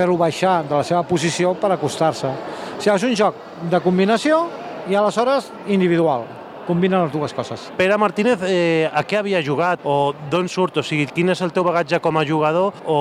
fer-lo 0.00 0.16
baixar 0.16 0.62
de 0.64 0.78
la 0.78 0.84
seva 0.86 1.04
posició 1.04 1.52
per 1.60 1.74
acostar-se. 1.74 2.32
O 2.32 2.80
sigui, 2.80 2.96
és 2.96 3.08
un 3.10 3.16
joc 3.18 3.40
de 3.70 3.80
combinació 3.84 4.46
i 4.88 4.96
aleshores 4.96 5.50
individual. 5.68 6.39
Combina 6.70 7.00
les 7.02 7.10
dues 7.10 7.32
coses. 7.34 7.64
Pere 7.74 7.96
Martínez, 7.98 8.38
eh, 8.46 8.86
a 8.94 9.02
què 9.02 9.16
havia 9.18 9.40
jugat 9.42 9.80
o 9.82 10.12
d'on 10.30 10.46
surt? 10.46 10.76
O 10.78 10.84
sigui, 10.86 11.08
quin 11.10 11.32
és 11.32 11.40
el 11.42 11.50
teu 11.50 11.64
bagatge 11.66 11.98
com 11.98 12.14
a 12.14 12.22
jugador 12.22 12.76
o, 12.86 12.98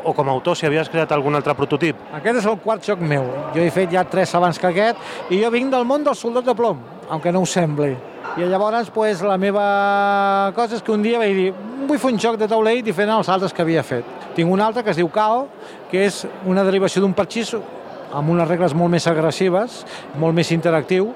o 0.00 0.14
com 0.16 0.30
a 0.30 0.32
autor, 0.32 0.56
si 0.56 0.64
havies 0.64 0.88
creat 0.88 1.12
algun 1.12 1.36
altre 1.36 1.52
prototip? 1.58 2.00
Aquest 2.16 2.38
és 2.40 2.46
el 2.48 2.56
quart 2.64 2.86
joc 2.88 3.02
meu. 3.04 3.26
Jo 3.52 3.60
he 3.60 3.68
fet 3.74 3.92
ja 3.92 4.06
tres 4.08 4.32
abans 4.38 4.56
que 4.56 4.70
aquest 4.70 5.28
i 5.28 5.42
jo 5.42 5.50
vinc 5.52 5.68
del 5.74 5.84
món 5.84 6.06
del 6.06 6.16
soldat 6.16 6.48
de 6.48 6.54
plom, 6.56 6.80
aunque 7.10 7.28
no 7.28 7.42
ho 7.44 7.50
sembli. 7.50 7.90
I 8.40 8.48
llavors 8.48 8.88
pues, 8.94 9.20
la 9.20 9.36
meva 9.36 9.66
cosa 10.56 10.78
és 10.78 10.86
que 10.86 10.96
un 10.96 11.04
dia 11.04 11.20
vaig 11.20 11.36
dir 11.36 11.52
vull 11.90 12.00
fer 12.00 12.14
un 12.14 12.22
joc 12.24 12.40
de 12.40 12.48
taulell 12.48 12.80
diferent 12.86 13.18
als 13.18 13.28
altres 13.28 13.52
que 13.52 13.60
havia 13.60 13.84
fet. 13.84 14.08
Tinc 14.32 14.48
un 14.48 14.64
altre 14.64 14.80
que 14.86 14.94
es 14.94 15.02
diu 15.02 15.12
Cao, 15.12 15.44
que 15.92 16.06
és 16.08 16.22
una 16.48 16.64
derivació 16.64 17.04
d'un 17.04 17.12
parxís 17.12 17.52
amb 18.16 18.32
unes 18.32 18.48
regles 18.48 18.72
molt 18.74 18.90
més 18.96 19.04
agressives, 19.06 19.84
molt 20.18 20.34
més 20.34 20.50
interactiu, 20.56 21.12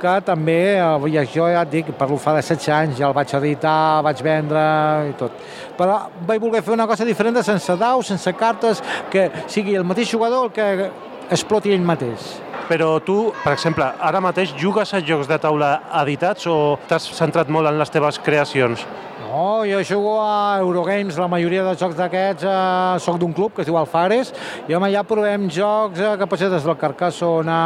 que 0.00 0.14
també, 0.26 0.78
eh, 0.80 1.26
jo 1.34 1.46
ja 1.48 1.62
et 1.62 1.70
dic, 1.70 1.92
parlo 1.98 2.16
fa 2.16 2.34
de 2.36 2.42
16 2.42 2.68
anys, 2.74 2.98
ja 2.98 3.08
el 3.08 3.14
vaig 3.14 3.34
editar, 3.38 4.02
vaig 4.02 4.22
vendre 4.24 4.64
i 5.10 5.14
tot. 5.18 5.32
Però 5.78 6.00
vaig 6.26 6.40
voler 6.40 6.62
fer 6.62 6.74
una 6.74 6.86
cosa 6.86 7.04
diferent 7.04 7.42
sense 7.42 7.76
daus, 7.76 8.06
sense 8.06 8.32
cartes, 8.32 8.82
que 9.10 9.30
sigui 9.46 9.76
el 9.76 9.84
mateix 9.84 10.10
jugador 10.10 10.48
el 10.48 10.52
que 10.52 10.90
exploti 11.30 11.74
ell 11.74 11.84
mateix. 11.84 12.40
Però 12.70 13.00
tu, 13.02 13.32
per 13.42 13.52
exemple, 13.52 13.86
ara 14.00 14.20
mateix 14.22 14.54
jugues 14.56 14.94
a 14.94 15.00
jocs 15.02 15.26
de 15.26 15.38
taula 15.42 15.70
editats 16.04 16.46
o 16.46 16.78
t'has 16.88 17.08
centrat 17.16 17.48
molt 17.50 17.66
en 17.66 17.78
les 17.78 17.90
teves 17.90 18.18
creacions? 18.22 18.86
No, 19.30 19.62
jo 19.64 19.78
jugo 19.84 20.20
a 20.20 20.58
Eurogames, 20.58 21.14
la 21.14 21.28
majoria 21.30 21.62
dels 21.62 21.78
jocs 21.78 21.94
d'aquests 21.94 22.42
eh, 22.50 22.96
soc 22.98 23.20
d'un 23.22 23.30
club 23.30 23.52
que 23.54 23.62
es 23.62 23.68
diu 23.68 23.76
Alfares, 23.78 24.32
i 24.66 24.74
home, 24.74 24.88
ja 24.90 25.04
provem 25.06 25.44
jocs 25.54 26.00
eh, 26.02 26.16
que 26.18 26.26
poden 26.26 26.50
des 26.50 26.66
del 26.66 26.74
Carcassona, 26.80 27.60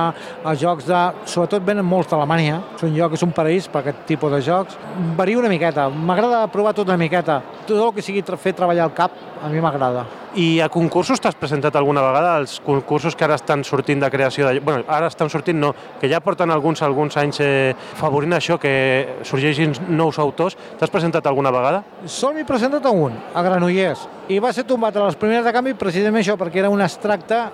a 0.44 0.52
jocs 0.60 0.84
de... 0.90 1.00
Sobretot 1.24 1.64
venen 1.64 1.88
molts 1.88 2.10
d'Alemanya, 2.12 2.58
és 2.76 2.84
un 2.84 2.92
lloc, 2.98 3.16
és 3.16 3.24
un 3.24 3.32
paraís 3.32 3.70
per 3.72 3.80
aquest 3.80 4.04
tipus 4.10 4.34
de 4.34 4.42
jocs. 4.44 4.76
Varia 5.16 5.40
una 5.40 5.48
miqueta, 5.48 5.88
m'agrada 5.88 6.42
provar 6.52 6.74
tot 6.76 6.92
una 6.92 7.00
miqueta. 7.00 7.40
Tot 7.64 7.80
el 7.80 7.94
que 7.96 8.04
sigui 8.04 8.20
fer 8.44 8.52
treballar 8.52 8.90
el 8.90 8.98
cap, 8.98 9.16
a 9.40 9.48
mi 9.48 9.64
m'agrada. 9.64 10.04
I 10.34 10.58
a 10.64 10.66
concursos 10.72 11.20
t'has 11.22 11.36
presentat 11.38 11.76
alguna 11.78 12.02
vegada? 12.02 12.32
Els 12.40 12.56
concursos 12.64 13.14
que 13.14 13.22
ara 13.22 13.36
estan 13.38 13.62
sortint 13.62 14.00
de 14.02 14.08
creació 14.10 14.48
de... 14.48 14.58
bueno, 14.58 14.82
ara 14.90 15.06
estan 15.06 15.30
sortint 15.30 15.60
no, 15.60 15.70
que 16.00 16.10
ja 16.10 16.18
porten 16.24 16.50
alguns 16.50 16.82
alguns 16.82 17.14
anys 17.20 17.38
eh, 17.44 17.74
favorint 18.00 18.34
això, 18.34 18.58
que 18.58 19.20
sorgeixin 19.22 19.76
nous 19.94 20.18
autors. 20.18 20.56
T'has 20.80 20.90
presentat 20.90 21.28
alguna 21.30 21.53
vegada? 21.60 21.82
Sol 22.10 22.34
m'he 22.34 22.46
presentat 22.48 22.86
a 22.86 22.92
un, 22.94 23.14
a 23.34 23.42
Granollers, 23.44 24.08
i 24.28 24.40
va 24.42 24.52
ser 24.52 24.66
tombat 24.68 24.96
a 24.96 25.06
les 25.06 25.18
primeres 25.20 25.44
de 25.46 25.52
canvi 25.54 25.76
precisament 25.78 26.22
això, 26.22 26.38
perquè 26.40 26.62
era 26.62 26.72
un 26.72 26.82
extracte 26.84 27.44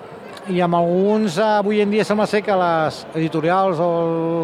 i 0.49 0.61
amb 0.63 0.75
alguns 0.75 1.37
avui 1.37 1.83
en 1.83 1.91
dia 1.91 2.05
sembla 2.07 2.25
ser 2.25 2.41
que 2.41 2.55
les 2.57 3.03
editorials 3.13 3.77
o 3.79 3.89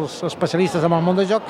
els 0.02 0.18
especialistes 0.28 0.84
en 0.84 0.92
el 0.94 1.02
món 1.02 1.16
del 1.18 1.26
joc 1.26 1.48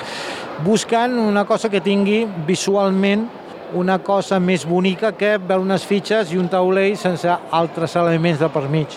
busquen 0.65 1.19
una 1.21 1.43
cosa 1.45 1.69
que 1.69 1.83
tingui 1.85 2.23
visualment 2.47 3.27
una 3.73 3.99
cosa 4.01 4.39
més 4.39 4.65
bonica 4.65 5.11
que 5.13 5.35
veure 5.37 5.61
unes 5.61 5.85
fitxes 5.85 6.31
i 6.33 6.39
un 6.41 6.47
taulell 6.49 6.95
sense 6.97 7.29
altres 7.29 7.95
elements 7.99 8.39
de 8.41 8.49
per 8.49 8.65
mig. 8.69 8.95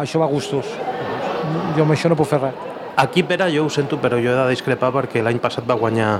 Això 0.00 0.20
va 0.20 0.28
a 0.28 0.32
gustos. 0.32 0.70
Jo 1.76 1.84
amb 1.84 1.92
això 1.92 2.08
no 2.08 2.16
puc 2.16 2.30
fer 2.30 2.40
res. 2.40 2.64
Aquí, 2.96 3.22
Pere, 3.22 3.50
jo 3.52 3.66
ho 3.66 3.70
sento, 3.70 3.98
però 4.00 4.16
jo 4.16 4.32
he 4.32 4.36
de 4.38 4.48
discrepar 4.54 4.88
perquè 4.94 5.20
l'any 5.20 5.38
passat 5.42 5.66
va 5.68 5.76
guanyar 5.76 6.14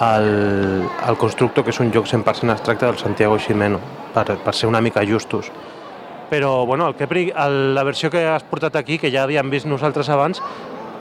el, 0.00 0.88
el 1.08 1.16
Constructor, 1.16 1.64
que 1.64 1.70
és 1.74 1.80
un 1.80 1.92
joc 1.94 2.08
100% 2.10 2.50
abstracte 2.50 2.86
del 2.86 2.98
Santiago 2.98 3.38
Ximeno, 3.38 3.80
per, 4.14 4.26
per 4.42 4.54
ser 4.54 4.68
una 4.70 4.80
mica 4.80 5.04
justos. 5.06 5.50
Però, 6.30 6.64
bueno, 6.66 6.88
el 6.88 6.96
Kepri, 6.96 7.28
el, 7.30 7.74
la 7.76 7.84
versió 7.84 8.10
que 8.10 8.24
has 8.26 8.42
portat 8.48 8.76
aquí, 8.80 8.98
que 8.98 9.12
ja 9.12 9.22
havíem 9.24 9.50
vist 9.52 9.68
nosaltres 9.70 10.08
abans, 10.10 10.40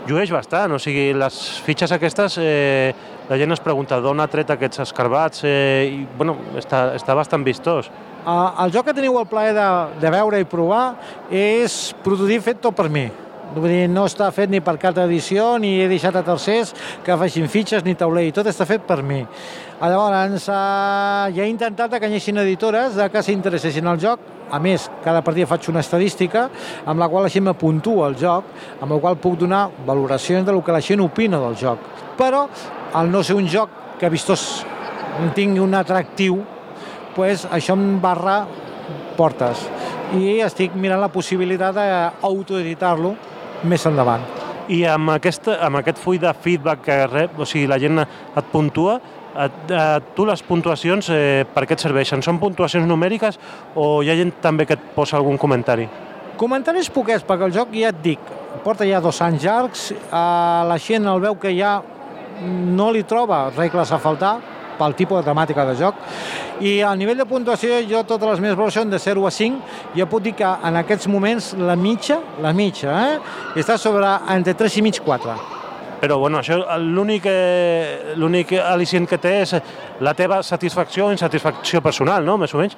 llueix 0.08 0.32
bastant, 0.36 0.74
o 0.76 0.80
sigui, 0.82 1.12
les 1.16 1.38
fitxes 1.64 1.94
aquestes, 1.96 2.38
eh, 2.42 2.94
la 3.30 3.38
gent 3.40 3.56
es 3.56 3.64
pregunta 3.64 4.02
d'on 4.04 4.20
ha 4.20 4.28
tret 4.28 4.52
aquests 4.52 4.84
escarbats, 4.84 5.46
eh, 5.48 5.90
i, 5.90 6.02
bueno, 6.18 6.36
està, 6.60 6.90
està 6.98 7.16
bastant 7.16 7.46
vistós. 7.46 7.90
Uh, 8.24 8.52
el 8.64 8.72
joc 8.72 8.88
que 8.88 8.96
teniu 8.96 9.18
el 9.20 9.28
plaer 9.28 9.56
de, 9.56 9.68
de 10.00 10.12
veure 10.14 10.40
i 10.40 10.48
provar 10.48 10.94
és 11.32 11.94
prototip 12.04 12.44
fet 12.46 12.62
tot 12.64 12.76
per 12.76 12.88
mi. 12.92 13.10
Vull 13.54 13.70
dir, 13.70 13.84
no 13.86 14.08
està 14.10 14.32
fet 14.34 14.50
ni 14.50 14.64
per 14.66 14.80
cap 14.82 14.98
edició, 15.04 15.60
ni 15.62 15.76
he 15.84 15.90
deixat 15.90 16.16
a 16.18 16.24
tercers 16.26 16.72
que 17.06 17.18
facin 17.22 17.46
fitxes 17.52 17.84
ni 17.86 17.94
taulell, 17.94 18.32
tot 18.34 18.48
està 18.50 18.66
fet 18.66 18.82
per 18.88 19.04
mi. 19.06 19.20
Llavors, 19.78 20.48
uh, 20.50 21.30
ja 21.36 21.44
he 21.44 21.50
intentat 21.52 21.94
que 22.00 22.08
hi 22.10 22.22
editores 22.42 22.96
de 22.96 23.10
que 23.14 23.22
s'interessessin 23.22 23.86
al 23.88 24.00
joc, 24.00 24.20
a 24.50 24.60
més, 24.60 24.90
cada 25.04 25.22
partida 25.22 25.46
faig 25.46 25.70
una 25.70 25.82
estadística 25.82 26.48
amb 26.86 27.00
la 27.00 27.08
qual 27.10 27.24
la 27.24 27.30
gent 27.30 27.46
m'apuntua 27.46 28.08
el 28.08 28.16
joc, 28.18 28.46
amb 28.82 28.92
la 28.92 29.00
qual 29.00 29.18
puc 29.18 29.38
donar 29.38 29.70
valoracions 29.86 30.46
del 30.46 30.62
que 30.64 30.72
la 30.72 30.82
gent 30.82 31.02
opina 31.02 31.40
del 31.40 31.56
joc. 31.56 31.80
Però, 32.18 32.48
al 32.94 33.12
no 33.12 33.22
ser 33.24 33.36
un 33.36 33.48
joc 33.48 33.70
que 34.00 34.10
vistós 34.10 34.66
tingui 35.36 35.60
un 35.60 35.76
atractiu, 35.76 36.40
pues, 37.16 37.46
això 37.52 37.78
em 37.78 38.00
barra 38.02 38.48
portes. 39.18 39.68
I 40.18 40.40
estic 40.46 40.74
mirant 40.74 41.02
la 41.02 41.12
possibilitat 41.14 41.76
d'autoeditar-lo 41.76 43.14
més 43.64 43.86
endavant. 43.90 44.24
I 44.72 44.84
amb, 44.88 45.12
aquesta, 45.12 45.58
amb 45.66 45.82
aquest 45.82 46.00
full 46.00 46.22
de 46.22 46.32
feedback 46.46 46.86
que 46.86 46.98
rep, 47.10 47.36
o 47.40 47.48
sigui, 47.48 47.68
la 47.68 47.80
gent 47.82 48.00
et 48.04 48.52
puntua, 48.52 49.00
et, 49.34 49.58
et, 49.72 50.12
tu 50.16 50.28
les 50.30 50.44
puntuacions 50.46 51.10
eh, 51.12 51.44
per 51.50 51.66
què 51.68 51.76
et 51.76 51.84
serveixen? 51.84 52.22
Són 52.24 52.40
puntuacions 52.40 52.88
numèriques 52.88 53.40
o 53.76 53.88
hi 54.04 54.12
ha 54.12 54.18
gent 54.20 54.36
també 54.44 54.68
que 54.70 54.78
et 54.78 54.92
posa 54.96 55.18
algun 55.20 55.40
comentari? 55.42 55.88
Comentaris 56.38 56.90
poquets, 56.94 57.26
perquè 57.26 57.50
el 57.50 57.56
joc 57.56 57.74
ja 57.76 57.92
et 57.92 58.00
dic, 58.04 58.32
porta 58.64 58.88
ja 58.88 59.02
dos 59.04 59.20
anys 59.26 59.44
llargs, 59.44 59.90
eh, 59.92 60.62
la 60.70 60.80
gent 60.80 61.10
el 61.10 61.22
veu 61.24 61.38
que 61.42 61.54
ja 61.58 61.80
no 62.44 62.90
li 62.92 63.04
troba 63.08 63.46
regles 63.56 63.92
a 63.92 64.00
faltar, 64.02 64.38
pel 64.78 64.96
tipus 64.98 65.22
de 65.22 65.30
temàtica 65.30 65.66
de 65.70 65.76
joc. 65.80 65.96
I 66.62 66.82
a 66.86 66.94
nivell 66.96 67.20
de 67.20 67.28
puntuació, 67.30 67.80
jo 67.90 68.04
totes 68.08 68.30
les 68.36 68.44
meves 68.44 68.60
valors 68.60 68.78
són 68.78 68.92
de 68.92 69.00
0 69.00 69.26
a 69.28 69.32
5. 69.32 69.80
Jo 69.98 70.08
puc 70.12 70.24
dir 70.26 70.36
que 70.40 70.54
en 70.70 70.80
aquests 70.84 71.10
moments 71.12 71.54
la 71.58 71.76
mitja, 71.76 72.20
la 72.42 72.54
mitja, 72.54 72.94
eh, 73.08 73.60
està 73.60 73.78
sobre 73.78 74.08
entre 74.36 74.54
3 74.60 74.78
i 74.80 74.86
mig 74.86 75.02
4. 75.04 75.40
Però 76.04 76.18
bueno, 76.20 76.42
això 76.42 76.58
l'únic 76.84 77.24
eh, 77.32 78.14
l'únic 78.20 78.52
al·licient 78.60 79.08
que 79.08 79.18
té 79.24 79.38
és 79.46 79.54
la 80.04 80.14
teva 80.14 80.42
satisfacció 80.44 81.08
o 81.08 81.14
insatisfacció 81.16 81.80
personal, 81.82 82.26
no? 82.28 82.36
Més 82.38 82.54
o 82.54 82.60
menys. 82.60 82.76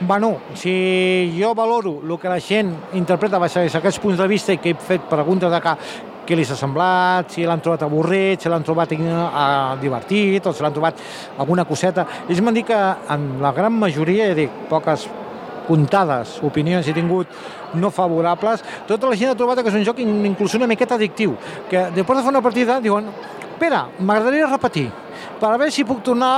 Bueno, 0.00 0.38
si 0.54 1.34
jo 1.40 1.54
valoro 1.54 2.00
el 2.04 2.18
que 2.18 2.28
la 2.28 2.38
gent 2.38 2.70
interpreta 2.94 3.38
baix 3.38 3.56
aquests 3.58 3.98
punts 3.98 4.18
de 4.18 4.28
vista 4.30 4.54
i 4.54 4.58
que 4.62 4.70
he 4.70 4.74
fet 4.78 5.08
preguntes 5.10 5.50
de 5.50 5.58
que 5.60 5.72
què 6.28 6.36
li 6.36 6.44
s'ha 6.44 6.58
semblat, 6.60 7.30
si 7.32 7.46
l'han 7.48 7.62
trobat 7.64 7.86
avorrit, 7.86 8.42
si 8.42 8.52
l'han 8.52 8.66
trobat 8.66 8.92
eh, 8.92 9.06
divertit 9.80 10.46
o 10.46 10.52
si 10.52 10.64
l'han 10.64 10.74
trobat 10.76 11.00
alguna 11.40 11.64
coseta. 11.64 12.04
Ells 12.28 12.42
m'han 12.44 12.58
dit 12.60 12.66
que 12.68 12.76
en 13.14 13.30
la 13.40 13.54
gran 13.56 13.72
majoria, 13.72 14.28
ja 14.28 14.36
dic, 14.36 14.66
poques 14.68 15.08
comptades 15.68 16.38
opinions 16.44 16.86
he 16.88 16.94
tingut 16.96 17.32
no 17.76 17.90
favorables, 17.92 18.62
tota 18.88 19.08
la 19.08 19.16
gent 19.20 19.32
ha 19.32 19.36
trobat 19.36 19.60
que 19.60 19.68
és 19.72 19.76
un 19.80 19.84
joc 19.84 20.00
inclús 20.00 20.56
una 20.56 20.68
miqueta 20.68 20.96
addictiu, 20.96 21.36
que 21.68 21.88
després 21.96 22.18
de 22.18 22.24
fer 22.24 22.32
una 22.32 22.44
partida 22.44 22.78
diuen, 22.84 23.10
espera, 23.52 23.86
m'agradaria 24.00 24.48
repetir, 24.48 24.88
per 25.40 25.52
a 25.52 25.56
veure 25.56 25.72
si 25.74 25.84
puc 25.84 26.00
tornar 26.06 26.32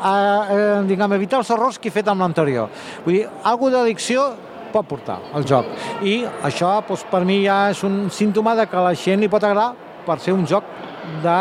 a, 0.00 0.12
a 0.12 0.58
diguem, 0.88 1.16
evitar 1.16 1.40
els 1.42 1.52
errors 1.52 1.80
que 1.80 1.90
he 1.90 1.94
fet 1.94 2.08
amb 2.08 2.24
l'anterior. 2.24 2.72
Vull 3.04 3.18
dir, 3.18 3.24
alguna 3.44 3.80
d'addicció 3.80 4.30
pot 4.72 4.86
portar 4.88 5.18
el 5.36 5.46
joc. 5.48 5.68
I 6.02 6.22
això 6.46 6.76
doncs, 6.86 7.06
per 7.10 7.24
mi 7.24 7.42
ja 7.44 7.66
és 7.72 7.82
un 7.86 8.06
símptoma 8.10 8.56
de 8.58 8.66
que 8.70 8.82
la 8.82 8.94
gent 8.94 9.22
li 9.22 9.30
pot 9.32 9.44
agradar 9.44 9.74
per 10.06 10.18
ser 10.22 10.34
un 10.36 10.46
joc 10.46 10.64
de 11.22 11.38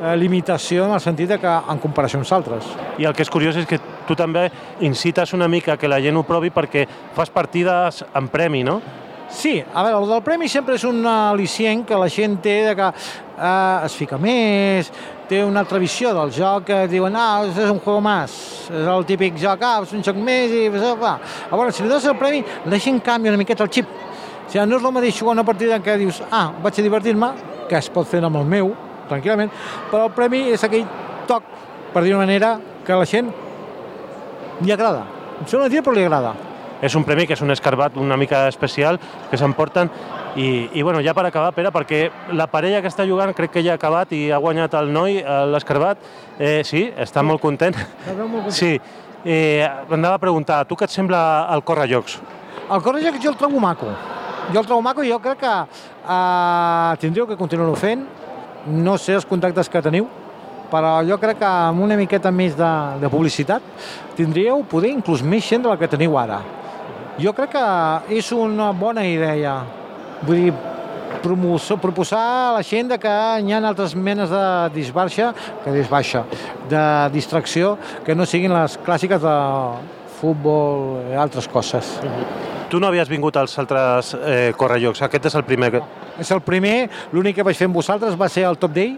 eh, 0.00 0.16
limitació 0.16 0.86
en 0.86 0.94
el 0.96 1.00
sentit 1.00 1.28
de 1.28 1.38
que 1.40 1.52
en 1.72 1.82
comparació 1.82 2.20
amb 2.20 2.26
els 2.26 2.32
altres. 2.32 2.70
I 2.98 3.08
el 3.08 3.14
que 3.16 3.24
és 3.24 3.32
curiós 3.32 3.56
és 3.60 3.68
que 3.68 3.80
tu 4.08 4.16
també 4.16 4.48
incites 4.80 5.34
una 5.36 5.48
mica 5.48 5.76
que 5.76 5.88
la 5.88 6.00
gent 6.00 6.16
ho 6.16 6.24
provi 6.26 6.50
perquè 6.50 6.86
fas 7.16 7.30
partides 7.30 8.04
en 8.14 8.28
premi, 8.32 8.64
no? 8.64 8.80
Sí, 9.30 9.60
a 9.62 9.84
veure, 9.86 10.00
el 10.02 10.08
del 10.10 10.22
premi 10.26 10.48
sempre 10.50 10.74
és 10.74 10.84
un 10.84 11.04
al·licient 11.06 11.84
que 11.86 11.98
la 11.98 12.08
gent 12.10 12.40
té 12.42 12.56
de 12.66 12.74
que 12.74 12.88
eh, 13.40 13.86
es 13.86 13.96
fica 13.96 14.18
més, 14.20 14.90
té 15.28 15.40
una 15.44 15.62
altra 15.64 15.78
visió 15.82 16.12
del 16.14 16.32
joc, 16.34 16.66
que 16.68 16.80
diuen, 16.90 17.16
ah, 17.16 17.44
és 17.48 17.70
un 17.70 17.80
juego 17.80 18.00
más, 18.04 18.34
és 18.68 18.90
el 18.94 19.06
típic 19.08 19.38
joc, 19.40 19.62
ah, 19.66 19.80
és 19.84 19.94
un 19.96 20.04
joc 20.06 20.18
més, 20.20 20.52
i 20.52 20.68
va. 20.70 21.16
A 21.50 21.56
veure, 21.56 21.72
si 21.72 21.82
li 21.82 21.88
dones 21.88 22.06
el 22.10 22.18
premi, 22.18 22.42
la 22.66 22.78
gent 22.78 23.00
canvia 23.04 23.32
una 23.32 23.40
miqueta 23.40 23.64
el 23.64 23.72
xip. 23.72 23.86
O 23.86 24.50
sigui, 24.50 24.66
no 24.66 24.76
és 24.76 24.84
el 24.84 24.92
mateix 24.92 25.18
jugar 25.18 25.36
una 25.38 25.46
partida 25.46 25.78
en 25.78 25.86
què 25.86 25.96
dius, 26.00 26.22
ah, 26.30 26.50
vaig 26.62 26.78
a 26.78 26.86
divertir-me, 26.86 27.32
que 27.70 27.78
es 27.78 27.88
pot 27.94 28.08
fer 28.10 28.22
amb 28.26 28.36
el 28.36 28.44
meu, 28.50 28.74
tranquil·lament, 29.08 29.50
però 29.90 30.08
el 30.08 30.14
premi 30.14 30.48
és 30.50 30.66
aquell 30.66 30.86
toc, 31.30 31.46
per 31.94 32.04
dir 32.04 32.14
una 32.14 32.26
manera, 32.26 32.58
que 32.84 32.98
la 32.98 33.06
gent 33.06 33.32
li 34.60 34.72
agrada. 34.72 35.06
Sembla 35.46 35.70
dir, 35.72 35.82
però 35.82 35.96
li 35.96 36.04
agrada 36.04 36.49
és 36.82 36.94
un 36.96 37.04
premi 37.04 37.26
que 37.26 37.36
és 37.36 37.42
un 37.44 37.50
escarbat 37.52 37.96
una 38.00 38.16
mica 38.16 38.46
especial 38.48 38.98
que 39.30 39.38
s'emporten 39.38 39.90
i, 40.36 40.70
i 40.74 40.82
bueno, 40.82 41.00
ja 41.02 41.14
per 41.14 41.24
acabar, 41.26 41.52
Pere, 41.56 41.72
perquè 41.74 42.04
la 42.38 42.46
parella 42.50 42.80
que 42.82 42.90
està 42.90 43.06
jugant 43.08 43.32
crec 43.34 43.50
que 43.56 43.64
ja 43.66 43.74
ha 43.74 43.80
acabat 43.80 44.12
i 44.14 44.28
ha 44.30 44.38
guanyat 44.38 44.76
el 44.78 44.92
noi, 44.94 45.18
l'escarbat. 45.50 45.98
Eh, 46.38 46.60
sí, 46.64 46.84
està 46.96 47.24
molt 47.26 47.42
content. 47.42 47.74
molt 48.06 48.20
content. 48.20 48.54
Sí. 48.54 48.76
Eh, 49.24 49.66
M'anava 49.90 50.16
a 50.16 50.22
preguntar, 50.22 50.62
tu 50.68 50.78
què 50.78 50.86
et 50.86 50.94
sembla 50.94 51.48
el 51.52 51.64
Correjocs? 51.66 52.20
El 52.70 52.82
Correjocs 52.84 53.20
jo 53.22 53.34
el 53.34 53.36
trobo 53.40 53.60
maco. 53.60 53.90
Jo 54.54 54.62
el 54.62 54.66
trobo 54.66 54.82
maco 54.86 55.02
i 55.02 55.10
jo 55.10 55.18
crec 55.18 55.42
que 55.42 55.50
eh, 55.50 56.96
tindríeu 57.02 57.26
que 57.26 57.36
continuar-ho 57.36 57.74
fent. 57.76 58.06
No 58.70 58.96
sé 58.98 59.16
els 59.18 59.26
contactes 59.26 59.68
que 59.72 59.82
teniu, 59.82 60.06
però 60.70 61.00
jo 61.06 61.18
crec 61.18 61.40
que 61.42 61.50
amb 61.50 61.82
una 61.82 61.98
miqueta 61.98 62.30
més 62.30 62.54
de, 62.56 62.70
de 63.02 63.10
publicitat 63.10 63.64
tindríeu 64.16 64.62
poder 64.68 64.92
inclús 64.94 65.24
més 65.26 65.42
gent 65.48 65.64
de 65.64 65.72
la 65.72 65.78
que 65.80 65.88
teniu 65.90 66.16
ara. 66.20 66.40
Jo 67.20 67.34
crec 67.36 67.50
que 67.52 67.62
és 68.16 68.30
una 68.32 68.70
bona 68.72 69.02
idea. 69.04 69.58
Vull 70.24 70.46
dir, 70.46 70.52
proposar 71.20 72.20
a 72.20 72.52
la 72.54 72.62
gent 72.64 72.94
que 73.02 73.12
hi 73.44 73.52
ha 73.52 73.58
altres 73.60 73.92
menes 73.94 74.30
de 74.32 74.44
disbaixa, 74.72 75.34
que 75.64 75.74
disbaixa, 75.74 76.24
de 76.70 76.84
distracció, 77.12 77.74
que 78.06 78.16
no 78.16 78.24
siguin 78.24 78.54
les 78.54 78.78
clàssiques 78.86 79.20
de 79.20 79.36
futbol 80.20 81.12
i 81.12 81.18
altres 81.20 81.48
coses. 81.48 81.98
Tu 82.70 82.80
no 82.80 82.88
havies 82.88 83.10
vingut 83.10 83.36
als 83.36 83.58
altres 83.58 84.14
eh, 84.16 84.54
correllocs, 84.56 85.02
aquest 85.02 85.28
és 85.28 85.36
el 85.36 85.44
primer. 85.44 85.72
Que... 85.74 85.84
És 86.24 86.30
el 86.32 86.40
primer, 86.40 86.88
l'únic 87.12 87.36
que 87.36 87.44
vaig 87.44 87.58
fer 87.58 87.68
amb 87.68 87.76
vosaltres 87.76 88.16
va 88.16 88.32
ser 88.32 88.46
el 88.48 88.56
Top 88.56 88.72
Day, 88.72 88.94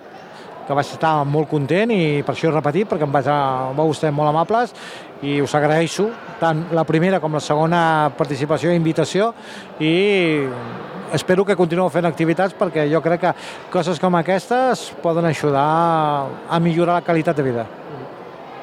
que 0.63 0.77
vaig 0.79 0.87
estar 0.95 1.17
molt 1.27 1.51
content 1.51 1.91
i 1.91 2.23
per 2.23 2.37
això 2.37 2.53
he 2.53 2.55
repetit, 2.55 2.87
perquè 2.87 3.09
em 3.09 3.15
vaig, 3.15 3.27
vau 3.75 3.91
estar 3.91 4.13
molt 4.15 4.31
amables 4.31 4.77
i 5.23 5.41
us 5.43 5.55
agraeixo 5.55 6.09
tant 6.41 6.67
la 6.75 6.85
primera 6.85 7.21
com 7.23 7.35
la 7.35 7.43
segona 7.43 8.11
participació 8.19 8.73
i 8.73 8.79
invitació 8.81 9.33
i 9.79 9.93
espero 11.15 11.45
que 11.45 11.57
continueu 11.59 11.91
fent 11.93 12.09
activitats 12.09 12.57
perquè 12.59 12.89
jo 12.91 13.03
crec 13.05 13.23
que 13.27 13.37
coses 13.71 14.01
com 14.03 14.17
aquestes 14.19 14.91
poden 15.03 15.29
ajudar 15.29 15.69
a 16.49 16.61
millorar 16.61 16.99
la 17.01 17.07
qualitat 17.07 17.39
de 17.39 17.47
vida. 17.47 17.69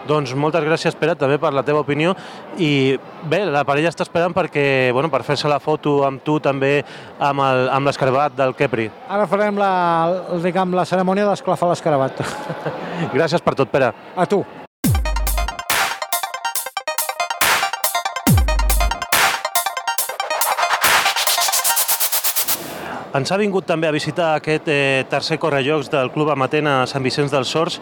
Doncs 0.09 0.31
moltes 0.33 0.63
gràcies, 0.65 0.95
Pere, 0.97 1.13
també 1.13 1.37
per 1.37 1.51
la 1.53 1.61
teva 1.65 1.83
opinió. 1.83 2.15
I 2.57 2.97
bé, 3.29 3.43
la 3.45 3.61
parella 3.67 3.91
està 3.91 4.07
esperant 4.07 4.33
perquè, 4.33 4.89
bueno, 4.95 5.11
per 5.13 5.21
fer-se 5.27 5.51
la 5.51 5.59
foto 5.61 5.99
amb 6.07 6.23
tu 6.25 6.39
també 6.41 6.79
amb 7.21 7.85
l'escarabat 7.85 8.33
del 8.39 8.55
Kepri. 8.57 8.89
Ara 9.09 9.27
farem 9.29 9.59
la, 9.61 9.73
diguem, 10.41 10.73
la 10.73 10.87
cerimònia 10.89 11.29
d'esclafar 11.29 11.69
l'escarabat. 11.69 12.23
gràcies 13.17 13.45
per 13.45 13.53
tot, 13.59 13.69
Pere. 13.69 13.93
A 14.15 14.25
tu. 14.25 14.41
Ens 23.09 23.31
ha 23.33 23.39
vingut 23.41 23.65
també 23.65 23.87
a 23.89 23.93
visitar 23.95 24.35
aquest 24.37 24.67
eh, 24.69 25.01
tercer 25.09 25.39
correllocs 25.41 25.87
del 25.89 26.11
Club 26.13 26.29
Amatent 26.29 26.67
a 26.69 26.75
Sant 26.85 27.01
Vicenç 27.01 27.31
dels 27.33 27.49
Sorts 27.49 27.79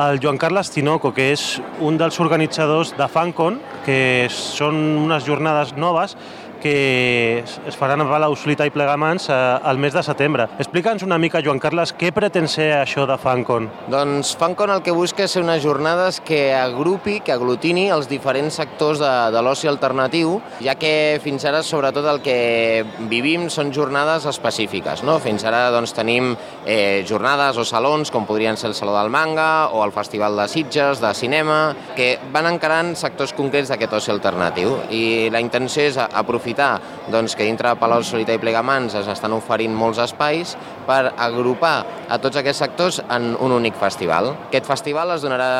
el 0.00 0.20
Joan 0.22 0.38
Carles 0.40 0.70
Tinoco, 0.72 1.10
que 1.12 1.26
és 1.34 1.42
un 1.84 1.98
dels 2.00 2.16
organitzadors 2.22 2.94
de 2.96 3.08
FanCon, 3.12 3.58
que 3.84 4.28
són 4.32 4.78
unes 5.02 5.26
jornades 5.26 5.74
noves 5.76 6.16
que 6.60 7.42
es 7.42 7.76
faran 7.76 8.04
a 8.04 8.06
Palau 8.08 8.36
Solità 8.36 8.66
i 8.68 8.72
Plegamans 8.74 9.28
eh, 9.32 9.34
al 9.34 9.80
mes 9.80 9.94
de 9.96 10.02
setembre. 10.04 10.46
Explica'ns 10.60 11.02
una 11.06 11.18
mica, 11.18 11.40
Joan 11.42 11.58
Carles, 11.62 11.94
què 11.96 12.12
pretén 12.14 12.46
ser 12.50 12.68
això 12.76 13.06
de 13.08 13.16
FanCon? 13.18 13.68
Doncs 13.90 14.34
FanCon 14.38 14.74
el 14.74 14.84
que 14.86 14.94
busca 14.94 15.24
és 15.24 15.34
ser 15.34 15.42
unes 15.42 15.62
jornades 15.64 16.20
que 16.24 16.52
agrupi, 16.54 17.18
que 17.24 17.34
aglutini 17.34 17.88
els 17.90 18.08
diferents 18.10 18.60
sectors 18.60 19.00
de, 19.00 19.12
de 19.34 19.42
l'oci 19.42 19.70
alternatiu, 19.70 20.36
ja 20.60 20.76
que 20.78 20.92
fins 21.24 21.48
ara, 21.48 21.64
sobretot, 21.66 22.06
el 22.12 22.20
que 22.24 22.84
vivim 23.10 23.48
són 23.50 23.72
jornades 23.74 24.28
específiques. 24.30 25.04
No? 25.06 25.18
Fins 25.24 25.46
ara 25.48 25.66
doncs, 25.74 25.96
tenim 25.96 26.34
eh, 26.66 27.02
jornades 27.08 27.58
o 27.58 27.64
salons, 27.64 28.12
com 28.12 28.28
podrien 28.28 28.60
ser 28.60 28.70
el 28.70 28.76
Saló 28.78 28.94
del 28.98 29.10
Manga 29.10 29.70
o 29.72 29.82
el 29.84 29.94
Festival 29.96 30.36
de 30.36 30.48
Sitges, 30.52 31.00
de 31.00 31.14
cinema, 31.16 31.74
que 31.96 32.12
van 32.34 32.48
encarant 32.50 32.92
sectors 32.98 33.32
concrets 33.36 33.72
d'aquest 33.72 33.96
oci 33.96 34.12
alternatiu. 34.12 34.76
I 34.92 35.30
la 35.32 35.40
intenció 35.42 35.88
és 35.88 35.96
aprofitar 36.00 36.49
aprofitar 36.50 36.80
doncs, 37.10 37.34
que 37.34 37.44
dintre 37.44 37.70
de 37.70 37.78
Palau 37.78 38.02
Solità 38.02 38.34
i 38.34 38.40
Plegamans 38.40 38.94
es 38.94 39.08
estan 39.08 39.32
oferint 39.32 39.74
molts 39.74 39.98
espais 39.98 40.56
per 40.90 41.12
agrupar 41.14 41.76
a 42.10 42.18
tots 42.18 42.40
aquests 42.40 42.64
sectors 42.64 42.98
en 43.06 43.32
un 43.38 43.54
únic 43.54 43.76
festival. 43.78 44.32
Aquest 44.48 44.66
festival 44.66 45.14
es 45.14 45.22
donarà 45.22 45.50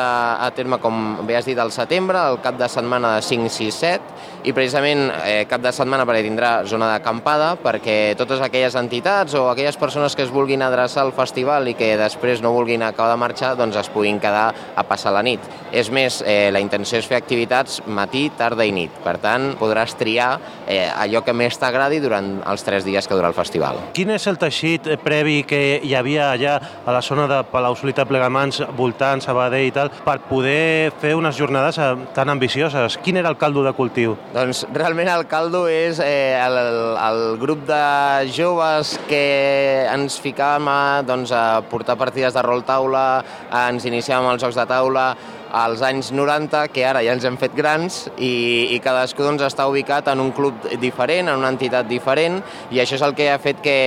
a 0.43 0.49
terme, 0.55 0.81
com 0.83 1.21
bé 1.27 1.37
has 1.39 1.47
dit, 1.47 1.59
al 1.59 1.71
setembre, 1.71 2.19
el 2.33 2.41
cap 2.43 2.59
de 2.59 2.67
setmana 2.71 3.15
de 3.15 3.23
5, 3.23 3.47
6, 3.55 3.79
7, 3.79 4.27
i 4.43 4.53
precisament 4.57 5.05
eh, 5.21 5.45
cap 5.49 5.61
de 5.61 5.71
setmana 5.75 6.05
perquè 6.07 6.23
tindrà 6.25 6.51
zona 6.65 6.87
d'acampada 6.89 7.51
perquè 7.61 8.15
totes 8.17 8.41
aquelles 8.41 8.75
entitats 8.79 9.35
o 9.37 9.45
aquelles 9.51 9.77
persones 9.77 10.15
que 10.17 10.25
es 10.25 10.33
vulguin 10.33 10.63
adreçar 10.65 11.03
al 11.05 11.13
festival 11.13 11.69
i 11.69 11.75
que 11.77 11.93
després 11.99 12.41
no 12.41 12.53
vulguin 12.55 12.81
acabar 12.83 13.13
de 13.13 13.19
marxar, 13.21 13.53
doncs 13.59 13.77
es 13.77 13.91
puguin 13.93 14.19
quedar 14.21 14.49
a 14.51 14.85
passar 14.87 15.13
la 15.13 15.23
nit. 15.25 15.45
És 15.71 15.91
més, 15.93 16.21
eh, 16.25 16.49
la 16.51 16.59
intenció 16.59 16.99
és 16.99 17.07
fer 17.07 17.19
activitats 17.21 17.81
matí, 17.85 18.27
tarda 18.37 18.65
i 18.65 18.73
nit. 18.75 18.91
Per 19.05 19.15
tant, 19.21 19.51
podràs 19.61 19.95
triar 19.99 20.33
eh, 20.67 20.89
allò 20.89 21.23
que 21.23 21.35
més 21.37 21.57
t'agradi 21.61 22.01
durant 22.03 22.33
els 22.49 22.65
tres 22.67 22.85
dies 22.87 23.07
que 23.07 23.15
dura 23.15 23.29
el 23.31 23.37
festival. 23.37 23.79
Quin 23.95 24.11
és 24.17 24.27
el 24.27 24.41
teixit 24.41 24.89
previ 25.21 25.43
que 25.45 25.79
hi 25.85 25.93
havia 25.93 26.31
allà 26.33 26.55
a 26.81 26.93
la 26.95 27.01
zona 27.05 27.27
de 27.29 27.37
Palau 27.51 27.75
Solità 27.77 28.07
Plegamans, 28.09 28.61
voltant, 28.77 29.21
Sabadell 29.21 29.67
i 29.67 29.73
tal, 29.75 29.91
per 30.05 30.17
poder 30.25 30.89
fer 31.01 31.13
unes 31.17 31.37
jornades 31.37 31.77
eh, 31.77 31.91
tan 32.15 32.31
ambicioses? 32.33 32.97
Quin 33.05 33.19
era 33.21 33.29
el 33.29 33.37
caldo 33.37 33.61
de 33.61 33.73
cultiu? 33.77 34.15
Doncs 34.33 34.63
realment 34.73 35.11
el 35.13 35.27
caldo 35.29 35.67
és 35.69 36.01
eh, 36.01 36.33
el, 36.41 36.57
el 36.97 37.21
grup 37.41 37.67
de 37.69 37.83
joves 38.33 38.95
que 39.09 39.21
ens 39.91 40.17
ficàvem 40.23 40.71
a, 40.71 40.81
doncs, 41.05 41.35
a 41.35 41.61
portar 41.69 41.99
partides 42.01 42.33
de 42.33 42.45
rol 42.45 42.65
taula, 42.65 43.05
ens 43.67 43.85
iniciàvem 43.85 44.31
els 44.33 44.41
jocs 44.41 44.57
de 44.57 44.65
taula, 44.73 45.11
als 45.51 45.81
anys 45.83 46.11
90, 46.15 46.67
que 46.71 46.85
ara 46.87 47.03
ja 47.03 47.13
ens 47.15 47.25
hem 47.27 47.37
fet 47.39 47.53
grans 47.57 48.05
i, 48.17 48.71
i 48.75 48.79
cadascú 48.83 49.25
doncs, 49.25 49.43
està 49.45 49.67
ubicat 49.69 50.07
en 50.11 50.23
un 50.23 50.31
club 50.35 50.67
diferent, 50.81 51.29
en 51.29 51.41
una 51.43 51.51
entitat 51.51 51.89
diferent, 51.89 52.39
i 52.71 52.81
això 52.81 52.97
és 52.97 53.05
el 53.05 53.15
que 53.17 53.29
ha 53.31 53.39
fet 53.41 53.59
que 53.63 53.77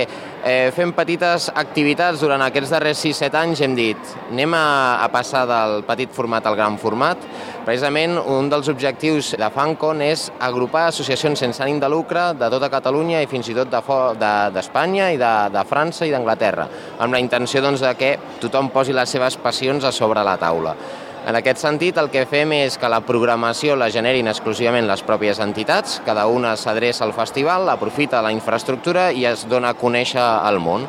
eh, 0.45 0.69
fem 0.75 0.93
petites 0.95 1.49
activitats 1.49 2.21
durant 2.21 2.43
aquests 2.45 2.73
darrers 2.75 3.01
6-7 3.01 3.41
anys, 3.41 3.63
hem 3.65 3.75
dit, 3.77 4.15
anem 4.29 4.53
a, 4.53 4.65
a 5.01 5.09
passar 5.13 5.45
del 5.49 5.81
petit 5.87 6.13
format 6.13 6.45
al 6.45 6.57
gran 6.57 6.77
format. 6.81 7.21
Precisament 7.65 8.19
un 8.19 8.45
dels 8.51 8.69
objectius 8.69 9.31
de 9.41 9.47
FANCON 9.49 10.03
és 10.05 10.27
agrupar 10.45 10.85
associacions 10.91 11.41
sense 11.41 11.63
ànim 11.65 11.79
de 11.81 11.89
lucre 11.89 12.27
de 12.37 12.49
tota 12.53 12.69
Catalunya 12.69 13.23
i 13.23 13.29
fins 13.31 13.49
i 13.49 13.57
tot 13.57 13.73
d'Espanya 13.73 15.09
de, 15.09 15.15
de, 15.15 15.17
i 15.17 15.23
de, 15.23 15.33
de 15.57 15.65
França 15.65 16.05
i 16.05 16.13
d'Anglaterra, 16.13 16.69
amb 17.01 17.17
la 17.17 17.23
intenció 17.23 17.63
doncs, 17.65 17.81
de 17.81 17.95
que 17.97 18.13
tothom 18.43 18.69
posi 18.69 18.93
les 18.93 19.09
seves 19.09 19.39
passions 19.41 19.83
a 19.83 19.93
sobre 19.95 20.21
la 20.25 20.37
taula. 20.37 20.77
En 21.25 21.33
aquest 21.33 21.57
sentit, 21.57 21.97
el 21.97 22.11
que 22.13 22.21
fem 22.29 22.51
és 22.53 22.75
que 22.77 22.89
la 22.91 22.99
programació 23.01 23.73
la 23.73 23.87
generin 23.89 24.27
exclusivament 24.29 24.85
les 24.85 25.01
pròpies 25.01 25.39
entitats, 25.41 25.95
cada 26.05 26.27
una 26.29 26.51
s'adreça 26.53 27.01
al 27.01 27.15
festival, 27.17 27.65
aprofita 27.73 28.21
la 28.21 28.29
infraestructura 28.35 29.07
i 29.09 29.25
es 29.25 29.47
dona 29.49 29.71
a 29.73 29.77
conèixer 29.79 30.21
al 30.21 30.59
món 30.61 30.85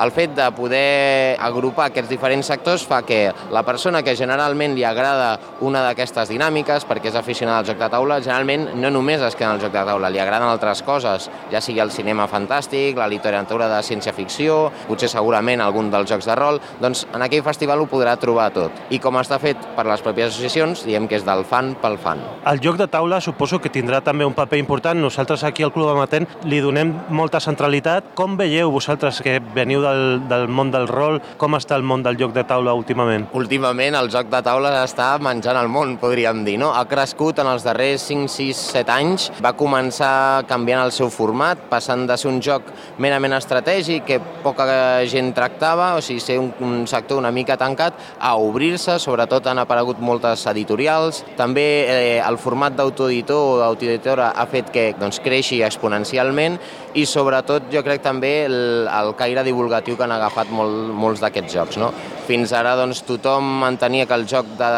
el 0.00 0.12
fet 0.12 0.34
de 0.36 0.46
poder 0.56 1.36
agrupar 1.40 1.88
aquests 1.90 2.10
diferents 2.10 2.50
sectors 2.50 2.84
fa 2.86 3.02
que 3.06 3.30
la 3.52 3.62
persona 3.66 4.02
que 4.02 4.16
generalment 4.16 4.74
li 4.76 4.84
agrada 4.84 5.38
una 5.64 5.82
d'aquestes 5.86 6.30
dinàmiques, 6.32 6.86
perquè 6.88 7.10
és 7.10 7.18
aficionada 7.18 7.62
al 7.62 7.68
joc 7.68 7.80
de 7.80 7.90
taula, 7.92 8.20
generalment 8.24 8.68
no 8.80 8.90
només 8.92 9.22
es 9.24 9.36
queda 9.36 9.54
el 9.56 9.62
joc 9.62 9.72
de 9.74 9.84
taula, 9.88 10.10
li 10.12 10.20
agraden 10.22 10.48
altres 10.48 10.82
coses, 10.86 11.30
ja 11.52 11.62
sigui 11.64 11.80
el 11.80 11.92
cinema 11.94 12.28
fantàstic, 12.28 12.96
la 12.98 13.08
literatura 13.08 13.68
de 13.72 13.80
ciència-ficció, 13.86 14.58
potser 14.88 15.10
segurament 15.12 15.62
algun 15.64 15.90
dels 15.92 16.10
jocs 16.10 16.28
de 16.28 16.36
rol, 16.38 16.60
doncs 16.82 17.06
en 17.14 17.24
aquell 17.24 17.44
festival 17.46 17.82
ho 17.82 17.88
podrà 17.90 18.16
trobar 18.20 18.50
tot. 18.54 18.84
I 18.90 19.00
com 19.02 19.16
està 19.20 19.40
fet 19.42 19.60
per 19.76 19.86
les 19.88 20.04
pròpies 20.04 20.32
associacions, 20.32 20.84
diem 20.86 21.08
que 21.08 21.18
és 21.20 21.26
del 21.26 21.44
fan 21.48 21.74
pel 21.82 21.98
fan. 22.02 22.20
El 22.46 22.60
joc 22.64 22.78
de 22.80 22.88
taula 22.90 23.20
suposo 23.24 23.60
que 23.62 23.72
tindrà 23.72 24.02
també 24.04 24.26
un 24.26 24.36
paper 24.36 24.58
important. 24.60 25.00
Nosaltres 25.00 25.44
aquí 25.44 25.64
al 25.64 25.72
Club 25.74 25.90
Amatent 25.92 26.28
li 26.44 26.60
donem 26.64 26.92
molta 27.08 27.40
centralitat. 27.40 28.12
Com 28.18 28.36
veieu 28.38 28.70
vosaltres 28.74 29.22
que 29.24 29.38
veniu 29.54 29.82
del, 29.86 30.04
del 30.28 30.48
món 30.52 30.72
del 30.74 30.88
rol, 30.90 31.20
com 31.40 31.56
està 31.58 31.78
el 31.78 31.86
món 31.86 32.02
del 32.04 32.18
joc 32.20 32.34
de 32.34 32.44
taula 32.48 32.74
últimament? 32.76 33.28
Últimament 33.38 33.96
el 33.98 34.10
joc 34.12 34.30
de 34.32 34.42
taula 34.44 34.72
està 34.82 35.12
menjant 35.22 35.58
el 35.60 35.70
món, 35.72 35.96
podríem 36.02 36.42
dir, 36.46 36.58
no? 36.60 36.72
Ha 36.74 36.84
crescut 36.90 37.40
en 37.42 37.50
els 37.50 37.64
darrers 37.66 38.06
5, 38.10 38.28
6, 38.32 38.62
7 38.76 38.94
anys, 38.96 39.28
va 39.44 39.54
començar 39.58 40.44
canviant 40.50 40.84
el 40.84 40.94
seu 40.94 41.10
format, 41.12 41.66
passant 41.70 42.06
de 42.08 42.16
ser 42.18 42.30
un 42.30 42.40
joc 42.44 42.68
merament 43.02 43.36
estratègic 43.38 44.06
que 44.06 44.20
poca 44.44 44.66
gent 45.08 45.32
tractava, 45.36 45.92
o 45.96 46.02
sigui, 46.04 46.22
ser 46.22 46.38
un, 46.42 46.52
un 46.60 46.86
sector 46.90 47.20
una 47.22 47.32
mica 47.34 47.56
tancat, 47.60 47.98
a 48.18 48.34
obrir-se, 48.40 48.98
sobretot 49.02 49.46
han 49.46 49.62
aparegut 49.62 50.00
moltes 50.02 50.46
editorials, 50.50 51.22
també 51.38 51.66
eh, 51.86 52.18
el 52.20 52.38
format 52.42 52.76
d'autoeditor 52.76 53.54
o 53.54 53.58
d'autoeditora 53.62 54.32
ha 54.36 54.46
fet 54.50 54.70
que 54.74 54.86
doncs, 54.98 55.20
creixi 55.24 55.62
exponencialment 55.66 56.58
i 56.96 57.04
sobretot 57.04 57.68
jo 57.72 57.82
crec 57.84 58.02
també 58.04 58.32
el, 58.46 58.58
el 58.88 59.12
caire 59.18 59.44
divulgatiu 59.44 59.98
que 59.98 60.04
han 60.06 60.14
agafat 60.16 60.52
molt, 60.54 60.92
molts 60.96 61.20
d'aquests 61.24 61.56
jocs. 61.58 61.80
No? 61.80 61.90
Fins 62.26 62.54
ara 62.56 62.76
doncs, 62.78 63.02
tothom 63.06 63.64
entenia 63.68 64.06
que 64.08 64.16
el 64.16 64.24
joc 64.28 64.48
de, 64.58 64.70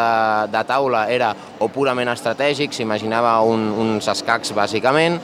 de 0.51 0.63
taula 0.67 1.05
era 1.11 1.31
o 1.59 1.69
purament 1.71 2.11
estratègic, 2.11 2.75
s'imaginava 2.75 3.37
un, 3.47 3.69
uns 3.71 4.09
escacs 4.11 4.51
bàsicament, 4.55 5.19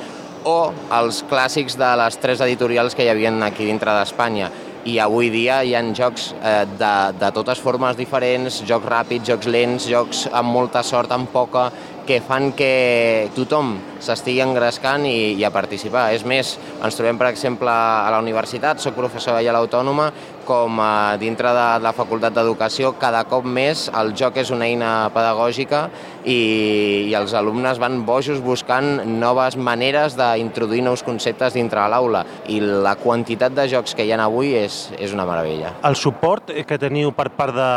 o 0.46 0.60
els 0.94 1.24
clàssics 1.28 1.76
de 1.80 1.90
les 2.00 2.22
tres 2.22 2.44
editorials 2.46 2.96
que 2.96 3.04
hi 3.04 3.12
havia 3.12 3.34
aquí 3.48 3.66
dintre 3.66 3.92
d'Espanya 3.98 4.52
i 4.86 5.00
avui 5.02 5.32
dia 5.34 5.64
hi 5.66 5.74
ha 5.74 5.82
jocs 5.98 6.30
eh, 6.38 6.66
de, 6.78 6.94
de 7.18 7.30
totes 7.34 7.60
formes 7.60 7.98
diferents, 7.98 8.62
jocs 8.70 8.86
ràpids, 8.86 9.26
jocs 9.26 9.50
lents, 9.50 9.88
jocs 9.90 10.26
amb 10.32 10.54
molta 10.54 10.84
sort, 10.86 11.12
amb 11.12 11.32
poca, 11.34 11.72
que 12.06 12.22
fan 12.22 12.52
que 12.58 13.30
tothom 13.36 13.76
s'estigui 14.04 14.44
engrescant 14.46 15.06
i, 15.10 15.34
i 15.36 15.44
a 15.44 15.52
participar. 15.54 16.08
És 16.16 16.26
més, 16.28 16.56
ens 16.78 16.98
trobem, 16.98 17.18
per 17.20 17.32
exemple, 17.32 17.72
a 17.72 18.12
la 18.14 18.22
universitat, 18.22 18.80
soc 18.84 18.96
professor 18.98 19.40
a 19.40 19.56
l'Autònoma, 19.56 20.12
com 20.46 20.80
a 20.80 21.18
dintre 21.18 21.52
de 21.58 21.68
la 21.82 21.94
Facultat 21.98 22.36
d'Educació 22.36 22.94
cada 23.02 23.24
cop 23.28 23.48
més 23.50 23.88
el 23.98 24.14
joc 24.18 24.38
és 24.38 24.52
una 24.54 24.68
eina 24.70 24.92
pedagògica 25.16 25.88
i, 26.26 27.06
i 27.10 27.14
els 27.18 27.34
alumnes 27.38 27.80
van 27.82 28.02
bojos 28.06 28.42
buscant 28.44 29.06
noves 29.06 29.58
maneres 29.58 30.18
d'introduir 30.18 30.84
nous 30.86 31.04
conceptes 31.06 31.56
dintre 31.56 31.82
de 31.82 31.92
l'aula 31.94 32.26
i 32.52 32.60
la 32.62 32.96
quantitat 33.00 33.56
de 33.56 33.68
jocs 33.72 33.96
que 33.96 34.06
hi 34.06 34.14
ha 34.14 34.22
avui 34.26 34.54
és, 34.58 34.90
és 35.00 35.14
una 35.14 35.26
meravella. 35.28 35.76
El 35.86 35.98
suport 36.00 36.52
que 36.66 36.80
teniu 36.82 37.12
per 37.16 37.30
part 37.36 37.54
de, 37.56 37.72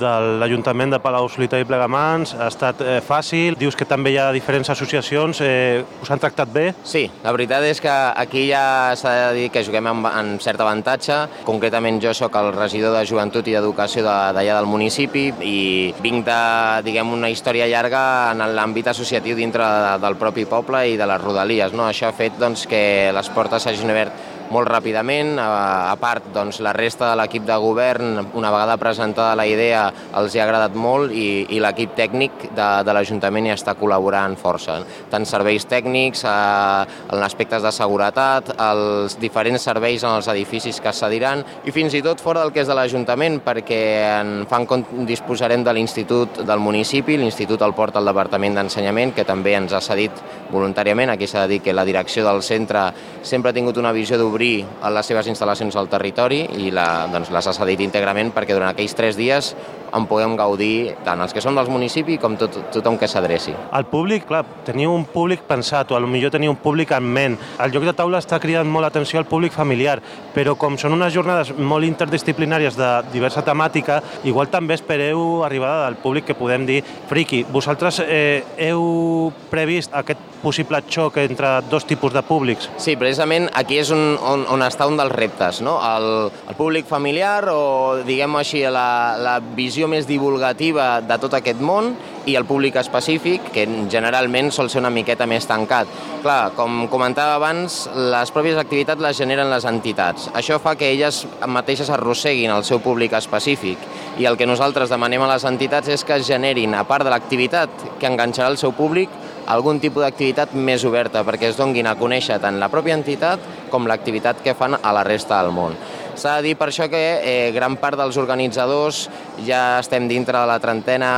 de 0.00 0.10
l'Ajuntament 0.40 0.94
de 0.94 1.00
Palau 1.02 1.28
Solità 1.32 1.60
i 1.60 1.66
Plegamans 1.68 2.34
ha 2.36 2.48
estat 2.50 2.82
eh, 2.84 2.98
fàcil? 3.04 3.56
Dius 3.60 3.76
que 3.78 3.88
també 3.88 4.14
hi 4.14 4.18
ha 4.20 4.30
diferents 4.34 4.70
associacions, 4.72 5.40
eh, 5.44 5.84
us 6.02 6.10
han 6.10 6.20
tractat 6.22 6.52
bé? 6.52 6.66
Sí, 6.84 7.06
la 7.24 7.32
veritat 7.36 7.64
és 7.68 7.80
que 7.82 7.92
aquí 7.92 8.46
ja 8.50 8.96
s'ha 8.98 9.14
de 9.30 9.38
dir 9.38 9.48
que 9.54 9.64
juguem 9.66 9.90
amb, 9.92 10.08
amb 10.10 10.42
cert 10.42 10.60
avantatge, 10.60 11.20
concretament 11.48 12.00
jo 12.02 12.14
sóc 12.16 12.36
el 12.40 12.52
regidor 12.56 12.96
de 12.96 13.04
Joventut 13.08 13.48
i 13.48 13.56
d'Educació 13.56 14.04
d'allà 14.04 14.58
del 14.58 14.68
municipi 14.70 15.28
i 15.46 15.58
vinc 16.02 16.26
de, 16.28 16.40
diguem, 16.86 17.14
una 17.16 17.30
història 17.32 17.69
llarga 17.70 18.02
en 18.32 18.44
l'àmbit 18.56 18.90
associatiu 18.92 19.38
dintre 19.38 19.66
del 20.02 20.18
propi 20.20 20.44
poble 20.50 20.82
i 20.90 20.98
de 21.00 21.06
les 21.08 21.22
rodalies. 21.22 21.72
No? 21.72 21.86
Això 21.88 22.10
ha 22.10 22.16
fet 22.16 22.36
doncs, 22.40 22.66
que 22.70 22.82
les 23.14 23.32
portes 23.34 23.64
s'hagin 23.64 23.94
obert 23.94 24.29
molt 24.50 24.68
ràpidament. 24.70 25.38
A, 25.40 25.94
part, 26.00 26.30
doncs, 26.34 26.60
la 26.64 26.74
resta 26.76 27.10
de 27.10 27.16
l'equip 27.20 27.46
de 27.48 27.56
govern, 27.62 28.18
una 28.38 28.50
vegada 28.52 28.76
presentada 28.80 29.36
la 29.38 29.46
idea, 29.48 29.86
els 30.18 30.34
hi 30.34 30.40
ha 30.40 30.46
agradat 30.46 30.74
molt 30.74 31.14
i, 31.14 31.46
i 31.54 31.60
l'equip 31.62 31.94
tècnic 31.98 32.50
de, 32.56 32.68
de 32.86 32.94
l'Ajuntament 32.96 33.48
hi 33.48 33.54
està 33.54 33.76
col·laborant 33.78 34.36
força. 34.40 34.80
Tant 35.10 35.26
serveis 35.28 35.66
tècnics, 35.70 36.24
eh, 36.26 36.98
en 37.14 37.24
aspectes 37.24 37.62
de 37.64 37.72
seguretat, 37.74 38.52
els 38.70 39.16
diferents 39.22 39.62
serveis 39.70 40.04
en 40.04 40.16
els 40.18 40.30
edificis 40.32 40.80
que 40.82 40.94
cediran 40.96 41.44
i 41.64 41.74
fins 41.74 41.94
i 41.94 42.02
tot 42.04 42.22
fora 42.22 42.44
del 42.44 42.54
que 42.54 42.64
és 42.64 42.70
de 42.70 42.76
l'Ajuntament, 42.76 43.40
perquè 43.46 43.80
en 44.20 44.34
fan 44.50 44.66
disposarem 45.08 45.64
de 45.64 45.74
l'Institut 45.74 46.42
del 46.46 46.62
municipi, 46.62 47.18
l'Institut 47.18 47.62
el 47.62 47.74
porta 47.76 48.00
al 48.00 48.08
Departament 48.10 48.58
d'Ensenyament, 48.58 49.14
que 49.16 49.26
també 49.28 49.54
ens 49.58 49.74
ha 49.74 49.82
cedit 49.84 50.22
voluntàriament. 50.50 51.10
Aquí 51.10 51.26
s'ha 51.30 51.46
de 51.46 51.54
dir 51.54 51.62
que 51.64 51.74
la 51.76 51.86
direcció 51.86 52.24
del 52.26 52.42
centre 52.42 52.88
sempre 53.22 53.50
ha 53.50 53.56
tingut 53.56 53.78
una 53.80 53.92
visió 53.92 54.18
d'obrir 54.18 54.39
obrir 54.40 54.64
les 54.64 55.04
seves 55.04 55.28
instal·lacions 55.28 55.76
al 55.76 55.90
territori 55.92 56.40
i 56.64 56.70
la, 56.72 57.04
doncs, 57.12 57.28
les 57.34 57.46
ha 57.46 57.52
cedit 57.52 57.82
íntegrament 57.84 58.32
perquè 58.32 58.56
durant 58.56 58.72
aquells 58.72 58.96
tres 58.96 59.18
dies 59.18 59.52
en 59.92 60.06
puguem 60.06 60.36
gaudir 60.38 60.94
tant 61.04 61.20
els 61.20 61.34
que 61.34 61.42
són 61.42 61.58
dels 61.58 61.68
municipis 61.68 62.20
com 62.22 62.36
tot, 62.40 62.56
tothom 62.72 62.96
que 62.96 63.08
s'adreci. 63.10 63.52
El 63.76 63.84
públic, 63.90 64.24
clar, 64.28 64.44
teniu 64.64 64.94
un 64.94 65.04
públic 65.04 65.42
pensat 65.48 65.90
o 65.90 65.98
potser 65.98 66.30
teniu 66.32 66.54
un 66.54 66.60
públic 66.62 66.94
en 66.96 67.04
ment. 67.04 67.36
El 67.60 67.74
joc 67.74 67.84
de 67.84 67.94
taula 67.96 68.20
està 68.22 68.38
cridant 68.40 68.68
molt 68.70 68.86
l'atenció 68.86 69.20
al 69.20 69.28
públic 69.28 69.52
familiar, 69.52 69.98
però 70.34 70.54
com 70.56 70.78
són 70.78 70.94
unes 70.96 71.12
jornades 71.12 71.52
molt 71.58 71.84
interdisciplinàries 71.88 72.78
de 72.78 72.90
diversa 73.12 73.42
temàtica, 73.44 74.00
igual 74.24 74.48
també 74.48 74.78
espereu 74.78 75.44
arribada 75.44 75.84
del 75.88 75.98
públic 76.00 76.30
que 76.30 76.38
podem 76.38 76.66
dir 76.68 76.82
friki. 77.10 77.44
Vosaltres 77.50 78.00
eh, 78.06 78.44
heu 78.70 79.32
previst 79.50 79.92
aquest 79.92 80.30
possible 80.40 80.80
xoc 80.88 81.18
entre 81.20 81.60
dos 81.70 81.84
tipus 81.84 82.14
de 82.14 82.22
públics? 82.22 82.70
Sí, 82.80 82.96
precisament 82.96 83.50
aquí 83.54 83.78
és 83.80 83.90
un, 83.92 84.16
on, 84.30 84.46
on 84.50 84.62
està 84.64 84.86
un 84.88 84.98
dels 85.00 85.12
reptes, 85.12 85.60
no? 85.64 85.76
El, 85.82 86.30
el 86.30 86.56
públic 86.58 86.88
familiar 86.88 87.50
o, 87.52 88.00
diguem 88.06 88.38
així, 88.40 88.62
la, 88.70 89.16
la 89.20 89.38
visió 89.40 89.88
més 89.90 90.08
divulgativa 90.08 91.00
de 91.04 91.18
tot 91.20 91.36
aquest 91.38 91.60
món 91.60 91.94
i 92.28 92.36
el 92.36 92.44
públic 92.44 92.76
específic, 92.76 93.48
que 93.54 93.64
generalment 93.90 94.50
sol 94.52 94.68
ser 94.70 94.82
una 94.82 94.92
miqueta 94.92 95.26
més 95.30 95.46
tancat. 95.48 95.88
Clar, 96.20 96.52
com 96.56 96.84
comentava 96.92 97.38
abans, 97.38 97.82
les 98.12 98.32
pròpies 98.34 98.60
activitats 98.60 99.02
les 99.02 99.16
generen 99.18 99.50
les 99.50 99.66
entitats. 99.68 100.28
Això 100.36 100.60
fa 100.62 100.76
que 100.78 100.90
elles 100.92 101.22
mateixes 101.48 101.90
arrosseguin 101.90 102.52
el 102.52 102.66
seu 102.68 102.82
públic 102.84 103.16
específic 103.16 103.80
i 104.20 104.28
el 104.28 104.36
que 104.36 104.48
nosaltres 104.48 104.92
demanem 104.92 105.24
a 105.24 105.32
les 105.32 105.46
entitats 105.48 105.88
és 105.88 106.04
que 106.04 106.20
generin, 106.26 106.76
a 106.76 106.84
part 106.84 107.06
de 107.06 107.12
l'activitat 107.14 107.88
que 107.98 108.10
enganxarà 108.10 108.50
el 108.52 108.60
seu 108.60 108.76
públic, 108.76 109.08
algun 109.50 109.80
tipus 109.82 110.04
d'activitat 110.04 110.52
més 110.54 110.84
oberta 110.86 111.24
perquè 111.26 111.50
es 111.50 111.58
donguin 111.58 111.88
a 111.90 111.96
conèixer 111.98 112.38
tant 112.42 112.60
la 112.62 112.70
pròpia 112.70 112.94
entitat 112.98 113.42
com 113.70 113.88
l'activitat 113.90 114.44
que 114.44 114.54
fan 114.54 114.76
a 114.78 114.92
la 114.94 115.02
resta 115.06 115.40
del 115.42 115.52
món. 115.54 115.74
S'ha 116.14 116.36
de 116.38 116.50
dir 116.50 116.56
per 116.58 116.68
això 116.70 116.86
que 116.92 117.00
eh, 117.24 117.50
gran 117.54 117.78
part 117.80 117.98
dels 117.98 118.18
organitzadors 118.20 119.06
ja 119.46 119.80
estem 119.80 120.08
dintre 120.08 120.38
de 120.38 120.46
la 120.46 120.58
trentena, 120.60 121.12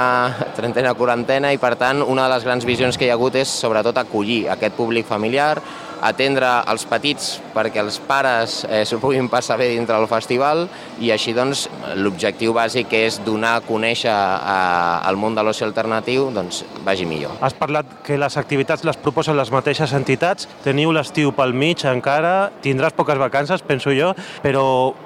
trentena, 0.57 0.95
quarantena 0.95 1.53
i 1.53 1.61
per 1.61 1.75
tant 1.81 2.03
una 2.03 2.27
de 2.27 2.35
les 2.35 2.45
grans 2.47 2.67
visions 2.67 2.99
que 2.99 3.07
hi 3.07 3.13
ha 3.13 3.17
hagut 3.19 3.37
és 3.41 3.51
sobretot 3.63 3.99
acollir 3.99 4.45
aquest 4.53 4.77
públic 4.79 5.09
familiar, 5.09 5.57
atendre 6.03 6.49
els 6.67 6.83
petits 6.91 7.37
perquè 7.55 7.79
els 7.83 8.01
pares 8.09 8.63
eh, 8.67 8.83
s'ho 8.89 8.99
puguin 8.99 9.29
passar 9.31 9.57
bé 9.61 9.69
dintre 9.71 9.95
del 9.95 10.09
festival 10.11 10.65
i 11.01 11.13
així 11.15 11.35
doncs 11.37 11.69
l'objectiu 11.95 12.55
bàsic 12.57 12.89
que 12.91 13.05
és 13.07 13.21
donar 13.23 13.55
a 13.57 13.63
conèixer 13.67 14.13
al 14.13 15.19
món 15.21 15.37
de 15.39 15.45
l'oci 15.47 15.63
alternatiu 15.67 16.31
doncs 16.35 16.65
vagi 16.87 17.07
millor. 17.07 17.37
Has 17.41 17.55
parlat 17.55 17.87
que 18.03 18.19
les 18.19 18.39
activitats 18.41 18.83
les 18.89 18.99
proposen 18.99 19.39
les 19.39 19.53
mateixes 19.55 19.95
entitats, 19.95 20.49
teniu 20.67 20.91
l'estiu 20.93 21.31
pel 21.37 21.55
mig 21.55 21.87
encara, 21.87 22.51
tindràs 22.65 22.99
poques 22.99 23.21
vacances, 23.23 23.63
penso 23.63 23.95
jo, 23.95 24.11
però 24.43 24.65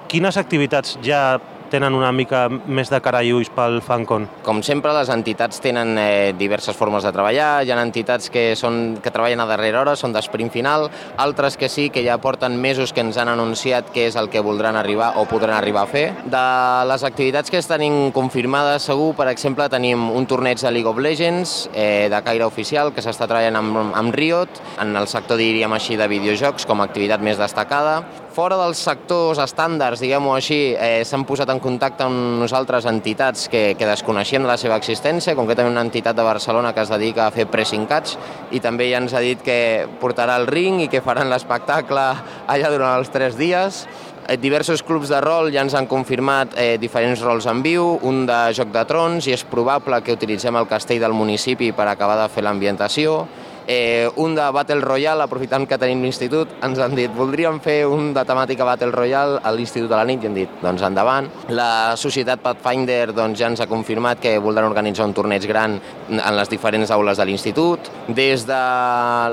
quines 0.08 0.40
activitats 0.40 0.96
ja 1.04 1.36
tenen 1.70 1.94
una 1.94 2.12
mica 2.12 2.46
més 2.48 2.90
de 2.92 3.00
cara 3.02 3.22
i 3.24 3.32
ulls 3.34 3.50
pel 3.54 3.80
FanCon? 3.84 4.26
Com 4.46 4.62
sempre, 4.66 4.94
les 4.96 5.10
entitats 5.12 5.60
tenen 5.62 5.96
eh, 5.98 6.32
diverses 6.38 6.76
formes 6.76 7.04
de 7.06 7.12
treballar. 7.14 7.50
Hi 7.64 7.72
ha 7.72 7.78
entitats 7.82 8.30
que, 8.32 8.48
són, 8.58 8.98
que 9.02 9.12
treballen 9.14 9.42
a 9.42 9.48
darrera 9.48 9.82
hora, 9.82 9.96
són 9.98 10.14
d'esprint 10.14 10.52
final, 10.54 10.88
altres 11.22 11.56
que 11.56 11.70
sí, 11.72 11.88
que 11.90 12.04
ja 12.06 12.18
porten 12.22 12.58
mesos 12.60 12.92
que 12.92 13.04
ens 13.04 13.18
han 13.20 13.30
anunciat 13.32 13.90
què 13.94 14.06
és 14.10 14.18
el 14.20 14.30
que 14.32 14.42
voldran 14.44 14.76
arribar 14.76 15.12
o 15.20 15.26
podran 15.30 15.56
arribar 15.56 15.84
a 15.84 15.90
fer. 15.90 16.06
De 16.24 16.44
les 16.90 17.06
activitats 17.06 17.52
que 17.52 17.62
tenim 17.66 18.12
confirmades, 18.14 18.86
segur, 18.86 19.12
per 19.18 19.28
exemple, 19.32 19.68
tenim 19.72 20.08
un 20.10 20.28
torneig 20.30 20.60
de 20.62 20.70
League 20.70 20.90
of 20.90 21.00
Legends 21.02 21.56
eh, 21.74 22.06
de 22.12 22.22
caire 22.22 22.46
oficial 22.46 22.92
que 22.94 23.02
s'està 23.04 23.26
treballant 23.26 23.58
amb, 23.58 23.80
amb 23.96 24.14
Riot, 24.14 24.62
en 24.82 24.94
el 24.96 25.08
sector, 25.10 25.40
diríem 25.40 25.72
així, 25.74 25.98
de 25.98 26.08
videojocs 26.10 26.68
com 26.68 26.80
a 26.80 26.88
activitat 26.90 27.24
més 27.24 27.40
destacada. 27.40 28.02
Fora 28.36 28.58
dels 28.60 28.82
sectors 28.84 29.38
estàndards, 29.40 30.02
diguem-ho 30.02 30.34
així, 30.36 30.74
eh, 30.76 31.04
s'han 31.08 31.22
posat 31.24 31.48
en 31.48 31.60
contacte 31.64 32.04
amb 32.04 32.42
nosaltres 32.42 32.84
entitats 32.84 33.46
que, 33.48 33.62
que 33.78 33.88
desconeixíem 33.88 34.44
de 34.44 34.50
la 34.50 34.58
seva 34.60 34.76
existència, 34.76 35.32
concretament 35.38 35.72
una 35.72 35.84
entitat 35.86 36.18
de 36.18 36.26
Barcelona 36.26 36.74
que 36.76 36.82
es 36.84 36.92
dedica 36.92 37.24
a 37.24 37.32
fer 37.32 37.46
pressing 37.48 37.86
catch 37.88 38.12
i 38.52 38.60
també 38.60 38.90
ja 38.90 39.00
ens 39.00 39.14
ha 39.16 39.22
dit 39.24 39.40
que 39.40 39.86
portarà 40.02 40.36
el 40.36 40.44
ring 40.52 40.82
i 40.84 40.90
que 40.92 41.00
faran 41.00 41.32
l'espectacle 41.32 42.04
allà 42.44 42.74
durant 42.74 42.98
els 42.98 43.08
tres 43.08 43.40
dies. 43.40 43.86
Eh, 44.28 44.36
diversos 44.36 44.84
clubs 44.84 45.08
de 45.08 45.22
rol 45.24 45.48
ja 45.48 45.64
ens 45.64 45.72
han 45.72 45.88
confirmat 45.88 46.60
eh, 46.60 46.76
diferents 46.76 47.24
rols 47.24 47.48
en 47.48 47.64
viu, 47.64 47.94
un 48.04 48.26
de 48.28 48.42
Joc 48.52 48.68
de 48.68 48.84
Trons, 48.84 49.30
i 49.30 49.32
és 49.32 49.48
probable 49.48 50.04
que 50.04 50.20
utilitzem 50.20 50.60
el 50.60 50.68
castell 50.68 51.00
del 51.00 51.16
municipi 51.16 51.72
per 51.72 51.88
acabar 51.88 52.20
de 52.20 52.28
fer 52.28 52.44
l'ambientació. 52.44 53.22
Eh, 53.66 54.08
un 54.16 54.34
de 54.34 54.48
Battle 54.52 54.80
Royale, 54.80 55.24
aprofitant 55.24 55.66
que 55.66 55.78
tenim 55.78 56.04
l'institut, 56.04 56.52
ens 56.62 56.78
han 56.78 56.94
dit 56.94 57.10
voldríem 57.10 57.58
fer 57.58 57.80
un 57.90 58.12
de 58.14 58.22
temàtica 58.22 58.64
Battle 58.64 58.92
Royale 58.94 59.40
a 59.42 59.50
l'institut 59.50 59.90
de 59.90 59.96
la 59.98 60.04
nit 60.06 60.22
i 60.22 60.28
hem 60.28 60.36
dit, 60.36 60.52
doncs 60.62 60.84
endavant. 60.86 61.26
La 61.50 61.96
societat 61.98 62.44
Pathfinder 62.44 63.10
doncs, 63.10 63.40
ja 63.40 63.50
ens 63.50 63.60
ha 63.60 63.66
confirmat 63.66 64.20
que 64.22 64.36
voldran 64.38 64.68
organitzar 64.70 65.08
un 65.08 65.14
torneig 65.16 65.48
gran 65.50 65.74
en 66.06 66.36
les 66.36 66.52
diferents 66.52 66.92
aules 66.94 67.18
de 67.18 67.26
l'institut. 67.26 67.90
Des 68.06 68.46
de 68.46 68.60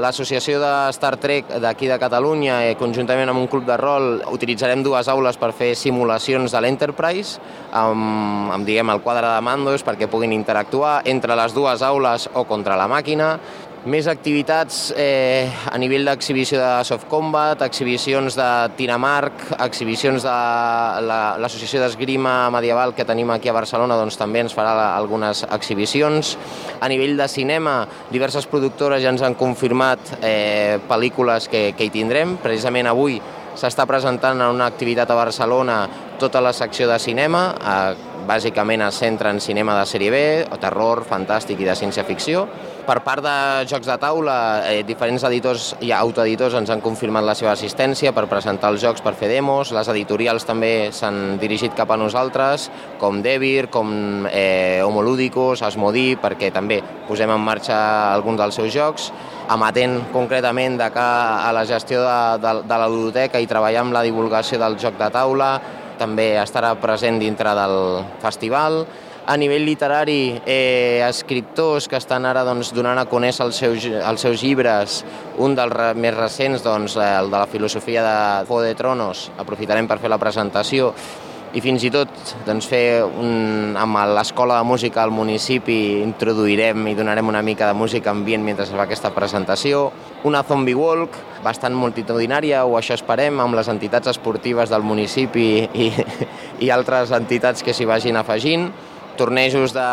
l'associació 0.02 0.58
de 0.64 0.74
Star 0.98 1.14
Trek 1.22 1.54
d'aquí 1.62 1.92
de 1.92 2.00
Catalunya, 2.02 2.64
eh, 2.66 2.78
conjuntament 2.80 3.30
amb 3.30 3.44
un 3.44 3.48
club 3.48 3.68
de 3.70 3.78
rol, 3.78 4.24
utilitzarem 4.34 4.82
dues 4.82 5.08
aules 5.14 5.38
per 5.38 5.52
fer 5.54 5.76
simulacions 5.78 6.52
de 6.52 6.62
l'Enterprise, 6.62 7.38
amb, 7.72 8.50
amb 8.58 8.66
diguem, 8.66 8.90
el 8.90 9.06
quadre 9.06 9.30
de 9.30 9.46
mandos 9.46 9.86
perquè 9.86 10.10
puguin 10.10 10.34
interactuar 10.34 11.04
entre 11.06 11.38
les 11.38 11.54
dues 11.54 11.86
aules 11.86 12.30
o 12.34 12.46
contra 12.50 12.80
la 12.80 12.90
màquina 12.90 13.38
més 13.90 14.08
activitats 14.08 14.94
eh, 14.96 15.50
a 15.68 15.76
nivell 15.82 16.08
d'exhibició 16.08 16.60
de 16.62 16.70
soft 16.88 17.10
combat, 17.12 17.60
exhibicions 17.66 18.38
de 18.40 18.50
tiramarc, 18.78 19.42
exhibicions 19.66 20.24
de 20.24 20.36
l'Associació 21.04 21.82
la, 21.82 21.90
d'Esgrima 21.90 22.34
Medieval 22.56 22.94
que 22.96 23.04
tenim 23.04 23.34
aquí 23.34 23.52
a 23.52 23.56
Barcelona 23.56 23.98
doncs, 24.00 24.16
també 24.20 24.40
ens 24.46 24.56
farà 24.56 24.72
la, 24.78 24.88
algunes 24.96 25.44
exhibicions. 25.52 26.38
A 26.80 26.88
nivell 26.88 27.18
de 27.20 27.28
cinema, 27.28 27.82
diverses 28.14 28.48
productores 28.48 29.04
ja 29.04 29.12
ens 29.12 29.24
han 29.26 29.36
confirmat 29.36 30.16
eh, 30.22 30.80
pel·lícules 30.88 31.50
que, 31.52 31.74
que 31.76 31.88
hi 31.90 31.92
tindrem. 31.92 32.38
Precisament 32.44 32.88
avui 32.88 33.20
s'està 33.60 33.84
presentant 33.90 34.40
en 34.40 34.56
una 34.56 34.70
activitat 34.72 35.12
a 35.12 35.18
Barcelona 35.20 35.82
tota 36.22 36.40
la 36.42 36.54
secció 36.56 36.88
de 36.88 37.02
cinema, 37.04 37.50
eh, 37.60 38.12
bàsicament 38.24 38.86
es 38.88 39.02
centra 39.04 39.34
en 39.36 39.44
cinema 39.44 39.76
de 39.82 39.84
sèrie 39.92 40.14
B, 40.14 40.24
o 40.56 40.62
terror, 40.62 41.04
fantàstic 41.10 41.60
i 41.60 41.68
de 41.68 41.76
ciència-ficció 41.76 42.48
per 42.84 43.00
part 43.04 43.24
de 43.24 43.34
Jocs 43.70 43.88
de 43.88 43.96
Taula, 44.00 44.36
eh, 44.68 44.84
diferents 44.84 45.24
editors 45.28 45.70
i 45.84 45.92
autoeditors 45.96 46.56
ens 46.60 46.70
han 46.74 46.82
confirmat 46.84 47.24
la 47.24 47.36
seva 47.36 47.54
assistència 47.54 48.12
per 48.16 48.26
presentar 48.32 48.72
els 48.74 48.82
jocs, 48.84 49.02
per 49.02 49.14
fer 49.20 49.30
demos. 49.32 49.72
Les 49.76 49.90
editorials 49.94 50.46
també 50.46 50.92
s'han 50.92 51.38
dirigit 51.40 51.76
cap 51.76 51.92
a 51.92 51.98
nosaltres, 51.98 52.70
com 53.00 53.22
Devir, 53.24 53.70
com 53.72 54.28
eh, 54.32 54.82
Homolúdicos, 54.84 55.64
Asmodí, 55.64 56.18
perquè 56.20 56.52
també 56.52 56.82
posem 57.08 57.32
en 57.32 57.42
marxa 57.42 57.78
alguns 58.14 58.42
dels 58.42 58.60
seus 58.60 58.74
jocs 58.74 59.12
amatent 59.54 60.00
concretament 60.14 60.78
de 60.80 60.90
que 60.92 61.04
a 61.04 61.52
la 61.54 61.66
gestió 61.68 62.04
de, 62.04 62.20
de, 62.44 62.54
de 62.68 62.78
la 62.80 62.88
ludoteca 62.88 63.42
i 63.44 63.48
treballar 63.48 63.84
amb 63.84 63.96
la 63.96 64.04
divulgació 64.04 64.60
del 64.60 64.78
joc 64.80 65.00
de 65.00 65.10
taula, 65.12 65.56
també 66.00 66.34
estarà 66.42 66.74
present 66.82 67.20
dintre 67.22 67.54
del 67.56 67.78
festival 68.24 68.84
a 69.26 69.38
nivell 69.38 69.64
literari, 69.66 70.42
eh, 70.46 71.04
escriptors 71.08 71.88
que 71.88 71.96
estan 71.96 72.26
ara 72.26 72.44
doncs, 72.44 72.74
donant 72.76 73.00
a 73.00 73.08
conèixer 73.08 73.46
els 73.46 73.60
seus, 73.60 73.86
els 73.86 74.22
seus 74.22 74.44
llibres, 74.44 75.04
un 75.40 75.56
dels 75.56 75.96
més 75.96 76.16
recents, 76.16 76.64
doncs, 76.64 76.98
el 76.98 77.32
de 77.32 77.38
la 77.38 77.48
filosofia 77.48 78.04
de 78.04 78.48
Fo 78.48 78.62
de 78.62 78.76
Tronos, 78.76 79.30
aprofitarem 79.38 79.88
per 79.88 80.00
fer 80.04 80.12
la 80.12 80.20
presentació, 80.20 80.92
i 81.54 81.62
fins 81.62 81.84
i 81.86 81.92
tot 81.94 82.10
doncs, 82.48 82.66
fer 82.66 83.04
un, 83.06 83.76
amb 83.78 84.00
l'escola 84.18 84.58
de 84.58 84.66
música 84.66 85.04
al 85.04 85.12
municipi 85.14 86.02
introduirem 86.02 86.88
i 86.90 86.96
donarem 86.98 87.30
una 87.30 87.44
mica 87.46 87.68
de 87.70 87.78
música 87.78 88.10
ambient 88.10 88.42
mentre 88.42 88.66
es 88.66 88.72
fa 88.74 88.88
aquesta 88.88 89.14
presentació. 89.14 89.92
Una 90.26 90.42
zombie 90.44 90.74
walk 90.74 91.20
bastant 91.46 91.76
multitudinària, 91.78 92.64
o 92.66 92.80
això 92.80 92.98
esperem, 92.98 93.38
amb 93.44 93.54
les 93.60 93.70
entitats 93.70 94.10
esportives 94.10 94.74
del 94.74 94.82
municipi 94.82 95.46
i, 95.78 95.92
i 96.66 96.74
altres 96.74 97.14
entitats 97.14 97.62
que 97.62 97.76
s'hi 97.76 97.86
vagin 97.86 98.18
afegint 98.18 98.72
tornejos 99.18 99.74
de 99.74 99.86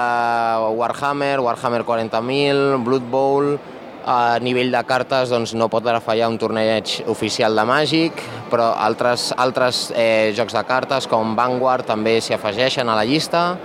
Warhammer, 0.77 1.41
Warhammer 1.41 1.85
40.000, 1.85 2.83
Blood 2.85 3.11
Bowl, 3.11 3.59
a 4.07 4.39
nivell 4.41 4.73
de 4.73 4.81
cartes 4.89 5.29
doncs, 5.31 5.53
no 5.55 5.69
pot 5.69 5.85
fallar 6.05 6.29
un 6.29 6.39
torneig 6.39 7.03
oficial 7.07 7.55
de 7.55 7.65
Màgic, 7.69 8.23
però 8.51 8.73
altres, 8.77 9.31
altres 9.37 9.93
eh, 9.95 10.33
jocs 10.37 10.55
de 10.57 10.65
cartes 10.65 11.07
com 11.07 11.37
Vanguard 11.37 11.87
també 11.87 12.21
s'hi 12.21 12.35
afegeixen 12.35 12.89
a 12.89 12.97
la 12.97 13.05
llista 13.05 13.59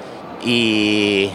i 0.43 1.31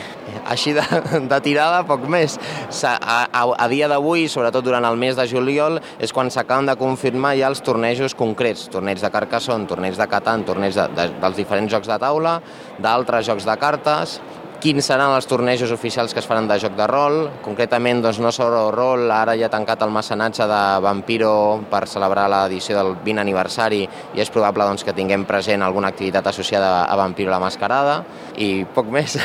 així 0.50 0.74
de, 0.76 0.84
de 1.30 1.40
tirada, 1.44 1.82
poc 1.88 2.06
més. 2.10 2.36
A, 2.84 2.94
a, 3.26 3.44
a 3.54 3.68
dia 3.70 3.88
d'avui, 3.90 4.26
sobretot 4.30 4.64
durant 4.66 4.86
el 4.88 4.98
mes 5.00 5.18
de 5.18 5.26
juliol, 5.30 5.80
és 6.00 6.14
quan 6.16 6.32
s'acaben 6.32 6.70
de 6.70 6.76
confirmar 6.80 7.36
ja 7.38 7.50
els 7.50 7.62
tornejos 7.66 8.16
concrets, 8.18 8.68
torneigs 8.72 9.04
de 9.04 9.12
Carcassonne, 9.12 9.68
torneigs 9.70 10.00
de 10.00 10.08
Catan, 10.10 10.44
torneigs 10.48 10.78
de, 10.78 10.88
de, 10.96 11.08
dels 11.22 11.40
diferents 11.40 11.72
jocs 11.72 11.90
de 11.90 11.98
taula, 12.02 12.38
d'altres 12.80 13.26
jocs 13.28 13.48
de 13.48 13.56
cartes, 13.60 14.18
quins 14.60 14.84
seran 14.84 15.14
els 15.16 15.26
tornejos 15.26 15.72
oficials 15.72 16.12
que 16.12 16.20
es 16.20 16.26
faran 16.28 16.46
de 16.48 16.58
joc 16.60 16.74
de 16.76 16.86
rol. 16.86 17.16
Concretament, 17.42 18.02
doncs, 18.04 18.20
no 18.20 18.30
solo 18.32 18.66
rol, 18.74 19.06
ara 19.10 19.34
ja 19.40 19.48
ha 19.48 19.52
tancat 19.52 19.80
el 19.86 19.92
mecenatge 19.94 20.44
de 20.50 20.60
Vampiro 20.84 21.32
per 21.70 21.86
celebrar 21.88 22.26
l'edició 22.30 22.76
del 22.76 22.92
20 23.00 23.24
aniversari 23.24 23.80
i 23.86 24.20
és 24.20 24.30
probable 24.30 24.66
doncs, 24.68 24.84
que 24.84 24.94
tinguem 24.96 25.24
present 25.24 25.64
alguna 25.64 25.88
activitat 25.88 26.28
associada 26.28 26.84
a 26.84 26.98
Vampiro 27.00 27.32
la 27.32 27.40
Mascarada 27.40 28.02
i 28.36 28.66
poc 28.74 28.90
més. 28.92 29.16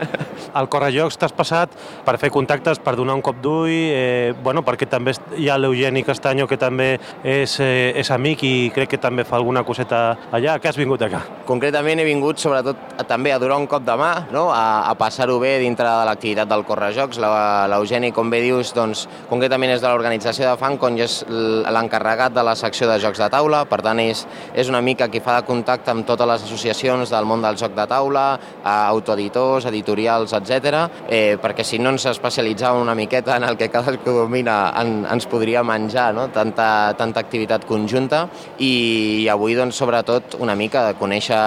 Al 0.58 0.66
Correjocs 0.72 1.20
t'has 1.20 1.34
passat 1.36 1.76
per 2.04 2.16
fer 2.18 2.32
contactes, 2.34 2.82
per 2.82 2.96
donar 2.98 3.14
un 3.14 3.22
cop 3.22 3.38
d'ull, 3.42 3.70
eh, 3.70 4.34
bueno, 4.42 4.64
perquè 4.66 4.88
també 4.90 5.14
hi 5.38 5.48
ha 5.48 5.58
l'Eugeni 5.60 6.02
Castanyo 6.02 6.48
que 6.50 6.58
també 6.58 6.90
és, 7.22 7.56
eh, 7.62 7.92
és 7.94 8.10
amic 8.10 8.42
i 8.42 8.54
crec 8.74 8.96
que 8.96 9.02
també 9.02 9.24
fa 9.28 9.38
alguna 9.38 9.62
coseta 9.62 10.02
allà. 10.32 10.58
Què 10.58 10.72
has 10.72 10.80
vingut 10.80 11.02
acá? 11.06 11.22
Concretament 11.46 12.02
he 12.02 12.08
vingut 12.08 12.42
sobretot 12.42 13.06
també 13.06 13.30
a 13.32 13.38
donar 13.38 13.60
un 13.60 13.68
cop 13.70 13.86
de 13.86 13.94
mà, 13.94 14.12
no? 14.34 14.48
a 14.50 14.79
a, 14.80 14.94
passar-ho 14.98 15.38
bé 15.42 15.56
dintre 15.62 15.86
de 15.86 16.06
l'activitat 16.08 16.48
del 16.50 16.64
Correjocs. 16.68 17.20
L'Eugeni, 17.20 18.12
com 18.16 18.30
bé 18.32 18.42
dius, 18.44 18.72
doncs, 18.76 19.06
concretament 19.30 19.74
és 19.74 19.82
de 19.82 19.88
l'organització 19.88 20.48
de 20.48 20.56
FanCon 20.60 20.98
i 20.98 21.04
és 21.06 21.20
l'encarregat 21.28 22.34
de 22.36 22.44
la 22.46 22.56
secció 22.58 22.88
de 22.90 22.98
jocs 23.02 23.20
de 23.20 23.30
taula, 23.32 23.64
per 23.70 23.80
tant 23.84 24.00
és, 24.02 24.24
és 24.54 24.70
una 24.72 24.82
mica 24.84 25.08
qui 25.12 25.22
fa 25.24 25.38
de 25.38 25.46
contacte 25.48 25.92
amb 25.92 26.06
totes 26.08 26.28
les 26.28 26.46
associacions 26.48 27.12
del 27.12 27.28
món 27.28 27.44
del 27.44 27.58
joc 27.60 27.74
de 27.76 27.86
taula, 27.90 28.26
autoeditors, 28.64 29.66
editorials, 29.70 30.34
etc. 30.36 30.84
Eh, 31.08 31.36
perquè 31.40 31.64
si 31.66 31.80
no 31.80 31.94
ens 31.94 32.06
especialitzàvem 32.10 32.82
una 32.82 32.96
miqueta 32.98 33.36
en 33.36 33.46
el 33.48 33.58
que 33.60 33.70
cadascú 33.72 34.14
domina 34.20 34.58
en, 34.80 35.04
ens 35.10 35.26
podria 35.30 35.62
menjar 35.66 36.10
no? 36.14 36.28
tanta, 36.34 36.94
tanta 36.98 37.22
activitat 37.22 37.66
conjunta 37.68 38.26
i, 38.58 39.24
i 39.24 39.28
avui 39.32 39.56
doncs, 39.58 39.78
sobretot 39.80 40.36
una 40.40 40.56
mica 40.58 40.84
de 40.88 40.96
conèixer 40.98 41.40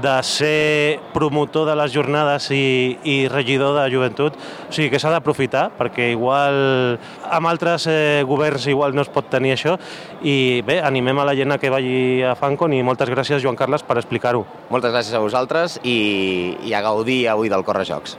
de 0.01 0.15
ser 0.25 1.01
promotor 1.13 1.69
de 1.69 1.77
les 1.77 1.93
jornades 1.93 2.49
i, 2.51 2.97
i 3.05 3.17
regidor 3.29 3.77
de 3.77 3.91
joventut. 3.93 4.39
O 4.71 4.73
sigui 4.73 4.89
que 4.93 5.01
s'ha 5.03 5.13
d'aprofitar 5.13 5.69
perquè 5.77 6.09
igual 6.15 6.97
amb 7.29 7.51
altres 7.51 7.85
eh, 7.91 8.25
governs 8.27 8.67
igual 8.73 8.97
no 8.97 9.05
es 9.05 9.13
pot 9.13 9.29
tenir 9.29 9.53
això 9.57 9.77
i 10.23 10.63
bé, 10.67 10.79
animem 10.81 11.21
a 11.21 11.27
la 11.29 11.37
gent 11.37 11.53
a 11.53 11.61
que 11.61 11.73
vagi 11.73 12.23
a 12.25 12.33
Fancon 12.39 12.73
i 12.73 12.81
moltes 12.87 13.13
gràcies 13.13 13.45
Joan 13.45 13.61
Carles 13.61 13.85
per 13.85 13.99
explicar-ho. 14.01 14.47
Moltes 14.73 14.95
gràcies 14.95 15.13
a 15.13 15.21
vosaltres 15.21 15.77
i, 15.85 16.57
i 16.65 16.73
a 16.73 16.81
gaudir 16.87 17.27
avui 17.29 17.53
del 17.53 17.67
Correjocs. 17.67 18.17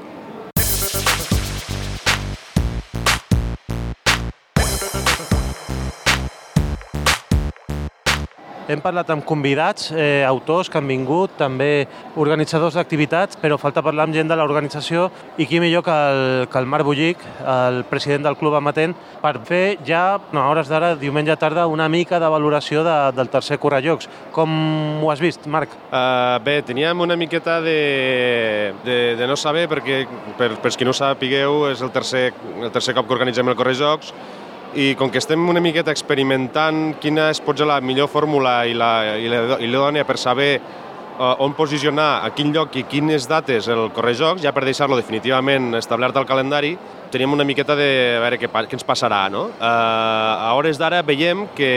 Hem 8.67 8.81
parlat 8.83 9.07
amb 9.13 9.23
convidats, 9.23 9.93
eh, 9.95 10.25
autors 10.27 10.67
que 10.67 10.75
han 10.75 10.89
vingut, 10.91 11.31
també 11.39 11.87
organitzadors 12.19 12.75
d'activitats, 12.75 13.37
però 13.39 13.55
falta 13.57 13.79
parlar 13.81 14.03
amb 14.03 14.13
gent 14.13 14.27
de 14.27 14.35
l'organització 14.35 15.05
i 15.37 15.45
qui 15.47 15.61
millor 15.63 15.85
que 15.85 15.93
el, 15.95 16.47
que 16.51 16.59
el 16.59 16.65
Marc 16.67 16.83
Bullic, 16.83 17.21
el 17.47 17.85
president 17.87 18.25
del 18.25 18.35
Club 18.35 18.57
Amatent, 18.59 18.93
per 19.21 19.39
fer 19.47 19.77
ja, 19.87 20.19
no, 20.33 20.41
a 20.41 20.49
hores 20.51 20.67
d'ara, 20.67 20.97
diumenge 20.99 21.37
tarda, 21.39 21.63
una 21.71 21.87
mica 21.87 22.19
de 22.19 22.27
valoració 22.27 22.83
de, 22.83 22.95
del 23.15 23.29
tercer 23.31 23.55
Correjocs. 23.57 24.09
Com 24.35 24.51
ho 24.99 25.11
has 25.13 25.23
vist, 25.23 25.47
Marc? 25.47 25.71
Uh, 25.87 26.35
bé, 26.43 26.59
teníem 26.67 26.99
una 26.99 27.15
miqueta 27.15 27.61
de, 27.63 28.73
de, 28.83 28.97
de 29.15 29.29
no 29.31 29.39
saber, 29.39 29.69
perquè 29.71 30.01
per, 30.35 30.57
per 30.59 30.73
qui 30.75 30.83
no 30.83 30.91
ho 30.91 30.99
sapigueu, 30.99 31.69
és 31.71 31.79
el 31.79 31.95
tercer, 31.95 32.33
el 32.59 32.75
tercer 32.75 32.97
cop 32.99 33.07
que 33.07 33.15
organitzem 33.15 33.47
el 33.47 33.55
Correjocs, 33.55 34.11
i 34.77 34.91
com 34.93 35.09
que 35.09 35.17
estem 35.17 35.41
una 35.49 35.61
miqueta 35.63 35.89
experimentant 35.89 36.99
quina 37.01 37.31
és 37.33 37.39
potser 37.41 37.65
la 37.65 37.79
millor 37.81 38.11
fórmula 38.13 38.59
i 38.69 38.75
la, 38.77 38.91
i 39.17 39.31
la, 39.31 39.39
i 39.57 39.69
la 39.71 39.79
dona 39.87 40.03
per 40.05 40.19
saber 40.21 40.51
uh, 41.17 41.33
on 41.41 41.55
posicionar, 41.57 42.21
a 42.21 42.29
quin 42.37 42.51
lloc 42.53 42.75
i 42.77 42.83
quines 42.85 43.25
dates 43.25 43.71
el 43.73 43.87
Correjocs, 43.95 44.43
ja 44.45 44.53
per 44.53 44.61
deixar-lo 44.67 44.99
definitivament 44.99 45.73
establert 45.79 46.19
al 46.21 46.27
calendari, 46.29 46.75
teníem 47.09 47.33
una 47.33 47.47
miqueta 47.47 47.73
de 47.79 47.89
a 48.19 48.21
veure 48.21 48.37
què, 48.37 48.51
què 48.51 48.77
ens 48.77 48.85
passarà. 48.85 49.23
No? 49.33 49.47
Uh, 49.55 49.65
a 49.65 50.53
hores 50.59 50.77
d'ara 50.77 51.01
veiem 51.07 51.47
que, 51.57 51.71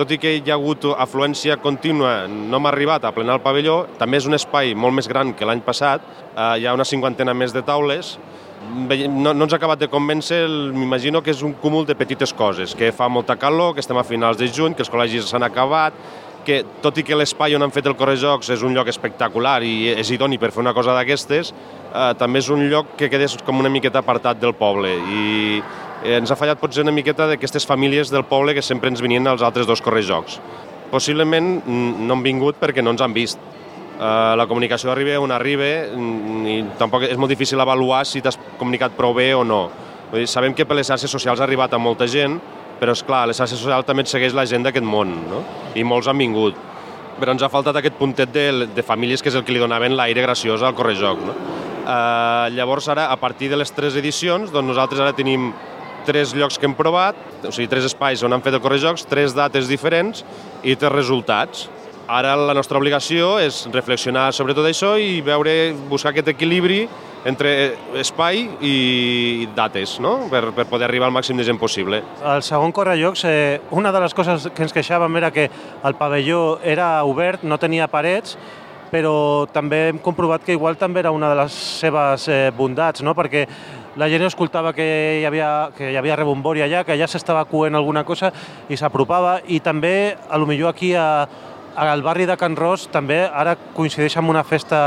tot 0.00 0.10
i 0.10 0.18
que 0.18 0.34
hi 0.40 0.42
ha 0.50 0.58
hagut 0.58 0.88
afluència 0.96 1.60
contínua, 1.62 2.26
no 2.26 2.58
hem 2.58 2.70
arribat 2.72 3.06
a 3.06 3.14
plenar 3.14 3.38
el 3.38 3.46
pavelló, 3.46 3.84
també 4.02 4.18
és 4.18 4.26
un 4.26 4.34
espai 4.34 4.74
molt 4.74 4.98
més 4.98 5.06
gran 5.06 5.30
que 5.36 5.46
l'any 5.46 5.62
passat, 5.62 6.02
uh, 6.34 6.56
hi 6.58 6.66
ha 6.66 6.74
una 6.74 6.88
cinquantena 6.88 7.38
més 7.38 7.54
de 7.54 7.62
taules, 7.62 8.16
no, 9.08 9.32
no 9.34 9.44
ens 9.44 9.52
ha 9.52 9.58
acabat 9.58 9.80
de 9.80 9.88
convèncer, 9.90 10.42
m'imagino 10.74 11.22
que 11.22 11.32
és 11.34 11.42
un 11.42 11.54
cúmul 11.58 11.86
de 11.86 11.96
petites 11.98 12.32
coses, 12.32 12.74
que 12.78 12.92
fa 12.92 13.08
molta 13.08 13.36
calor, 13.36 13.74
que 13.74 13.82
estem 13.82 13.98
a 13.98 14.04
finals 14.06 14.38
de 14.40 14.48
juny, 14.48 14.76
que 14.76 14.84
els 14.84 14.92
col·legis 14.92 15.28
s'han 15.28 15.44
acabat, 15.46 15.96
que 16.46 16.62
tot 16.82 16.96
i 16.98 17.04
que 17.06 17.16
l'espai 17.16 17.54
on 17.54 17.62
han 17.62 17.72
fet 17.74 17.86
el 17.86 17.96
Correjocs 17.98 18.50
és 18.54 18.64
un 18.66 18.74
lloc 18.74 18.90
espectacular 18.90 19.60
i 19.62 19.92
és 19.92 20.10
idoni 20.14 20.40
per 20.42 20.50
fer 20.54 20.62
una 20.64 20.74
cosa 20.74 20.94
d'aquestes, 20.96 21.52
eh, 21.52 22.10
també 22.18 22.42
és 22.42 22.50
un 22.50 22.66
lloc 22.70 22.96
que 22.98 23.10
quedés 23.12 23.36
com 23.46 23.60
una 23.62 23.70
miqueta 23.72 24.02
apartat 24.02 24.40
del 24.42 24.54
poble 24.58 24.90
i 24.90 25.22
eh, 25.60 26.16
ens 26.18 26.32
ha 26.32 26.38
fallat 26.38 26.60
potser 26.60 26.82
una 26.82 26.94
miqueta 26.94 27.28
d'aquestes 27.30 27.66
famílies 27.68 28.10
del 28.10 28.26
poble 28.26 28.56
que 28.56 28.62
sempre 28.62 28.90
ens 28.90 29.02
venien 29.02 29.26
als 29.30 29.42
altres 29.42 29.68
dos 29.70 29.82
Correjocs. 29.82 30.40
Possiblement 30.90 31.54
mm, 31.62 32.06
no 32.06 32.18
han 32.18 32.26
vingut 32.26 32.58
perquè 32.60 32.82
no 32.82 32.92
ens 32.96 33.04
han 33.04 33.14
vist, 33.14 33.38
Uh, 34.02 34.34
la 34.34 34.48
comunicació 34.50 34.90
arriba 34.90 35.20
on 35.22 35.30
arriba 35.30 35.66
mm, 35.94 36.46
i 36.50 36.54
tampoc 36.80 37.04
és 37.06 37.18
molt 37.20 37.30
difícil 37.30 37.60
avaluar 37.62 38.00
si 38.08 38.18
t'has 38.24 38.34
comunicat 38.58 38.96
prou 38.98 39.14
bé 39.14 39.28
o 39.38 39.44
no. 39.46 39.68
Vull 40.10 40.24
dir, 40.24 40.30
sabem 40.30 40.56
que 40.58 40.66
per 40.66 40.74
les 40.74 40.88
xarxes 40.90 41.12
socials 41.12 41.38
ha 41.38 41.44
arribat 41.46 41.76
a 41.76 41.78
molta 41.78 42.08
gent, 42.10 42.34
però 42.80 42.96
és 42.96 43.02
clar, 43.06 43.28
les 43.30 43.38
xarxes 43.38 43.60
socials 43.62 43.86
també 43.86 44.02
et 44.02 44.10
segueix 44.10 44.34
la 44.34 44.42
gent 44.48 44.66
d'aquest 44.66 44.82
món, 44.82 45.12
no? 45.30 45.44
I 45.78 45.84
molts 45.86 46.10
han 46.10 46.18
vingut. 46.18 46.58
Però 47.20 47.30
ens 47.30 47.44
ha 47.46 47.50
faltat 47.52 47.78
aquest 47.78 47.94
puntet 48.00 48.32
de, 48.34 48.46
de 48.74 48.82
famílies 48.82 49.22
que 49.22 49.30
és 49.30 49.36
el 49.38 49.44
que 49.46 49.54
li 49.54 49.62
donaven 49.62 49.94
l'aire 49.94 50.24
graciós 50.24 50.64
al 50.66 50.74
Correjoc, 50.74 51.22
no? 51.28 51.36
Uh, 51.82 52.50
llavors 52.56 52.88
ara, 52.90 53.06
a 53.12 53.18
partir 53.22 53.52
de 53.52 53.60
les 53.60 53.70
tres 53.70 53.94
edicions, 54.00 54.50
doncs 54.50 54.72
nosaltres 54.72 55.04
ara 55.04 55.14
tenim 55.14 55.52
tres 56.06 56.34
llocs 56.34 56.58
que 56.58 56.66
hem 56.66 56.74
provat, 56.74 57.18
o 57.46 57.54
sigui, 57.54 57.68
tres 57.70 57.86
espais 57.86 58.22
on 58.26 58.34
han 58.34 58.42
fet 58.42 58.58
el 58.58 58.64
Correjocs, 58.64 59.06
tres 59.06 59.38
dates 59.38 59.70
diferents 59.70 60.26
i 60.66 60.74
tres 60.74 60.92
resultats. 60.94 61.68
Ara 62.12 62.34
la 62.36 62.52
nostra 62.52 62.76
obligació 62.76 63.38
és 63.40 63.62
reflexionar 63.72 64.26
sobre 64.36 64.52
tot 64.52 64.66
això 64.68 64.90
i 65.00 65.22
veure, 65.24 65.72
buscar 65.88 66.10
aquest 66.10 66.28
equilibri 66.28 66.82
entre 67.24 67.52
espai 68.02 68.42
i 68.60 69.46
dates, 69.56 69.94
no? 70.02 70.26
per, 70.28 70.42
per 70.52 70.66
poder 70.68 70.90
arribar 70.90 71.08
al 71.08 71.14
màxim 71.16 71.38
de 71.40 71.46
gent 71.48 71.56
possible. 71.56 72.02
Al 72.20 72.42
segon 72.44 72.74
Correjocs, 72.76 73.22
eh, 73.30 73.60
una 73.72 73.94
de 73.96 74.02
les 74.04 74.12
coses 74.12 74.50
que 74.52 74.66
ens 74.66 74.74
queixàvem 74.76 75.16
era 75.22 75.30
que 75.32 75.46
el 75.48 75.96
pavelló 75.96 76.58
era 76.60 76.98
obert, 77.08 77.46
no 77.48 77.56
tenia 77.62 77.88
parets, 77.88 78.36
però 78.92 79.46
també 79.48 79.86
hem 79.88 80.00
comprovat 80.04 80.44
que 80.44 80.52
igual 80.52 80.76
també 80.76 81.00
era 81.00 81.14
una 81.16 81.30
de 81.32 81.38
les 81.38 81.54
seves 81.78 82.26
eh, 82.28 82.50
bondats, 82.52 83.00
no? 83.00 83.14
perquè 83.16 83.46
la 83.96 84.10
gent 84.12 84.26
escoltava 84.26 84.74
que 84.76 84.84
hi 85.22 85.24
havia, 85.24 85.70
que 85.78 85.94
hi 85.94 85.96
havia 85.96 86.18
rebombori 86.20 86.60
allà, 86.64 86.84
que 86.84 86.98
ja 87.00 87.08
s'estava 87.08 87.46
coent 87.48 87.76
alguna 87.76 88.04
cosa 88.04 88.28
i 88.68 88.76
s'apropava 88.76 89.38
i 89.48 89.62
també, 89.64 90.12
a 90.28 90.36
lo 90.36 90.48
millor 90.48 90.74
aquí 90.74 90.92
a, 90.92 91.08
al 91.76 92.02
barri 92.02 92.26
de 92.26 92.36
Can 92.36 92.56
Ros 92.56 92.88
també 92.92 93.22
ara 93.26 93.56
coincideix 93.74 94.16
amb 94.20 94.30
una 94.30 94.44
festa 94.44 94.82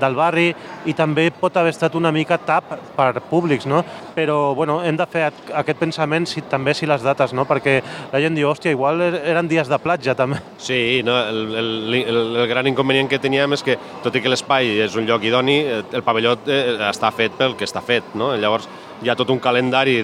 del 0.00 0.16
barri 0.18 0.48
i 0.90 0.94
també 0.96 1.28
pot 1.30 1.56
haver 1.56 1.72
estat 1.74 1.94
una 1.94 2.12
mica 2.12 2.38
tap 2.38 2.72
per 2.96 3.20
públics, 3.30 3.66
no? 3.70 3.82
Però, 4.14 4.54
bueno, 4.54 4.80
hem 4.84 4.96
de 4.98 5.06
fer 5.10 5.24
aquest 5.28 5.78
pensament 5.80 6.26
si, 6.26 6.42
també 6.50 6.74
si 6.74 6.88
les 6.90 7.02
dates, 7.04 7.34
no? 7.36 7.46
Perquè 7.48 7.76
la 8.12 8.20
gent 8.22 8.36
diu, 8.36 8.48
hòstia, 8.50 8.74
igual 8.74 9.02
er-, 9.04 9.20
eren 9.34 9.48
dies 9.50 9.70
de 9.70 9.78
platja, 9.78 10.16
també. 10.20 10.40
Sí, 10.58 11.02
no? 11.06 11.16
el, 11.28 11.54
el, 11.60 11.70
el, 12.02 12.22
el 12.42 12.48
gran 12.50 12.68
inconvenient 12.70 13.10
que 13.10 13.22
teníem 13.22 13.56
és 13.56 13.64
que, 13.66 13.78
tot 14.04 14.14
i 14.14 14.24
que 14.24 14.32
l'espai 14.32 14.74
és 14.84 14.98
un 14.98 15.08
lloc 15.08 15.24
idoni, 15.26 15.60
el 15.64 16.04
pavelló 16.06 16.36
eh, 16.46 16.76
està 16.90 17.12
fet 17.14 17.38
pel 17.38 17.56
que 17.58 17.68
està 17.68 17.82
fet, 17.84 18.14
no? 18.18 18.32
Llavors, 18.34 18.68
hi 19.04 19.10
ha 19.12 19.16
tot 19.18 19.28
un 19.28 19.40
calendari 19.42 19.98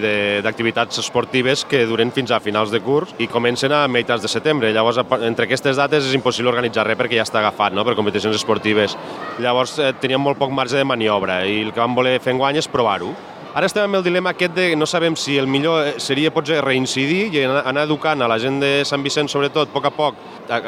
d'activitats 0.45 0.99
esportives 1.01 1.63
que 1.65 1.79
duren 1.89 2.11
fins 2.13 2.29
a 2.29 2.37
finals 2.39 2.69
de 2.69 2.83
curs 2.85 3.15
i 3.17 3.27
comencen 3.27 3.73
a 3.73 3.87
meitats 3.89 4.21
de 4.21 4.29
setembre. 4.29 4.69
Llavors, 4.75 4.99
entre 5.25 5.47
aquestes 5.47 5.79
dates 5.79 6.05
és 6.05 6.13
impossible 6.13 6.51
organitzar 6.51 6.85
res 6.85 6.99
perquè 6.99 7.17
ja 7.17 7.25
està 7.25 7.39
agafat 7.41 7.73
no? 7.73 7.85
per 7.87 7.95
competicions 7.97 8.37
esportives. 8.37 8.93
Llavors, 9.41 9.79
eh, 9.81 9.89
teníem 9.97 10.21
molt 10.21 10.37
poc 10.37 10.53
marge 10.53 10.77
de 10.77 10.85
maniobra 10.85 11.41
i 11.49 11.63
el 11.65 11.71
que 11.73 11.81
vam 11.81 11.97
voler 11.97 12.19
fer 12.21 12.35
enguany 12.35 12.61
és 12.61 12.69
provar-ho. 12.69 13.09
Ara 13.57 13.67
estem 13.67 13.83
amb 13.83 13.97
el 13.97 14.05
dilema 14.05 14.35
aquest 14.35 14.53
de 14.55 14.67
no 14.77 14.85
sabem 14.87 15.17
si 15.17 15.39
el 15.41 15.49
millor 15.49 15.87
eh, 15.87 15.95
seria 15.97 16.29
potser 16.31 16.61
reincidir 16.61 17.23
i 17.33 17.41
anar 17.47 17.87
educant 17.87 18.21
a 18.21 18.29
la 18.29 18.37
gent 18.39 18.61
de 18.61 18.71
Sant 18.85 19.01
Vicent, 19.01 19.31
sobretot, 19.33 19.73
a 19.73 19.73
poc 19.73 19.89
a 19.89 19.93
poc, 19.95 20.21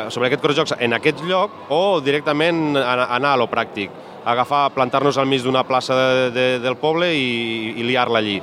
sobre 0.10 0.32
aquest 0.32 0.42
Correjocs 0.42 0.74
en 0.80 0.98
aquest 0.98 1.22
lloc 1.28 1.70
o 1.70 2.02
directament 2.02 2.74
anar 2.82 3.36
a 3.36 3.40
lo 3.44 3.48
pràctic 3.52 3.94
agafar, 4.26 4.70
plantar-nos 4.76 5.18
al 5.18 5.30
mig 5.30 5.44
d'una 5.44 5.64
plaça 5.68 5.96
de, 5.96 6.30
de, 6.36 6.46
del 6.64 6.78
poble 6.80 7.12
i, 7.16 7.74
i 7.78 7.88
liar-la 7.88 8.22
allí. 8.24 8.38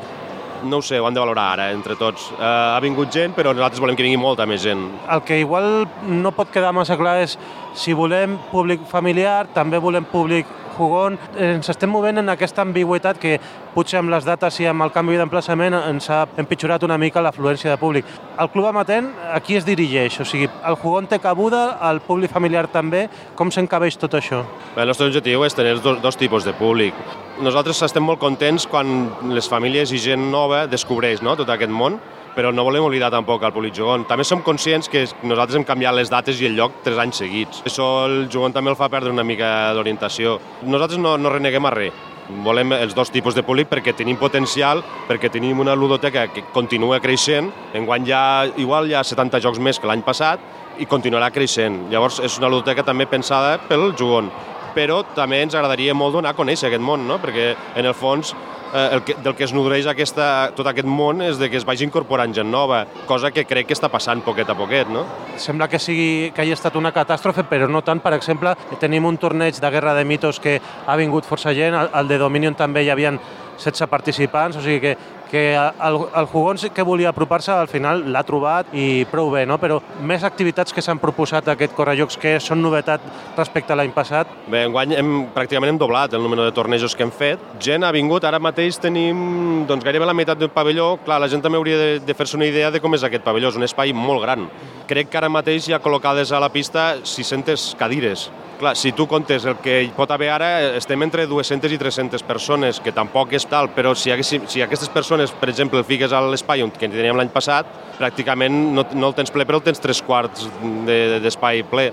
No 0.61 0.81
ho 0.81 0.85
sé, 0.85 0.99
ho 1.01 1.07
han 1.09 1.17
de 1.17 1.23
valorar 1.23 1.47
ara, 1.55 1.71
entre 1.73 1.97
tots. 1.97 2.27
Uh, 2.37 2.45
ha 2.75 2.81
vingut 2.85 3.13
gent, 3.13 3.33
però 3.37 3.55
nosaltres 3.57 3.81
volem 3.81 3.97
que 3.97 4.05
vingui 4.05 4.21
molta 4.21 4.45
més 4.47 4.61
gent. 4.61 4.83
El 5.09 5.23
que 5.25 5.39
igual 5.41 5.87
no 6.05 6.35
pot 6.37 6.53
quedar 6.53 6.75
massa 6.77 6.99
clar 7.01 7.17
és 7.23 7.39
si 7.73 7.97
volem 7.97 8.37
públic 8.51 8.85
familiar, 8.91 9.47
també 9.57 9.81
volem 9.81 10.05
públic 10.05 10.49
Jugón, 10.81 11.19
ens 11.37 11.69
estem 11.69 11.91
movent 11.93 12.19
en 12.23 12.33
aquesta 12.33 12.65
ambigüitat 12.65 13.21
que 13.21 13.37
potser 13.75 14.01
amb 14.01 14.11
les 14.11 14.25
dates 14.27 14.57
i 14.63 14.67
amb 14.71 14.87
el 14.87 14.93
canvi 14.95 15.19
d'emplaçament 15.21 15.77
ens 15.79 16.09
ha 16.11 16.23
empitjorat 16.41 16.83
una 16.87 16.99
mica 16.99 17.23
l'afluència 17.23 17.75
de 17.75 17.79
públic. 17.81 18.09
El 18.41 18.49
Club 18.51 18.71
Amatent 18.71 19.11
a 19.31 19.41
qui 19.45 19.59
es 19.61 19.67
dirigeix? 19.69 20.21
O 20.23 20.27
sigui, 20.27 20.49
el 20.49 20.79
Jugón 20.81 21.09
té 21.11 21.21
cabuda, 21.21 21.77
el 21.91 22.01
públic 22.07 22.33
familiar 22.33 22.67
també. 22.73 23.07
Com 23.37 23.53
s'encabeix 23.53 23.99
tot 24.01 24.17
això? 24.17 24.43
El 24.77 24.89
nostre 24.89 25.11
objectiu 25.11 25.45
és 25.45 25.55
tenir 25.55 25.77
dos, 25.85 26.01
dos 26.01 26.17
tipus 26.17 26.49
de 26.49 26.57
públic. 26.57 26.97
Nosaltres 27.41 27.83
estem 27.85 28.05
molt 28.05 28.21
contents 28.21 28.67
quan 28.69 29.11
les 29.35 29.49
famílies 29.49 29.93
i 29.93 30.01
gent 30.01 30.31
nova 30.33 30.67
descobreix 30.71 31.23
no, 31.25 31.37
tot 31.37 31.53
aquest 31.53 31.73
món 31.73 32.01
però 32.35 32.53
no 32.55 32.65
volem 32.67 32.85
oblidar 32.85 33.11
tampoc 33.13 33.43
el 33.47 33.55
públic 33.55 33.75
jugon. 33.77 34.05
També 34.09 34.25
som 34.27 34.45
conscients 34.47 34.89
que 34.91 35.07
nosaltres 35.23 35.59
hem 35.59 35.67
canviat 35.69 35.97
les 35.97 36.13
dates 36.13 36.41
i 36.41 36.49
el 36.49 36.57
lloc 36.59 36.81
tres 36.85 37.01
anys 37.03 37.23
seguits. 37.23 37.65
Això 37.67 37.89
el 38.07 38.29
jugon 38.33 38.55
també 38.55 38.73
el 38.73 38.79
fa 38.79 38.91
perdre 38.93 39.13
una 39.13 39.27
mica 39.27 39.73
d'orientació. 39.77 40.39
Nosaltres 40.63 41.01
no, 41.03 41.17
no 41.19 41.33
reneguem 41.35 41.67
a 41.67 41.75
res. 41.75 42.07
Volem 42.45 42.71
els 42.77 42.95
dos 42.95 43.11
tipus 43.11 43.35
de 43.35 43.43
públic 43.43 43.67
perquè 43.67 43.93
tenim 43.99 44.19
potencial, 44.21 44.85
perquè 45.09 45.33
tenim 45.35 45.59
una 45.61 45.75
ludoteca 45.75 46.29
que 46.31 46.45
continua 46.55 47.01
creixent. 47.03 47.51
Enguany 47.75 48.07
ja, 48.07 48.23
igual 48.63 48.87
hi 48.87 48.95
ha 48.95 49.03
70 49.03 49.43
jocs 49.43 49.59
més 49.59 49.83
que 49.83 49.91
l'any 49.91 50.07
passat 50.07 50.41
i 50.79 50.87
continuarà 50.87 51.33
creixent. 51.35 51.89
Llavors 51.91 52.21
és 52.23 52.39
una 52.39 52.53
ludoteca 52.53 52.87
també 52.87 53.11
pensada 53.11 53.59
pel 53.67 53.91
jugon 53.99 54.31
però 54.75 55.01
també 55.17 55.41
ens 55.43 55.55
agradaria 55.59 55.95
molt 55.99 56.15
donar 56.15 56.31
a 56.31 56.39
conèixer 56.39 56.69
aquest 56.69 56.85
món, 56.85 57.07
no? 57.09 57.19
perquè 57.19 57.49
en 57.77 57.89
el 57.91 57.95
fons 57.97 58.35
el 58.75 59.03
que, 59.03 59.15
del 59.23 59.35
que 59.35 59.45
es 59.45 59.53
nodreix 59.55 59.89
aquesta, 59.91 60.51
tot 60.57 60.69
aquest 60.71 60.89
món 60.89 61.23
és 61.25 61.39
de 61.41 61.51
que 61.51 61.59
es 61.59 61.67
vagi 61.67 61.87
incorporant 61.87 62.35
gent 62.35 62.51
nova, 62.51 62.85
cosa 63.09 63.33
que 63.35 63.45
crec 63.49 63.71
que 63.71 63.77
està 63.77 63.91
passant 63.91 64.23
poquet 64.27 64.51
a 64.51 64.57
poquet, 64.59 64.91
no? 64.93 65.05
Sembla 65.41 65.69
que 65.69 65.81
sigui 65.83 66.31
que 66.35 66.45
hagi 66.45 66.55
estat 66.55 66.77
una 66.79 66.93
catàstrofe, 66.95 67.45
però 67.51 67.69
no 67.71 67.83
tant. 67.87 68.01
Per 68.01 68.15
exemple, 68.17 68.55
tenim 68.81 69.07
un 69.07 69.19
torneig 69.21 69.59
de 69.61 69.71
Guerra 69.71 69.95
de 69.99 70.05
Mitos 70.05 70.41
que 70.41 70.61
ha 70.61 70.97
vingut 70.97 71.29
força 71.29 71.55
gent, 71.57 71.75
al 71.75 72.09
de 72.09 72.19
Dominion 72.19 72.55
també 72.55 72.85
hi 72.85 72.93
havien 72.95 73.19
16 73.61 73.91
participants, 73.91 74.57
o 74.57 74.65
sigui 74.65 74.81
que, 74.81 74.97
que 75.31 75.55
el, 75.55 75.97
el 76.17 76.27
Jugón 76.27 76.59
sí 76.59 76.71
que 76.71 76.83
volia 76.83 77.11
apropar-se, 77.11 77.53
al 77.53 77.69
final 77.69 78.03
l'ha 78.13 78.23
trobat 78.27 78.73
i 78.75 79.07
prou 79.11 79.31
bé, 79.31 79.45
no? 79.47 79.61
però 79.63 79.79
més 80.03 80.25
activitats 80.27 80.75
que 80.75 80.83
s'han 80.83 80.99
proposat 81.01 81.49
a 81.49 81.55
aquest 81.55 81.77
Correjocs 81.79 82.19
que 82.21 82.35
són 82.43 82.61
novetat 82.63 83.05
respecte 83.39 83.73
a 83.73 83.79
l'any 83.79 83.95
passat? 83.95 84.29
Bé, 84.51 84.65
enguany 84.67 84.97
hem, 84.99 85.13
pràcticament 85.35 85.75
hem 85.75 85.81
doblat 85.81 86.15
el 86.19 86.25
número 86.27 86.45
de 86.47 86.55
tornejos 86.57 86.97
que 86.97 87.07
hem 87.07 87.15
fet. 87.15 87.43
Gent 87.63 87.87
ha 87.87 87.95
vingut, 87.95 88.27
ara 88.27 88.43
mateix 88.43 88.81
tenim 88.83 89.65
doncs, 89.71 89.87
gairebé 89.87 90.09
la 90.09 90.17
meitat 90.17 90.41
del 90.41 90.53
pavelló. 90.53 90.93
Clar, 91.07 91.21
la 91.23 91.31
gent 91.31 91.45
també 91.45 91.61
hauria 91.61 91.79
de, 91.79 91.91
de 92.05 92.19
fer-se 92.19 92.39
una 92.39 92.51
idea 92.51 92.73
de 92.75 92.83
com 92.83 92.99
és 92.99 93.07
aquest 93.07 93.25
pavelló, 93.25 93.55
és 93.55 93.59
un 93.61 93.67
espai 93.69 93.95
molt 93.97 94.27
gran. 94.27 94.49
Crec 94.91 95.11
que 95.11 95.23
ara 95.23 95.31
mateix 95.31 95.69
hi 95.69 95.77
ha 95.77 95.83
col·locades 95.83 96.35
a 96.35 96.43
la 96.43 96.51
pista 96.53 96.93
600 97.07 97.75
cadires. 97.79 98.31
Clar, 98.61 98.77
si 98.77 98.93
tu 98.93 99.07
comptes 99.09 99.47
el 99.49 99.55
que 99.65 99.79
hi 99.87 99.89
pot 99.97 100.11
haver 100.13 100.27
ara, 100.35 100.49
estem 100.77 101.01
entre 101.01 101.25
200 101.25 101.73
i 101.73 101.79
300 101.81 102.21
persones, 102.29 102.77
que 102.85 102.93
tampoc 102.93 103.33
és 103.33 103.47
tal, 103.49 103.71
però 103.73 103.95
si, 103.97 104.13
haguéssim, 104.13 104.45
si 104.53 104.61
aquestes 104.61 104.91
persones, 104.93 105.33
per 105.33 105.49
exemple, 105.49 105.81
el 105.81 105.87
fiques 105.89 106.13
a 106.13 106.21
l'espai 106.21 106.61
que 106.77 106.91
teníem 106.93 107.17
l'any 107.17 107.33
passat, 107.33 107.65
pràcticament 107.97 108.53
no, 108.77 108.85
no 108.93 109.09
el 109.09 109.17
tens 109.17 109.33
ple, 109.33 109.47
però 109.49 109.63
el 109.63 109.65
tens 109.65 109.81
tres 109.81 110.03
quarts 110.05 110.45
d'espai 110.85 111.63
de, 111.63 111.69
ple. 111.73 111.87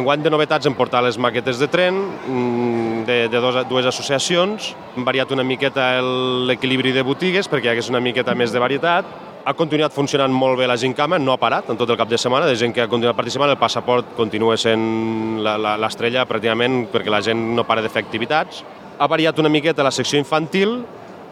Enguany 0.00 0.24
de 0.24 0.32
novetats 0.32 0.64
hem 0.64 0.78
portat 0.78 1.04
les 1.04 1.20
maquetes 1.20 1.60
de 1.60 1.68
tren 1.68 2.00
mm, 2.00 3.04
de, 3.04 3.18
de 3.28 3.44
dos, 3.44 3.60
dues 3.68 3.92
associacions, 3.92 4.72
hem 4.96 5.04
variat 5.04 5.36
una 5.36 5.44
miqueta 5.44 5.98
l'equilibri 6.00 6.96
de 6.96 7.04
botigues 7.04 7.44
perquè 7.44 7.68
hi 7.68 7.74
hagués 7.74 7.92
una 7.92 8.00
miqueta 8.00 8.32
més 8.32 8.56
de 8.56 8.64
varietat, 8.64 9.12
ha 9.46 9.54
continuat 9.54 9.94
funcionant 9.94 10.32
molt 10.34 10.58
bé 10.58 10.66
la 10.66 10.74
Gincama, 10.74 11.20
no 11.22 11.30
ha 11.30 11.38
parat 11.38 11.68
en 11.70 11.78
tot 11.78 11.90
el 11.92 11.98
cap 11.98 12.10
de 12.10 12.18
setmana, 12.18 12.48
de 12.50 12.56
gent 12.58 12.72
que 12.74 12.82
ha 12.82 12.90
continuat 12.90 13.14
participant, 13.14 13.52
el 13.52 13.60
passaport 13.60 14.16
continua 14.18 14.56
sent 14.58 15.38
l'estrella 15.46 16.26
pràcticament 16.26 16.88
perquè 16.90 17.12
la 17.14 17.22
gent 17.22 17.44
no 17.54 17.62
para 17.68 17.84
de 17.84 17.92
fer 17.92 18.02
activitats. 18.02 18.64
Ha 18.98 19.06
variat 19.06 19.38
una 19.38 19.52
miqueta 19.52 19.86
la 19.86 19.94
secció 19.94 20.18
infantil, 20.18 20.80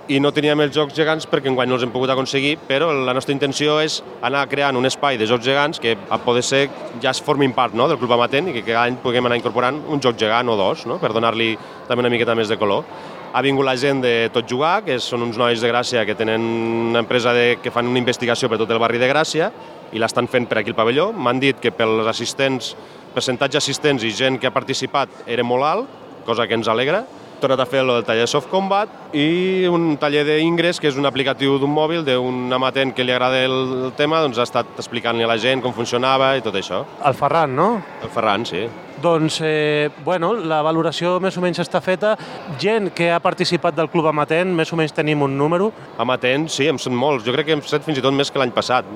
i 0.08 0.18
no 0.20 0.32
teníem 0.36 0.60
els 0.60 0.74
jocs 0.76 0.92
gegants 0.96 1.24
perquè 1.30 1.48
enguany 1.48 1.70
no 1.70 1.78
els 1.78 1.84
hem 1.86 1.92
pogut 1.92 2.10
aconseguir, 2.12 2.58
però 2.68 2.90
la 2.92 3.14
nostra 3.16 3.32
intenció 3.32 3.78
és 3.80 4.02
anar 4.22 4.44
creant 4.50 4.76
un 4.76 4.84
espai 4.84 5.16
de 5.16 5.28
jocs 5.28 5.46
gegants 5.46 5.80
que 5.80 5.94
a 5.96 6.18
poder 6.20 6.42
ser 6.44 6.66
ja 7.00 7.14
es 7.14 7.22
formin 7.24 7.54
part 7.56 7.74
no, 7.74 7.88
del 7.88 7.98
Club 7.98 8.12
Amatent 8.12 8.50
i 8.50 8.56
que 8.58 8.66
cada 8.66 8.84
any 8.84 8.98
puguem 9.00 9.24
anar 9.24 9.38
incorporant 9.40 9.80
un 9.88 10.02
joc 10.04 10.18
gegant 10.20 10.52
o 10.52 10.58
dos, 10.60 10.84
no, 10.90 10.98
per 11.00 11.14
donar-li 11.16 11.54
també 11.88 12.04
una 12.04 12.12
miqueta 12.12 12.36
més 12.36 12.52
de 12.52 12.60
color. 12.60 12.84
Ha 13.34 13.40
vingut 13.42 13.66
la 13.66 13.74
gent 13.74 13.98
de 13.98 14.28
Tot 14.30 14.46
Jugar, 14.46 14.84
que 14.86 15.00
són 15.02 15.24
uns 15.24 15.34
nois 15.34 15.58
de 15.58 15.66
Gràcia 15.66 16.04
que 16.06 16.14
tenen 16.14 16.44
una 16.92 17.00
empresa 17.02 17.32
de, 17.34 17.56
que 17.58 17.72
fan 17.74 17.88
una 17.90 17.98
investigació 17.98 18.46
per 18.46 18.60
tot 18.60 18.70
el 18.70 18.78
barri 18.78 19.00
de 19.02 19.08
Gràcia 19.10 19.48
i 19.90 19.98
l'estan 19.98 20.28
fent 20.30 20.46
per 20.46 20.60
aquí 20.60 20.70
al 20.70 20.76
pavelló. 20.78 21.08
M'han 21.10 21.40
dit 21.42 21.58
que 21.58 21.72
pels 21.74 22.06
assistents, 22.06 22.76
percentatge 23.10 23.58
assistents 23.58 24.06
i 24.06 24.12
gent 24.14 24.38
que 24.38 24.46
ha 24.46 24.54
participat 24.54 25.26
era 25.26 25.42
molt 25.42 25.66
alt, 25.66 25.96
cosa 26.28 26.46
que 26.46 26.54
ens 26.54 26.70
alegra, 26.70 27.02
tornat 27.42 27.64
a 27.64 27.66
fer 27.66 27.82
el 27.82 27.90
taller 28.06 28.22
de 28.22 28.30
Soft 28.30 28.52
Combat 28.54 29.03
i 29.14 29.66
un 29.70 29.94
taller 30.02 30.24
d'Ingress, 30.26 30.80
que 30.82 30.90
és 30.90 30.98
un 30.98 31.06
aplicatiu 31.06 31.56
d'un 31.62 31.70
mòbil 31.70 32.02
d'un 32.06 32.52
amatent 32.52 32.92
que 32.94 33.06
li 33.06 33.14
agrada 33.14 33.44
el 33.46 33.92
tema, 33.96 34.20
doncs 34.24 34.40
ha 34.42 34.48
estat 34.48 34.74
explicant-li 34.76 35.22
a 35.22 35.30
la 35.30 35.38
gent 35.38 35.62
com 35.62 35.74
funcionava 35.74 36.34
i 36.36 36.42
tot 36.42 36.58
això. 36.58 36.82
El 37.06 37.14
Ferran, 37.14 37.54
no? 37.54 37.68
El 38.02 38.10
Ferran, 38.10 38.46
sí. 38.48 38.66
Doncs, 39.04 39.40
eh, 39.44 39.90
bueno, 40.04 40.32
la 40.34 40.62
valoració 40.64 41.18
més 41.20 41.36
o 41.36 41.42
menys 41.44 41.60
està 41.62 41.80
feta. 41.84 42.14
Gent 42.58 42.90
que 42.96 43.10
ha 43.12 43.20
participat 43.20 43.76
del 43.76 43.90
Club 43.92 44.08
Amatent, 44.10 44.54
més 44.56 44.72
o 44.72 44.78
menys 44.80 44.94
tenim 44.96 45.22
un 45.22 45.38
número? 45.38 45.70
Amatent, 45.98 46.48
sí, 46.48 46.68
em 46.70 46.78
són 46.78 46.96
molts. 46.96 47.26
Jo 47.26 47.34
crec 47.34 47.46
que 47.46 47.58
hem 47.58 47.64
estat 47.64 47.84
fins 47.84 48.00
i 48.00 48.04
tot 48.04 48.14
més 48.14 48.30
que 48.30 48.40
l'any 48.40 48.54
passat. 48.54 48.88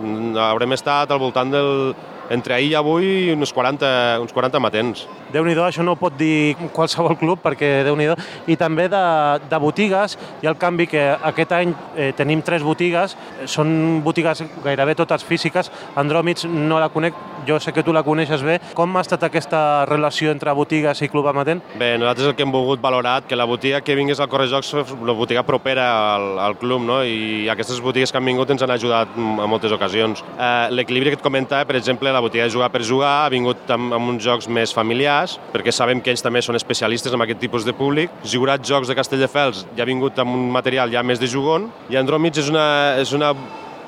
Haurem 0.48 0.78
estat 0.78 1.12
al 1.12 1.20
voltant 1.22 1.52
del 1.52 1.94
entre 2.30 2.54
ahir 2.54 2.72
i 2.72 2.76
avui 2.76 3.32
uns 3.32 3.52
40, 3.52 4.20
uns 4.22 4.32
40 4.32 4.60
matents. 4.60 5.06
déu 5.32 5.44
nhi 5.44 5.54
això 5.54 5.82
no 5.84 5.92
ho 5.92 5.96
pot 6.00 6.14
dir 6.16 6.56
qualsevol 6.72 7.16
club 7.18 7.40
perquè 7.42 7.84
déu 7.84 7.96
nhi 7.96 8.08
I 8.46 8.56
també 8.56 8.88
de, 8.88 9.40
de 9.48 9.58
botigues, 9.58 10.07
hi 10.16 10.46
ha 10.46 10.52
el 10.54 10.58
canvi 10.60 10.86
que 10.86 11.04
aquest 11.32 11.52
any 11.52 11.74
eh, 11.96 12.12
tenim 12.16 12.42
tres 12.46 12.62
botigues, 12.62 13.16
són 13.46 14.00
botigues 14.04 14.44
gairebé 14.64 14.94
totes 14.98 15.24
físiques, 15.26 15.70
Andròmids 15.98 16.46
no 16.48 16.78
la 16.80 16.88
conec, 16.94 17.14
jo 17.46 17.58
sé 17.60 17.72
que 17.72 17.82
tu 17.82 17.92
la 17.92 18.04
coneixes 18.06 18.42
bé. 18.44 18.58
Com 18.76 18.96
ha 18.96 19.02
estat 19.04 19.24
aquesta 19.26 19.84
relació 19.88 20.32
entre 20.32 20.52
botigues 20.56 21.02
i 21.02 21.08
club 21.10 21.28
amatent? 21.30 21.62
Bé, 21.78 21.96
nosaltres 21.98 22.30
el 22.30 22.36
que 22.38 22.44
hem 22.46 22.52
volgut 22.52 22.80
valorar, 22.80 23.22
que 23.28 23.36
la 23.36 23.46
botiga 23.48 23.80
que 23.84 23.96
vingués 23.98 24.20
al 24.20 24.28
Correjocs 24.30 24.72
és 24.82 24.94
la 25.06 25.16
botiga 25.16 25.44
propera 25.46 25.88
al, 26.14 26.28
al 26.38 26.56
club, 26.60 26.82
no? 26.84 27.00
i 27.04 27.48
aquestes 27.50 27.80
botigues 27.82 28.12
que 28.12 28.20
han 28.20 28.28
vingut 28.28 28.50
ens 28.52 28.62
han 28.64 28.72
ajudat 28.74 29.16
en 29.16 29.48
moltes 29.50 29.72
ocasions. 29.74 30.22
Eh, 30.36 30.68
L'equilibri 30.74 31.12
que 31.12 31.18
et 31.18 31.24
comentava, 31.24 31.66
per 31.68 31.78
exemple, 31.78 32.12
la 32.12 32.22
botiga 32.24 32.46
de 32.46 32.54
jugar 32.54 32.70
per 32.74 32.84
jugar 32.86 33.14
ha 33.24 33.32
vingut 33.32 33.70
amb, 33.74 33.92
amb 33.96 34.14
uns 34.14 34.22
jocs 34.24 34.48
més 34.48 34.72
familiars, 34.74 35.38
perquè 35.52 35.72
sabem 35.74 36.02
que 36.04 36.12
ells 36.12 36.24
també 36.24 36.42
són 36.44 36.58
especialistes 36.58 37.14
en 37.14 37.24
aquest 37.24 37.40
tipus 37.42 37.66
de 37.66 37.74
públic. 37.76 38.12
Jurat 38.24 38.64
Jocs 38.64 38.90
de 38.90 38.96
Castelldefels 38.98 39.64
ja 39.76 39.84
ha 39.84 39.88
vingut 39.88 39.97
amb 40.18 40.34
un 40.34 40.50
material 40.54 40.92
ja 40.92 41.02
més 41.02 41.20
de 41.20 41.28
jugon, 41.30 41.68
i 41.90 41.98
Andròmids 42.00 42.44
és 42.44 42.52
una, 42.52 42.68
és 43.00 43.12
una 43.16 43.32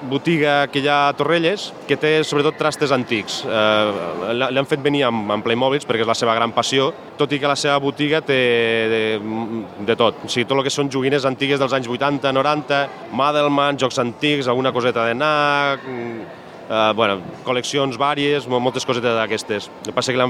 botiga 0.09 0.66
que 0.73 0.81
hi 0.81 0.89
ha 0.89 1.09
a 1.09 1.15
Torrelles 1.16 1.66
que 1.89 1.97
té 2.01 2.12
sobretot 2.24 2.57
trastes 2.59 2.93
antics. 2.95 3.41
Eh, 3.45 4.32
L'han 4.39 4.69
fet 4.69 4.82
venir 4.85 5.05
amb, 5.09 5.28
amb 5.35 5.45
Playmobil 5.45 5.85
perquè 5.87 6.05
és 6.07 6.09
la 6.09 6.16
seva 6.16 6.35
gran 6.39 6.55
passió, 6.57 6.91
tot 7.19 7.32
i 7.32 7.41
que 7.41 7.51
la 7.51 7.59
seva 7.59 7.78
botiga 7.82 8.23
té 8.24 8.41
de, 8.93 9.03
de 9.87 9.97
tot. 10.01 10.24
O 10.24 10.31
sigui, 10.32 10.47
tot 10.49 10.59
el 10.59 10.65
que 10.66 10.74
són 10.74 10.91
joguines 10.93 11.27
antigues 11.28 11.61
dels 11.61 11.77
anys 11.77 11.91
80, 11.91 12.32
90, 12.32 12.82
Madelman, 13.16 13.81
jocs 13.81 14.01
antics, 14.01 14.49
alguna 14.49 14.73
coseta 14.73 15.05
de 15.09 15.16
NAC, 15.19 15.89
eh, 16.70 16.92
bueno, 16.94 17.18
col·leccions 17.44 17.98
vàries, 18.01 18.47
moltes 18.48 18.86
cosetes 18.86 19.16
d'aquestes. 19.16 19.68
El 19.82 19.90
que 19.90 19.94
passa 19.97 20.14
que 20.14 20.28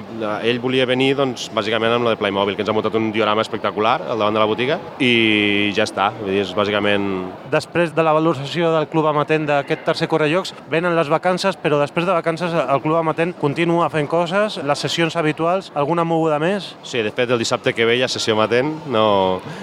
ell 0.48 0.60
volia 0.62 0.86
venir, 0.88 1.12
doncs, 1.18 1.48
bàsicament 1.54 1.92
amb 1.94 2.08
la 2.08 2.14
de 2.14 2.20
Playmobil, 2.20 2.56
que 2.56 2.64
ens 2.64 2.72
ha 2.72 2.76
muntat 2.76 2.96
un 2.98 3.10
diorama 3.12 3.44
espectacular 3.44 3.98
al 4.00 4.18
davant 4.18 4.36
de 4.36 4.42
la 4.42 4.48
botiga 4.48 4.78
i 5.02 5.70
ja 5.76 5.84
està, 5.86 6.10
vull 6.18 6.32
dir, 6.32 6.40
és 6.46 6.54
bàsicament... 6.56 7.06
Després 7.52 7.94
de 7.94 8.04
la 8.06 8.14
valoració 8.16 8.72
del 8.74 8.88
Club 8.90 9.10
Amatent 9.10 9.46
d'aquest 9.48 9.84
tercer 9.86 10.08
Correjocs, 10.10 10.54
venen 10.72 10.96
les 10.96 11.10
vacances, 11.12 11.58
però 11.60 11.80
després 11.80 12.08
de 12.08 12.16
vacances 12.16 12.54
el 12.60 12.82
Club 12.82 13.00
Amatent 13.02 13.34
continua 13.38 13.90
fent 13.92 14.08
coses, 14.10 14.60
les 14.64 14.86
sessions 14.86 15.16
habituals, 15.20 15.70
alguna 15.74 16.06
moguda 16.08 16.40
més? 16.42 16.72
Sí, 16.86 17.02
de 17.04 17.12
fet, 17.12 17.30
el 17.30 17.40
dissabte 17.42 17.74
que 17.76 17.86
ve 17.86 17.98
hi 17.98 18.04
ha 18.06 18.10
sessió 18.10 18.36
Amatent, 18.38 18.72
no... 18.88 19.04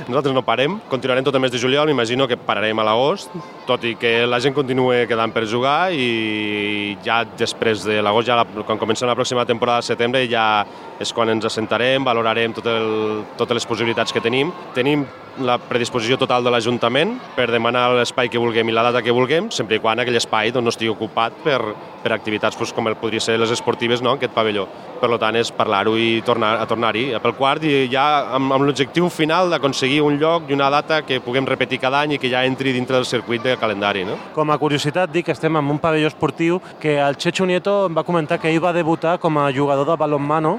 nosaltres 0.08 0.36
no 0.36 0.46
parem, 0.46 0.78
continuarem 0.92 1.26
tot 1.26 1.36
el 1.36 1.44
mes 1.44 1.54
de 1.54 1.62
juliol, 1.62 1.88
m'imagino 1.90 2.28
que 2.30 2.38
pararem 2.38 2.78
a 2.80 2.86
l'agost, 2.86 3.34
tot 3.68 3.84
i 3.88 3.96
que 4.00 4.20
la 4.28 4.40
gent 4.44 4.56
continua 4.56 5.06
quedant 5.10 5.34
per 5.34 5.46
jugar 5.50 5.90
i 5.96 6.67
i 6.68 6.98
ja 7.06 7.22
després 7.38 7.86
de 7.88 8.02
l'agost, 8.04 8.28
ja 8.30 8.38
la, 8.40 8.46
quan 8.68 8.80
comencem 8.82 9.10
la 9.10 9.16
pròxima 9.18 9.46
temporada 9.48 9.84
de 9.84 9.90
setembre, 9.90 10.26
ja 10.30 10.66
és 11.00 11.14
quan 11.14 11.30
ens 11.30 11.46
assentarem, 11.46 12.04
valorarem 12.06 12.56
tot 12.58 12.68
el, 12.72 13.24
totes 13.38 13.62
les 13.62 13.70
possibilitats 13.70 14.14
que 14.14 14.24
tenim. 14.24 14.52
Tenim 14.76 15.06
la 15.38 15.58
predisposició 15.62 16.18
total 16.18 16.44
de 16.44 16.52
l'Ajuntament 16.54 17.14
per 17.36 17.48
demanar 17.52 17.92
l'espai 17.94 18.30
que 18.32 18.42
vulguem 18.42 18.70
i 18.70 18.76
la 18.76 18.88
data 18.90 19.04
que 19.06 19.14
vulguem, 19.14 19.52
sempre 19.54 19.78
i 19.78 19.84
quan 19.84 20.02
aquell 20.02 20.18
espai 20.18 20.52
doncs, 20.52 20.66
no 20.66 20.74
estigui 20.74 20.90
ocupat 20.92 21.36
per, 21.44 21.60
per 22.04 22.14
activitats 22.16 22.58
doncs, 22.58 22.74
com 22.74 22.90
el 22.90 22.98
podria 22.98 23.22
ser 23.22 23.38
les 23.38 23.54
esportives 23.54 24.02
no, 24.02 24.16
en 24.16 24.22
aquest 24.22 24.34
pavelló. 24.34 24.68
Per 24.98 25.12
tant, 25.22 25.38
és 25.38 25.52
parlar-ho 25.54 25.94
i 25.98 26.24
tornar 26.26 26.56
a 26.58 26.66
tornar-hi. 26.70 27.12
Pel 27.22 27.36
quart, 27.38 27.66
i 27.68 27.86
ja 27.92 28.34
amb, 28.34 28.50
amb 28.56 28.66
l'objectiu 28.66 29.12
final 29.14 29.52
d'aconseguir 29.54 30.02
un 30.02 30.18
lloc 30.18 30.50
i 30.50 30.58
una 30.58 30.72
data 30.74 31.04
que 31.06 31.20
puguem 31.22 31.46
repetir 31.46 31.80
cada 31.84 32.02
any 32.02 32.16
i 32.16 32.22
que 32.22 32.32
ja 32.34 32.44
entri 32.46 32.74
dintre 32.74 32.98
del 32.98 33.06
circuit 33.06 33.44
de 33.46 33.58
calendari. 33.62 34.06
No? 34.08 34.18
Com 34.34 34.50
a 34.50 34.58
curiositat, 34.58 35.12
dic 35.14 35.30
que 35.30 35.36
estem 35.38 35.56
en 35.60 35.70
un 35.70 35.82
pavelló 35.84 36.10
esportiu 36.10 36.58
que 36.82 36.98
el 36.98 37.18
Checho 37.22 37.46
Nieto 37.46 37.84
em 37.86 37.98
va 37.98 38.06
comentar 38.08 38.40
que 38.42 38.50
ell 38.50 38.64
va 38.64 38.74
debutar 38.74 39.18
com 39.22 39.38
a 39.38 39.52
jugador 39.54 39.86
de 39.92 39.98
balonmano 40.02 40.58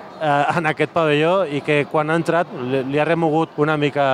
en 0.57 0.69
aquest 0.71 0.93
pavelló 0.95 1.43
i 1.45 1.63
que 1.65 1.83
quan 1.91 2.11
ha 2.11 2.19
entrat 2.19 2.51
li, 2.59 2.85
li 2.93 3.01
ha 3.01 3.07
remogut 3.09 3.57
una 3.61 3.77
mica 3.81 4.07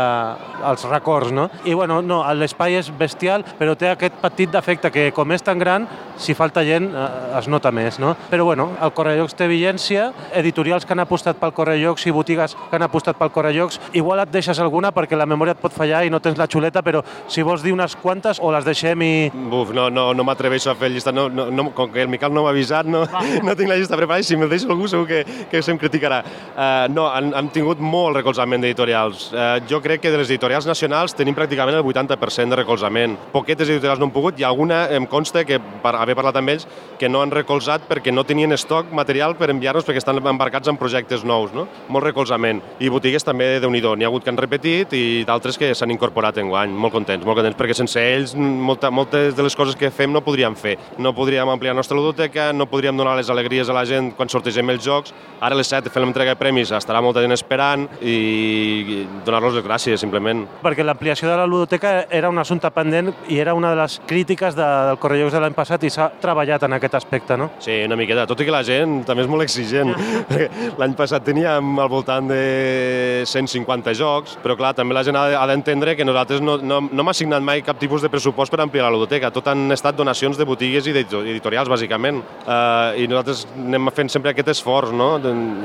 els 0.64 0.84
records, 0.88 1.32
no? 1.32 1.48
I 1.64 1.74
bueno, 1.74 2.00
no, 2.02 2.22
l'espai 2.34 2.78
és 2.78 2.90
bestial, 2.98 3.44
però 3.58 3.74
té 3.78 3.90
aquest 3.90 4.16
petit 4.22 4.52
defecte 4.52 4.90
que 4.94 5.10
com 5.14 5.32
és 5.34 5.44
tan 5.44 5.60
gran, 5.60 5.86
si 6.16 6.34
falta 6.34 6.64
gent 6.64 6.90
eh, 6.94 7.38
es 7.38 7.48
nota 7.50 7.72
més, 7.74 7.98
no? 8.02 8.14
Però 8.30 8.46
bueno, 8.48 8.70
el 8.82 8.92
Correllocs 8.96 9.36
té 9.38 9.48
vigència, 9.50 10.10
editorials 10.34 10.86
que 10.86 10.94
han 10.94 11.02
apostat 11.04 11.40
pel 11.40 11.54
Correllocs 11.56 12.06
i 12.06 12.14
botigues 12.14 12.54
que 12.54 12.78
han 12.78 12.86
apostat 12.86 13.18
pel 13.20 13.32
Correllocs, 13.34 13.80
igual 13.92 14.22
et 14.24 14.32
deixes 14.34 14.60
alguna 14.62 14.92
perquè 14.94 15.18
la 15.18 15.28
memòria 15.28 15.56
et 15.56 15.62
pot 15.62 15.74
fallar 15.74 16.04
i 16.06 16.12
no 16.12 16.22
tens 16.24 16.38
la 16.40 16.48
xuleta, 16.50 16.82
però 16.86 17.02
si 17.28 17.42
vols 17.42 17.64
dir 17.64 17.74
unes 17.74 17.96
quantes 18.00 18.40
o 18.40 18.52
les 18.54 18.66
deixem 18.66 19.02
i... 19.04 19.12
Buf, 19.34 19.74
no, 19.76 19.88
no, 19.90 20.12
no 20.14 20.26
m'atreveixo 20.26 20.72
a 20.72 20.78
fer 20.78 20.92
llista, 20.94 21.12
no, 21.12 21.28
no, 21.28 21.48
no, 21.50 21.68
com 21.74 21.90
que 21.92 22.04
el 22.04 22.12
Miquel 22.12 22.34
no 22.34 22.46
m'ha 22.46 22.54
avisat, 22.54 22.88
no, 22.88 23.04
no 23.46 23.56
tinc 23.58 23.70
la 23.70 23.78
llista 23.80 23.98
preparada 23.98 24.24
i 24.24 24.28
si 24.28 24.38
me'l 24.38 24.52
deixo 24.52 24.70
algú 24.72 24.88
segur 24.90 25.08
que, 25.10 25.24
que 25.50 25.62
se'm 25.62 25.80
criticarà. 26.04 26.22
Uh, 26.54 26.92
no, 26.92 27.08
han, 27.10 27.32
han 27.34 27.48
tingut 27.54 27.80
molt 27.80 28.16
recolzament 28.18 28.62
d'editorials. 28.62 29.30
Uh, 29.32 29.58
jo 29.68 29.80
crec 29.82 30.04
que 30.04 30.12
de 30.12 30.20
les 30.20 30.30
editorials 30.30 30.66
nacionals 30.68 31.14
tenim 31.16 31.34
pràcticament 31.34 31.78
el 31.78 31.84
80% 31.84 32.52
de 32.52 32.60
recolzament. 32.60 33.16
Poquetes 33.32 33.68
editorials 33.68 34.00
no 34.00 34.08
han 34.08 34.14
pogut 34.14 34.38
i 34.40 34.46
alguna 34.46 34.84
em 34.94 35.06
consta 35.10 35.44
que, 35.44 35.58
per 35.58 35.94
haver 35.98 36.16
parlat 36.18 36.38
amb 36.40 36.54
ells, 36.54 36.66
que 36.98 37.08
no 37.08 37.22
han 37.22 37.32
recolzat 37.34 37.88
perquè 37.88 38.12
no 38.12 38.24
tenien 38.24 38.54
estoc 38.54 38.92
material 38.94 39.36
per 39.38 39.50
enviar-nos 39.52 39.86
perquè 39.86 40.02
estan 40.02 40.20
embarcats 40.20 40.70
en 40.70 40.78
projectes 40.80 41.24
nous. 41.24 41.54
No? 41.54 41.66
Molt 41.88 42.06
recolzament. 42.06 42.62
I 42.80 42.92
botigues 42.92 43.24
també 43.24 43.58
de 43.60 43.70
nhi 43.70 43.82
N'hi 43.84 44.06
ha 44.06 44.08
hagut 44.08 44.24
que 44.24 44.30
han 44.32 44.38
repetit 44.40 44.94
i 44.96 45.24
d'altres 45.26 45.58
que 45.60 45.68
s'han 45.76 45.92
incorporat 45.92 46.38
en 46.40 46.48
guany. 46.48 46.72
Molt 46.72 46.94
contents, 46.94 47.24
molt 47.26 47.36
contents, 47.36 47.56
perquè 47.58 47.74
sense 47.76 48.00
ells 48.00 48.32
molta, 48.38 48.90
moltes 48.90 49.34
de 49.36 49.44
les 49.44 49.54
coses 49.54 49.76
que 49.76 49.90
fem 49.92 50.12
no 50.12 50.22
podríem 50.24 50.56
fer. 50.56 50.78
No 50.98 51.12
podríem 51.14 51.50
ampliar 51.52 51.74
la 51.74 51.82
nostra 51.82 51.98
ludoteca, 51.98 52.48
no 52.56 52.66
podríem 52.70 52.96
donar 52.96 53.16
les 53.18 53.28
alegries 53.30 53.68
a 53.68 53.76
la 53.76 53.84
gent 53.84 54.12
quan 54.16 54.30
sortegem 54.32 54.72
els 54.72 54.86
jocs. 54.86 55.12
Ara 55.44 55.54
a 55.54 55.58
les 55.58 55.68
7 55.68 55.92
fem 55.94 56.04
l'entrega 56.04 56.34
de 56.34 56.40
premis, 56.40 56.72
estarà 56.74 57.00
molta 57.04 57.22
gent 57.22 57.34
esperant 57.34 57.86
i 58.02 59.04
donar-los 59.26 59.54
les 59.58 59.64
gràcies, 59.64 60.00
simplement. 60.02 60.44
Perquè 60.64 60.84
l'ampliació 60.86 61.30
de 61.30 61.38
la 61.38 61.46
ludoteca 61.48 61.94
era 62.10 62.30
un 62.32 62.40
assumpte 62.42 62.70
pendent 62.74 63.12
i 63.30 63.38
era 63.42 63.54
una 63.54 63.70
de 63.72 63.78
les 63.78 64.00
crítiques 64.08 64.56
de, 64.58 64.66
del 64.88 64.98
Correjocs 65.02 65.36
de 65.36 65.42
l'any 65.44 65.56
passat 65.56 65.84
i 65.86 65.92
s'ha 65.92 66.10
treballat 66.22 66.66
en 66.66 66.76
aquest 66.76 66.98
aspecte, 66.98 67.38
no? 67.38 67.50
Sí, 67.62 67.76
una 67.86 67.98
miqueta, 68.00 68.26
tot 68.30 68.42
i 68.42 68.48
que 68.48 68.54
la 68.54 68.64
gent 68.66 69.02
també 69.06 69.24
és 69.24 69.30
molt 69.30 69.46
exigent. 69.46 69.94
L'any 70.80 70.94
passat 70.98 71.24
teníem 71.26 71.78
al 71.80 71.90
voltant 71.90 72.28
de 72.30 73.22
150 73.28 73.94
jocs, 73.96 74.38
però 74.42 74.56
clar, 74.58 74.72
també 74.76 74.96
la 74.96 75.04
gent 75.06 75.16
ha 75.18 75.46
d'entendre 75.50 75.94
que 75.96 76.06
nosaltres 76.06 76.42
no, 76.42 76.56
no, 76.58 76.80
no 76.90 77.06
m'ha 77.06 77.14
assignat 77.14 77.44
mai 77.44 77.62
cap 77.66 77.78
tipus 77.80 78.02
de 78.02 78.10
pressupost 78.12 78.52
per 78.52 78.62
ampliar 78.64 78.88
la 78.88 78.94
ludoteca. 78.96 79.30
Tot 79.34 79.48
han 79.52 79.70
estat 79.74 79.96
donacions 79.98 80.38
de 80.40 80.46
botigues 80.48 80.88
i 80.88 80.94
editorials, 80.96 81.70
bàsicament. 81.70 82.20
Uh, 82.44 82.94
I 83.00 83.08
nosaltres 83.10 83.44
anem 83.54 83.92
fent 83.94 84.12
sempre 84.12 84.34
aquest 84.34 84.50
esforç, 84.56 84.92
no? 84.96 85.12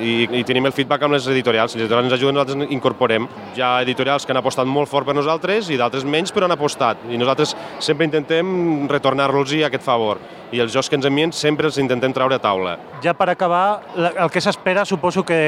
I, 0.03 0.18
i 0.23 0.43
tenim 0.47 0.67
el 0.69 0.75
feedback 0.75 1.05
amb 1.05 1.15
les 1.15 1.27
editorials. 1.31 1.75
Les 1.75 1.85
editorials 1.85 2.09
ens 2.09 2.17
ajuden, 2.17 2.39
nosaltres 2.39 2.73
incorporem. 2.75 3.27
Hi 3.55 3.63
ha 3.63 3.71
editorials 3.85 4.25
que 4.25 4.35
han 4.35 4.41
apostat 4.41 4.67
molt 4.67 4.91
fort 4.91 5.07
per 5.07 5.15
nosaltres 5.17 5.69
i 5.69 5.77
d'altres 5.79 6.05
menys, 6.05 6.33
però 6.35 6.49
han 6.49 6.57
apostat. 6.57 7.05
I 7.09 7.19
nosaltres 7.21 7.55
sempre 7.79 8.07
intentem 8.09 8.87
retornar-los 8.89 9.55
aquest 9.65 9.83
favor 9.83 10.19
i 10.51 10.59
els 10.63 10.73
jocs 10.73 10.89
que 10.89 10.97
ens 10.97 11.05
envien 11.05 11.31
sempre 11.35 11.69
els 11.69 11.77
intentem 11.81 12.13
treure 12.13 12.37
a 12.37 12.41
taula. 12.41 12.77
Ja 13.03 13.13
per 13.17 13.29
acabar, 13.29 13.81
el 13.95 14.29
que 14.33 14.41
s'espera 14.41 14.85
suposo 14.85 15.23
que 15.25 15.39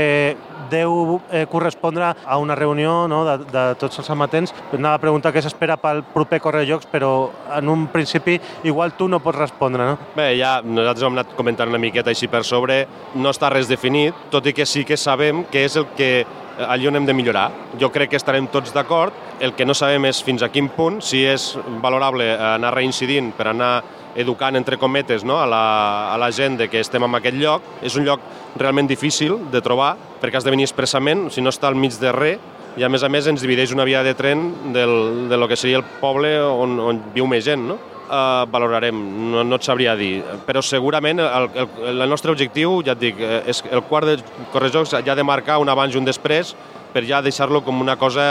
deu 0.71 1.19
eh, 1.31 1.45
correspondre 1.51 2.13
a 2.23 2.37
una 2.39 2.55
reunió 2.55 3.07
no, 3.11 3.23
de, 3.27 3.37
de 3.51 3.63
tots 3.81 3.99
els 3.99 4.09
amatents. 4.13 4.53
Anava 4.71 4.95
a 4.95 5.03
preguntar 5.03 5.33
què 5.35 5.43
s'espera 5.43 5.75
pel 5.81 5.99
proper 6.13 6.39
Correjocs, 6.41 6.87
però 6.87 7.11
en 7.57 7.69
un 7.69 7.87
principi 7.91 8.37
igual 8.63 8.95
tu 8.95 9.09
no 9.11 9.19
pots 9.19 9.41
respondre, 9.41 9.89
no? 9.89 9.97
Bé, 10.15 10.31
ja 10.39 10.59
nosaltres 10.63 11.03
hem 11.03 11.17
anat 11.17 11.35
comentant 11.35 11.69
una 11.69 11.81
miqueta 11.81 12.13
així 12.13 12.29
per 12.31 12.45
sobre. 12.47 12.85
No 13.19 13.33
està 13.35 13.51
res 13.51 13.67
definit, 13.67 14.15
tot 14.31 14.47
i 14.47 14.55
que 14.55 14.60
sí 14.65 14.85
que 14.85 14.97
sabem 14.97 15.45
que 15.51 15.65
és 15.65 15.75
el 15.79 15.87
que 15.97 16.25
allí 16.67 16.87
on 16.87 16.95
hem 16.95 17.05
de 17.05 17.15
millorar. 17.15 17.49
Jo 17.79 17.91
crec 17.91 18.11
que 18.11 18.19
estarem 18.19 18.47
tots 18.51 18.73
d'acord. 18.73 19.13
El 19.39 19.55
que 19.57 19.65
no 19.65 19.73
sabem 19.77 20.05
és 20.09 20.21
fins 20.23 20.43
a 20.43 20.51
quin 20.53 20.69
punt, 20.69 21.01
si 21.01 21.23
és 21.25 21.55
valorable 21.81 22.27
anar 22.35 22.75
reincidint 22.75 23.31
per 23.37 23.49
anar 23.51 23.73
educant, 24.15 24.57
entre 24.59 24.77
cometes, 24.77 25.23
no? 25.23 25.39
a, 25.39 25.45
la, 25.47 26.13
a 26.13 26.17
la 26.19 26.31
gent 26.35 26.57
de 26.59 26.67
que 26.69 26.81
estem 26.83 27.03
en 27.03 27.15
aquest 27.15 27.37
lloc. 27.39 27.67
És 27.81 27.95
un 27.95 28.05
lloc 28.05 28.23
realment 28.59 28.89
difícil 28.89 29.37
de 29.51 29.61
trobar, 29.63 29.95
perquè 30.21 30.41
has 30.41 30.47
de 30.47 30.53
venir 30.53 30.67
expressament, 30.67 31.29
si 31.31 31.41
no 31.41 31.53
està 31.53 31.71
al 31.71 31.79
mig 31.79 31.95
de 31.99 32.11
res, 32.15 32.49
i 32.79 32.85
a 32.87 32.89
més 32.89 33.03
a 33.03 33.09
més 33.11 33.25
ens 33.27 33.41
divideix 33.43 33.73
una 33.75 33.83
via 33.83 33.99
de 34.03 34.13
tren 34.15 34.45
del, 34.71 35.27
de 35.27 35.37
lo 35.37 35.47
que 35.51 35.57
seria 35.59 35.81
el 35.81 35.87
poble 35.99 36.37
on, 36.39 36.77
on 36.79 37.01
viu 37.11 37.27
més 37.27 37.43
gent, 37.43 37.65
no? 37.67 37.75
Uh, 38.11 38.43
valorarem, 38.51 38.97
no, 39.31 39.45
no 39.47 39.55
et 39.55 39.63
sabria 39.63 39.93
dir, 39.95 40.17
però 40.43 40.59
segurament 40.59 41.21
el, 41.23 41.45
el, 41.55 41.69
el 41.93 42.09
nostre 42.11 42.33
objectiu, 42.33 42.81
ja 42.83 42.91
et 42.91 42.99
dic, 42.99 43.21
eh, 43.23 43.37
és 43.47 43.61
el 43.71 43.85
quart 43.87 44.09
de 44.09 44.17
Correjocs 44.51 44.97
ja 44.97 45.13
ha 45.13 45.15
de 45.15 45.23
marcar 45.23 45.61
un 45.63 45.71
abans 45.71 45.95
i 45.95 45.99
un 46.01 46.03
després 46.09 46.51
per 46.91 47.05
ja 47.07 47.21
deixar-lo 47.23 47.61
com 47.63 47.79
una 47.79 47.95
cosa 47.95 48.25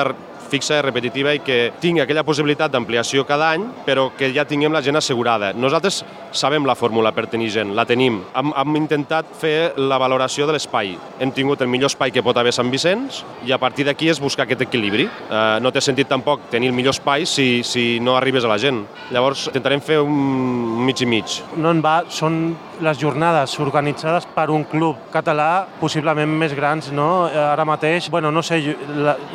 fixa 0.51 0.81
repetitiva 0.83 1.35
i 1.37 1.43
que 1.45 1.59
tingui 1.81 2.03
aquella 2.05 2.25
possibilitat 2.27 2.73
d'ampliació 2.75 3.25
cada 3.29 3.53
any, 3.55 3.67
però 3.87 4.09
que 4.17 4.33
ja 4.35 4.47
tinguem 4.49 4.75
la 4.75 4.83
gent 4.85 4.99
assegurada. 4.99 5.53
Nosaltres 5.55 6.03
sabem 6.33 6.67
la 6.67 6.77
fórmula 6.79 7.13
per 7.15 7.27
tenir 7.31 7.51
gent, 7.55 7.75
la 7.77 7.87
tenim. 7.89 8.21
Hem, 8.37 8.53
hem 8.57 8.79
intentat 8.83 9.31
fer 9.41 9.73
la 9.79 9.99
valoració 10.01 10.47
de 10.49 10.57
l'espai. 10.57 10.95
Hem 11.21 11.35
tingut 11.37 11.63
el 11.63 11.71
millor 11.73 11.91
espai 11.91 12.13
que 12.15 12.25
pot 12.27 12.39
haver 12.39 12.55
Sant 12.55 12.71
Vicenç 12.73 13.23
i 13.47 13.55
a 13.55 13.59
partir 13.63 13.87
d'aquí 13.89 14.11
és 14.11 14.23
buscar 14.23 14.47
aquest 14.47 14.67
equilibri. 14.67 15.07
Eh, 15.07 15.59
no 15.63 15.73
té 15.75 15.83
sentit 15.85 16.11
tampoc 16.11 16.49
tenir 16.53 16.71
el 16.71 16.77
millor 16.77 16.97
espai 16.97 17.27
si, 17.27 17.63
si 17.67 17.85
no 18.03 18.17
arribes 18.19 18.47
a 18.47 18.53
la 18.53 18.59
gent. 18.63 18.83
Llavors 19.15 19.49
intentarem 19.51 19.83
fer 19.85 20.01
un 20.03 20.85
mig 20.87 21.01
i 21.03 21.09
mig. 21.09 21.41
No 21.57 21.73
en 21.75 21.83
va, 21.85 22.01
són 22.11 22.43
les 22.81 22.99
jornades 23.01 23.57
organitzades 23.61 24.27
per 24.35 24.49
un 24.51 24.65
club 24.69 25.11
català 25.13 25.67
possiblement 25.81 26.31
més 26.41 26.55
grans, 26.57 26.91
no? 26.93 27.27
Ara 27.29 27.65
mateix, 27.69 28.11
bueno, 28.11 28.31
no 28.33 28.43
sé, 28.43 28.61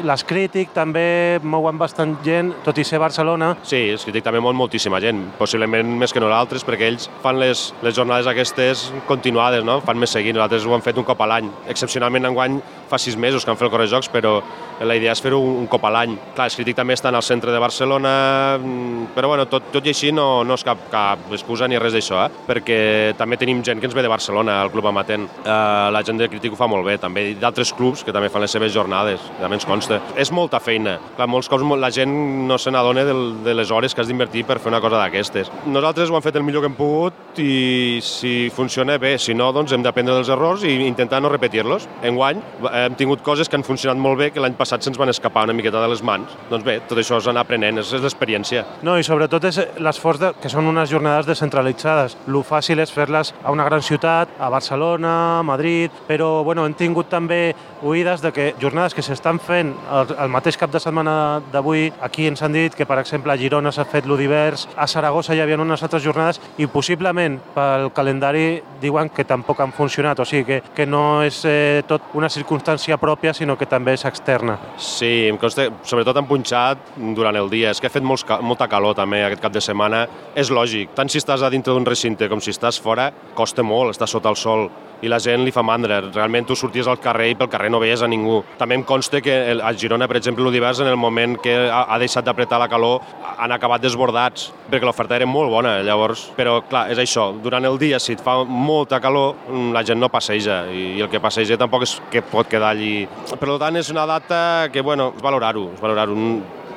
les 0.04 0.26
Crític 0.28 0.74
també 0.76 1.40
mouen 1.44 1.78
bastant 1.78 2.16
gent, 2.26 2.54
tot 2.66 2.78
i 2.82 2.86
ser 2.88 3.00
Barcelona. 3.02 3.54
Sí, 3.64 3.82
els 3.94 4.06
Crític 4.06 4.26
també 4.26 4.42
mouen 4.44 4.58
moltíssima 4.58 5.02
gent, 5.04 5.22
possiblement 5.40 5.96
més 6.00 6.14
que 6.14 6.24
nosaltres, 6.24 6.66
perquè 6.66 6.90
ells 6.90 7.10
fan 7.24 7.40
les, 7.42 7.68
les 7.86 7.96
jornades 7.98 8.28
aquestes 8.32 8.88
continuades, 9.10 9.66
no? 9.68 9.80
Fan 9.86 10.00
més 10.02 10.14
seguint, 10.16 10.38
nosaltres 10.38 10.66
ho 10.66 10.76
hem 10.76 10.86
fet 10.86 10.98
un 11.02 11.08
cop 11.08 11.22
a 11.22 11.30
l'any. 11.30 11.52
Excepcionalment 11.72 12.32
enguany 12.32 12.60
fa 12.90 12.99
sis 13.02 13.18
mesos 13.18 13.45
que 13.45 13.52
han 13.52 13.57
fet 13.57 13.68
el 13.68 13.74
Correjocs, 13.74 14.10
però 14.14 14.38
la 14.86 14.95
idea 14.98 15.14
és 15.16 15.22
fer-ho 15.24 15.40
un, 15.40 15.68
cop 15.72 15.86
a 15.88 15.91
l'any. 15.94 16.16
Clar, 16.36 16.49
els 16.49 16.57
Crític 16.57 16.76
també 16.78 16.95
estan 16.98 17.16
al 17.16 17.24
centre 17.24 17.53
de 17.53 17.62
Barcelona, 17.62 18.57
mm, 18.57 19.12
però 19.16 19.30
bueno, 19.32 19.45
tot, 19.48 19.72
tot 19.72 19.86
i 19.86 19.94
així 19.94 20.12
no, 20.12 20.44
no 20.44 20.57
és 20.57 20.66
cap, 20.68 20.88
cap 20.91 21.32
excusa 21.32 21.68
ni 21.68 21.80
res 21.80 21.95
d'això, 21.95 22.26
eh? 22.26 22.44
perquè 22.48 22.80
també 23.18 23.38
tenim 23.38 23.64
gent 23.64 23.80
que 23.80 23.88
ens 23.90 23.95
ve 23.95 24.03
de 24.03 24.12
Barcelona, 24.12 24.60
al 24.62 24.72
Club 24.74 24.90
Amatent. 24.91 25.28
Uh, 25.45 25.91
la 25.95 26.03
gent 26.06 26.20
de 26.20 26.30
Crític 26.30 26.53
ho 26.53 26.60
fa 26.60 26.68
molt 26.72 26.86
bé, 26.88 26.98
també 27.02 27.28
d'altres 27.40 27.72
clubs 27.76 28.03
que 28.03 28.14
també 28.16 28.30
fan 28.30 28.44
les 28.44 28.52
seves 28.52 28.74
jornades, 28.74 29.24
també 29.40 29.60
ens 29.60 29.68
consta. 29.68 30.02
És 30.20 30.32
molta 30.36 30.60
feina. 30.60 30.98
Clar, 31.16 31.30
molts 31.32 31.49
cops 31.52 31.64
la 31.80 31.91
gent 31.91 32.12
no 32.48 32.57
se 32.62 32.72
n'adona 32.72 33.06
de 33.06 33.53
les 33.56 33.72
hores 33.72 33.95
que 33.95 34.03
has 34.03 34.10
d'invertir 34.12 34.45
per 34.45 34.60
fer 34.60 34.72
una 34.74 34.82
cosa 34.84 34.99
d'aquestes. 35.02 35.52
Nosaltres 35.66 36.12
ho 36.12 36.18
hem 36.18 36.26
fet 36.26 36.36
el 36.40 36.45
millor 36.45 36.64
que 36.64 36.72
hem 36.72 36.78
pogut 36.78 37.40
i 37.41 37.99
si 38.03 38.49
funciona 38.53 38.98
bé, 39.02 39.16
si 39.20 39.34
no, 39.34 39.52
doncs 39.56 39.74
hem 39.76 39.84
d'aprendre 39.86 40.16
dels 40.18 40.32
errors 40.34 40.64
i 40.68 40.76
intentar 40.86 41.22
no 41.24 41.32
repetir-los. 41.32 41.88
Enguany 42.06 42.41
hem 42.84 42.95
tingut 42.99 43.22
coses 43.23 43.49
que 43.49 43.56
han 43.56 43.64
funcionat 43.64 43.99
molt 44.02 44.19
bé 44.19 44.30
que 44.34 44.41
l'any 44.43 44.56
passat 44.60 44.84
se'ns 44.84 44.97
van 44.99 45.11
escapar 45.11 45.45
una 45.47 45.56
miqueta 45.56 45.81
de 45.81 45.88
les 45.91 46.02
mans. 46.03 46.31
Doncs 46.49 46.65
bé, 46.65 46.80
tot 46.89 46.99
això 46.99 47.19
és 47.22 47.30
anar 47.31 47.45
aprenent, 47.45 47.80
és, 47.80 47.93
l'experiència. 48.03 48.65
No, 48.84 48.97
i 48.99 49.06
sobretot 49.07 49.47
és 49.47 49.60
l'esforç 49.80 50.22
de, 50.22 50.31
que 50.41 50.52
són 50.52 50.68
unes 50.68 50.91
jornades 50.91 51.30
descentralitzades. 51.30 52.18
Lo 52.27 52.43
fàcil 52.43 52.81
és 52.84 52.91
fer-les 52.91 53.31
a 53.43 53.53
una 53.56 53.65
gran 53.68 53.84
ciutat, 53.85 54.35
a 54.39 54.49
Barcelona, 54.52 55.14
a 55.39 55.45
Madrid, 55.47 55.93
però 56.10 56.43
bueno, 56.43 56.65
hem 56.65 56.76
tingut 56.76 57.10
també 57.10 57.56
oïdes 57.85 58.22
de 58.22 58.34
que 58.35 58.49
jornades 58.61 58.93
que 58.93 59.06
s'estan 59.06 59.39
fent 59.39 59.72
el, 59.91 60.11
el 60.26 60.34
mateix 60.34 60.57
cap 60.60 60.73
de 60.73 60.81
setmana 60.84 61.41
d'avui, 61.53 61.88
aquí 62.03 62.27
ens 62.27 62.43
han 62.43 62.56
dit 62.56 62.76
que, 62.76 62.88
per 62.89 62.99
exemple, 62.99 63.31
a 63.31 63.39
Girona 63.39 63.72
s'ha 63.72 63.88
fet 63.88 64.07
l'Udivers, 64.10 64.68
a 64.76 64.88
Saragossa 64.88 65.35
hi 65.35 65.43
havia 65.43 65.60
unes 65.61 65.84
altres 65.85 66.03
jornades 66.03 66.41
i 66.57 66.68
possiblement 66.68 67.39
pel 67.56 67.89
calendari 67.95 68.61
diuen 68.81 69.10
que 69.14 69.23
tampoc 69.27 69.61
han 69.64 69.73
funcionat, 69.76 70.19
o 70.19 70.27
sigui 70.27 70.45
que, 70.49 70.61
que 70.76 70.89
no 70.89 71.23
és 71.23 71.41
eh, 71.47 71.84
tot 71.88 72.11
una 72.18 72.30
circumstància 72.30 72.65
pròpia, 73.00 73.34
sinó 73.34 73.58
que 73.58 73.66
també 73.66 73.94
és 73.94 74.06
externa. 74.06 74.58
Sí, 74.78 75.28
em 75.30 75.38
consta, 75.38 75.70
sobretot 75.84 76.18
han 76.18 76.28
punxat 76.28 76.78
durant 77.16 77.36
el 77.36 77.50
dia, 77.50 77.72
és 77.72 77.80
que 77.80 77.88
ha 77.88 77.94
fet 77.94 78.04
molts, 78.04 78.26
molta 78.42 78.68
calor 78.68 78.96
també 78.96 79.24
aquest 79.24 79.42
cap 79.42 79.54
de 79.54 79.62
setmana, 79.62 80.08
és 80.36 80.50
lògic, 80.50 80.96
tant 80.96 81.10
si 81.10 81.18
estàs 81.18 81.42
a 81.42 81.50
dintre 81.50 81.74
d'un 81.74 81.86
recinte 81.86 82.30
com 82.30 82.42
si 82.42 82.52
estàs 82.52 82.82
fora, 82.82 83.12
costa 83.36 83.64
molt 83.64 83.92
estar 83.92 84.08
sota 84.08 84.30
el 84.30 84.36
sol. 84.36 84.70
I 85.04 85.10
la 85.12 85.20
gent 85.20 85.44
li 85.44 85.52
fa 85.52 85.62
mandra. 85.62 86.00
Realment 86.02 86.48
tu 86.48 86.56
sorties 86.56 86.88
al 86.88 86.98
carrer 87.04 87.28
i 87.30 87.36
pel 87.36 87.50
carrer 87.52 87.70
no 87.70 87.82
veies 87.84 88.02
a 88.02 88.08
ningú. 88.08 88.40
També 88.58 88.78
em 88.78 88.84
consta 88.88 89.20
que 89.22 89.34
a 89.54 89.74
Girona, 89.76 90.08
per 90.08 90.16
exemple, 90.18 90.44
l'Udivers, 90.44 90.80
en 90.80 90.88
el 90.88 90.96
moment 90.98 91.36
que 91.44 91.54
ha 91.70 91.98
deixat 92.00 92.26
d'apretar 92.26 92.58
la 92.58 92.70
calor, 92.72 93.04
han 93.38 93.52
acabat 93.52 93.84
desbordats, 93.84 94.48
perquè 94.72 94.88
l'oferta 94.88 95.18
era 95.20 95.28
molt 95.28 95.52
bona, 95.52 95.82
llavors... 95.84 96.32
Però, 96.36 96.62
clar, 96.70 96.88
és 96.96 97.02
això, 97.04 97.28
durant 97.44 97.68
el 97.68 97.78
dia, 97.78 98.00
si 98.00 98.16
et 98.16 98.24
fa 98.24 98.38
molta 98.48 99.02
calor, 99.04 99.36
la 99.76 99.84
gent 99.86 100.00
no 100.00 100.10
passeja, 100.10 100.64
i, 100.72 101.02
el 101.04 101.12
que 101.12 101.22
passeja 101.22 101.60
tampoc 101.60 101.84
és 101.86 101.98
que 102.10 102.24
pot 102.26 102.50
quedar 102.56 102.73
allí. 102.73 103.06
Per 103.36 103.57
tant, 103.61 103.80
és 103.80 103.91
una 103.94 104.07
data 104.10 104.69
que, 104.73 104.82
bueno, 104.82 105.11
és 105.15 105.26
valorar-ho, 105.26 105.69
és 105.76 105.84
valorar-ho 105.84 106.15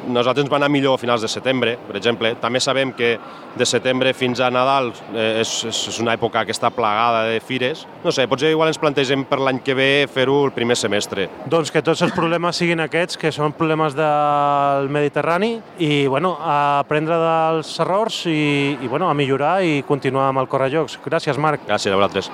nosaltres 0.06 0.44
ens 0.44 0.52
va 0.52 0.59
anar 0.59 0.70
millor 0.72 0.96
a 0.96 1.00
finals 1.00 1.22
de 1.22 1.28
setembre, 1.30 1.76
per 1.88 1.96
exemple. 1.98 2.32
També 2.40 2.60
sabem 2.62 2.92
que 2.96 3.16
de 3.59 3.66
setembre 3.66 4.12
fins 4.14 4.40
a 4.40 4.50
Nadal 4.52 4.92
eh, 5.14 5.40
és, 5.42 5.52
és 5.68 6.00
una 6.02 6.14
època 6.16 6.44
que 6.46 6.55
està 6.55 6.70
plagada 6.74 7.24
de 7.28 7.40
fires. 7.44 7.84
No 8.05 8.12
sé, 8.14 8.28
potser 8.30 8.52
igual 8.55 8.70
ens 8.72 8.80
plantegem 8.80 9.24
per 9.28 9.40
l'any 9.42 9.60
que 9.64 9.76
ve 9.78 9.90
fer-ho 10.12 10.38
el 10.46 10.55
primer 10.56 10.78
semestre. 10.78 11.28
Doncs 11.50 11.72
que 11.74 11.82
tots 11.84 12.02
els 12.06 12.14
problemes 12.16 12.60
siguin 12.60 12.84
aquests, 12.84 13.18
que 13.20 13.32
són 13.34 13.56
problemes 13.59 13.96
del 13.98 14.88
Mediterrani, 14.94 15.56
i 15.82 16.06
bueno, 16.06 16.36
a 16.40 16.84
aprendre 16.84 17.18
dels 17.22 17.74
errors 17.82 18.24
i, 18.30 18.78
i 18.80 18.88
bueno, 18.88 19.10
a 19.10 19.18
millorar 19.18 19.59
i 19.64 19.82
continuar 19.88 20.30
amb 20.30 20.44
el 20.44 20.50
Correjocs. 20.50 21.00
Gràcies, 21.05 21.40
Marc. 21.40 21.66
Gràcies 21.68 21.92
a 21.92 22.00
vosaltres. 22.00 22.32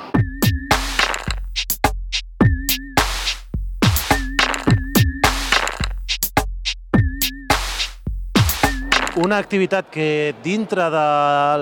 Una 9.16 9.38
activitat 9.38 9.86
que 9.90 10.34
dintre 10.42 10.88
de 10.90 11.02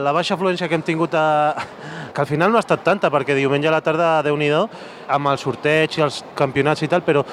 la 0.00 0.12
baixa 0.16 0.34
afluència 0.38 0.68
que 0.68 0.76
hem 0.78 0.84
tingut 0.86 1.12
a, 1.14 1.52
que 2.14 2.20
al 2.22 2.28
final 2.28 2.50
no 2.52 2.56
ha 2.56 2.64
estat 2.64 2.84
tanta, 2.84 3.10
perquè 3.12 3.36
diumenge 3.36 3.68
a 3.68 3.74
la 3.74 3.82
tarda, 3.84 4.22
déu 4.24 4.38
nhi 4.40 4.48
amb 4.52 5.28
el 5.28 5.38
sorteig 5.38 5.98
i 5.98 6.04
els 6.06 6.22
campionats 6.34 6.82
i 6.82 6.88
tal, 6.88 7.04
però 7.04 7.24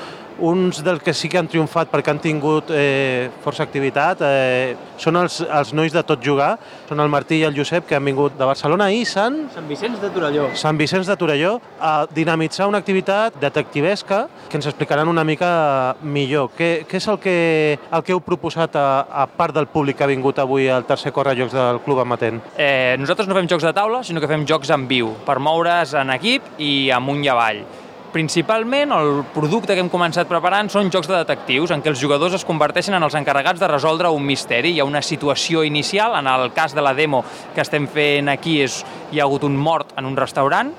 uns 0.41 0.83
dels 0.83 1.03
que 1.03 1.13
sí 1.13 1.29
que 1.29 1.39
han 1.39 1.47
triomfat 1.49 1.91
perquè 1.91 2.13
han 2.13 2.21
tingut 2.23 2.71
eh, 2.71 3.29
força 3.43 3.63
activitat 3.65 4.23
eh, 4.25 4.75
són 4.99 5.19
els, 5.19 5.39
els 5.43 5.73
nois 5.75 5.93
de 5.93 6.03
tot 6.05 6.21
jugar, 6.23 6.53
són 6.89 6.99
el 7.03 7.11
Martí 7.11 7.39
i 7.39 7.45
el 7.47 7.55
Josep 7.55 7.87
que 7.87 7.97
han 7.97 8.05
vingut 8.05 8.37
de 8.39 8.47
Barcelona 8.47 8.89
i 8.93 9.03
Sant... 9.09 9.39
Sant 9.55 9.67
Vicenç 9.69 9.99
de 10.01 10.09
Torelló. 10.13 10.49
Sant 10.59 10.77
Vicenç 10.79 11.07
de 11.09 11.15
Torelló 11.19 11.55
a 11.79 12.05
dinamitzar 12.13 12.67
una 12.69 12.81
activitat 12.81 13.39
detectivesca 13.41 14.25
que 14.49 14.59
ens 14.59 14.69
explicaran 14.69 15.09
una 15.09 15.23
mica 15.27 15.95
millor. 16.03 16.51
Què, 16.57 16.69
què 16.89 16.99
és 16.99 17.09
el 17.09 17.19
que, 17.23 17.35
el 17.79 18.05
que 18.05 18.15
heu 18.15 18.21
proposat 18.23 18.77
a, 18.79 18.87
a 19.23 19.25
part 19.29 19.55
del 19.55 19.69
públic 19.71 19.99
que 19.99 20.05
ha 20.05 20.11
vingut 20.11 20.39
avui 20.39 20.69
al 20.69 20.85
tercer 20.89 21.13
correjocs 21.15 21.55
del 21.57 21.81
Club 21.85 22.03
Amatent? 22.05 22.41
Eh, 22.57 22.95
nosaltres 23.01 23.29
no 23.29 23.37
fem 23.37 23.49
jocs 23.49 23.67
de 23.67 23.75
taula, 23.75 24.03
sinó 24.05 24.21
que 24.21 24.29
fem 24.31 24.45
jocs 24.47 24.71
en 24.75 24.87
viu, 24.89 25.13
per 25.25 25.39
moure's 25.43 25.95
en 25.97 26.13
equip 26.15 26.55
i 26.61 26.89
amunt 26.95 27.25
i 27.25 27.31
avall. 27.33 27.63
Principalment, 28.09 28.89
el 28.89 29.19
producte 29.35 29.75
que 29.75 29.83
hem 29.83 29.89
començat 29.91 30.25
preparant 30.29 30.69
són 30.73 30.87
jocs 30.89 31.05
de 31.09 31.13
detectius, 31.13 31.69
en 31.69 31.83
què 31.85 31.91
els 31.91 31.99
jugadors 32.01 32.33
es 32.39 32.45
converteixen 32.47 32.95
en 32.97 33.05
els 33.05 33.13
encarregats 33.19 33.61
de 33.61 33.69
resoldre 33.69 34.09
un 34.09 34.25
misteri. 34.25 34.71
Hi 34.73 34.81
ha 34.81 34.87
una 34.87 35.03
situació 35.05 35.61
inicial, 35.67 36.15
en 36.17 36.29
el 36.31 36.49
cas 36.57 36.73
de 36.73 36.81
la 36.81 36.95
demo 36.97 37.21
que 37.53 37.61
estem 37.61 37.85
fent 37.85 38.31
aquí 38.33 38.57
és, 38.63 38.79
hi 39.11 39.21
ha 39.21 39.27
hagut 39.27 39.45
un 39.45 39.57
mort 39.57 39.93
en 39.97 40.09
un 40.09 40.17
restaurant, 40.17 40.73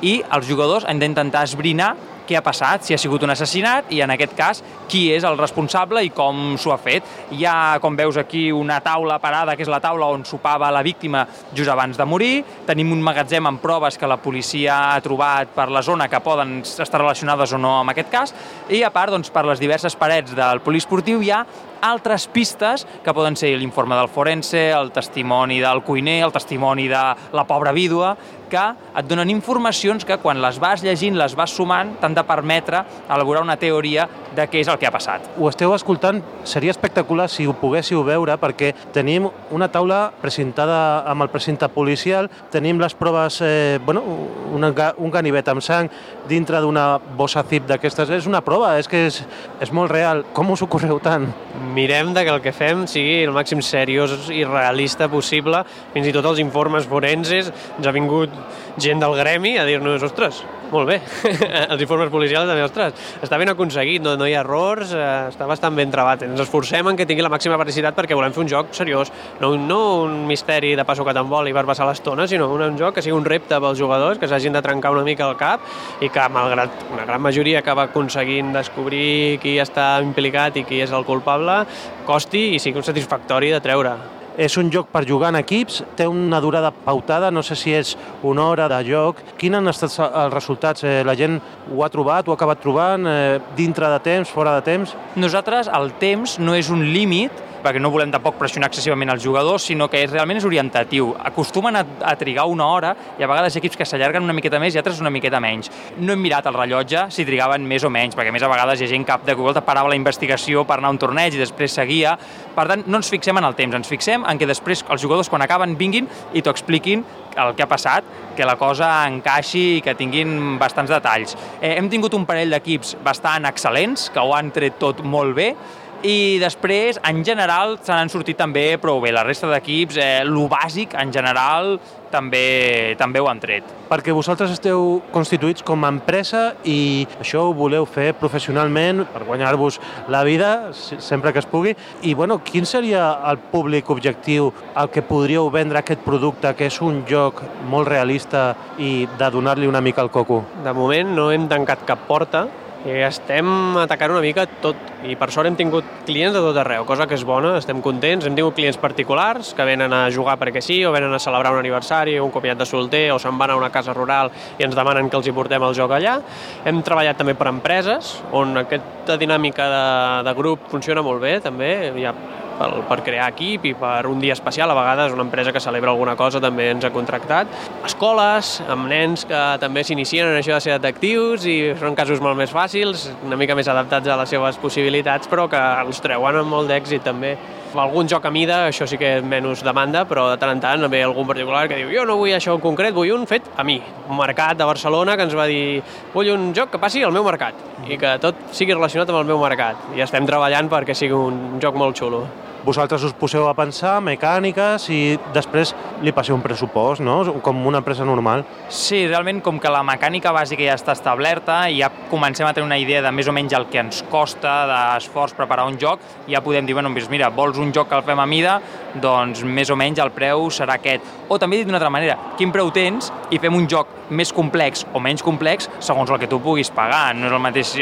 i 0.00 0.22
els 0.32 0.48
jugadors 0.48 0.86
han 0.88 1.02
d'intentar 1.02 1.44
esbrinar 1.44 1.92
què 2.30 2.38
ha 2.38 2.44
passat, 2.46 2.86
si 2.86 2.94
ha 2.94 3.00
sigut 3.00 3.24
un 3.26 3.34
assassinat 3.34 3.90
i 3.90 4.00
en 4.04 4.14
aquest 4.14 4.36
cas 4.38 4.62
qui 4.90 5.08
és 5.10 5.26
el 5.26 5.38
responsable 5.38 6.04
i 6.06 6.12
com 6.14 6.54
s'ho 6.60 6.72
ha 6.74 6.78
fet. 6.78 7.06
Hi 7.34 7.44
ha, 7.46 7.56
com 7.82 7.98
veus 7.98 8.18
aquí, 8.20 8.48
una 8.54 8.78
taula 8.84 9.18
parada, 9.22 9.56
que 9.58 9.66
és 9.66 9.70
la 9.70 9.82
taula 9.82 10.06
on 10.14 10.22
sopava 10.28 10.70
la 10.70 10.84
víctima 10.86 11.24
just 11.50 11.70
abans 11.70 11.98
de 11.98 12.06
morir. 12.06 12.44
Tenim 12.68 12.92
un 12.94 13.02
magatzem 13.02 13.50
amb 13.50 13.62
proves 13.62 13.98
que 13.98 14.10
la 14.10 14.20
policia 14.22 14.78
ha 14.92 15.00
trobat 15.02 15.50
per 15.56 15.68
la 15.74 15.82
zona 15.82 16.08
que 16.08 16.22
poden 16.22 16.60
estar 16.62 17.00
relacionades 17.00 17.54
o 17.56 17.58
no 17.58 17.80
amb 17.80 17.94
aquest 17.94 18.12
cas. 18.12 18.34
I 18.70 18.84
a 18.86 18.92
part, 18.94 19.10
doncs, 19.14 19.32
per 19.34 19.44
les 19.48 19.62
diverses 19.62 19.98
parets 19.98 20.36
del 20.38 20.62
poliesportiu 20.62 21.22
hi 21.22 21.34
ha 21.34 21.44
altres 21.80 22.26
pistes 22.28 22.86
que 23.04 23.14
poden 23.16 23.36
ser 23.40 23.54
l'informe 23.58 23.96
del 23.96 24.10
forense, 24.12 24.68
el 24.70 24.92
testimoni 24.92 25.60
del 25.62 25.82
cuiner, 25.82 26.20
el 26.26 26.34
testimoni 26.34 26.86
de 26.88 27.04
la 27.32 27.46
pobra 27.48 27.72
vídua, 27.72 28.16
que 28.50 28.64
et 28.98 29.08
donen 29.08 29.30
informacions 29.32 30.04
que 30.04 30.18
quan 30.20 30.40
les 30.42 30.58
vas 30.60 30.82
llegint, 30.84 31.16
les 31.18 31.36
vas 31.38 31.54
sumant, 31.54 31.94
t'han 32.00 32.16
de 32.16 32.24
permetre 32.26 32.82
elaborar 33.08 33.44
una 33.46 33.56
teoria 33.60 34.08
de 34.34 34.46
què 34.50 34.60
és 34.62 34.68
el 34.70 34.78
que 34.78 34.88
ha 34.88 34.94
passat. 34.94 35.26
Ho 35.38 35.48
esteu 35.50 35.72
escoltant, 35.74 36.20
seria 36.44 36.74
espectacular 36.74 37.28
si 37.30 37.46
ho 37.46 37.54
poguéssiu 37.56 38.02
veure 38.06 38.36
perquè 38.40 38.72
tenim 38.94 39.28
una 39.54 39.70
taula 39.72 40.02
precintada 40.20 41.04
amb 41.10 41.24
el 41.24 41.32
precinte 41.32 41.68
policial, 41.72 42.30
tenim 42.50 42.80
les 42.82 42.94
proves, 42.94 43.40
eh, 43.42 43.78
bueno, 43.84 44.02
un, 44.50 44.64
un 44.64 45.10
ganivet 45.10 45.48
amb 45.48 45.62
sang 45.64 45.90
dintre 46.28 46.60
d'una 46.62 46.98
bossa 47.16 47.42
zip 47.46 47.66
d'aquestes. 47.68 48.10
És 48.14 48.28
una 48.30 48.42
prova, 48.44 48.76
és 48.78 48.88
que 48.90 49.06
és, 49.08 49.20
és 49.62 49.72
molt 49.74 49.90
real. 49.92 50.24
Com 50.36 50.52
us 50.54 50.62
ocorreu 50.66 51.00
tant? 51.02 51.28
Mirem 51.74 52.14
de 52.14 52.24
que 52.24 52.34
el 52.34 52.42
que 52.44 52.54
fem 52.56 52.86
sigui 52.90 53.20
el 53.24 53.34
màxim 53.36 53.62
seriós 53.64 54.30
i 54.34 54.44
realista 54.46 55.10
possible. 55.10 55.64
Fins 55.94 56.08
i 56.08 56.14
tot 56.14 56.26
els 56.30 56.42
informes 56.42 56.88
forenses 56.90 57.50
ens 57.50 57.86
ha 57.86 57.94
vingut 57.94 58.34
gent 58.80 59.02
del 59.02 59.16
gremi 59.18 59.56
a 59.58 59.66
dir-nos, 59.68 60.02
ostres, 60.06 60.42
molt 60.70 60.86
bé, 60.88 61.00
els 61.72 61.82
informes 61.82 62.10
policials 62.12 62.48
també, 62.48 62.62
ostres, 62.64 62.94
està 63.24 63.38
ben 63.40 63.50
aconseguit, 63.52 64.02
no, 64.04 64.14
no 64.18 64.28
hi 64.28 64.36
ha 64.36 64.44
errors, 64.44 64.94
eh, 64.94 65.06
està 65.30 65.48
bastant 65.50 65.76
ben 65.76 65.90
trebat. 65.92 66.22
Ens 66.26 66.42
esforcem 66.44 66.86
en 66.90 66.98
que 66.98 67.06
tingui 67.08 67.24
la 67.26 67.32
màxima 67.32 67.58
precisió 67.60 67.90
perquè 67.96 68.14
volem 68.14 68.34
fer 68.36 68.42
un 68.44 68.50
joc 68.50 68.74
seriós, 68.76 69.10
no, 69.40 69.54
no 69.56 69.80
un 70.04 70.20
misteri 70.28 70.74
de 70.76 70.84
passo 70.86 71.04
que 71.06 71.14
t'envoli 71.16 71.54
per 71.56 71.64
passar 71.68 71.88
l'estona, 71.88 72.28
sinó 72.30 72.50
un, 72.54 72.62
un 72.68 72.78
joc 72.78 72.96
que 72.96 73.04
sigui 73.04 73.16
un 73.16 73.26
repte 73.26 73.58
pels 73.58 73.80
jugadors, 73.80 74.20
que 74.20 74.28
s'hagin 74.30 74.54
de 74.54 74.62
trencar 74.62 74.92
una 74.94 75.06
mica 75.06 75.26
el 75.26 75.36
cap 75.40 75.64
i 76.00 76.12
que, 76.12 76.28
malgrat 76.30 76.86
una 76.92 77.08
gran 77.08 77.24
majoria 77.24 77.64
acaba 77.64 77.88
aconseguint 77.88 78.54
descobrir 78.54 79.40
qui 79.42 79.58
està 79.62 79.92
implicat 80.04 80.60
i 80.60 80.66
qui 80.68 80.84
és 80.84 80.94
el 80.94 81.08
culpable, 81.08 81.64
costi 82.06 82.50
i 82.54 82.62
sigui 82.62 82.84
un 82.84 82.90
satisfactori 82.92 83.54
de 83.54 83.64
treure. 83.64 83.98
És 84.38 84.56
un 84.60 84.70
joc 84.70 84.88
per 84.92 85.02
jugar 85.08 85.32
en 85.32 85.40
equips, 85.40 85.82
té 85.96 86.06
una 86.06 86.40
durada 86.40 86.70
pautada, 86.70 87.30
no 87.30 87.42
sé 87.42 87.56
si 87.58 87.74
és 87.74 87.96
una 88.22 88.46
hora 88.46 88.68
de 88.70 88.80
joc. 88.86 89.20
Quins 89.40 89.58
han 89.58 89.68
estat 89.68 89.96
els 90.08 90.34
resultats? 90.34 90.84
Eh, 90.84 91.02
la 91.04 91.16
gent 91.18 91.40
ho 91.74 91.84
ha 91.84 91.90
trobat, 91.90 92.28
ho 92.28 92.34
ha 92.34 92.38
acabat 92.38 92.62
trobant, 92.62 93.06
eh, 93.06 93.40
dintre 93.56 93.90
de 93.90 94.00
temps, 94.00 94.30
fora 94.30 94.54
de 94.58 94.62
temps? 94.62 94.94
Nosaltres, 95.16 95.68
el 95.68 95.92
temps 95.98 96.38
no 96.38 96.54
és 96.54 96.70
un 96.70 96.84
límit, 96.92 97.32
perquè 97.62 97.80
no 97.82 97.90
volem 97.92 98.12
tampoc 98.12 98.38
pressionar 98.40 98.70
excessivament 98.70 99.12
els 99.14 99.22
jugadors, 99.24 99.66
sinó 99.70 99.88
que 99.90 100.02
és, 100.04 100.10
realment 100.12 100.40
és 100.40 100.46
orientatiu. 100.48 101.12
Acostumen 101.30 101.76
a, 101.76 101.84
a 102.12 102.14
trigar 102.20 102.46
una 102.50 102.66
hora 102.72 102.94
i 103.18 103.24
a 103.24 103.28
vegades 103.30 103.56
equips 103.60 103.78
que 103.78 103.86
s'allarguen 103.88 104.26
una 104.26 104.36
miqueta 104.36 104.60
més 104.62 104.74
i 104.74 104.80
altres 104.80 105.00
una 105.02 105.12
miqueta 105.12 105.40
menys. 105.42 105.70
No 105.98 106.14
hem 106.14 106.24
mirat 106.24 106.48
el 106.50 106.56
rellotge 106.56 107.06
si 107.14 107.26
trigaven 107.28 107.66
més 107.68 107.84
o 107.84 107.92
menys, 107.92 108.16
perquè 108.18 108.32
a 108.32 108.36
més 108.36 108.44
a 108.46 108.50
vegades 108.52 108.80
hi 108.80 108.88
ha 108.88 108.92
gent 108.92 109.06
que 109.08 109.18
de 109.26 109.36
Google 109.38 109.64
parava 109.66 109.90
la 109.92 109.98
investigació 109.98 110.64
per 110.68 110.78
anar 110.78 110.90
a 110.90 110.96
un 110.96 111.00
torneig 111.02 111.36
i 111.36 111.42
després 111.42 111.74
seguia. 111.76 112.16
Per 112.54 112.66
tant, 112.70 112.84
no 112.86 113.00
ens 113.00 113.10
fixem 113.12 113.36
en 113.36 113.46
el 113.46 113.56
temps, 113.58 113.76
ens 113.76 113.90
fixem 113.90 114.24
en 114.26 114.40
que 114.40 114.48
després 114.48 114.84
els 114.88 115.02
jugadors 115.02 115.30
quan 115.30 115.44
acaben 115.44 115.76
vinguin 115.78 116.08
i 116.32 116.42
t'ho 116.42 116.52
expliquin 116.54 117.04
el 117.38 117.54
que 117.54 117.62
ha 117.62 117.68
passat, 117.70 118.04
que 118.36 118.46
la 118.46 118.56
cosa 118.58 118.88
encaixi 119.08 119.62
i 119.76 119.82
que 119.84 119.94
tinguin 119.98 120.58
bastants 120.58 120.90
detalls. 120.90 121.36
Eh, 121.60 121.76
hem 121.76 121.90
tingut 121.92 122.14
un 122.16 122.26
parell 122.28 122.52
d'equips 122.54 122.96
bastant 123.04 123.46
excel·lents, 123.48 124.08
que 124.12 124.22
ho 124.22 124.34
han 124.34 124.50
tret 124.54 124.78
tot 124.82 125.04
molt 125.04 125.36
bé, 125.36 125.52
i 126.02 126.38
després, 126.40 126.96
en 127.04 127.24
general, 127.24 127.74
se 127.84 127.92
n'han 127.92 128.08
sortit 128.08 128.38
també 128.40 128.78
prou 128.80 129.02
bé. 129.02 129.12
La 129.12 129.24
resta 129.26 129.50
d'equips, 129.50 129.98
eh, 130.00 130.22
lo 130.24 130.46
bàsic, 130.48 130.94
en 130.96 131.12
general, 131.12 131.78
també, 132.10 132.96
també 132.98 133.20
ho 133.20 133.28
han 133.28 133.40
tret. 133.40 133.64
Perquè 133.90 134.14
vosaltres 134.14 134.50
esteu 134.50 135.02
constituïts 135.12 135.62
com 135.66 135.84
a 135.84 135.90
empresa 135.92 136.54
i 136.64 137.06
això 137.20 137.44
ho 137.46 137.52
voleu 137.54 137.86
fer 137.86 138.12
professionalment 138.18 139.04
per 139.12 139.24
guanyar-vos 139.28 139.78
la 140.08 140.24
vida 140.24 140.72
sempre 140.72 141.32
que 141.32 141.38
es 141.38 141.46
pugui. 141.46 141.76
I 142.02 142.14
bueno, 142.14 142.40
quin 142.42 142.66
seria 142.66 143.20
el 143.30 143.38
públic 143.52 143.90
objectiu 143.90 144.52
al 144.74 144.90
que 144.90 145.02
podríeu 145.02 145.50
vendre 145.50 145.78
aquest 145.78 146.00
producte 146.00 146.54
que 146.56 146.66
és 146.66 146.80
un 146.80 147.04
joc 147.06 147.42
molt 147.68 147.88
realista 147.88 148.54
i 148.78 149.06
de 149.18 149.30
donar-li 149.30 149.68
una 149.68 149.80
mica 149.80 150.02
al 150.02 150.10
coco? 150.10 150.44
De 150.64 150.72
moment 150.72 151.14
no 151.14 151.30
hem 151.30 151.46
tancat 151.48 151.84
cap 151.86 152.08
porta, 152.08 152.48
i 152.88 153.02
estem 153.04 153.76
atacant 153.76 154.14
una 154.14 154.22
mica 154.24 154.46
tot 154.62 154.78
i 155.04 155.14
per 155.16 155.28
sort 155.32 155.48
hem 155.48 155.56
tingut 155.56 155.84
clients 156.08 156.32
de 156.36 156.40
tot 156.44 156.56
arreu, 156.60 156.86
cosa 156.88 157.06
que 157.08 157.16
és 157.16 157.24
bona, 157.28 157.54
estem 157.58 157.80
contents. 157.84 158.24
Hem 158.28 158.36
tingut 158.36 158.56
clients 158.56 158.78
particulars 158.80 159.52
que 159.56 159.66
venen 159.68 159.92
a 159.96 160.02
jugar 160.12 160.38
perquè 160.40 160.62
sí, 160.64 160.78
o 160.84 160.92
venen 160.92 161.12
a 161.12 161.20
celebrar 161.20 161.52
un 161.52 161.60
aniversari, 161.60 162.18
un 162.20 162.32
comiat 162.32 162.60
de 162.60 162.68
solter, 162.68 163.06
o 163.12 163.18
se'n 163.20 163.38
van 163.40 163.52
a 163.52 163.58
una 163.60 163.72
casa 163.72 163.94
rural 163.96 164.32
i 164.58 164.64
ens 164.64 164.76
demanen 164.76 165.08
que 165.10 165.20
els 165.20 165.28
hi 165.28 165.36
portem 165.36 165.64
el 165.64 165.76
joc 165.76 165.92
allà. 165.96 166.18
Hem 166.64 166.80
treballat 166.84 167.20
també 167.20 167.36
per 167.36 167.48
empreses, 167.52 168.16
on 168.32 168.64
aquesta 168.64 169.16
dinàmica 169.20 169.68
de, 169.72 169.86
de 170.28 170.36
grup 170.36 170.68
funciona 170.72 171.04
molt 171.04 171.20
bé, 171.24 171.38
també. 171.44 171.72
Hi 171.96 172.08
ha 172.08 172.14
per, 172.60 172.70
per 172.88 173.00
crear 173.06 173.30
equip 173.32 173.64
i 173.70 173.74
per 173.78 174.04
un 174.10 174.20
dia 174.22 174.36
especial. 174.36 174.70
A 174.70 174.76
vegades 174.76 175.14
una 175.16 175.24
empresa 175.26 175.54
que 175.54 175.62
celebra 175.62 175.92
alguna 175.94 176.16
cosa 176.18 176.42
també 176.42 176.70
ens 176.74 176.84
ha 176.84 176.92
contractat. 176.94 177.50
Escoles, 177.88 178.58
amb 178.70 178.90
nens 178.90 179.24
que 179.28 179.40
també 179.62 179.84
s'inicien 179.86 180.28
en 180.28 180.40
això 180.40 180.56
de 180.56 180.64
ser 180.64 180.76
detectius 180.76 181.46
i 181.48 181.56
són 181.80 181.96
casos 181.98 182.22
molt 182.24 182.38
més 182.38 182.52
fàcils, 182.54 183.08
una 183.26 183.38
mica 183.40 183.56
més 183.58 183.70
adaptats 183.70 184.10
a 184.10 184.20
les 184.20 184.36
seves 184.36 184.60
possibilitats, 184.60 185.30
però 185.30 185.48
que 185.50 185.60
els 185.84 186.02
treuen 186.04 186.42
amb 186.42 186.52
molt 186.58 186.70
d'èxit 186.70 187.06
també. 187.06 187.36
Algun 187.70 188.08
joc 188.10 188.24
a 188.26 188.30
mida, 188.34 188.64
això 188.66 188.86
sí 188.90 188.98
que 188.98 189.20
menys 189.22 189.62
demanda, 189.62 190.02
però 190.08 190.24
de 190.32 190.38
tant 190.42 190.50
en 190.50 190.62
tant 190.62 190.86
ve 190.90 191.04
algun 191.06 191.26
particular 191.28 191.68
que 191.70 191.78
diu 191.78 191.92
jo 191.94 192.02
no 192.08 192.16
vull 192.18 192.34
això 192.34 192.56
en 192.56 192.62
concret, 192.64 192.94
vull 192.94 193.12
un 193.14 193.28
fet 193.30 193.46
a 193.56 193.62
mi. 193.62 193.78
Un 194.08 194.18
mercat 194.18 194.58
de 194.58 194.66
Barcelona 194.66 195.16
que 195.16 195.28
ens 195.28 195.36
va 195.38 195.46
dir 195.46 195.80
vull 196.12 196.32
un 196.34 196.50
joc 196.56 196.72
que 196.72 196.82
passi 196.82 197.04
al 197.06 197.14
meu 197.14 197.22
mercat 197.24 197.86
i 197.86 197.96
que 197.96 198.16
tot 198.18 198.50
sigui 198.50 198.74
relacionat 198.74 199.08
amb 199.10 199.22
el 199.22 199.30
meu 199.30 199.38
mercat. 199.38 199.90
I 199.94 200.02
estem 200.02 200.26
treballant 200.26 200.70
perquè 200.72 200.98
sigui 200.98 201.14
un 201.14 201.60
joc 201.62 201.78
molt 201.78 201.98
xulo 201.98 202.24
vosaltres 202.64 203.04
us 203.06 203.14
poseu 203.16 203.46
a 203.48 203.54
pensar 203.56 203.96
mecàniques 204.04 204.86
i 204.92 205.00
després 205.34 205.72
li 206.04 206.12
passeu 206.16 206.36
un 206.36 206.42
pressupost, 206.44 207.02
no? 207.04 207.20
com 207.44 207.66
una 207.66 207.80
empresa 207.80 208.04
normal. 208.04 208.44
Sí, 208.68 209.06
realment, 209.06 209.40
com 209.44 209.60
que 209.60 209.72
la 209.72 209.82
mecànica 209.86 210.32
bàsica 210.34 210.66
ja 210.66 210.76
està 210.78 210.94
establerta 210.96 211.62
i 211.70 211.80
ja 211.80 211.90
comencem 212.10 212.48
a 212.48 212.52
tenir 212.56 212.68
una 212.68 212.78
idea 212.80 213.02
de 213.04 213.12
més 213.14 213.28
o 213.28 213.34
menys 213.36 213.56
el 213.56 213.68
que 213.72 213.80
ens 213.82 214.02
costa 214.10 214.54
d'esforç 214.70 215.36
preparar 215.38 215.66
un 215.70 215.78
joc, 215.80 216.02
ja 216.28 216.42
podem 216.44 216.68
dir, 216.68 216.76
bueno, 216.76 216.92
doncs 216.92 217.10
mira, 217.12 217.30
vols 217.34 217.58
un 217.60 217.72
joc 217.74 217.90
que 217.90 217.98
el 217.98 218.06
fem 218.06 218.20
a 218.20 218.28
mida, 218.28 218.58
doncs 219.02 219.44
més 219.44 219.70
o 219.70 219.76
menys 219.78 220.00
el 220.02 220.10
preu 220.14 220.48
serà 220.54 220.78
aquest. 220.78 221.06
O 221.30 221.38
també 221.38 221.60
dit 221.60 221.68
d'una 221.68 221.78
altra 221.78 221.92
manera, 221.92 222.16
quin 222.38 222.52
preu 222.54 222.72
tens 222.74 223.10
i 223.30 223.38
fem 223.38 223.54
un 223.54 223.68
joc 223.70 223.88
més 224.10 224.32
complex 224.34 224.84
o 224.92 225.00
menys 225.02 225.22
complex 225.22 225.68
segons 225.78 226.10
el 226.10 226.18
que 226.18 226.28
tu 226.30 226.40
puguis 226.42 226.70
pagar. 226.74 227.14
No 227.14 227.28
és 227.28 227.36
el 227.36 227.42
mateix... 227.42 227.74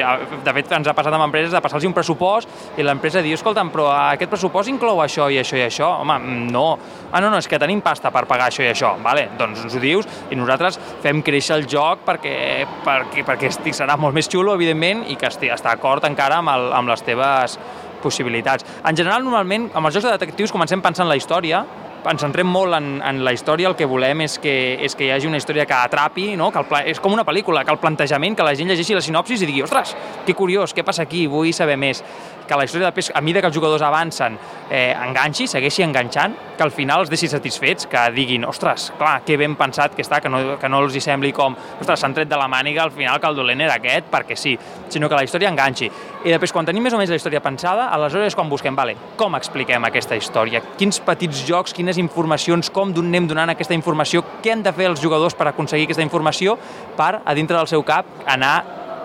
De 0.45 0.55
fet, 0.57 0.73
ens 0.77 0.89
ha 0.89 0.95
passat 0.97 1.15
amb 1.15 1.25
empreses 1.29 1.55
de 1.55 1.63
passar-los 1.65 1.89
un 1.89 1.97
pressupost 1.97 2.79
i 2.79 2.85
l'empresa 2.85 3.23
diu, 3.25 3.39
escolta'm, 3.39 3.73
però 3.73 3.89
aquest 3.95 4.33
pressupost 4.35 4.73
inclou 4.73 5.01
això 5.05 5.31
i 5.33 5.41
això 5.41 5.59
i 5.59 5.65
això? 5.67 5.91
Home, 6.03 6.19
no. 6.53 6.67
Ah, 7.11 7.23
no, 7.25 7.33
no, 7.33 7.41
és 7.41 7.49
que 7.49 7.61
tenim 7.61 7.81
pasta 7.85 8.13
per 8.15 8.27
pagar 8.29 8.51
això 8.51 8.65
i 8.67 8.71
això. 8.73 8.95
Vale, 9.05 9.31
doncs 9.41 9.65
ens 9.65 9.77
ho 9.77 9.83
dius 9.83 10.09
i 10.31 10.37
nosaltres 10.37 10.79
fem 11.05 11.23
créixer 11.25 11.57
el 11.57 11.69
joc 11.71 12.05
perquè, 12.07 12.37
perquè, 12.85 13.25
perquè 13.27 13.53
serà 13.73 13.97
molt 14.01 14.17
més 14.17 14.29
xulo, 14.29 14.55
evidentment, 14.59 15.07
i 15.09 15.17
que 15.17 15.31
està 15.31 15.73
d'acord 15.73 16.05
encara 16.09 16.43
amb, 16.43 16.53
el, 16.53 16.73
amb 16.77 16.93
les 16.93 17.05
teves 17.07 17.59
possibilitats. 18.03 18.67
En 18.85 18.97
general, 18.97 19.25
normalment, 19.27 19.71
amb 19.75 19.87
els 19.87 19.99
jocs 19.99 20.09
de 20.09 20.17
detectius 20.17 20.55
comencem 20.55 20.83
pensant 20.85 21.09
la 21.09 21.19
història 21.19 21.65
ens 22.09 22.23
centrem 22.23 22.47
molt 22.49 22.77
en, 22.77 22.87
en 23.05 23.23
la 23.25 23.33
història, 23.35 23.69
el 23.69 23.77
que 23.77 23.87
volem 23.89 24.23
és 24.25 24.39
que, 24.43 24.55
és 24.85 24.95
que 24.97 25.09
hi 25.09 25.11
hagi 25.13 25.29
una 25.29 25.41
història 25.41 25.67
que 25.69 25.77
atrapi, 25.77 26.31
no? 26.41 26.51
que 26.55 26.63
el 26.63 26.69
pla... 26.71 26.83
és 26.89 27.01
com 27.03 27.13
una 27.13 27.25
pel·lícula, 27.27 27.65
que 27.67 27.75
el 27.75 27.81
plantejament, 27.83 28.39
que 28.39 28.47
la 28.47 28.55
gent 28.59 28.71
llegeixi 28.71 28.97
la 28.97 29.05
sinopsis 29.05 29.43
i 29.43 29.49
digui, 29.51 29.65
ostres, 29.67 29.95
que 30.27 30.37
curiós, 30.39 30.75
què 30.77 30.85
passa 30.87 31.05
aquí, 31.05 31.27
vull 31.29 31.51
saber 31.57 31.79
més 31.81 32.03
que 32.49 32.57
la 32.57 32.65
història 32.65 32.89
de 32.89 32.97
pes, 32.97 33.13
a 33.15 33.21
mesura 33.21 33.45
que 33.45 33.51
els 33.53 33.57
jugadors 33.57 33.85
avancen, 33.85 34.39
eh, 34.71 34.97
enganxi, 34.97 35.47
segueixi 35.47 35.85
enganxant, 35.85 36.35
que 36.57 36.65
al 36.65 36.73
final 36.73 37.05
els 37.05 37.11
deixi 37.13 37.29
satisfets, 37.29 37.87
que 37.87 38.01
diguin, 38.17 38.45
ostres, 38.49 38.91
clar, 38.99 39.21
que 39.25 39.37
ben 39.37 39.55
pensat 39.57 39.95
que 39.95 40.03
està, 40.03 40.21
que 40.21 40.29
no, 40.33 40.57
que 40.59 40.69
no 40.69 40.81
els 40.83 40.97
hi 40.97 41.03
sembli 41.05 41.31
com, 41.33 41.55
ostres, 41.79 42.01
s'han 42.01 42.17
tret 42.17 42.29
de 42.29 42.37
la 42.41 42.49
màniga 42.49 42.83
al 42.83 42.91
final 42.91 43.21
que 43.21 43.29
el 43.31 43.37
dolent 43.37 43.61
era 43.61 43.77
aquest, 43.79 44.09
perquè 44.11 44.37
sí, 44.37 44.57
sinó 44.89 45.09
que 45.09 45.15
la 45.15 45.25
història 45.25 45.53
enganxi. 45.53 45.91
I 46.25 46.33
després, 46.33 46.53
quan 46.53 46.67
tenim 46.67 46.83
més 46.83 46.97
o 46.97 46.99
menys 46.99 47.13
la 47.13 47.21
història 47.21 47.43
pensada, 47.45 47.91
aleshores 47.95 48.33
és 48.33 48.35
quan 48.35 48.49
busquem, 48.51 48.75
vale, 48.75 48.97
com 49.17 49.37
expliquem 49.39 49.85
aquesta 49.87 50.17
història? 50.19 50.65
Quins 50.81 50.99
petits 51.05 51.45
jocs, 51.47 51.77
quines 51.77 52.01
informacions, 52.01 52.73
com 52.75 52.91
anem 52.99 53.29
donant 53.29 53.53
aquesta 53.55 53.77
informació, 53.77 54.25
què 54.43 54.57
han 54.57 54.65
de 54.65 54.73
fer 54.73 54.89
els 54.91 55.03
jugadors 55.03 55.37
per 55.39 55.51
aconseguir 55.53 55.87
aquesta 55.87 56.03
informació 56.03 56.59
per, 56.97 57.21
a 57.25 57.35
dintre 57.39 57.57
del 57.57 57.71
seu 57.71 57.85
cap, 57.87 58.09
anar 58.27 58.57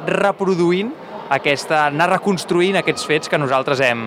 reproduint 0.07 1.02
aquesta, 1.29 1.85
anar 1.87 2.09
reconstruint 2.17 2.75
aquests 2.79 3.05
fets 3.07 3.29
que 3.29 3.37
nosaltres 3.39 3.79
hem, 3.85 3.99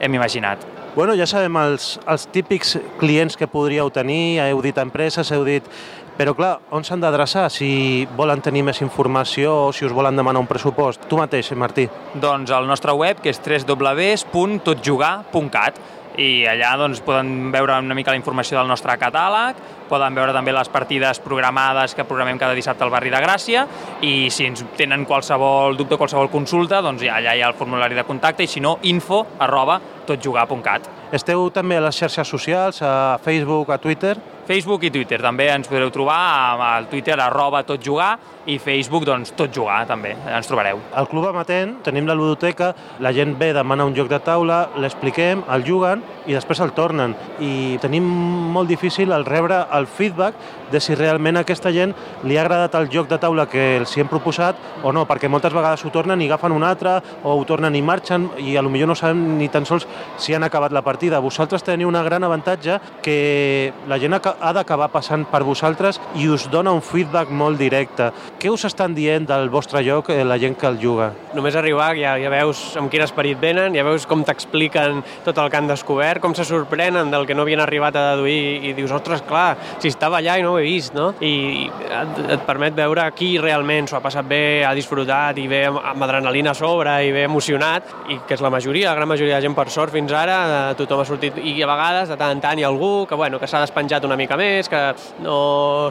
hem 0.00 0.14
imaginat. 0.14 0.58
Bueno, 0.94 1.14
ja 1.16 1.24
sabem 1.26 1.56
els, 1.56 1.98
els 2.04 2.26
típics 2.28 2.76
clients 3.00 3.36
que 3.40 3.46
podríeu 3.48 3.88
tenir, 3.90 4.40
heu 4.44 4.62
dit 4.64 4.78
empreses, 4.78 5.32
heu 5.32 5.44
dit... 5.48 5.64
Però 6.12 6.34
clar, 6.36 6.60
on 6.76 6.84
s'han 6.84 7.00
d'adreçar 7.00 7.48
si 7.50 8.06
volen 8.18 8.40
tenir 8.44 8.62
més 8.66 8.82
informació 8.84 9.68
o 9.70 9.72
si 9.72 9.86
us 9.88 9.92
volen 9.96 10.16
demanar 10.16 10.40
un 10.44 10.46
pressupost? 10.46 11.00
Tu 11.08 11.16
mateix, 11.16 11.52
Martí. 11.56 11.88
Doncs 12.20 12.50
el 12.52 12.66
nostre 12.68 12.92
web, 12.92 13.16
que 13.24 13.30
és 13.32 13.40
www.totjugar.cat 13.40 15.80
i 16.20 16.44
allà 16.48 16.74
doncs, 16.80 17.00
poden 17.04 17.50
veure 17.52 17.78
una 17.80 17.94
mica 17.94 18.12
la 18.12 18.18
informació 18.18 18.58
del 18.58 18.68
nostre 18.68 18.96
catàleg, 19.00 19.60
poden 19.88 20.16
veure 20.16 20.32
també 20.32 20.52
les 20.54 20.68
partides 20.72 21.20
programades 21.24 21.94
que 21.94 22.06
programem 22.08 22.40
cada 22.40 22.56
dissabte 22.56 22.84
al 22.84 22.92
barri 22.92 23.12
de 23.12 23.20
Gràcia 23.22 23.66
i 24.04 24.28
si 24.32 24.48
ens 24.48 24.64
tenen 24.76 25.06
qualsevol 25.08 25.76
dubte 25.76 25.96
o 25.96 26.00
qualsevol 26.00 26.30
consulta, 26.32 26.82
doncs 26.84 27.04
allà 27.04 27.36
hi 27.36 27.42
ha 27.42 27.50
el 27.50 27.58
formulari 27.58 27.98
de 27.98 28.06
contacte 28.08 28.44
i 28.44 28.50
si 28.50 28.60
no, 28.60 28.78
info 28.82 29.24
arroba 29.38 29.80
totjugar.cat. 30.06 30.88
Esteu 31.12 31.48
també 31.54 31.76
a 31.78 31.86
les 31.86 31.98
xarxes 31.98 32.28
socials, 32.28 32.82
a 32.82 33.18
Facebook, 33.22 33.70
a 33.70 33.78
Twitter? 33.78 34.16
Facebook 34.46 34.84
i 34.84 34.90
Twitter. 34.90 35.20
També 35.22 35.48
ens 35.52 35.68
podreu 35.70 35.90
trobar 35.94 36.18
al 36.66 36.88
Twitter 36.90 37.18
arroba 37.20 37.62
totjugar 37.66 38.12
i 38.50 38.58
Facebook, 38.58 39.04
doncs, 39.06 39.34
tot 39.38 39.52
jugar, 39.54 39.82
també. 39.86 40.16
Ens 40.26 40.48
trobareu. 40.50 40.80
Al 40.98 41.06
Club 41.10 41.28
Amatent 41.30 41.76
tenim 41.86 42.08
la 42.08 42.16
ludoteca, 42.18 42.72
la 43.00 43.12
gent 43.14 43.36
ve, 43.38 43.52
demana 43.54 43.86
un 43.86 43.94
joc 43.94 44.10
de 44.10 44.18
taula, 44.22 44.64
l'expliquem, 44.82 45.44
el 45.54 45.66
juguen 45.66 46.02
i 46.26 46.34
després 46.34 46.62
el 46.64 46.74
tornen. 46.74 47.14
I 47.38 47.78
tenim 47.82 48.06
molt 48.52 48.70
difícil 48.70 49.14
el 49.14 49.26
rebre 49.28 49.62
el 49.72 49.86
feedback 49.86 50.34
de 50.72 50.80
si 50.80 50.96
realment 50.96 51.36
a 51.36 51.44
aquesta 51.46 51.70
gent 51.74 51.92
li 52.24 52.38
ha 52.38 52.42
agradat 52.46 52.74
el 52.80 52.88
joc 52.90 53.10
de 53.10 53.18
taula 53.20 53.46
que 53.50 53.76
els 53.78 53.92
hi 53.94 54.02
hem 54.02 54.10
proposat 54.10 54.58
o 54.82 54.92
no, 54.92 55.04
perquè 55.06 55.28
moltes 55.30 55.54
vegades 55.54 55.84
ho 55.84 55.92
tornen 55.94 56.20
i 56.22 56.30
agafen 56.30 56.54
un 56.56 56.64
altre 56.66 56.96
o 57.22 57.36
ho 57.36 57.44
tornen 57.48 57.76
i 57.76 57.82
marxen 57.84 58.30
i 58.40 58.56
a 58.56 58.62
lo 58.64 58.72
millor 58.72 58.90
no 58.90 58.96
sabem 58.98 59.36
ni 59.38 59.50
tan 59.52 59.66
sols 59.68 59.86
si 60.18 60.34
han 60.34 60.42
acabat 60.46 60.72
la 60.72 60.82
partida. 60.82 61.20
Vosaltres 61.20 61.62
teniu 61.66 61.92
un 61.92 62.00
gran 62.02 62.24
avantatge 62.24 62.78
que 63.02 63.72
la 63.88 63.98
gent 64.00 64.16
ha 64.16 64.52
d'acabar 64.56 64.88
passant 64.92 65.26
per 65.28 65.42
vosaltres 65.44 66.00
i 66.16 66.28
us 66.32 66.48
dona 66.50 66.72
un 66.72 66.82
feedback 66.82 67.30
molt 67.30 67.60
directe. 67.60 68.10
Què 68.40 68.50
us 68.50 68.64
estan 68.68 68.96
dient 68.96 69.26
del 69.28 69.50
vostre 69.52 69.82
joc 69.84 70.10
eh, 70.10 70.22
la 70.24 70.38
gent 70.40 70.56
que 70.58 70.68
el 70.68 70.80
juga? 70.80 71.12
Només 71.36 71.56
arribar 71.58 71.92
ja, 71.98 72.16
ja 72.20 72.32
veus 72.32 72.64
amb 72.80 72.90
quin 72.92 73.04
esperit 73.04 73.40
venen, 73.40 73.76
ja 73.76 73.84
veus 73.86 74.06
com 74.08 74.24
t'expliquen 74.24 75.02
tot 75.26 75.38
el 75.38 75.50
que 75.50 75.60
han 75.60 75.70
descobert, 75.70 76.22
com 76.22 76.34
se 76.34 76.46
sorprenen 76.48 77.12
del 77.12 77.26
que 77.28 77.36
no 77.36 77.46
havien 77.46 77.62
arribat 77.62 77.96
a 77.96 78.06
deduir 78.12 78.62
i 78.70 78.74
dius, 78.76 78.92
ostres, 78.94 79.24
clar, 79.28 79.56
si 79.82 79.92
estava 79.92 80.20
allà 80.20 80.38
i 80.38 80.46
no 80.46 80.56
ho 80.56 80.61
he 80.62 80.66
vist, 80.66 80.94
no? 80.96 81.10
I 81.20 81.68
et, 81.68 82.20
et 82.36 82.46
permet 82.46 82.76
veure 82.76 83.04
qui 83.16 83.34
realment 83.42 83.88
s'ho 83.90 83.98
ha 83.98 84.02
passat 84.04 84.26
bé, 84.28 84.62
ha 84.66 84.72
disfrutat 84.76 85.38
i 85.42 85.46
ve 85.50 85.64
amb 85.68 86.06
adrenalina 86.06 86.52
a 86.52 86.58
sobre 86.58 86.94
i 87.06 87.12
ve 87.14 87.26
emocionat, 87.28 87.90
i 88.12 88.18
que 88.26 88.36
és 88.36 88.44
la 88.44 88.50
majoria, 88.52 88.90
la 88.90 88.98
gran 89.00 89.10
majoria 89.10 89.38
de 89.38 89.46
gent 89.46 89.56
per 89.58 89.68
sort 89.72 89.94
fins 89.94 90.12
ara, 90.16 90.38
eh, 90.46 90.74
tothom 90.78 91.02
ha 91.02 91.06
sortit, 91.08 91.38
i 91.42 91.56
a 91.62 91.68
vegades 91.70 92.12
de 92.12 92.18
tant 92.20 92.34
en 92.36 92.42
tant 92.42 92.58
hi 92.58 92.66
ha 92.66 92.70
algú 92.70 93.06
que, 93.08 93.18
bueno, 93.18 93.40
que 93.42 93.50
s'ha 93.50 93.62
despenjat 93.64 94.04
una 94.08 94.18
mica 94.18 94.38
més, 94.40 94.70
que 94.72 94.82
no 95.24 95.36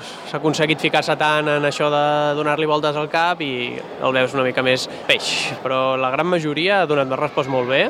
s'ha 0.02 0.40
aconseguit 0.40 0.82
ficar-se 0.82 1.16
tant 1.20 1.50
en 1.58 1.70
això 1.70 1.92
de 1.94 2.04
donar-li 2.40 2.70
voltes 2.70 2.98
al 2.98 3.10
cap 3.12 3.42
i 3.46 3.54
el 3.78 4.20
veus 4.20 4.36
una 4.38 4.48
mica 4.48 4.64
més 4.66 4.88
peix. 5.08 5.32
Però 5.64 5.98
la 6.00 6.12
gran 6.14 6.30
majoria 6.32 6.82
ha 6.82 6.90
donat 6.90 7.10
una 7.12 7.20
resposta 7.20 7.52
molt 7.52 7.70
bé 7.70 7.88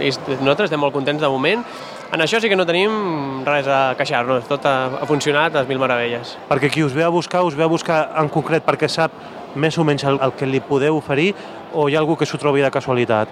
i 0.00 0.12
nosaltres 0.40 0.68
estem 0.68 0.80
molt 0.80 0.94
contents 0.96 1.22
de 1.22 1.30
moment. 1.32 1.64
En 2.10 2.18
això 2.18 2.40
sí 2.42 2.48
que 2.50 2.56
no 2.58 2.64
tenim 2.66 3.44
res 3.46 3.68
a 3.70 3.94
queixar-nos, 3.94 4.48
tot 4.50 4.64
ha, 4.66 4.72
ha 4.98 5.06
funcionat 5.06 5.54
a 5.54 5.62
mil 5.68 5.78
meravelles. 5.78 6.32
Perquè 6.48 6.70
qui 6.74 6.82
us 6.82 6.96
ve 6.96 7.04
a 7.06 7.10
buscar, 7.14 7.44
us 7.46 7.54
ve 7.54 7.62
a 7.62 7.70
buscar 7.70 8.00
en 8.18 8.30
concret 8.34 8.66
perquè 8.66 8.88
sap 8.90 9.14
més 9.54 9.78
o 9.78 9.84
menys 9.86 10.02
el, 10.10 10.18
el 10.18 10.34
que 10.34 10.48
li 10.48 10.58
podeu 10.58 10.98
oferir 10.98 11.30
o 11.70 11.86
hi 11.86 11.94
ha 11.94 12.02
algú 12.02 12.18
que 12.18 12.26
s'ho 12.26 12.40
trobi 12.42 12.66
de 12.66 12.70
casualitat? 12.74 13.30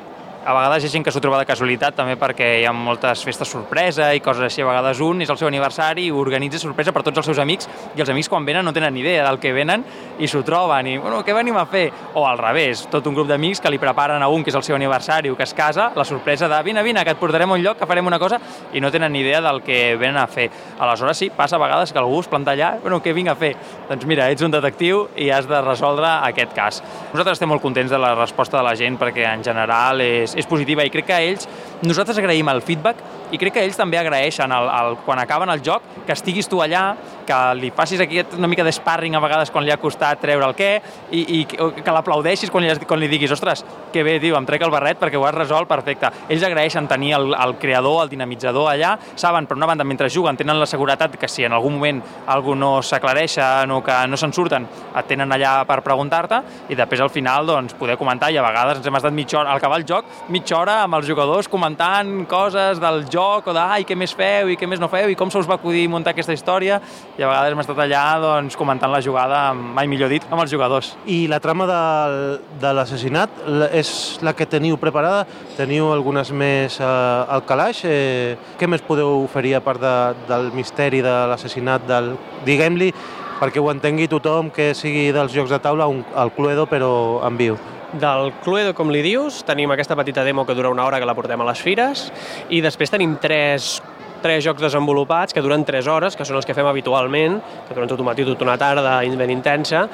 A 0.49 0.55
vegades 0.55 0.81
hi 0.83 0.87
ha 0.87 0.93
gent 0.95 1.05
que 1.05 1.13
s'ho 1.13 1.21
troba 1.21 1.37
de 1.43 1.45
casualitat 1.45 1.93
també 1.99 2.15
perquè 2.17 2.47
hi 2.63 2.65
ha 2.65 2.71
moltes 2.73 3.21
festes 3.27 3.51
sorpresa 3.53 4.07
i 4.17 4.23
coses 4.25 4.47
així. 4.47 4.63
A 4.65 4.69
vegades 4.71 5.03
un 5.05 5.21
és 5.21 5.29
el 5.29 5.37
seu 5.37 5.49
aniversari 5.51 6.07
i 6.09 6.13
organitza 6.23 6.57
sorpresa 6.63 6.95
per 6.97 7.03
tots 7.05 7.21
els 7.21 7.27
seus 7.29 7.41
amics 7.43 7.69
i 7.93 8.01
els 8.01 8.09
amics 8.09 8.31
quan 8.33 8.47
venen 8.49 8.65
no 8.65 8.73
tenen 8.73 8.95
ni 8.97 9.03
idea 9.03 9.27
del 9.27 9.37
que 9.43 9.53
venen 9.53 9.85
i 10.19 10.25
s'ho 10.25 10.41
troben 10.49 10.89
i, 10.89 10.95
bueno, 11.03 11.19
què 11.27 11.35
venim 11.37 11.59
a 11.61 11.67
fer? 11.69 11.91
O 12.17 12.23
al 12.25 12.41
revés, 12.41 12.87
tot 12.89 13.05
un 13.11 13.19
grup 13.19 13.29
d'amics 13.29 13.61
que 13.61 13.69
li 13.69 13.81
preparen 13.83 14.25
a 14.25 14.31
un 14.33 14.41
que 14.43 14.49
és 14.49 14.57
el 14.57 14.65
seu 14.65 14.79
aniversari 14.79 15.29
o 15.29 15.37
que 15.37 15.45
es 15.45 15.53
casa 15.53 15.91
la 15.95 16.07
sorpresa 16.09 16.49
de 16.49 16.63
vine, 16.65 16.83
vine, 16.83 17.05
que 17.05 17.13
et 17.13 17.21
portarem 17.21 17.53
a 17.53 17.61
un 17.61 17.67
lloc, 17.67 17.77
que 17.83 17.91
farem 17.93 18.09
una 18.09 18.19
cosa 18.19 18.41
i 18.73 18.81
no 18.81 18.89
tenen 18.91 19.13
ni 19.13 19.21
idea 19.21 19.43
del 19.45 19.61
que 19.61 19.99
venen 20.01 20.17
a 20.17 20.27
fer. 20.33 20.49
Aleshores 20.81 21.21
sí, 21.21 21.29
passa 21.29 21.61
a 21.61 21.61
vegades 21.61 21.93
que 21.93 22.01
algú 22.01 22.23
es 22.23 22.33
planta 22.33 22.57
allà, 22.57 22.73
bueno, 22.81 23.03
què 23.05 23.13
vinc 23.13 23.29
a 23.29 23.37
fer? 23.37 23.53
Doncs 23.91 24.09
mira, 24.09 24.31
ets 24.33 24.49
un 24.49 24.57
detectiu 24.57 25.05
i 25.21 25.29
has 25.29 25.45
de 25.45 25.61
resoldre 25.61 26.09
aquest 26.33 26.57
cas. 26.57 26.81
Nosaltres 27.13 27.37
estem 27.37 27.53
molt 27.53 27.61
contents 27.61 27.93
de 27.93 28.01
la 28.01 28.17
resposta 28.17 28.57
de 28.57 28.65
la 28.65 28.75
gent 28.81 28.97
perquè 28.97 29.29
en 29.29 29.45
general 29.45 30.01
és, 30.01 30.38
és 30.39 30.49
positiva 30.49 30.87
i 30.87 30.93
crec 30.95 31.09
que 31.11 31.17
a 31.17 31.23
ells, 31.25 31.49
nosaltres 31.83 32.21
agraïm 32.21 32.49
el 32.53 32.63
feedback 32.65 33.03
i 33.33 33.39
crec 33.41 33.59
que 33.59 33.65
ells 33.67 33.77
també 33.79 33.99
agraeixen 34.01 34.53
el, 34.55 34.69
el, 34.79 34.97
quan 35.05 35.21
acaben 35.21 35.51
el 35.53 35.63
joc 35.65 35.85
que 36.07 36.15
estiguis 36.17 36.49
tu 36.49 36.63
allà, 36.65 36.95
que 37.29 37.39
li 37.59 37.71
facis 37.77 38.01
aquí 38.01 38.23
una 38.39 38.49
mica 38.49 38.65
d'esparring 38.65 39.17
a 39.17 39.21
vegades 39.21 39.53
quan 39.53 39.67
li 39.67 39.73
ha 39.73 39.77
costat 39.81 40.23
treure 40.23 40.47
el 40.47 40.55
què 40.57 40.71
i, 41.13 41.21
i 41.39 41.41
que 41.49 41.93
l'aplaudeixis 41.93 42.51
quan, 42.51 42.65
li, 42.65 42.87
quan 42.89 43.01
li 43.01 43.11
diguis 43.11 43.35
ostres, 43.35 43.65
que 43.93 44.05
bé, 44.07 44.17
tio, 44.23 44.39
em 44.39 44.49
trec 44.49 44.65
el 44.65 44.73
barret 44.73 45.01
perquè 45.01 45.21
ho 45.21 45.27
has 45.29 45.37
resolt 45.37 45.69
perfecte. 45.69 46.11
Ells 46.29 46.47
agraeixen 46.49 46.89
tenir 46.89 47.13
el, 47.19 47.35
el 47.37 47.57
creador, 47.61 48.03
el 48.05 48.13
dinamitzador 48.13 48.71
allà, 48.73 48.95
saben, 49.17 49.49
per 49.49 49.59
una 49.59 49.69
banda, 49.69 49.85
mentre 49.85 50.09
juguen, 50.13 50.39
tenen 50.41 50.59
la 50.61 50.69
seguretat 50.69 51.19
que 51.21 51.29
si 51.29 51.45
en 51.45 51.57
algun 51.57 51.77
moment 51.77 52.01
algú 52.33 52.57
no 52.57 52.79
s'aclareixen 52.83 53.71
o 53.77 53.83
que 53.85 53.99
no 54.09 54.17
se'n 54.21 54.33
surten, 54.33 54.69
et 54.97 55.11
tenen 55.11 55.37
allà 55.37 55.59
per 55.69 55.83
preguntar-te 55.85 56.41
i 56.73 56.79
després 56.79 57.05
al 57.05 57.13
final 57.13 57.49
doncs, 57.49 57.77
poder 57.77 57.99
comentar 58.01 58.33
i 58.33 58.41
a 58.41 58.47
vegades 58.47 58.81
ens 58.81 58.89
hem 58.89 58.99
estat 58.99 59.15
mitja 59.15 59.43
hora, 59.43 59.53
al 59.53 59.61
acabar 59.61 59.81
el 59.83 59.87
joc, 59.89 60.09
mitja 60.33 60.57
hora 60.63 60.81
amb 60.87 60.97
els 60.99 61.09
jugadors 61.09 61.49
comentant 61.53 62.25
coses 62.31 62.81
del 62.81 63.05
joc 63.05 63.18
o 63.21 63.55
de 63.55 63.61
ai, 63.61 63.85
què 63.89 63.97
més 63.99 64.15
feu 64.17 64.53
i 64.53 64.57
què 64.59 64.69
més 64.71 64.81
no 64.81 64.89
feu 64.93 65.11
i 65.11 65.17
com 65.19 65.31
se 65.31 65.39
us 65.41 65.49
va 65.49 65.57
acudir 65.59 65.87
muntar 65.91 66.15
aquesta 66.15 66.35
història 66.37 66.81
i 67.19 67.23
a 67.23 67.29
vegades 67.29 67.55
hem 67.55 67.63
estat 67.63 67.83
allà 67.85 68.03
doncs, 68.23 68.57
comentant 68.59 68.93
la 68.93 69.03
jugada, 69.05 69.41
mai 69.55 69.89
millor 69.91 70.13
dit, 70.13 70.25
amb 70.31 70.43
els 70.43 70.53
jugadors. 70.53 70.95
I 71.07 71.27
la 71.31 71.41
trama 71.45 71.67
del, 71.69 72.19
de 72.63 72.75
l'assassinat 72.77 73.43
és 73.77 73.91
la 74.25 74.35
que 74.37 74.49
teniu 74.49 74.79
preparada? 74.81 75.25
Teniu 75.57 75.93
algunes 75.93 76.33
més 76.33 76.81
eh, 76.81 76.89
al 76.89 77.45
calaix? 77.49 77.85
Eh, 77.89 78.37
què 78.59 78.69
més 78.71 78.85
podeu 78.85 79.23
oferir 79.25 79.57
a 79.59 79.65
part 79.65 79.83
de, 79.83 79.97
del 80.29 80.53
misteri 80.57 81.03
de 81.05 81.17
l'assassinat 81.31 81.87
del... 81.89 82.15
Diguem-li, 82.47 82.93
perquè 83.39 83.63
ho 83.63 83.71
entengui 83.73 84.11
tothom, 84.11 84.53
que 84.55 84.73
sigui 84.75 85.09
dels 85.15 85.35
jocs 85.35 85.55
de 85.55 85.63
taula, 85.63 85.89
un, 85.91 86.05
el 86.17 86.33
Cluedo, 86.37 86.67
però 86.71 86.93
en 87.27 87.39
viu. 87.41 87.59
Del 87.89 88.35
Cluedo, 88.45 88.75
com 88.77 88.91
li 88.93 89.01
dius, 89.01 89.41
tenim 89.49 89.71
aquesta 89.73 89.97
petita 89.97 90.25
demo 90.27 90.45
que 90.45 90.53
dura 90.55 90.69
una 90.69 90.85
hora 90.85 90.99
que 91.01 91.07
la 91.09 91.15
portem 91.17 91.41
a 91.41 91.47
les 91.49 91.63
fires 91.65 92.09
i 92.53 92.61
després 92.61 92.93
tenim 92.93 93.17
tres 93.17 93.79
tres 94.21 94.43
jocs 94.43 94.61
desenvolupats 94.61 95.33
que 95.33 95.41
duren 95.41 95.63
3 95.63 95.87
hores, 95.87 96.17
que 96.19 96.25
són 96.27 96.41
els 96.41 96.47
que 96.47 96.55
fem 96.55 96.67
habitualment, 96.67 97.37
que 97.69 97.75
duren 97.77 97.87
tot 97.87 98.01
un 98.03 98.09
matí, 98.09 98.25
tota 98.27 98.43
una 98.43 98.57
tarda 98.59 98.99
ben 99.17 99.31
intensa, 99.31 99.85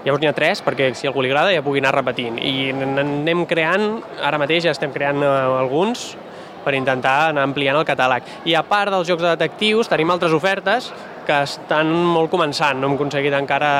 Llavors 0.00 0.22
n'hi 0.22 0.30
ha 0.30 0.32
tres 0.32 0.62
perquè 0.64 0.86
si 0.96 1.08
algú 1.08 1.20
li 1.20 1.28
agrada 1.28 1.52
ja 1.52 1.60
pugui 1.60 1.80
anar 1.82 1.92
repetint. 1.92 2.38
I 2.40 2.70
anem 2.72 3.44
creant, 3.48 3.98
ara 4.24 4.38
mateix 4.40 4.64
ja 4.64 4.72
estem 4.72 4.94
creant 4.94 5.20
eh, 5.20 5.28
alguns 5.60 6.14
per 6.64 6.72
intentar 6.76 7.30
anar 7.30 7.44
ampliant 7.44 7.76
el 7.76 7.84
catàleg. 7.88 8.24
I 8.48 8.56
a 8.56 8.62
part 8.64 8.92
dels 8.94 9.08
jocs 9.08 9.20
de 9.20 9.34
detectius 9.34 9.92
tenim 9.92 10.12
altres 10.12 10.32
ofertes 10.36 10.88
que 11.30 11.38
estan 11.46 11.92
molt 11.94 12.30
començant, 12.32 12.80
no 12.80 12.88
hem 12.88 12.96
aconseguit 12.96 13.34
encara 13.38 13.70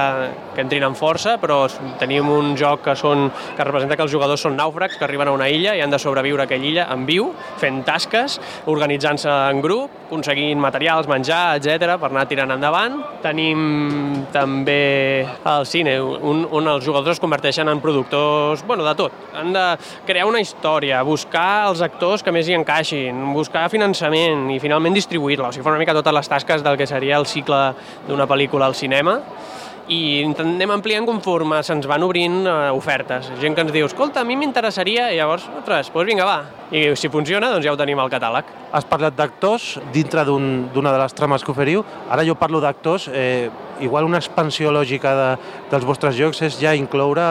que 0.54 0.62
entrin 0.62 0.84
en 0.86 0.94
força, 0.94 1.34
però 1.42 1.64
tenim 1.98 2.28
un 2.30 2.52
joc 2.58 2.84
que, 2.84 2.94
són, 2.98 3.26
que 3.56 3.66
representa 3.66 3.96
que 3.98 4.06
els 4.06 4.12
jugadors 4.14 4.44
són 4.46 4.54
nàufrags, 4.58 4.98
que 4.98 5.06
arriben 5.06 5.28
a 5.28 5.34
una 5.34 5.48
illa 5.50 5.74
i 5.74 5.82
han 5.82 5.90
de 5.90 5.98
sobreviure 5.98 6.44
a 6.44 6.46
aquella 6.46 6.68
illa 6.70 6.86
en 6.94 7.06
viu, 7.08 7.32
fent 7.58 7.82
tasques, 7.86 8.38
organitzant-se 8.70 9.30
en 9.50 9.62
grup, 9.64 9.96
aconseguint 10.06 10.62
materials, 10.62 11.08
menjar, 11.10 11.56
etc 11.58 11.96
per 12.00 12.10
anar 12.10 12.26
tirant 12.30 12.54
endavant. 12.54 12.98
Tenim 13.24 14.24
també 14.34 15.26
el 15.26 15.66
cine, 15.66 15.96
on, 16.00 16.44
on 16.50 16.70
els 16.74 16.86
jugadors 16.86 17.16
es 17.16 17.22
converteixen 17.22 17.68
en 17.70 17.82
productors, 17.82 18.64
bueno, 18.66 18.86
de 18.86 18.94
tot. 18.98 19.16
Han 19.34 19.52
de 19.54 19.66
crear 20.06 20.28
una 20.28 20.42
història, 20.42 21.02
buscar 21.06 21.68
els 21.70 21.82
actors 21.86 22.24
que 22.26 22.34
més 22.34 22.48
hi 22.48 22.56
encaixin, 22.58 23.20
buscar 23.34 23.66
finançament 23.72 24.48
i 24.54 24.60
finalment 24.62 24.94
distribuir-la. 24.96 25.50
O 25.50 25.54
sigui, 25.54 25.66
fa 25.66 25.74
una 25.74 25.82
mica 25.82 25.96
totes 25.96 26.18
les 26.20 26.32
tasques 26.34 26.66
del 26.66 26.78
que 26.78 26.88
seria 26.90 27.18
el 27.18 27.28
cicle 27.40 27.64
d'una 28.06 28.28
pel·lícula 28.30 28.70
al 28.70 28.78
cinema 28.78 29.18
i 29.90 30.22
anem 30.38 30.70
ampliant 30.70 31.06
conforme 31.08 31.58
se'ns 31.66 31.88
van 31.90 32.04
obrint 32.06 32.44
uh, 32.44 32.70
ofertes. 32.76 33.30
Gent 33.40 33.56
que 33.56 33.64
ens 33.66 33.72
diu, 33.74 33.88
escolta, 33.88 34.22
a 34.22 34.28
mi 34.28 34.36
m'interessaria, 34.38 35.08
i 35.10 35.18
llavors, 35.18 35.48
ostres, 35.60 35.90
doncs 35.90 36.06
vinga, 36.06 36.26
va. 36.28 36.38
I 36.70 36.94
si 36.94 37.10
funciona, 37.10 37.50
doncs 37.50 37.66
ja 37.66 37.74
ho 37.74 37.78
tenim 37.78 37.98
al 37.98 38.10
catàleg. 38.12 38.52
Has 38.70 38.86
parlat 38.86 39.16
d'actors 39.18 39.72
dintre 39.94 40.22
d'una 40.28 40.70
un, 40.70 40.90
de 40.92 40.98
les 41.02 41.16
trames 41.18 41.42
que 41.42 41.50
oferiu. 41.50 41.82
Ara 42.08 42.24
jo 42.26 42.38
parlo 42.38 42.62
d'actors. 42.62 43.08
Eh, 43.10 43.50
igual 43.82 44.06
una 44.06 44.20
expansió 44.22 44.70
lògica 44.70 45.16
de, 45.18 45.30
dels 45.72 45.88
vostres 45.88 46.14
jocs 46.14 46.44
és 46.46 46.60
ja 46.60 46.76
incloure 46.78 47.26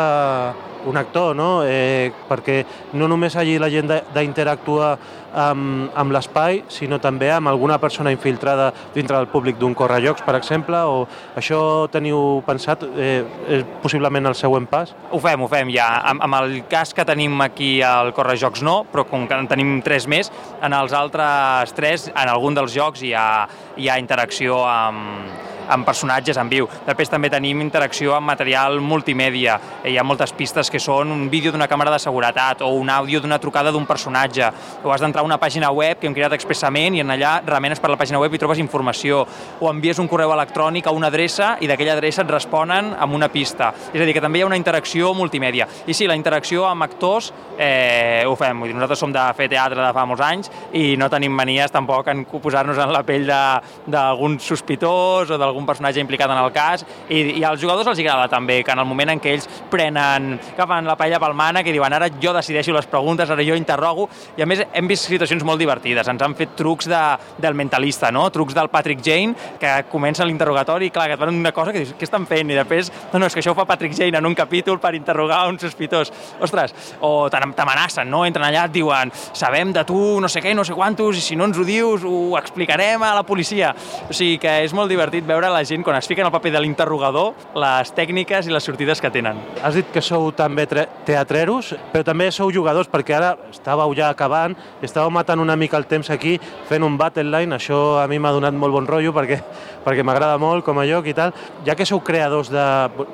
un 0.90 0.98
actor, 0.98 1.36
no? 1.38 1.62
Eh, 1.66 2.12
perquè 2.30 2.64
no 2.98 3.08
només 3.08 3.38
allí 3.38 3.58
la 3.62 3.70
gent 3.72 3.90
d'interactuar 4.16 4.92
amb, 5.34 5.90
amb 5.94 6.14
l'espai, 6.14 6.64
sinó 6.74 7.00
també 7.02 7.30
amb 7.32 7.52
alguna 7.52 7.78
persona 7.80 8.12
infiltrada 8.12 8.72
dintre 8.96 9.18
del 9.18 9.30
públic 9.30 9.60
d'un 9.60 9.76
correjocs, 9.78 10.24
per 10.26 10.36
exemple, 10.40 10.80
o 10.90 11.06
això 11.38 11.62
teniu 11.94 12.42
pensat, 12.48 12.86
eh, 12.98 13.24
és 13.48 13.66
possiblement 13.84 14.30
el 14.30 14.36
següent 14.36 14.68
pas? 14.70 14.96
Ho 15.12 15.20
fem, 15.22 15.42
ho 15.42 15.50
fem 15.52 15.70
ja. 15.74 15.90
Amb, 16.10 16.24
amb 16.26 16.40
el 16.42 16.64
cas 16.70 16.94
que 16.94 17.06
tenim 17.06 17.40
aquí 17.46 17.80
al 17.86 18.14
correjocs 18.18 18.64
no, 18.66 18.82
però 18.92 19.06
com 19.10 19.28
que 19.28 19.38
en 19.38 19.48
tenim 19.52 19.80
tres 19.86 20.08
més, 20.08 20.32
en 20.62 20.74
els 20.74 20.94
altres 20.94 21.76
tres, 21.78 22.10
en 22.16 22.28
algun 22.30 22.58
dels 22.58 22.74
jocs 22.74 23.06
hi 23.06 23.14
ha, 23.14 23.30
hi 23.78 23.90
ha 23.90 24.00
interacció 24.02 24.64
amb, 24.66 25.48
amb 25.70 25.86
personatges 25.86 26.38
en 26.38 26.50
viu. 26.50 26.68
Després 26.88 27.12
també 27.12 27.30
tenim 27.32 27.62
interacció 27.62 28.16
amb 28.18 28.30
material 28.32 28.80
multimèdia. 28.82 29.60
Hi 29.86 29.98
ha 29.98 30.06
moltes 30.06 30.34
pistes 30.34 30.70
que 30.70 30.82
són 30.82 31.14
un 31.14 31.28
vídeo 31.30 31.54
d'una 31.54 31.68
càmera 31.70 31.94
de 31.94 32.02
seguretat 32.02 32.64
o 32.66 32.72
un 32.76 32.90
àudio 32.90 33.22
d'una 33.22 33.40
trucada 33.40 33.72
d'un 33.72 33.86
personatge. 33.86 34.52
O 34.84 34.94
has 34.94 35.02
d'entrar 35.02 35.24
a 35.24 35.28
una 35.28 35.40
pàgina 35.40 35.72
web 35.72 36.00
que 36.00 36.08
hem 36.10 36.16
creat 36.18 36.34
expressament 36.36 36.98
i 36.98 37.04
en 37.04 37.14
allà 37.14 37.40
remenes 37.46 37.80
per 37.80 37.92
la 37.92 37.98
pàgina 38.00 38.20
web 38.22 38.34
i 38.34 38.42
trobes 38.42 38.62
informació. 38.62 39.26
O 39.60 39.70
envies 39.70 40.00
un 40.00 40.08
correu 40.08 40.34
electrònic 40.34 40.88
a 40.88 40.96
una 40.96 41.08
adreça 41.08 41.56
i 41.62 41.70
d'aquella 41.70 41.96
adreça 41.98 42.24
et 42.24 42.32
responen 42.32 42.94
amb 42.98 43.16
una 43.16 43.30
pista. 43.30 43.74
És 43.94 44.02
a 44.02 44.06
dir, 44.06 44.14
que 44.14 44.24
també 44.24 44.40
hi 44.40 44.44
ha 44.44 44.50
una 44.50 44.60
interacció 44.60 45.14
multimèdia. 45.14 45.68
I 45.88 45.94
sí, 45.94 46.08
la 46.08 46.18
interacció 46.18 46.66
amb 46.68 46.84
actors 46.86 47.32
eh, 47.58 48.24
ho 48.26 48.36
fem. 48.40 48.60
Vull 48.60 48.72
dir, 48.72 48.78
nosaltres 48.78 49.02
som 49.04 49.14
de 49.14 49.26
fer 49.38 49.50
teatre 49.52 49.84
de 49.84 49.92
fa 49.96 50.06
molts 50.10 50.24
anys 50.26 50.52
i 50.74 50.96
no 51.00 51.10
tenim 51.12 51.36
manies 51.36 51.74
tampoc 51.74 52.08
en 52.12 52.26
posar-nos 52.30 52.80
en 52.80 52.94
la 52.94 53.04
pell 53.08 53.28
d'algun 53.30 54.40
sospitós 54.44 55.30
o 55.30 55.38
d'algun 55.40 55.59
algun 55.60 55.68
personatge 55.68 56.02
implicat 56.02 56.32
en 56.32 56.40
el 56.40 56.52
cas 56.56 56.86
i, 57.10 57.40
i 57.40 57.44
als 57.44 57.62
jugadors 57.62 57.88
els 57.92 58.00
agrada 58.00 58.28
també 58.32 58.62
que 58.64 58.74
en 58.74 58.80
el 58.82 58.88
moment 58.88 59.14
en 59.14 59.22
què 59.22 59.36
ells 59.36 59.48
prenen, 59.72 60.38
que 60.56 60.68
fan 60.70 60.88
la 60.88 60.98
paella 61.00 61.20
pel 61.22 61.36
mànec 61.38 61.70
i 61.70 61.76
diuen 61.76 61.94
ara 61.94 62.10
jo 62.22 62.34
decideixo 62.36 62.74
les 62.76 62.88
preguntes, 62.90 63.30
ara 63.30 63.46
jo 63.46 63.58
interrogo 63.60 64.08
i 64.38 64.44
a 64.44 64.48
més 64.50 64.64
hem 64.74 64.88
vist 64.90 65.10
situacions 65.10 65.44
molt 65.46 65.62
divertides, 65.62 66.08
ens 66.08 66.24
han 66.24 66.36
fet 66.40 66.56
trucs 66.58 66.90
de, 66.90 67.04
del 67.38 67.58
mentalista, 67.60 68.12
no? 68.16 68.30
trucs 68.34 68.56
del 68.58 68.72
Patrick 68.72 69.04
Jane 69.06 69.36
que 69.60 69.76
comença 69.92 70.26
l'interrogatori 70.26 70.90
i 70.90 70.94
clar, 70.94 71.08
que 71.10 71.18
et 71.18 71.22
fan 71.22 71.34
una 71.36 71.52
cosa 71.56 71.74
que 71.74 71.84
dius, 71.84 71.94
què 71.98 72.08
estan 72.08 72.26
fent? 72.30 72.50
I 72.50 72.58
després, 72.58 72.92
no, 73.12 73.20
no, 73.20 73.28
és 73.28 73.36
que 73.36 73.44
això 73.44 73.54
ho 73.54 73.58
fa 73.58 73.68
Patrick 73.70 73.96
Jane 73.98 74.20
en 74.20 74.28
un 74.30 74.36
capítol 74.38 74.80
per 74.80 74.94
interrogar 74.98 75.42
un 75.50 75.60
sospitós. 75.60 76.12
Ostres, 76.42 76.74
o 77.06 77.30
t'amenacen, 77.32 78.10
no? 78.10 78.24
Entren 78.28 78.48
allà, 78.48 78.66
et 78.70 78.76
diuen, 78.76 79.12
sabem 79.34 79.74
de 79.76 79.84
tu 79.88 80.00
no 80.22 80.30
sé 80.32 80.44
què, 80.44 80.54
no 80.56 80.66
sé 80.68 80.76
quantos, 80.78 81.18
i 81.20 81.24
si 81.24 81.38
no 81.40 81.50
ens 81.50 81.60
ho 81.60 81.66
dius 81.68 82.06
ho 82.08 82.38
explicarem 82.40 83.04
a 83.06 83.14
la 83.18 83.26
policia. 83.28 83.74
O 84.08 84.16
sigui 84.16 84.40
que 84.42 84.60
és 84.66 84.76
molt 84.76 84.92
divertit 84.92 85.28
veure 85.28 85.49
la 85.54 85.64
gent, 85.66 85.84
quan 85.84 85.98
es 85.98 86.08
fica 86.08 86.22
en 86.22 86.28
el 86.28 86.34
paper 86.34 86.52
de 86.54 86.62
l'interrogador, 86.64 87.34
les 87.56 87.94
tècniques 87.96 88.48
i 88.48 88.54
les 88.54 88.64
sortides 88.64 89.02
que 89.02 89.12
tenen. 89.14 89.40
Has 89.64 89.78
dit 89.78 89.88
que 89.94 90.02
sou 90.02 90.30
també 90.36 90.66
teatreros, 90.68 91.74
però 91.94 92.06
també 92.08 92.30
sou 92.36 92.52
jugadors, 92.54 92.90
perquè 92.92 93.18
ara 93.18 93.34
estàveu 93.52 93.94
ja 93.98 94.10
acabant, 94.14 94.56
estàveu 94.86 95.12
matant 95.14 95.42
una 95.42 95.58
mica 95.60 95.78
el 95.78 95.88
temps 95.90 96.10
aquí, 96.14 96.38
fent 96.70 96.86
un 96.86 96.98
battle 97.00 97.28
line, 97.30 97.56
això 97.56 98.00
a 98.02 98.08
mi 98.08 98.20
m'ha 98.20 98.34
donat 98.36 98.56
molt 98.58 98.76
bon 98.76 98.88
rotllo, 98.88 99.14
perquè, 99.16 99.40
perquè 99.86 100.06
m'agrada 100.06 100.38
molt 100.42 100.66
com 100.66 100.80
a 100.80 100.88
joc 100.90 101.10
i 101.10 101.16
tal. 101.18 101.34
Ja 101.66 101.76
que 101.76 101.88
sou 101.88 102.04
creadors 102.06 102.52
de, 102.54 102.66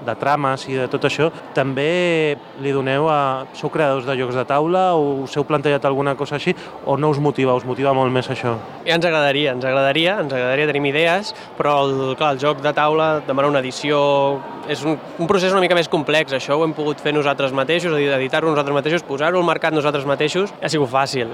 de 0.05 0.15
trames 0.19 0.67
i 0.69 0.79
de 0.79 0.87
tot 0.91 1.07
això, 1.09 1.31
també 1.55 2.37
li 2.61 2.73
doneu 2.75 3.09
a... 3.11 3.45
Sou 3.55 3.71
creadors 3.71 4.05
de 4.07 4.15
jocs 4.19 4.35
de 4.35 4.43
taula 4.47 4.87
o 4.97 5.23
us 5.23 5.35
heu 5.37 5.45
plantejat 5.47 5.85
alguna 5.87 6.15
cosa 6.19 6.35
així 6.39 6.53
o 6.85 6.97
no 6.97 7.09
us 7.13 7.19
motiva, 7.23 7.55
us 7.55 7.65
motiva 7.67 7.93
molt 7.95 8.13
més 8.13 8.29
això? 8.31 8.55
Ja 8.85 8.97
ens 8.97 9.05
agradaria, 9.07 9.53
ens 9.55 9.65
agradaria, 9.65 10.17
ens 10.23 10.33
agradaria, 10.33 10.67
tenim 10.69 10.89
idees, 10.91 11.33
però 11.57 11.77
el, 11.85 11.95
clar, 12.25 12.33
el 12.33 12.39
joc 12.41 12.61
de 12.61 12.73
taula 12.73 13.21
demana 13.27 13.49
una 13.51 13.61
edició... 13.61 14.41
És 14.67 14.81
un, 14.83 14.97
un 15.21 15.27
procés 15.29 15.53
una 15.53 15.61
mica 15.61 15.75
més 15.77 15.89
complex, 15.91 16.33
això 16.33 16.57
ho 16.57 16.63
hem 16.65 16.73
pogut 16.73 17.01
fer 17.01 17.13
nosaltres 17.13 17.53
mateixos, 17.53 17.93
editar-ho 17.93 18.49
nosaltres 18.49 18.73
mateixos, 18.73 19.03
posar-ho 19.05 19.37
al 19.37 19.45
mercat 19.45 19.75
nosaltres 19.75 20.07
mateixos, 20.09 20.53
ha 20.57 20.71
sigut 20.71 20.89
fàcil. 20.89 21.29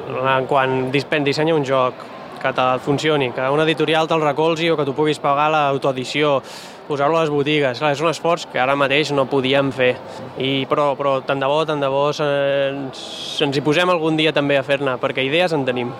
Quan 0.49 0.91
dissenya 0.91 1.55
un 1.55 1.63
joc, 1.63 1.95
que 2.41 2.51
te 2.57 2.65
funcioni, 2.81 3.29
que 3.31 3.49
una 3.53 3.63
editorial 3.67 4.07
te'l 4.09 4.23
recolzi 4.23 4.71
o 4.73 4.75
que 4.75 4.83
tu 4.87 4.95
puguis 4.97 5.19
pagar 5.21 5.51
l'autoedició, 5.53 6.39
posar-lo 6.87 7.19
a 7.19 7.21
les 7.21 7.29
botigues. 7.29 7.77
Clar, 7.77 7.91
és 7.93 8.01
un 8.01 8.09
esforç 8.09 8.47
que 8.51 8.59
ara 8.59 8.73
mateix 8.75 9.13
no 9.13 9.27
podíem 9.29 9.69
fer. 9.71 9.93
I, 10.41 10.65
però, 10.67 10.91
però 10.97 11.19
tant 11.23 11.39
de 11.39 11.47
bo, 11.47 11.61
tant 11.69 11.79
de 11.79 11.91
bo, 11.93 12.07
ens, 12.09 13.05
ens 13.45 13.59
hi 13.59 13.63
posem 13.63 13.93
algun 13.93 14.17
dia 14.19 14.33
també 14.33 14.57
a 14.57 14.65
fer-ne, 14.65 14.97
perquè 14.99 15.23
idees 15.29 15.53
en 15.53 15.67
tenim 15.69 15.93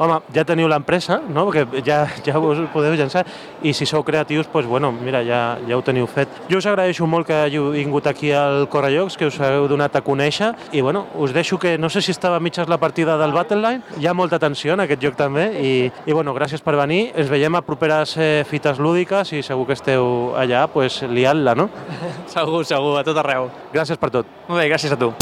home, 0.00 0.16
ja 0.34 0.44
teniu 0.48 0.68
l'empresa, 0.70 1.20
no? 1.28 1.46
perquè 1.50 1.82
ja, 1.84 2.00
ja 2.24 2.40
us 2.40 2.62
podeu 2.72 2.96
llançar, 2.96 3.26
i 3.62 3.74
si 3.76 3.86
sou 3.86 4.02
creatius, 4.06 4.48
doncs, 4.50 4.68
bueno, 4.68 4.90
mira, 4.92 5.20
ja, 5.26 5.58
ja 5.68 5.76
ho 5.76 5.84
teniu 5.84 6.08
fet. 6.10 6.32
Jo 6.50 6.58
us 6.58 6.66
agraeixo 6.66 7.06
molt 7.06 7.28
que 7.28 7.36
hàgiu 7.36 7.70
vingut 7.74 8.08
aquí 8.08 8.32
al 8.32 8.66
Correllocs, 8.72 9.18
que 9.20 9.28
us 9.28 9.38
heu 9.44 9.68
donat 9.68 9.96
a 9.96 10.04
conèixer, 10.04 10.52
i 10.72 10.80
bueno, 10.80 11.06
us 11.20 11.34
deixo 11.36 11.58
que, 11.60 11.76
no 11.78 11.90
sé 11.92 12.02
si 12.02 12.14
estava 12.14 12.40
a 12.40 12.44
mitges 12.44 12.68
la 12.68 12.80
partida 12.80 13.18
del 13.20 13.36
Battleline, 13.36 13.84
hi 14.00 14.08
ha 14.08 14.16
molta 14.16 14.40
tensió 14.40 14.74
en 14.74 14.86
aquest 14.86 15.04
joc 15.04 15.20
també, 15.20 15.50
i, 15.60 15.74
i 16.06 16.16
bueno, 16.16 16.34
gràcies 16.36 16.64
per 16.64 16.78
venir, 16.80 17.10
ens 17.14 17.30
veiem 17.30 17.60
a 17.60 17.64
properes 17.66 18.16
eh, 18.16 18.42
fites 18.48 18.80
lúdiques 18.80 19.34
i 19.36 19.44
segur 19.44 19.68
que 19.68 19.76
esteu 19.76 20.32
allà, 20.40 20.66
pues, 20.72 21.02
liant-la, 21.04 21.56
no? 21.58 21.68
segur, 22.34 22.64
segur, 22.64 22.96
a 23.00 23.06
tot 23.06 23.20
arreu. 23.20 23.50
Gràcies 23.74 24.00
per 24.00 24.14
tot. 24.20 24.36
Molt 24.48 24.62
bé, 24.62 24.68
gràcies 24.72 24.96
a 24.96 25.00
tu. 25.00 25.12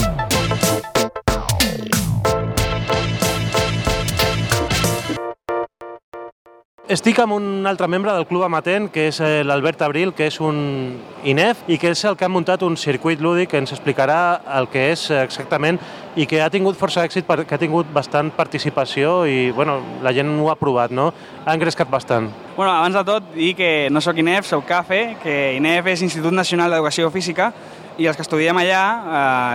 Estic 6.88 7.18
amb 7.20 7.34
un 7.36 7.66
altre 7.68 7.84
membre 7.84 8.14
del 8.16 8.24
Club 8.24 8.46
Amatent, 8.46 8.86
que 8.88 9.10
és 9.10 9.18
eh, 9.20 9.42
l'Albert 9.44 9.82
Abril, 9.84 10.14
que 10.16 10.24
és 10.30 10.38
un 10.40 10.94
INEF 11.28 11.66
i 11.68 11.76
que 11.76 11.90
és 11.92 12.00
el 12.08 12.14
que 12.16 12.24
ha 12.24 12.30
muntat 12.32 12.64
un 12.64 12.78
circuit 12.80 13.20
lúdic 13.20 13.50
que 13.52 13.60
ens 13.60 13.74
explicarà 13.76 14.38
el 14.56 14.70
que 14.72 14.86
és 14.94 15.02
exactament 15.12 15.76
i 16.16 16.24
que 16.24 16.40
ha 16.40 16.48
tingut 16.48 16.80
força 16.80 17.04
èxit 17.04 17.28
perquè 17.28 17.58
ha 17.58 17.60
tingut 17.60 17.92
bastant 17.92 18.32
participació 18.32 19.26
i 19.28 19.50
bueno, 19.52 19.82
la 20.00 20.14
gent 20.16 20.32
ho 20.40 20.48
ha 20.48 20.56
provat, 20.56 20.96
no? 20.96 21.10
Ha 21.44 21.52
engrescat 21.52 21.92
bastant. 21.92 22.32
Bueno, 22.56 22.72
abans 22.72 22.96
de 22.96 23.04
tot, 23.04 23.30
dir 23.36 23.52
que 23.60 23.70
no 23.92 24.00
sóc 24.00 24.24
INEF, 24.24 24.48
sóc 24.48 24.64
CAFE, 24.64 25.18
que 25.20 25.38
INEF 25.60 25.92
és 25.92 26.08
Institut 26.08 26.32
Nacional 26.32 26.72
d'Educació 26.72 27.12
Física 27.12 27.52
i 28.00 28.08
els 28.08 28.16
que 28.16 28.24
estudiem 28.24 28.64
allà 28.64 28.84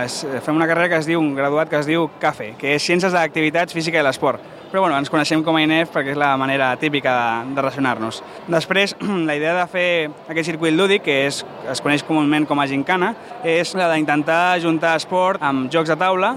eh, 0.06 0.38
fem 0.38 0.54
una 0.54 0.70
carrera 0.70 0.94
que 0.94 1.02
es 1.02 1.10
diu, 1.10 1.18
un 1.18 1.34
graduat 1.34 1.66
que 1.66 1.82
es 1.82 1.90
diu 1.90 2.12
CAFE, 2.22 2.52
que 2.62 2.76
és 2.78 2.86
Ciències 2.86 3.10
d'Activitats 3.10 3.74
Física 3.74 3.98
i 3.98 4.06
l'Esport 4.06 4.62
però 4.74 4.80
bueno, 4.82 4.96
ens 4.98 5.06
coneixem 5.06 5.38
com 5.46 5.54
a 5.54 5.60
INEF 5.62 5.92
perquè 5.94 6.10
és 6.10 6.18
la 6.18 6.32
manera 6.34 6.72
típica 6.74 7.12
de, 7.14 7.52
de 7.54 7.62
relacionar-nos. 7.62 8.16
Després, 8.50 8.96
la 9.28 9.36
idea 9.38 9.52
de 9.54 9.68
fer 9.70 9.90
aquest 10.26 10.48
circuit 10.50 10.74
lúdic, 10.74 11.04
que 11.06 11.14
és, 11.28 11.38
es 11.70 11.82
coneix 11.84 12.02
comúment 12.02 12.42
com 12.42 12.58
a 12.58 12.66
gincana, 12.66 13.12
és 13.46 13.70
la 13.78 13.86
d'intentar 13.92 14.58
juntar 14.64 14.96
esport 14.98 15.44
amb 15.46 15.70
jocs 15.70 15.92
de 15.92 15.98
taula 16.00 16.32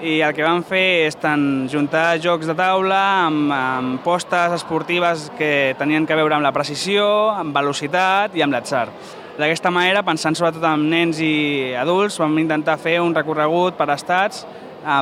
i 0.00 0.22
el 0.24 0.32
que 0.32 0.40
vam 0.40 0.64
fer 0.64 1.04
és 1.10 1.20
tant 1.20 1.68
juntar 1.68 2.16
jocs 2.24 2.48
de 2.48 2.56
taula 2.56 3.02
amb, 3.26 3.52
amb 3.52 4.00
postes 4.08 4.56
esportives 4.56 5.28
que 5.36 5.76
tenien 5.76 6.08
que 6.08 6.16
veure 6.16 6.40
amb 6.40 6.48
la 6.48 6.56
precisió, 6.56 7.04
amb 7.36 7.52
velocitat 7.52 8.32
i 8.32 8.40
amb 8.40 8.56
l'atzar. 8.56 8.86
D'aquesta 9.36 9.68
manera, 9.68 10.00
pensant 10.00 10.32
sobretot 10.32 10.64
en 10.64 10.88
nens 10.88 11.20
i 11.20 11.76
adults, 11.76 12.16
vam 12.24 12.40
intentar 12.40 12.80
fer 12.80 13.02
un 13.04 13.12
recorregut 13.12 13.76
per 13.76 13.92
estats 13.92 14.46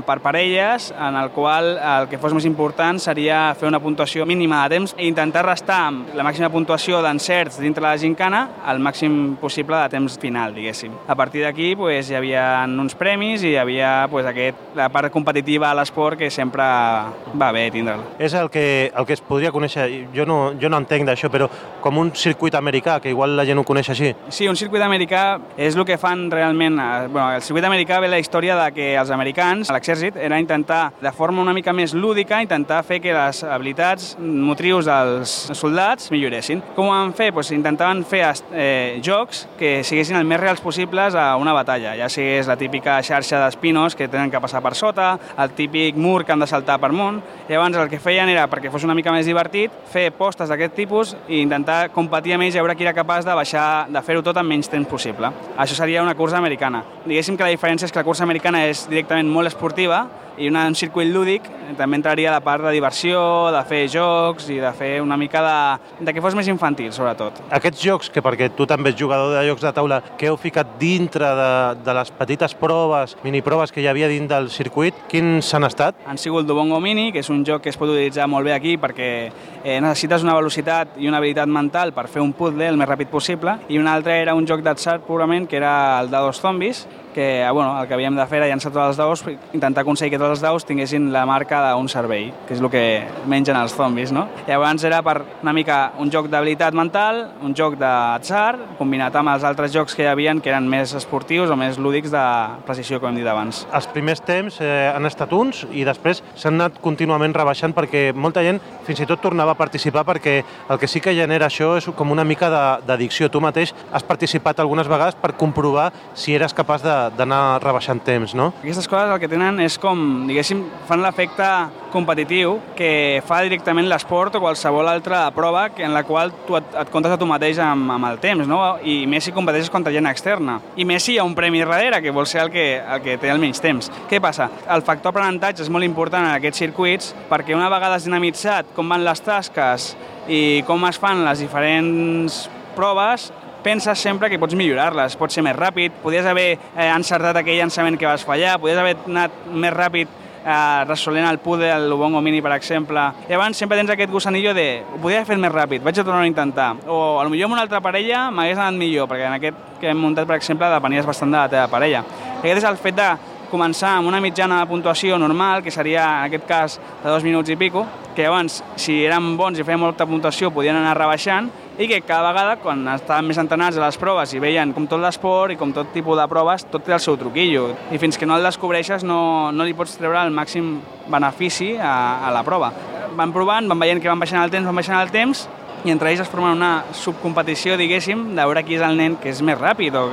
per 0.07 0.19
parelles, 0.21 0.91
en 0.93 1.17
el 1.17 1.31
qual 1.31 1.73
el 1.79 2.09
que 2.11 2.19
fos 2.21 2.35
més 2.37 2.47
important 2.49 2.99
seria 3.01 3.55
fer 3.59 3.69
una 3.69 3.81
puntuació 3.81 4.27
mínima 4.27 4.63
de 4.65 4.77
temps 4.77 4.95
i 4.99 5.09
intentar 5.09 5.45
restar 5.47 5.81
amb 5.89 6.15
la 6.15 6.25
màxima 6.27 6.51
puntuació 6.53 7.01
d'encerts 7.03 7.61
dintre 7.61 7.85
la 7.85 7.97
gincana 7.99 8.47
el 8.71 8.81
màxim 8.83 9.37
possible 9.41 9.77
de 9.81 9.89
temps 9.97 10.19
final, 10.21 10.55
diguéssim. 10.55 10.93
A 11.09 11.15
partir 11.15 11.43
d'aquí 11.45 11.75
pues, 11.77 12.11
hi 12.11 12.19
havia 12.19 12.65
uns 12.67 12.95
premis 12.95 13.45
i 13.45 13.55
hi 13.55 13.57
havia 13.61 14.07
pues, 14.11 14.27
aquest, 14.27 14.57
la 14.77 14.89
part 14.93 15.13
competitiva 15.13 15.71
a 15.71 15.75
l'esport 15.79 16.19
que 16.19 16.31
sempre 16.31 16.63
va 16.63 17.51
bé 17.53 17.71
tindre'l. 17.73 18.03
És 18.19 18.35
el 18.35 18.51
que, 18.51 18.91
el 18.95 19.07
que 19.07 19.17
es 19.17 19.25
podria 19.25 19.53
conèixer, 19.53 19.87
jo 20.15 20.27
no, 20.29 20.53
jo 20.61 20.69
no 20.69 20.81
entenc 20.81 21.09
d'això, 21.09 21.31
però 21.33 21.49
com 21.81 21.99
un 21.99 22.13
circuit 22.15 22.55
americà, 22.55 22.99
que 23.01 23.11
igual 23.11 23.37
la 23.37 23.47
gent 23.49 23.59
ho 23.59 23.65
coneix 23.65 23.91
així. 23.95 24.13
Sí, 24.29 24.49
un 24.49 24.57
circuit 24.57 24.83
americà 24.85 25.41
és 25.57 25.77
el 25.77 25.87
que 25.89 25.99
fan 25.99 26.29
realment... 26.31 26.79
eh, 26.79 27.09
Bueno, 27.11 27.33
el 27.35 27.43
circuit 27.43 27.65
americà 27.65 28.01
ve 28.01 28.09
la 28.09 28.19
història 28.21 28.57
de 28.59 28.71
que 28.77 28.93
els 28.99 29.11
americans, 29.11 29.70
l'exèrcit, 29.75 30.17
era 30.17 30.39
intentar, 30.41 30.93
de 31.01 31.13
forma 31.13 31.43
una 31.43 31.55
mica 31.57 31.73
més 31.77 31.95
lúdica, 31.95 32.41
intentar 32.43 32.83
fer 32.87 33.01
que 33.03 33.15
les 33.15 33.43
habilitats 33.45 34.17
motrius 34.21 34.89
dels 34.89 35.35
soldats 35.57 36.11
milloressin. 36.13 36.63
Com 36.77 36.89
ho 36.89 36.95
van 36.95 37.15
fer? 37.17 37.31
Pues 37.35 37.53
intentaven 37.55 38.05
fer 38.09 38.23
eh, 38.53 39.01
jocs 39.05 39.47
que 39.59 39.81
siguessin 39.87 40.19
el 40.19 40.29
més 40.29 40.41
reals 40.41 40.61
possibles 40.61 41.15
a 41.15 41.35
una 41.41 41.55
batalla, 41.57 41.95
ja 41.99 42.09
sigui 42.13 42.41
la 42.47 42.57
típica 42.57 42.99
xarxa 43.05 43.41
d'espinos 43.45 43.97
que 43.97 44.09
tenen 44.09 44.31
que 44.31 44.41
passar 44.41 44.63
per 44.63 44.75
sota, 44.79 45.13
el 45.39 45.53
típic 45.57 45.97
mur 45.97 46.25
que 46.25 46.33
han 46.33 46.41
de 46.41 46.49
saltar 46.51 46.79
per 46.81 46.93
munt. 46.93 47.21
Llavors 47.49 47.77
el 47.77 47.91
que 47.91 48.01
feien 48.01 48.29
era, 48.31 48.47
perquè 48.51 48.71
fos 48.71 48.85
una 48.87 48.95
mica 48.95 49.13
més 49.13 49.27
divertit, 49.27 49.73
fer 49.91 50.11
postes 50.17 50.51
d'aquest 50.51 50.77
tipus 50.77 51.15
i 51.29 51.41
intentar 51.43 51.91
competir 51.95 52.37
amb 52.37 52.47
ells 52.47 52.57
i 52.57 52.63
veure 52.63 52.77
qui 52.79 52.87
era 52.87 52.95
capaç 52.97 53.27
de 53.27 53.35
baixar, 53.37 53.89
de 53.91 54.03
fer-ho 54.07 54.23
tot 54.23 54.39
en 54.41 54.47
menys 54.47 54.71
temps 54.71 54.89
possible. 54.89 55.31
Això 55.57 55.77
seria 55.77 56.03
una 56.03 56.15
cursa 56.15 56.39
americana. 56.39 56.83
Diguéssim 57.05 57.37
que 57.37 57.47
la 57.47 57.53
diferència 57.55 57.89
és 57.89 57.93
que 57.93 58.01
la 58.01 58.07
cursa 58.07 58.25
americana 58.27 58.65
és 58.69 58.87
directament 58.91 59.31
molt 59.31 59.51
esportiva 59.61 60.09
i 60.41 60.49
una, 60.49 60.65
un 60.67 60.75
circuit 60.75 61.11
lúdic 61.13 61.45
eh, 61.45 61.75
també 61.79 61.99
entraria 61.99 62.33
la 62.33 62.41
part 62.41 62.65
de 62.65 62.73
diversió, 62.73 63.21
de 63.53 63.61
fer 63.69 63.83
jocs 63.93 64.49
i 64.51 64.57
de 64.63 64.73
fer 64.77 64.91
una 65.05 65.19
mica 65.21 65.43
de, 65.45 66.05
de 66.07 66.15
que 66.17 66.23
fos 66.25 66.35
més 66.39 66.49
infantil, 66.49 66.91
sobretot. 66.97 67.43
Aquests 67.53 67.85
jocs, 67.85 68.11
que 68.11 68.23
perquè 68.25 68.51
tu 68.57 68.67
també 68.69 68.95
ets 68.95 69.01
jugador 69.01 69.35
de 69.37 69.45
jocs 69.49 69.67
de 69.67 69.73
taula, 69.77 70.01
que 70.17 70.31
heu 70.31 70.39
ficat 70.41 70.79
dintre 70.81 71.29
de, 71.37 71.51
de 71.85 71.97
les 72.01 72.13
petites 72.17 72.57
proves, 72.57 73.17
miniproves 73.25 73.73
que 73.73 73.85
hi 73.85 73.89
havia 73.91 74.09
dins 74.11 74.31
del 74.31 74.49
circuit, 74.55 74.97
quins 75.13 75.53
han 75.55 75.69
estat? 75.69 76.01
Han 76.09 76.19
sigut 76.21 76.49
Dubongo 76.49 76.81
Mini, 76.81 77.11
que 77.13 77.21
és 77.21 77.31
un 77.33 77.45
joc 77.47 77.67
que 77.67 77.73
es 77.73 77.79
pot 77.81 77.93
utilitzar 77.93 78.29
molt 78.31 78.49
bé 78.49 78.57
aquí 78.57 78.77
perquè 78.81 79.11
eh, 79.29 79.77
necessites 79.83 80.25
una 80.25 80.39
velocitat 80.39 80.97
i 80.99 81.11
una 81.11 81.21
habilitat 81.21 81.51
mental 81.53 81.93
per 81.93 82.09
fer 82.09 82.25
un 82.25 82.33
puzzle 82.37 82.71
el 82.71 82.81
més 82.81 82.89
ràpid 82.89 83.13
possible, 83.13 83.59
i 83.69 83.79
un 83.79 83.91
altre 83.91 84.17
era 84.23 84.35
un 84.39 84.49
joc 84.49 84.65
d'atzar 84.65 85.01
purament, 85.05 85.49
que 85.51 85.61
era 85.61 86.01
el 86.01 86.11
de 86.11 86.25
dos 86.25 86.41
zombis, 86.41 86.87
que 87.13 87.45
ah, 87.45 87.53
bueno, 87.53 87.81
el 87.81 87.89
que 87.89 87.95
havíem 87.95 88.17
de 88.17 88.27
fer 88.31 88.39
era 88.41 88.49
llançar 88.49 88.71
tots 88.73 88.93
els 88.93 89.01
daus, 89.01 89.25
intentar 89.53 89.83
aconseguir 89.83 90.15
que 90.15 90.21
tots 90.23 90.30
els 90.31 90.41
daus 90.43 90.65
tinguessin 90.65 91.11
la 91.13 91.25
marca 91.27 91.61
d'un 91.73 91.89
cervell, 91.89 92.33
que 92.47 92.55
és 92.55 92.61
el 92.61 92.71
que 92.71 92.85
mengen 93.27 93.57
els 93.57 93.75
zombis, 93.77 94.13
no? 94.13 94.29
Llavors 94.47 94.85
era 94.85 95.03
per 95.03 95.23
una 95.43 95.53
mica 95.53 95.93
un 95.99 96.11
joc 96.11 96.29
d'habilitat 96.31 96.75
mental, 96.75 97.23
un 97.43 97.55
joc 97.55 97.77
d'atzar, 97.81 98.57
combinat 98.79 99.15
amb 99.17 99.33
els 99.35 99.45
altres 99.45 99.73
jocs 99.75 99.95
que 99.95 100.05
hi 100.05 100.11
havien 100.11 100.41
que 100.41 100.51
eren 100.53 100.67
més 100.71 100.95
esportius 100.97 101.51
o 101.51 101.57
més 101.57 101.79
lúdics 101.79 102.11
de 102.13 102.25
precisió, 102.67 103.01
com 103.01 103.11
hem 103.11 103.21
dit 103.21 103.27
abans. 103.29 103.65
Els 103.73 103.87
primers 103.93 104.21
temps 104.25 104.61
eh, 104.61 104.91
han 104.95 105.07
estat 105.09 105.33
uns 105.37 105.65
i 105.73 105.85
després 105.85 106.23
s'han 106.35 106.59
anat 106.61 106.81
contínuament 106.83 107.35
rebaixant 107.37 107.75
perquè 107.77 108.11
molta 108.15 108.43
gent 108.47 108.61
fins 108.87 109.01
i 109.05 109.07
tot 109.09 109.21
tornava 109.23 109.53
a 109.55 109.59
participar 109.59 110.05
perquè 110.09 110.39
el 110.71 110.79
que 110.79 110.89
sí 110.89 111.01
que 111.01 111.15
genera 111.15 111.47
això 111.51 111.75
és 111.79 111.87
com 111.97 112.11
una 112.11 112.25
mica 112.25 112.49
de- 112.51 112.87
d'addicció. 112.87 113.29
Tu 113.31 113.41
mateix 113.41 113.75
has 113.93 114.03
participat 114.07 114.61
algunes 114.61 114.89
vegades 114.89 115.15
per 115.15 115.35
comprovar 115.39 115.91
si 116.15 116.35
eres 116.35 116.55
capaç 116.55 116.83
de- 116.83 117.11
d'anar 117.17 117.61
rebaixant 117.63 118.03
temps, 118.05 118.35
no? 118.35 118.53
Aquestes 118.63 118.89
coses 118.89 119.11
el 119.11 119.21
que 119.21 119.29
tenen 119.29 119.61
és 119.61 119.79
com, 119.79 120.01
diguéssim, 120.29 120.63
fan 120.89 121.03
l'efecte 121.05 121.47
competitiu 121.91 122.57
que 122.79 123.21
fa 123.27 123.41
directament 123.43 123.89
l'esport 123.91 124.37
o 124.39 124.43
qualsevol 124.43 124.89
altra 124.89 125.25
prova 125.35 125.67
en 125.77 125.95
la 125.95 126.05
qual 126.07 126.33
tu 126.47 126.57
et, 126.59 126.69
et 126.83 126.93
comptes 126.93 127.13
a 127.13 127.19
tu 127.19 127.27
mateix 127.27 127.59
amb, 127.63 127.91
amb 127.97 128.11
el 128.11 128.21
temps, 128.23 128.47
no? 128.49 128.61
I 128.83 129.05
més 129.11 129.27
si 129.27 129.35
competeixes 129.35 129.73
contra 129.73 129.93
gent 129.93 130.09
externa. 130.11 130.61
I 130.77 130.87
més 130.89 131.05
si 131.05 131.15
hi 131.15 131.19
ha 131.19 131.27
un 131.27 131.35
premi 131.35 131.65
darrere, 131.65 132.01
que 132.03 132.15
vol 132.15 132.29
ser 132.31 132.45
el 132.45 132.53
que, 132.55 132.69
el 132.79 133.03
que 133.05 133.19
té 133.21 133.33
el 133.33 133.43
menys 133.43 133.63
temps. 133.63 133.91
Què 134.11 134.23
passa? 134.23 134.49
El 134.71 134.87
factor 134.87 135.15
aprenentatge 135.15 135.65
és 135.67 135.73
molt 135.73 135.87
important 135.87 136.29
en 136.29 136.37
aquests 136.37 136.63
circuits 136.65 137.13
perquè 137.31 137.57
una 137.57 137.71
vegada 137.73 137.99
has 137.99 138.07
dinamitzat 138.07 138.75
com 138.77 138.89
van 138.89 139.05
les 139.05 139.27
tasques 139.27 139.93
i 140.31 140.63
com 140.69 140.87
es 140.89 140.99
fan 141.01 141.25
les 141.27 141.43
diferents 141.43 142.45
proves, 142.77 143.31
penses 143.65 143.99
sempre 143.99 144.31
que 144.31 144.39
pots 144.41 144.57
millorar-les, 144.59 145.17
pots 145.21 145.37
ser 145.37 145.45
més 145.47 145.57
ràpid, 145.57 146.01
podies 146.03 146.27
haver 146.27 146.49
eh, 146.57 146.89
encertat 146.89 147.41
aquell 147.41 147.61
llançament 147.61 147.99
que 148.01 148.09
vas 148.09 148.25
fallar, 148.27 148.59
podies 148.61 148.81
haver 148.81 148.97
anat 149.07 149.47
més 149.53 149.75
ràpid 149.75 150.19
eh, 150.45 150.85
resolent 150.89 151.27
el 151.29 151.39
puzzle, 151.39 151.71
el 151.71 151.89
Lubongo 151.91 152.21
Mini, 152.21 152.43
per 152.43 152.53
exemple. 152.57 153.03
Llavors 153.29 153.59
sempre 153.59 153.79
tens 153.79 153.91
aquest 153.93 154.13
gusanillo 154.13 154.55
de 154.55 154.83
ho 154.83 155.01
podria 155.01 155.21
haver 155.21 155.35
fet 155.35 155.43
més 155.43 155.53
ràpid, 155.55 155.85
vaig 155.85 155.99
a 155.99 156.05
tornar 156.05 156.23
a 156.25 156.31
intentar. 156.31 156.71
O 156.87 157.21
a 157.21 157.27
amb 157.27 157.53
una 157.53 157.63
altra 157.63 157.81
parella 157.81 158.29
m'hagués 158.31 158.59
anat 158.59 158.79
millor, 158.79 159.09
perquè 159.11 159.29
en 159.29 159.37
aquest 159.39 159.67
que 159.81 159.91
hem 159.91 160.01
muntat, 160.01 160.27
per 160.29 160.37
exemple, 160.37 160.69
depenies 160.69 161.07
bastant 161.07 161.31
de 161.31 161.39
la 161.39 161.49
teva 161.49 161.69
parella. 161.69 162.05
I 162.41 162.41
aquest 162.41 162.65
és 162.65 162.69
el 162.69 162.81
fet 162.81 162.97
de 162.97 163.11
començar 163.51 163.97
amb 163.99 164.09
una 164.09 164.21
mitjana 164.23 164.61
de 164.61 164.69
puntuació 164.71 165.19
normal, 165.19 165.63
que 165.63 165.75
seria, 165.75 166.05
en 166.21 166.31
aquest 166.31 166.47
cas, 166.49 166.79
de 167.03 167.11
dos 167.11 167.27
minuts 167.27 167.51
i 167.51 167.57
pico, 167.61 167.85
que 168.15 168.25
llavors, 168.25 168.63
si 168.81 169.01
eren 169.05 169.35
bons 169.37 169.59
i 169.59 169.67
feien 169.67 169.81
molta 169.83 170.07
puntuació, 170.07 170.53
podien 170.55 170.79
anar 170.79 170.97
rebaixant, 170.99 171.51
i 171.81 171.87
que 171.89 172.03
cada 172.05 172.33
vegada, 172.33 172.57
quan 172.61 172.83
estaven 172.93 173.29
més 173.31 173.39
entrenats 173.41 173.79
a 173.79 173.85
les 173.85 173.97
proves 174.01 174.35
i 174.37 174.41
veien 174.43 174.75
com 174.77 174.85
tot 174.89 175.01
l'esport 175.01 175.55
i 175.55 175.57
com 175.57 175.73
tot 175.73 175.93
tipus 175.95 176.19
de 176.19 176.27
proves, 176.29 176.67
tot 176.69 176.85
té 176.85 176.93
el 176.93 177.01
seu 177.01 177.17
truquillo. 177.21 177.71
I 177.91 178.01
fins 178.03 178.19
que 178.21 178.29
no 178.29 178.37
el 178.37 178.45
descobreixes 178.45 179.07
no, 179.07 179.21
no 179.53 179.65
li 179.65 179.77
pots 179.77 179.97
treure 179.97 180.21
el 180.27 180.35
màxim 180.35 180.75
benefici 181.09 181.73
a, 181.81 181.95
a 182.29 182.35
la 182.37 182.45
prova. 182.45 182.73
Van 183.17 183.33
provant, 183.33 183.71
van 183.71 183.81
veient 183.81 184.03
que 184.03 184.13
van 184.13 184.21
baixant 184.21 184.43
el 184.43 184.53
temps, 184.53 184.69
van 184.69 184.77
baixant 184.77 185.01
el 185.01 185.15
temps, 185.15 185.47
i 185.85 185.95
entre 185.95 186.11
ells 186.11 186.21
es 186.27 186.29
formen 186.29 186.59
una 186.59 186.85
subcompetició, 186.93 187.79
diguéssim, 187.81 188.35
de 188.37 188.45
veure 188.45 188.65
qui 188.67 188.77
és 188.77 188.85
el 188.85 189.01
nen 189.01 189.17
que 189.17 189.33
és 189.33 189.41
més 189.41 189.57
ràpid 189.57 189.97
o, 189.97 190.05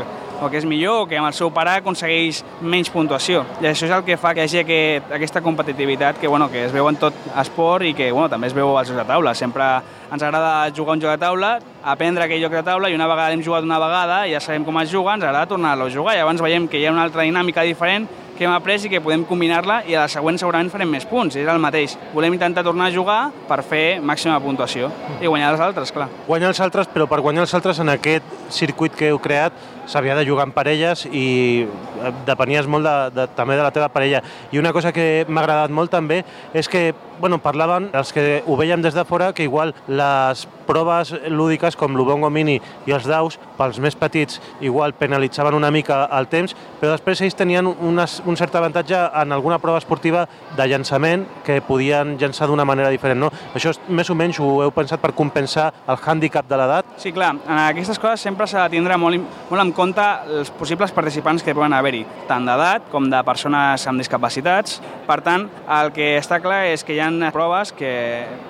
o 0.41 0.49
que 0.49 0.57
és 0.59 0.65
millor, 0.65 1.03
o 1.03 1.07
que 1.07 1.17
amb 1.17 1.29
el 1.29 1.35
seu 1.35 1.51
pare 1.53 1.77
aconsegueix 1.79 2.43
menys 2.61 2.91
puntuació. 2.93 3.43
I 3.61 3.69
això 3.71 3.87
és 3.87 3.93
el 3.93 4.03
que 4.05 4.17
fa 4.17 4.33
que 4.35 4.43
hi 4.43 4.49
hagi 4.49 4.61
aquest, 4.63 5.11
aquesta 5.17 5.41
competitivitat 5.41 6.19
que, 6.21 6.27
bueno, 6.27 6.49
que 6.51 6.65
es 6.65 6.73
veu 6.73 6.89
en 6.89 6.99
tot 6.99 7.15
esport 7.41 7.85
i 7.85 7.93
que 7.97 8.11
bueno, 8.11 8.29
també 8.29 8.51
es 8.51 8.55
veu 8.57 8.75
als 8.77 8.91
jocs 8.91 9.01
de 9.01 9.07
taula. 9.07 9.33
Sempre 9.35 9.65
ens 10.11 10.23
agrada 10.23 10.69
jugar 10.75 10.95
un 10.95 11.01
joc 11.01 11.15
de 11.15 11.23
taula, 11.25 11.57
aprendre 11.83 12.25
aquell 12.25 12.43
joc 12.43 12.55
de 12.59 12.63
taula 12.63 12.89
i 12.89 12.95
una 12.95 13.09
vegada 13.09 13.33
l'hem 13.33 13.43
jugat 13.43 13.65
una 13.65 13.79
vegada 13.81 14.21
i 14.27 14.35
ja 14.35 14.43
sabem 14.43 14.65
com 14.65 14.79
es 14.81 14.91
juga, 14.91 15.15
ens 15.15 15.25
agrada 15.25 15.49
tornar-lo 15.49 15.87
a 15.87 15.93
jugar. 15.93 16.15
I 16.15 16.23
llavors 16.23 16.43
veiem 16.43 16.67
que 16.67 16.79
hi 16.79 16.87
ha 16.87 16.95
una 16.95 17.03
altra 17.07 17.25
dinàmica 17.27 17.65
diferent 17.67 18.07
que 18.37 18.45
hem 18.45 18.53
après 18.53 18.83
i 18.85 18.91
que 18.91 19.01
podem 19.01 19.23
combinar-la 19.25 19.79
i 19.89 19.95
a 19.95 20.03
la 20.03 20.11
següent 20.11 20.37
segurament 20.37 20.69
farem 20.69 20.91
més 20.93 21.07
punts, 21.09 21.35
és 21.35 21.47
el 21.49 21.59
mateix. 21.59 21.97
Volem 22.13 22.35
intentar 22.37 22.63
tornar 22.63 22.91
a 22.91 22.93
jugar 22.93 23.21
per 23.49 23.63
fer 23.65 23.97
màxima 23.99 24.37
puntuació 24.43 24.91
i 25.17 25.25
guanyar 25.25 25.55
els 25.55 25.63
altres, 25.65 25.91
clar. 25.95 26.07
Guanyar 26.27 26.53
els 26.53 26.61
altres, 26.61 26.91
però 26.93 27.09
per 27.09 27.19
guanyar 27.25 27.47
els 27.47 27.55
altres 27.57 27.81
en 27.81 27.89
aquest 27.89 28.53
circuit 28.53 28.93
que 28.95 29.09
heu 29.09 29.17
creat 29.19 29.57
s'havia 29.87 30.15
de 30.15 30.25
jugar 30.27 30.47
en 30.47 30.53
parelles 30.55 31.05
i 31.07 31.65
eh, 31.65 32.13
depenies 32.27 32.67
molt 32.67 32.85
de, 32.85 32.95
de, 33.15 33.27
també 33.37 33.57
de 33.57 33.65
la 33.65 33.73
teva 33.73 33.89
parella. 33.89 34.21
I 34.51 34.61
una 34.61 34.73
cosa 34.75 34.93
que 34.93 35.25
m'ha 35.27 35.43
agradat 35.43 35.73
molt 35.73 35.91
també 35.91 36.23
és 36.53 36.69
que 36.69 36.91
bueno, 37.19 37.39
parlaven 37.41 37.89
els 37.97 38.13
que 38.13 38.43
ho 38.45 38.55
veiem 38.57 38.81
des 38.81 38.93
de 38.93 39.05
fora 39.05 39.31
que 39.33 39.43
igual 39.43 39.73
les 39.87 40.45
proves 40.67 41.13
lúdiques 41.31 41.75
com 41.79 41.95
l'Ubongo 41.95 42.29
Mini 42.29 42.57
i 42.85 42.93
els 42.93 43.07
daus, 43.07 43.37
pels 43.57 43.79
més 43.81 43.95
petits, 43.95 44.41
igual 44.61 44.93
penalitzaven 44.97 45.55
una 45.55 45.71
mica 45.71 46.03
el 46.17 46.27
temps, 46.29 46.53
però 46.79 46.91
després 46.93 47.21
ells 47.23 47.37
tenien 47.39 47.65
unes, 47.67 48.19
un 48.27 48.37
cert 48.37 48.55
avantatge 48.59 48.99
en 49.21 49.31
alguna 49.31 49.59
prova 49.63 49.79
esportiva 49.81 50.25
de 50.57 50.67
llançament 50.67 51.25
que 51.47 51.61
podien 51.65 52.17
llançar 52.19 52.49
d'una 52.51 52.67
manera 52.67 52.91
diferent. 52.93 53.19
No? 53.23 53.31
Això 53.55 53.71
és, 53.73 53.81
més 53.87 54.11
o 54.11 54.17
menys 54.17 54.41
ho 54.43 54.49
heu 54.65 54.73
pensat 54.75 55.01
per 55.01 55.13
compensar 55.17 55.71
el 55.87 55.97
hàndicap 55.97 56.49
de 56.49 56.59
l'edat? 56.59 56.93
Sí, 57.01 57.13
clar, 57.15 57.33
en 57.47 57.63
aquestes 57.63 57.99
coses 57.99 58.21
sempre 58.27 58.47
s'ha 58.47 58.67
de 58.67 58.75
tindre 58.75 58.99
molt, 58.99 59.23
molt 59.49 59.63
en 59.63 59.73
compte 59.77 60.03
els 60.39 60.49
possibles 60.57 60.91
participants 60.95 61.45
que 61.45 61.55
poden 61.55 61.75
haver-hi, 61.77 62.03
tant 62.27 62.45
d'edat 62.47 62.89
com 62.91 63.07
de 63.11 63.21
persones 63.27 63.85
amb 63.87 64.01
discapacitats. 64.01 64.81
Per 65.07 65.19
tant, 65.23 65.45
el 65.77 65.93
que 65.95 66.15
està 66.17 66.41
clar 66.43 66.65
és 66.73 66.83
que 66.83 66.97
hi 66.97 67.01
ha 67.03 67.31
proves 67.31 67.71
que 67.77 67.91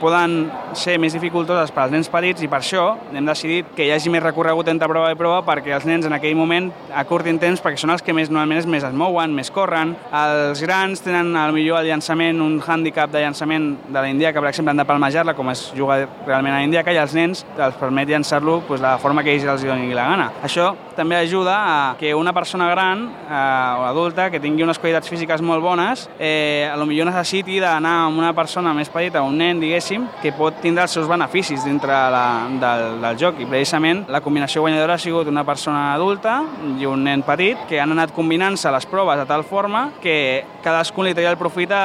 poden 0.02 0.48
ser 0.78 0.98
més 1.02 1.14
dificultoses 1.14 1.72
per 1.74 1.84
als 1.84 1.94
nens 1.94 2.10
petits 2.10 2.42
i 2.44 2.50
per 2.50 2.62
això 2.62 2.88
hem 3.14 3.28
decidit 3.28 3.70
que 3.76 3.86
hi 3.86 3.92
hagi 3.94 4.10
més 4.14 4.24
recorregut 4.24 4.72
entre 4.72 4.90
prova 4.90 5.12
i 5.14 5.20
prova 5.20 5.44
perquè 5.46 5.76
els 5.76 5.86
nens 5.86 6.08
en 6.08 6.16
aquell 6.16 6.36
moment 6.40 6.72
acurtin 6.96 7.38
temps 7.42 7.62
perquè 7.62 7.82
són 7.82 7.94
els 7.94 8.02
que 8.06 8.16
més 8.16 8.32
normalment 8.32 8.66
més 8.72 8.86
es 8.88 8.96
mouen, 8.98 9.36
més 9.36 9.52
corren. 9.54 9.94
Els 10.16 10.64
grans 10.64 11.04
tenen 11.06 11.36
al 11.38 11.54
millor 11.56 11.82
el 11.82 11.92
llançament, 11.92 12.42
un 12.42 12.58
hàndicap 12.62 13.12
de 13.14 13.22
llançament 13.22 13.70
de 13.88 14.00
la 14.00 14.08
Índia, 14.10 14.34
que 14.34 14.42
per 14.42 14.50
exemple 14.50 14.74
han 14.74 14.82
de 14.82 14.88
palmejar-la 14.88 15.36
com 15.38 15.52
es 15.54 15.68
juga 15.78 16.02
realment 16.26 16.56
a 16.56 16.62
l'Índia, 16.64 16.86
i 16.88 17.02
els 17.02 17.14
nens 17.18 17.46
els 17.58 17.80
permet 17.80 18.10
llançar-lo 18.10 18.62
de 18.70 18.82
la 18.82 18.98
forma 19.02 19.24
que 19.24 19.36
ells 19.36 19.46
els 19.46 19.66
doni 19.68 19.94
la 19.94 20.08
gana. 20.08 20.32
Això 20.48 20.72
també 20.98 21.16
ajuda 21.16 21.56
a 21.56 21.96
que 22.00 22.14
una 22.16 22.34
persona 22.34 22.70
gran 22.72 23.06
eh, 23.08 23.78
o 23.78 23.86
adulta 23.86 24.32
que 24.34 24.42
tingui 24.42 24.66
unes 24.66 24.80
qualitats 24.82 25.10
físiques 25.10 25.42
molt 25.46 25.62
bones 25.64 26.08
eh, 26.20 26.68
a 26.68 26.76
lo 26.78 26.88
millor 26.90 27.08
necessiti 27.12 27.60
d'anar 27.62 27.94
amb 28.08 28.18
una 28.20 28.34
persona 28.36 28.74
més 28.74 28.90
petita, 28.90 29.22
un 29.22 29.38
nen, 29.38 29.62
diguéssim, 29.62 30.08
que 30.24 30.34
pot 30.36 30.58
tindre 30.64 30.88
els 30.88 30.96
seus 30.98 31.08
beneficis 31.08 31.64
dintre 31.66 31.94
la, 31.94 32.26
del, 32.60 32.98
del 33.04 33.20
joc. 33.22 33.40
I 33.40 33.48
precisament 33.50 34.06
la 34.12 34.22
combinació 34.26 34.66
guanyadora 34.66 34.98
ha 34.98 35.02
sigut 35.02 35.30
una 35.30 35.46
persona 35.48 35.94
adulta 35.94 36.40
i 36.80 36.90
un 36.90 37.06
nen 37.06 37.24
petit 37.28 37.68
que 37.70 37.80
han 37.82 37.94
anat 37.94 38.16
combinant-se 38.16 38.72
les 38.74 38.90
proves 38.90 39.22
de 39.22 39.28
tal 39.30 39.46
forma 39.46 39.88
que 40.02 40.18
cadascun 40.66 41.08
li 41.08 41.14
treia 41.16 41.32
el 41.32 41.40
profit 41.40 41.70
de, 41.72 41.84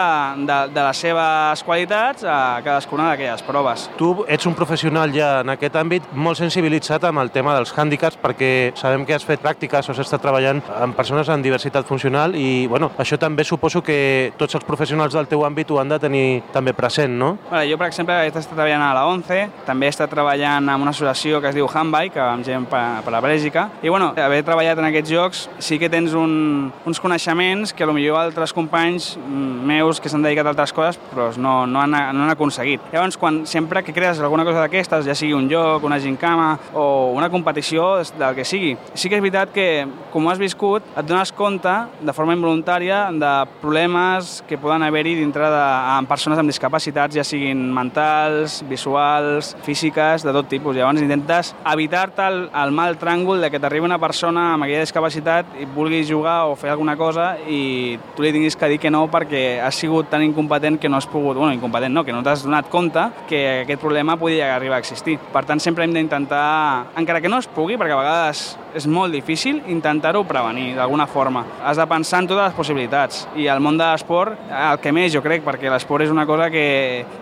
de, 0.49 0.59
de 0.73 0.87
les 0.89 1.05
seves 1.05 1.63
qualitats 1.67 2.25
a 2.25 2.39
cadascuna 2.65 3.11
d'aquelles 3.11 3.45
proves. 3.47 3.89
Tu 4.01 4.11
ets 4.27 4.49
un 4.49 4.57
professional 4.59 5.13
ja 5.15 5.33
en 5.43 5.53
aquest 5.55 5.77
àmbit 5.79 6.09
molt 6.15 6.41
sensibilitzat 6.41 7.05
amb 7.09 7.23
el 7.23 7.31
tema 7.35 7.55
dels 7.59 7.75
hàndicaps 7.77 8.19
perquè 8.23 8.73
sabem 8.79 9.02
que 9.07 9.15
has 9.17 9.25
fet 9.27 9.43
pràctiques 9.43 9.89
o 9.89 9.95
has 9.95 10.03
estat 10.05 10.23
treballant 10.23 10.63
amb 10.77 10.97
persones 10.97 11.29
amb 11.33 11.45
diversitat 11.45 11.87
funcional 11.89 12.37
i 12.39 12.67
bueno, 12.67 12.91
això 13.03 13.19
també 13.21 13.45
suposo 13.45 13.83
que 13.83 14.33
tots 14.39 14.59
els 14.59 14.67
professionals 14.69 15.15
del 15.17 15.29
teu 15.31 15.45
àmbit 15.47 15.71
ho 15.71 15.81
han 15.81 15.93
de 15.93 15.99
tenir 16.03 16.27
també 16.53 16.75
present, 16.77 17.15
no? 17.19 17.37
Bueno, 17.49 17.65
jo, 17.69 17.79
per 17.79 17.89
exemple, 17.91 18.17
he 18.23 18.31
estat 18.31 18.51
treballant 18.53 18.85
a 18.87 18.93
la 18.97 19.07
11, 19.11 19.65
també 19.67 19.89
he 19.89 19.93
estat 19.93 20.11
treballant 20.13 20.69
en 20.69 20.87
una 20.87 20.93
associació 20.95 21.41
que 21.41 21.51
es 21.53 21.57
diu 21.59 21.69
Handbike, 21.69 22.21
amb 22.23 22.47
gent 22.47 22.67
per, 22.71 22.85
per 23.05 23.15
a 23.15 23.23
Bèlgica, 23.25 23.69
i 23.83 23.93
bueno, 23.93 24.13
haver 24.17 24.43
treballat 24.47 24.79
en 24.79 24.89
aquests 24.89 25.13
jocs 25.13 25.45
sí 25.63 25.79
que 25.79 25.91
tens 25.93 26.15
un, 26.19 26.73
uns 26.87 27.01
coneixements 27.03 27.73
que 27.77 27.87
potser 27.87 28.17
altres 28.19 28.53
companys 28.57 29.13
mm, 29.17 29.67
meus 29.69 30.01
que 30.01 30.11
s'han 30.11 30.25
dedicat 30.25 30.47
a 30.47 30.53
altres 30.53 30.73
coses 30.73 30.99
però 31.11 31.31
no, 31.37 31.67
no, 31.67 31.81
han, 31.81 31.91
no 31.91 32.25
han 32.25 32.33
aconseguit. 32.33 32.81
Llavors, 32.93 33.19
quan 33.21 33.43
sempre 33.47 33.83
que 33.83 33.93
crees 33.93 34.21
alguna 34.21 34.45
cosa 34.45 34.63
d'aquestes, 34.65 35.07
ja 35.07 35.17
sigui 35.19 35.35
un 35.37 35.49
joc, 35.51 35.85
una 35.85 36.01
gincama 36.01 36.57
o 36.75 37.13
una 37.17 37.31
competició 37.31 38.03
del 38.19 38.35
que 38.37 38.47
sigui, 38.49 38.75
sí 38.95 39.09
que 39.09 39.17
és 39.17 39.23
veritat 39.23 39.53
que, 39.55 39.87
com 40.13 40.27
has 40.29 40.41
viscut, 40.41 40.85
et 40.99 41.07
dones 41.09 41.33
compte 41.33 41.73
de 42.05 42.13
forma 42.13 42.35
involuntària 42.37 43.07
de 43.13 43.33
problemes 43.63 44.41
que 44.49 44.59
poden 44.61 44.85
haver-hi 44.85 45.15
dintre 45.17 45.49
de, 45.49 45.63
amb 45.97 46.11
persones 46.11 46.41
amb 46.41 46.51
discapacitats, 46.51 47.17
ja 47.17 47.25
siguin 47.25 47.63
mentals, 47.73 48.61
visuals, 48.69 49.55
físiques, 49.65 50.27
de 50.27 50.35
tot 50.35 50.49
tipus. 50.51 50.77
Llavors 50.77 51.01
intentes 51.01 51.55
evitar-te 51.73 52.27
el, 52.29 52.41
el 52.63 52.75
mal 52.77 52.99
tràngol 53.01 53.41
de 53.43 53.51
que 53.53 53.61
t'arribi 53.63 53.89
una 53.89 54.01
persona 54.03 54.53
amb 54.55 54.67
aquella 54.67 54.85
discapacitat 54.85 55.57
i 55.63 55.69
vulgui 55.73 56.03
jugar 56.09 56.43
o 56.51 56.57
fer 56.59 56.73
alguna 56.73 56.97
cosa 57.01 57.33
i 57.49 57.99
tu 58.17 58.25
li 58.25 58.33
tinguis 58.35 58.59
que 58.59 58.71
dir 58.71 58.81
que 58.83 58.93
no 58.93 59.07
perquè 59.13 59.63
has 59.65 59.79
sigut 59.81 60.11
tan 60.13 60.25
incompetent 60.27 60.79
que 60.81 60.91
no 60.93 61.01
has 61.01 61.09
pogut, 61.09 61.39
bueno, 61.39 61.55
incompetent 61.57 61.95
no, 61.95 62.05
que 62.05 62.13
no 62.13 62.23
t'has 62.23 62.45
donat 62.45 62.69
compte 62.73 63.09
que 63.29 63.63
aquest 63.63 63.81
problema 63.81 64.19
podia 64.21 64.53
arribar 64.55 64.77
a 64.77 64.85
existir. 64.85 65.19
Per 65.33 65.45
tant, 65.49 65.61
sempre 65.63 65.87
hem 65.87 65.97
d'intentar, 65.97 66.93
encara 66.99 67.21
que 67.23 67.33
no 67.33 67.41
es 67.41 67.49
pugui, 67.49 67.79
perquè 67.81 67.97
a 67.97 68.03
vegades 68.03 68.45
molt 68.87 69.13
difícil, 69.15 69.63
intentar-ho 69.73 70.25
prevenir 70.29 70.75
d'alguna 70.77 71.07
forma. 71.07 71.45
Has 71.65 71.79
de 71.81 71.87
pensar 71.87 72.23
en 72.23 72.29
totes 72.31 72.45
les 72.49 72.57
possibilitats 72.57 73.27
i 73.37 73.49
el 73.51 73.61
món 73.63 73.79
de 73.79 73.87
l'esport, 73.87 74.39
el 74.51 74.81
que 74.83 74.93
més 74.95 75.13
jo 75.15 75.23
crec, 75.25 75.45
perquè 75.47 75.71
l'esport 75.71 76.05
és 76.05 76.13
una 76.13 76.27
cosa 76.27 76.49
que 76.53 76.65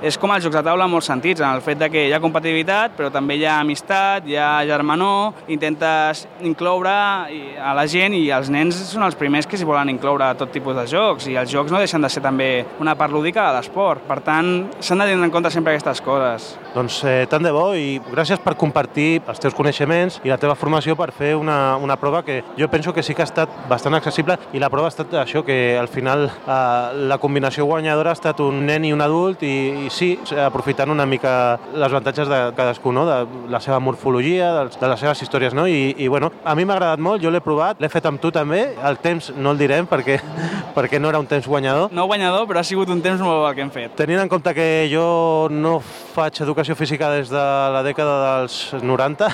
és 0.03 0.19
com 0.19 0.33
els 0.35 0.45
jocs 0.45 0.57
de 0.57 0.65
taula 0.67 0.87
en 0.87 0.95
molts 0.95 1.11
sentits, 1.11 1.41
en 1.41 1.51
el 1.51 1.65
fet 1.65 1.81
de 1.81 1.91
que 1.93 2.07
hi 2.09 2.15
ha 2.15 2.23
competitivitat, 2.23 2.97
però 2.99 3.11
també 3.13 3.37
hi 3.39 3.47
ha 3.49 3.61
amistat, 3.61 4.27
hi 4.29 4.37
ha 4.37 4.51
germanor, 4.69 5.45
intentes 5.49 6.27
incloure 6.47 6.91
a 6.91 7.75
la 7.77 7.87
gent 7.91 8.15
i 8.17 8.25
els 8.35 8.51
nens 8.53 8.79
són 8.91 9.05
els 9.07 9.19
primers 9.19 9.49
que 9.49 9.59
s'hi 9.59 9.69
volen 9.69 9.91
incloure 9.93 10.27
a 10.27 10.37
tot 10.39 10.53
tipus 10.55 10.77
de 10.77 10.87
jocs 10.91 11.29
i 11.31 11.37
els 11.41 11.51
jocs 11.53 11.73
no 11.73 11.81
deixen 11.83 12.03
de 12.03 12.11
ser 12.13 12.23
també 12.25 12.51
una 12.81 12.97
part 12.99 13.13
lúdica 13.13 13.49
de 13.49 13.59
l'esport. 13.59 14.03
Per 14.09 14.21
tant, 14.25 14.51
s'han 14.81 15.03
de 15.03 15.09
tenir 15.11 15.25
en 15.25 15.33
compte 15.33 15.53
sempre 15.53 15.75
aquestes 15.75 16.03
coses. 16.05 16.55
Doncs 16.75 17.01
eh, 17.05 17.27
tant 17.31 17.45
de 17.45 17.53
bo 17.55 17.71
i 17.75 17.99
gràcies 18.11 18.41
per 18.43 18.57
compartir 18.59 19.21
els 19.29 19.41
teus 19.43 19.57
coneixements 19.57 20.21
i 20.25 20.33
la 20.33 20.39
teva 20.41 20.57
formació 20.59 20.97
per 20.99 21.11
fer 21.17 21.33
una, 21.39 21.50
una 21.81 21.97
prova 22.01 22.23
que 22.25 22.43
jo 22.59 22.69
penso 22.71 22.93
que 22.95 23.03
sí 23.03 23.15
que 23.15 23.23
ha 23.23 23.29
estat 23.29 23.51
bastant 23.69 23.95
accessible 23.99 24.39
i 24.53 24.63
la 24.63 24.71
prova 24.71 24.89
ha 24.89 24.95
estat 24.95 25.15
això, 25.21 25.45
que 25.47 25.77
al 25.79 25.89
final 25.89 26.27
eh, 26.29 27.07
la 27.11 27.19
combinació 27.23 27.67
guanyadora 27.69 28.15
ha 28.15 28.19
estat 28.19 28.41
un 28.45 28.65
nen 28.67 28.87
i 28.89 28.93
un 28.95 29.03
adult 29.05 29.45
i, 29.47 29.87
i 29.87 29.91
sí, 29.93 30.13
aprofitant 30.39 30.91
una 30.91 31.07
mica 31.07 31.33
les 31.75 31.91
avantatges 31.91 32.29
de 32.29 32.41
cadascú, 32.57 32.93
no? 32.93 33.07
de 33.07 33.49
la 33.51 33.61
seva 33.61 33.81
morfologia, 33.81 34.53
de, 34.55 34.65
de 34.81 34.91
les 34.93 35.01
seves 35.01 35.23
històries. 35.23 35.55
No? 35.55 35.67
I, 35.69 35.95
I 35.99 36.09
bueno, 36.09 36.33
a 36.45 36.55
mi 36.55 36.67
m'ha 36.67 36.77
agradat 36.79 37.03
molt, 37.03 37.23
jo 37.23 37.33
l'he 37.33 37.43
provat, 37.45 37.81
l'he 37.81 37.91
fet 37.93 38.07
amb 38.09 38.21
tu 38.23 38.33
també, 38.35 38.63
el 38.87 39.01
temps 39.03 39.33
no 39.37 39.55
el 39.55 39.61
direm 39.61 39.89
perquè, 39.91 40.21
perquè 40.77 41.01
no 41.01 41.11
era 41.13 41.21
un 41.23 41.29
temps 41.31 41.47
guanyador. 41.47 41.91
No 41.95 42.07
guanyador, 42.11 42.47
però 42.51 42.63
ha 42.63 42.67
sigut 42.67 42.91
un 42.93 43.03
temps 43.05 43.21
molt 43.23 43.43
bo 43.43 43.49
el 43.49 43.57
que 43.57 43.65
hem 43.67 43.73
fet. 43.75 43.95
Tenint 43.99 44.23
en 44.23 44.31
compte 44.33 44.55
que 44.57 44.69
jo 44.93 45.49
no 45.53 45.79
faig 46.15 46.43
educació 46.45 46.77
física 46.79 47.11
des 47.15 47.31
de 47.33 47.45
la 47.75 47.83
dècada 47.87 48.17
dels 48.25 48.59
90. 48.83 49.31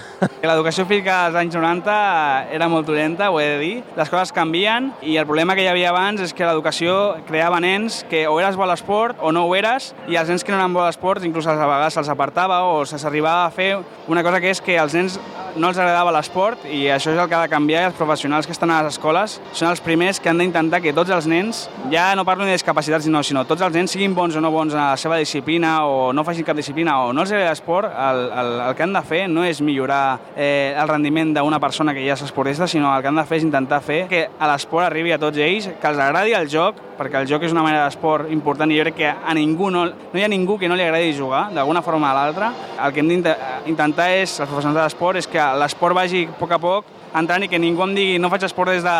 L'educació 0.47 0.86
física 0.88 1.24
dels 1.26 1.40
anys 1.43 1.56
90 1.59 1.95
era 2.52 2.68
molt 2.68 2.86
dolenta, 2.89 3.31
ho 3.31 3.40
he 3.40 3.47
de 3.48 3.59
dir. 3.60 3.74
Les 3.97 4.10
coses 4.12 4.32
canvien 4.36 4.93
i 5.02 5.16
el 5.16 5.27
problema 5.27 5.56
que 5.56 5.64
hi 5.64 5.70
havia 5.70 5.90
abans 5.93 6.23
és 6.24 6.35
que 6.36 6.47
l'educació 6.47 7.16
creava 7.28 7.60
nens 7.62 8.02
que 8.10 8.27
o 8.28 8.39
eres 8.40 8.56
bo 8.59 8.66
a 8.66 8.70
l'esport 8.70 9.20
o 9.20 9.32
no 9.32 9.47
ho 9.47 9.55
eres 9.56 9.93
i 10.09 10.16
els 10.16 10.31
nens 10.31 10.44
que 10.44 10.52
no 10.52 10.60
eren 10.60 10.74
bo 10.74 10.85
a 10.85 10.90
l'esport 10.90 11.24
inclús 11.24 11.47
a 11.47 11.56
vegades 11.56 11.97
se'ls 11.97 12.12
apartava 12.12 12.62
o 12.70 12.85
s'arribava 12.86 13.47
a 13.47 13.51
fer 13.51 13.73
una 14.09 14.23
cosa 14.23 14.40
que 14.40 14.51
és 14.51 14.60
que 14.60 14.78
els 14.78 14.94
nens 14.94 15.18
no 15.56 15.70
els 15.70 15.78
agradava 15.78 16.12
l'esport 16.12 16.66
i 16.68 16.86
això 16.93 17.12
és 17.14 17.18
el 17.18 17.28
que 17.28 17.36
ha 17.36 17.43
de 17.47 17.52
canviar 17.52 17.82
i 17.82 17.89
els 17.90 17.97
professionals 17.97 18.47
que 18.47 18.52
estan 18.52 18.70
a 18.70 18.82
les 18.82 18.97
escoles 18.97 19.39
són 19.56 19.70
els 19.70 19.81
primers 19.81 20.20
que 20.20 20.28
han 20.28 20.40
d'intentar 20.40 20.82
que 20.85 20.93
tots 20.97 21.10
els 21.14 21.28
nens, 21.31 21.66
ja 21.93 22.10
no 22.16 22.27
parlo 22.28 22.44
de 22.44 22.52
discapacitats, 22.52 23.06
sinó, 23.09 23.23
sinó 23.24 23.47
tots 23.48 23.64
els 23.64 23.74
nens 23.74 23.94
siguin 23.97 24.14
bons 24.14 24.36
o 24.36 24.43
no 24.44 24.51
bons 24.52 24.74
a 24.74 24.93
la 24.93 25.01
seva 25.01 25.16
disciplina 25.20 25.78
o 25.89 26.12
no 26.12 26.24
facin 26.24 26.44
cap 26.44 26.59
disciplina 26.59 26.98
o 27.05 27.12
no 27.16 27.24
els 27.24 27.32
agrada 27.32 27.55
l'esport, 27.55 27.89
el, 27.89 28.23
el, 28.27 28.52
el 28.68 28.77
que 28.77 28.85
han 28.85 28.97
de 28.97 29.02
fer 29.06 29.23
no 29.32 29.44
és 29.47 29.62
millorar 29.64 30.18
eh, 30.36 30.74
el 30.77 30.89
rendiment 30.89 31.32
d'una 31.36 31.60
persona 31.62 31.85
que 31.94 32.04
ja 32.06 32.14
és 32.16 32.22
esportista, 32.24 32.66
sinó 32.66 32.90
el 32.94 33.02
que 33.02 33.08
han 33.10 33.18
de 33.18 33.24
fer 33.28 33.38
és 33.38 33.46
intentar 33.46 33.80
fer 33.84 34.00
que 34.10 34.24
a 34.26 34.48
l'esport 34.50 34.86
arribi 34.86 35.12
a 35.14 35.18
tots 35.22 35.38
ells, 35.38 35.68
que 35.80 35.90
els 35.90 36.00
agradi 36.02 36.34
el 36.38 36.48
joc, 36.50 36.80
perquè 36.98 37.20
el 37.20 37.28
joc 37.30 37.44
és 37.46 37.54
una 37.54 37.62
manera 37.66 37.84
d'esport 37.84 38.30
important 38.32 38.72
i 38.72 38.78
jo 38.78 38.86
crec 38.88 38.98
que 39.02 39.12
a 39.12 39.34
ningú 39.36 39.70
no, 39.70 39.84
no 39.86 40.18
hi 40.18 40.24
ha 40.24 40.32
ningú 40.32 40.58
que 40.58 40.68
no 40.68 40.78
li 40.78 40.86
agradi 40.86 41.14
jugar 41.16 41.46
d'alguna 41.54 41.84
forma 41.86 42.10
o 42.10 42.16
l'altra. 42.16 42.52
El 42.82 42.92
que 42.92 43.04
hem 43.04 43.22
d'intentar 43.22 44.10
és, 44.16 44.40
els 44.40 44.48
professionals 44.48 44.80
de 44.80 44.82
l'esport, 44.82 45.20
és 45.20 45.30
que 45.30 45.48
l'esport 45.62 45.96
vagi 45.96 46.26
a 46.26 46.38
poc 46.40 46.56
a 46.56 46.62
poc 46.62 46.92
entrant 47.16 47.44
i 47.44 47.48
que 47.48 47.60
ningú 47.60 47.84
em 47.84 47.94
digui 47.96 48.18
no 48.20 48.30
faig 48.32 48.44
esport 48.48 48.74
des 48.74 48.84
de 48.84 48.96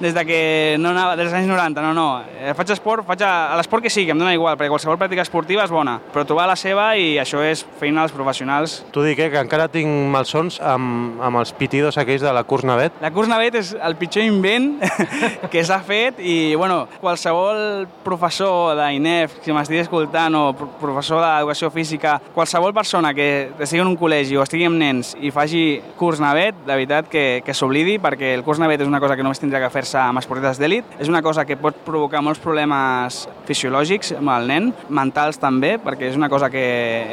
des 0.00 0.14
de 0.14 0.24
que 0.26 0.76
no 0.78 0.90
anava, 0.90 1.16
dels 1.16 1.32
anys 1.32 1.48
90, 1.48 1.82
no, 1.82 1.92
no. 1.96 2.06
Eh, 2.36 2.52
faig 2.56 2.70
esport, 2.74 3.04
faig 3.08 3.22
l'esport 3.56 3.84
que 3.84 3.92
sigui, 3.92 4.12
em 4.12 4.18
dóna 4.20 4.34
igual, 4.36 4.56
perquè 4.58 4.70
qualsevol 4.72 4.98
pràctica 5.00 5.24
esportiva 5.24 5.64
és 5.64 5.72
bona, 5.72 5.96
però 6.12 6.26
trobar 6.28 6.46
la 6.50 6.56
seva 6.58 6.90
i 7.00 7.16
això 7.22 7.40
és 7.44 7.64
feina 7.80 8.04
dels 8.04 8.14
professionals. 8.16 8.78
Tu 8.92 9.04
dic 9.06 9.22
eh, 9.24 9.30
que 9.32 9.40
encara 9.40 9.68
tinc 9.72 9.88
malsons 10.12 10.58
amb, 10.60 11.20
amb 11.24 11.40
els 11.40 11.54
pitidos 11.56 11.96
aquells 12.00 12.24
de 12.24 12.34
la 12.34 12.44
curs 12.44 12.66
navet. 12.68 12.96
La 13.00 13.12
curs 13.14 13.30
navet 13.30 13.56
és 13.62 13.72
el 13.80 13.96
pitjor 13.96 14.26
invent 14.26 14.82
que 15.52 15.64
s'ha 15.64 15.80
fet 15.86 16.20
i, 16.20 16.54
bueno, 16.58 16.84
qualsevol 17.00 17.86
professor 18.04 18.76
d'INEF, 18.78 19.40
si 19.44 19.56
m'estigui 19.56 19.84
escoltant, 19.84 20.36
o 20.36 20.44
professor 20.56 21.24
d'educació 21.24 21.72
física, 21.72 22.18
qualsevol 22.34 22.74
persona 22.76 23.14
que 23.16 23.48
estigui 23.56 23.84
en 23.84 23.94
un 23.94 23.98
col·legi 23.98 24.36
o 24.36 24.44
estigui 24.44 24.68
amb 24.68 24.80
nens 24.80 25.14
i 25.20 25.32
faci 25.32 25.64
curs 25.96 26.20
navet, 26.20 26.58
de 26.66 26.72
veritat 26.74 27.08
que, 27.08 27.26
que 27.46 27.56
s'oblidi, 27.56 27.96
perquè 28.02 28.34
el 28.36 28.44
curs 28.44 28.60
navet 28.60 28.84
és 28.84 28.90
una 28.90 29.00
cosa 29.00 29.16
que 29.16 29.24
només 29.24 29.40
tindrà 29.40 29.62
que 29.62 29.72
fer 29.72 29.85
fer-se 29.86 30.00
amb 30.02 30.18
esportistes 30.18 30.58
d'elit. 30.58 30.84
És 30.98 31.08
una 31.08 31.22
cosa 31.22 31.44
que 31.46 31.56
pot 31.56 31.76
provocar 31.86 32.22
molts 32.24 32.40
problemes 32.42 33.22
fisiològics 33.46 34.12
amb 34.18 34.32
el 34.34 34.48
nen, 34.50 34.70
mentals 34.90 35.38
també, 35.38 35.76
perquè 35.82 36.10
és 36.10 36.18
una 36.18 36.28
cosa 36.28 36.50
que 36.50 36.64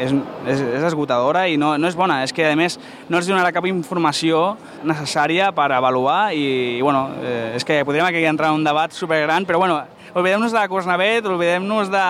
és, 0.02 0.14
és, 0.48 0.64
és 0.80 0.88
esgotadora 0.90 1.46
i 1.48 1.58
no, 1.58 1.76
no 1.78 1.88
és 1.88 1.98
bona. 1.98 2.24
És 2.26 2.34
que, 2.34 2.50
a 2.50 2.58
més, 2.58 2.80
no 3.10 3.20
els 3.20 3.30
donarà 3.30 3.54
cap 3.54 3.66
informació 3.70 4.56
necessària 4.84 5.52
per 5.54 5.70
avaluar 5.72 6.34
i, 6.34 6.80
i 6.80 6.82
bueno, 6.82 7.10
eh, 7.22 7.54
és 7.58 7.66
que 7.68 7.84
podríem 7.86 8.10
aquí 8.10 8.26
entrar 8.26 8.52
en 8.52 8.62
un 8.62 8.66
debat 8.66 8.94
supergran, 8.94 9.46
però 9.46 9.62
bueno, 9.62 9.82
oblidem-nos 10.14 10.54
de 10.54 10.60
la 10.60 10.70
curs 10.72 10.88
navet, 10.90 11.26
oblidem-nos 11.26 11.92
de 11.92 12.06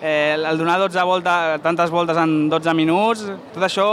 eh, 0.00 0.34
el 0.36 0.58
donar 0.58 0.78
12 0.80 1.06
voltes, 1.08 1.62
tantes 1.62 1.90
voltes 1.90 2.16
en 2.16 2.48
12 2.50 2.74
minuts, 2.74 3.24
tot 3.54 3.64
això 3.68 3.88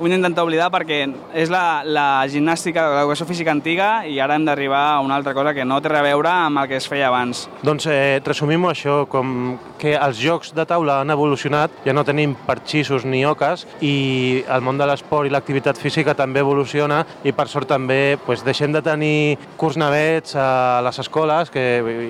ho 0.00 0.06
hem 0.08 0.14
d'intentar 0.14 0.46
oblidar 0.46 0.70
perquè 0.72 1.02
és 1.36 1.50
la, 1.52 1.82
la 1.84 2.24
gimnàstica, 2.32 2.86
l'educació 2.94 3.26
física 3.28 3.52
antiga 3.52 3.88
i 4.08 4.16
ara 4.16 4.38
hem 4.38 4.46
d'arribar 4.48 4.80
a 4.94 5.00
una 5.04 5.18
altra 5.18 5.34
cosa 5.36 5.52
que 5.52 5.66
no 5.68 5.76
té 5.84 5.92
a 5.92 6.00
veure 6.00 6.30
amb 6.30 6.62
el 6.62 6.70
que 6.70 6.78
es 6.80 6.86
feia 6.88 7.10
abans. 7.10 7.44
Doncs 7.60 7.84
eh, 7.92 8.16
resumim-ho 8.24 8.70
això, 8.70 9.02
com 9.12 9.58
que 9.80 9.92
els 9.96 10.16
jocs 10.20 10.54
de 10.56 10.64
taula 10.64 11.02
han 11.02 11.12
evolucionat, 11.12 11.74
ja 11.84 11.92
no 11.92 12.04
tenim 12.08 12.32
parxissos 12.46 13.04
ni 13.04 13.26
oques 13.28 13.66
i 13.84 14.40
el 14.48 14.64
món 14.64 14.80
de 14.80 14.88
l'esport 14.88 15.28
i 15.28 15.34
l'activitat 15.34 15.76
física 15.80 16.16
també 16.16 16.40
evoluciona 16.40 17.02
i 17.24 17.36
per 17.36 17.50
sort 17.52 17.68
també 17.68 18.16
pues, 18.24 18.44
deixem 18.46 18.72
de 18.72 18.80
tenir 18.80 19.36
curs 19.60 19.76
navets 19.76 20.32
a 20.32 20.80
les 20.86 21.04
escoles 21.04 21.52
que, 21.52 21.66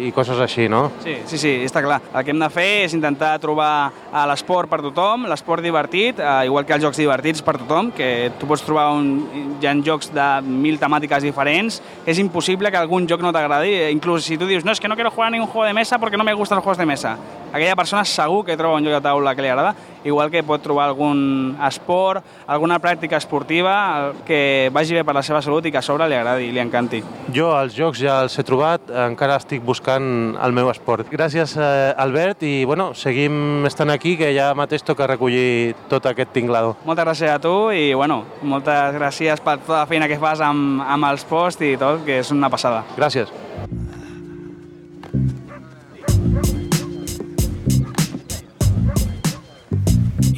i 0.06 0.14
coses 0.14 0.38
així, 0.38 0.68
no? 0.70 0.89
Sí, 1.00 1.16
sí, 1.26 1.38
sí, 1.38 1.52
està 1.64 1.82
clar. 1.84 2.00
El 2.12 2.24
que 2.24 2.34
hem 2.34 2.40
de 2.42 2.48
fer 2.52 2.68
és 2.84 2.94
intentar 2.96 3.32
trobar 3.40 3.90
l'esport 4.28 4.68
per 4.70 4.80
tothom, 4.84 5.24
l'esport 5.30 5.64
divertit, 5.64 6.20
eh, 6.20 6.46
igual 6.48 6.66
que 6.66 6.76
els 6.76 6.84
jocs 6.84 7.00
divertits 7.00 7.42
per 7.46 7.56
tothom, 7.62 7.90
que 7.96 8.30
tu 8.40 8.48
pots 8.50 8.64
trobar 8.66 8.90
un, 8.96 9.56
hi 9.60 9.66
ha 9.66 9.74
jocs 9.86 10.12
de 10.12 10.28
mil 10.44 10.78
temàtiques 10.80 11.24
diferents, 11.24 11.80
és 12.04 12.20
impossible 12.20 12.70
que 12.70 12.80
algun 12.80 13.08
joc 13.08 13.22
no 13.24 13.32
t'agradi, 13.32 13.72
inclús 13.94 14.28
si 14.28 14.38
tu 14.38 14.48
dius, 14.50 14.64
no, 14.64 14.72
és 14.72 14.80
que 14.80 14.88
no 14.88 14.96
quiero 14.98 15.10
jugar 15.10 15.28
a 15.28 15.30
ningún 15.36 15.48
juego 15.48 15.66
de 15.66 15.74
mesa 15.74 15.98
porque 15.98 16.16
no 16.16 16.24
me 16.24 16.34
gustan 16.34 16.56
los 16.56 16.64
juegos 16.64 16.78
de 16.78 16.86
mesa. 16.86 17.16
Aquella 17.52 17.76
persona 17.76 18.04
segur 18.04 18.44
que 18.46 18.56
troba 18.56 18.78
un 18.78 18.84
joc 18.86 18.94
de 18.96 19.00
taula 19.04 19.34
que 19.34 19.42
li 19.42 19.50
agrada, 19.50 19.74
igual 20.04 20.30
que 20.30 20.42
pot 20.46 20.62
trobar 20.62 20.88
algun 20.88 21.56
esport, 21.66 22.24
alguna 22.46 22.78
pràctica 22.80 23.18
esportiva 23.20 24.12
que 24.26 24.70
vagi 24.72 24.96
bé 24.96 25.04
per 25.04 25.14
la 25.16 25.24
seva 25.26 25.42
salut 25.42 25.66
i 25.66 25.72
que 25.72 25.80
a 25.80 25.84
sobre 25.84 26.08
li 26.08 26.16
agradi 26.16 26.48
i 26.48 26.54
li 26.54 26.62
encanti. 26.62 27.02
Jo 27.34 27.50
els 27.58 27.76
jocs 27.76 28.00
ja 28.00 28.20
els 28.24 28.38
he 28.38 28.46
trobat, 28.46 28.90
encara 29.08 29.38
estic 29.40 29.64
buscant 29.66 30.36
el 30.40 30.56
meu 30.56 30.70
esport. 30.72 31.10
Gràcies, 31.12 31.56
eh, 31.58 31.92
Albert, 31.96 32.42
i 32.42 32.64
bueno, 32.64 32.92
seguim 32.94 33.66
estant 33.66 33.90
aquí, 33.90 34.16
que 34.16 34.32
ja 34.36 34.52
mateix 34.54 34.84
toca 34.86 35.08
recollir 35.10 35.74
tot 35.88 36.06
aquest 36.06 36.32
tinglado. 36.32 36.76
Moltes 36.84 37.04
gràcies 37.04 37.34
a 37.34 37.38
tu 37.42 37.70
i 37.70 37.92
bueno, 37.94 38.24
moltes 38.42 38.94
gràcies 38.96 39.40
per 39.44 39.58
tota 39.60 39.82
la 39.82 39.86
feina 39.86 40.08
que 40.08 40.18
fas 40.18 40.40
amb, 40.40 40.82
amb 40.86 41.12
els 41.12 41.24
posts 41.24 41.66
i 41.66 41.76
tot, 41.80 42.04
que 42.06 42.20
és 42.20 42.30
una 42.34 42.50
passada. 42.50 42.84
Gràcies. 42.96 43.32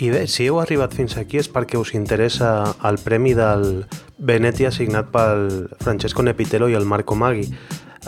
I 0.03 0.09
bé, 0.11 0.25
si 0.27 0.49
heu 0.51 0.57
arribat 0.59 0.97
fins 0.99 1.13
aquí 1.15 1.39
és 1.39 1.47
perquè 1.47 1.79
us 1.79 1.93
interessa 1.95 2.49
el 2.89 2.97
premi 2.99 3.37
del 3.39 3.85
Veneti 4.19 4.67
assignat 4.67 5.13
pel 5.15 5.45
Francesco 5.79 6.25
Nepitelo 6.27 6.67
i 6.67 6.75
el 6.75 6.89
Marco 6.91 7.15
Maggi. 7.15 7.45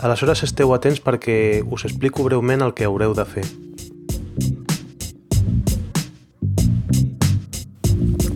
Aleshores 0.03 0.43
esteu 0.43 0.73
atents 0.75 0.99
perquè 0.99 1.37
us 1.63 1.87
explico 1.87 2.25
breument 2.27 2.67
el 2.67 2.75
que 2.75 2.83
haureu 2.83 3.15
de 3.15 3.23
fer. 3.23 3.45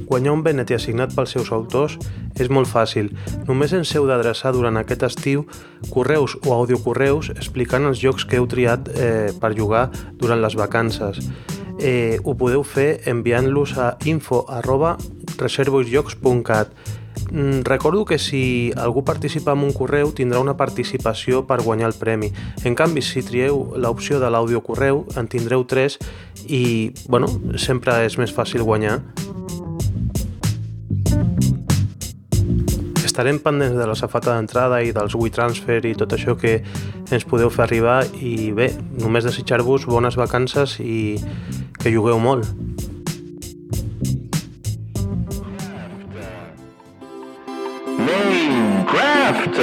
Guanyar 0.08 0.38
un 0.38 0.48
Veneti 0.48 0.80
assignat 0.80 1.12
pels 1.12 1.36
seus 1.36 1.52
autors 1.52 2.00
és 2.40 2.48
molt 2.48 2.72
fàcil. 2.72 3.12
Només 3.44 3.76
ens 3.76 3.92
heu 3.92 4.08
d'adreçar 4.08 4.56
durant 4.56 4.80
aquest 4.80 5.04
estiu 5.12 5.50
correus 5.92 6.40
o 6.46 6.56
audiocorreus 6.56 7.36
explicant 7.36 7.92
els 7.92 8.00
jocs 8.00 8.24
que 8.24 8.40
heu 8.40 8.48
triat 8.48 8.88
eh, 8.96 9.34
per 9.36 9.52
jugar 9.52 9.90
durant 10.16 10.40
les 10.40 10.56
vacances 10.56 11.20
eh, 11.80 12.20
ho 12.24 12.36
podeu 12.38 12.64
fer 12.64 13.02
enviant-los 13.10 13.78
a 13.78 13.96
info 14.06 14.46
arroba 14.52 14.98
reservoisjocs.cat 15.38 16.74
mm, 17.32 17.62
Recordo 17.64 18.06
que 18.06 18.20
si 18.20 18.72
algú 18.76 19.04
participa 19.04 19.56
en 19.56 19.64
un 19.64 19.74
correu 19.74 20.12
tindrà 20.12 20.40
una 20.44 20.58
participació 20.58 21.46
per 21.48 21.62
guanyar 21.64 21.90
el 21.94 21.98
premi. 22.00 22.32
En 22.64 22.76
canvi, 22.76 23.02
si 23.02 23.24
trieu 23.24 23.74
l'opció 23.78 24.20
de 24.20 24.30
l'àudio 24.30 24.62
correu, 24.62 25.06
en 25.16 25.28
tindreu 25.28 25.64
tres 25.66 26.00
i, 26.48 26.92
bueno, 27.08 27.28
sempre 27.58 28.04
és 28.06 28.20
més 28.20 28.34
fàcil 28.36 28.64
guanyar. 28.64 29.00
Estarem 33.20 33.36
pendents 33.44 33.76
de 33.76 33.84
la 33.84 33.96
safata 34.00 34.32
d'entrada 34.32 34.78
i 34.80 34.94
dels 34.96 35.12
WeTransfer 35.12 35.82
i 35.90 35.92
tot 36.00 36.14
això 36.16 36.38
que 36.40 36.54
ens 37.12 37.26
podeu 37.28 37.50
fer 37.52 37.66
arribar 37.66 37.98
i 38.16 38.54
bé, 38.56 38.70
només 39.04 39.28
desitjar-vos 39.28 39.84
bones 39.92 40.16
vacances 40.16 40.78
i 40.80 41.20
que 41.76 41.92
jugueu 41.92 42.16
molt. 42.24 42.48
Minecraft 48.08 49.60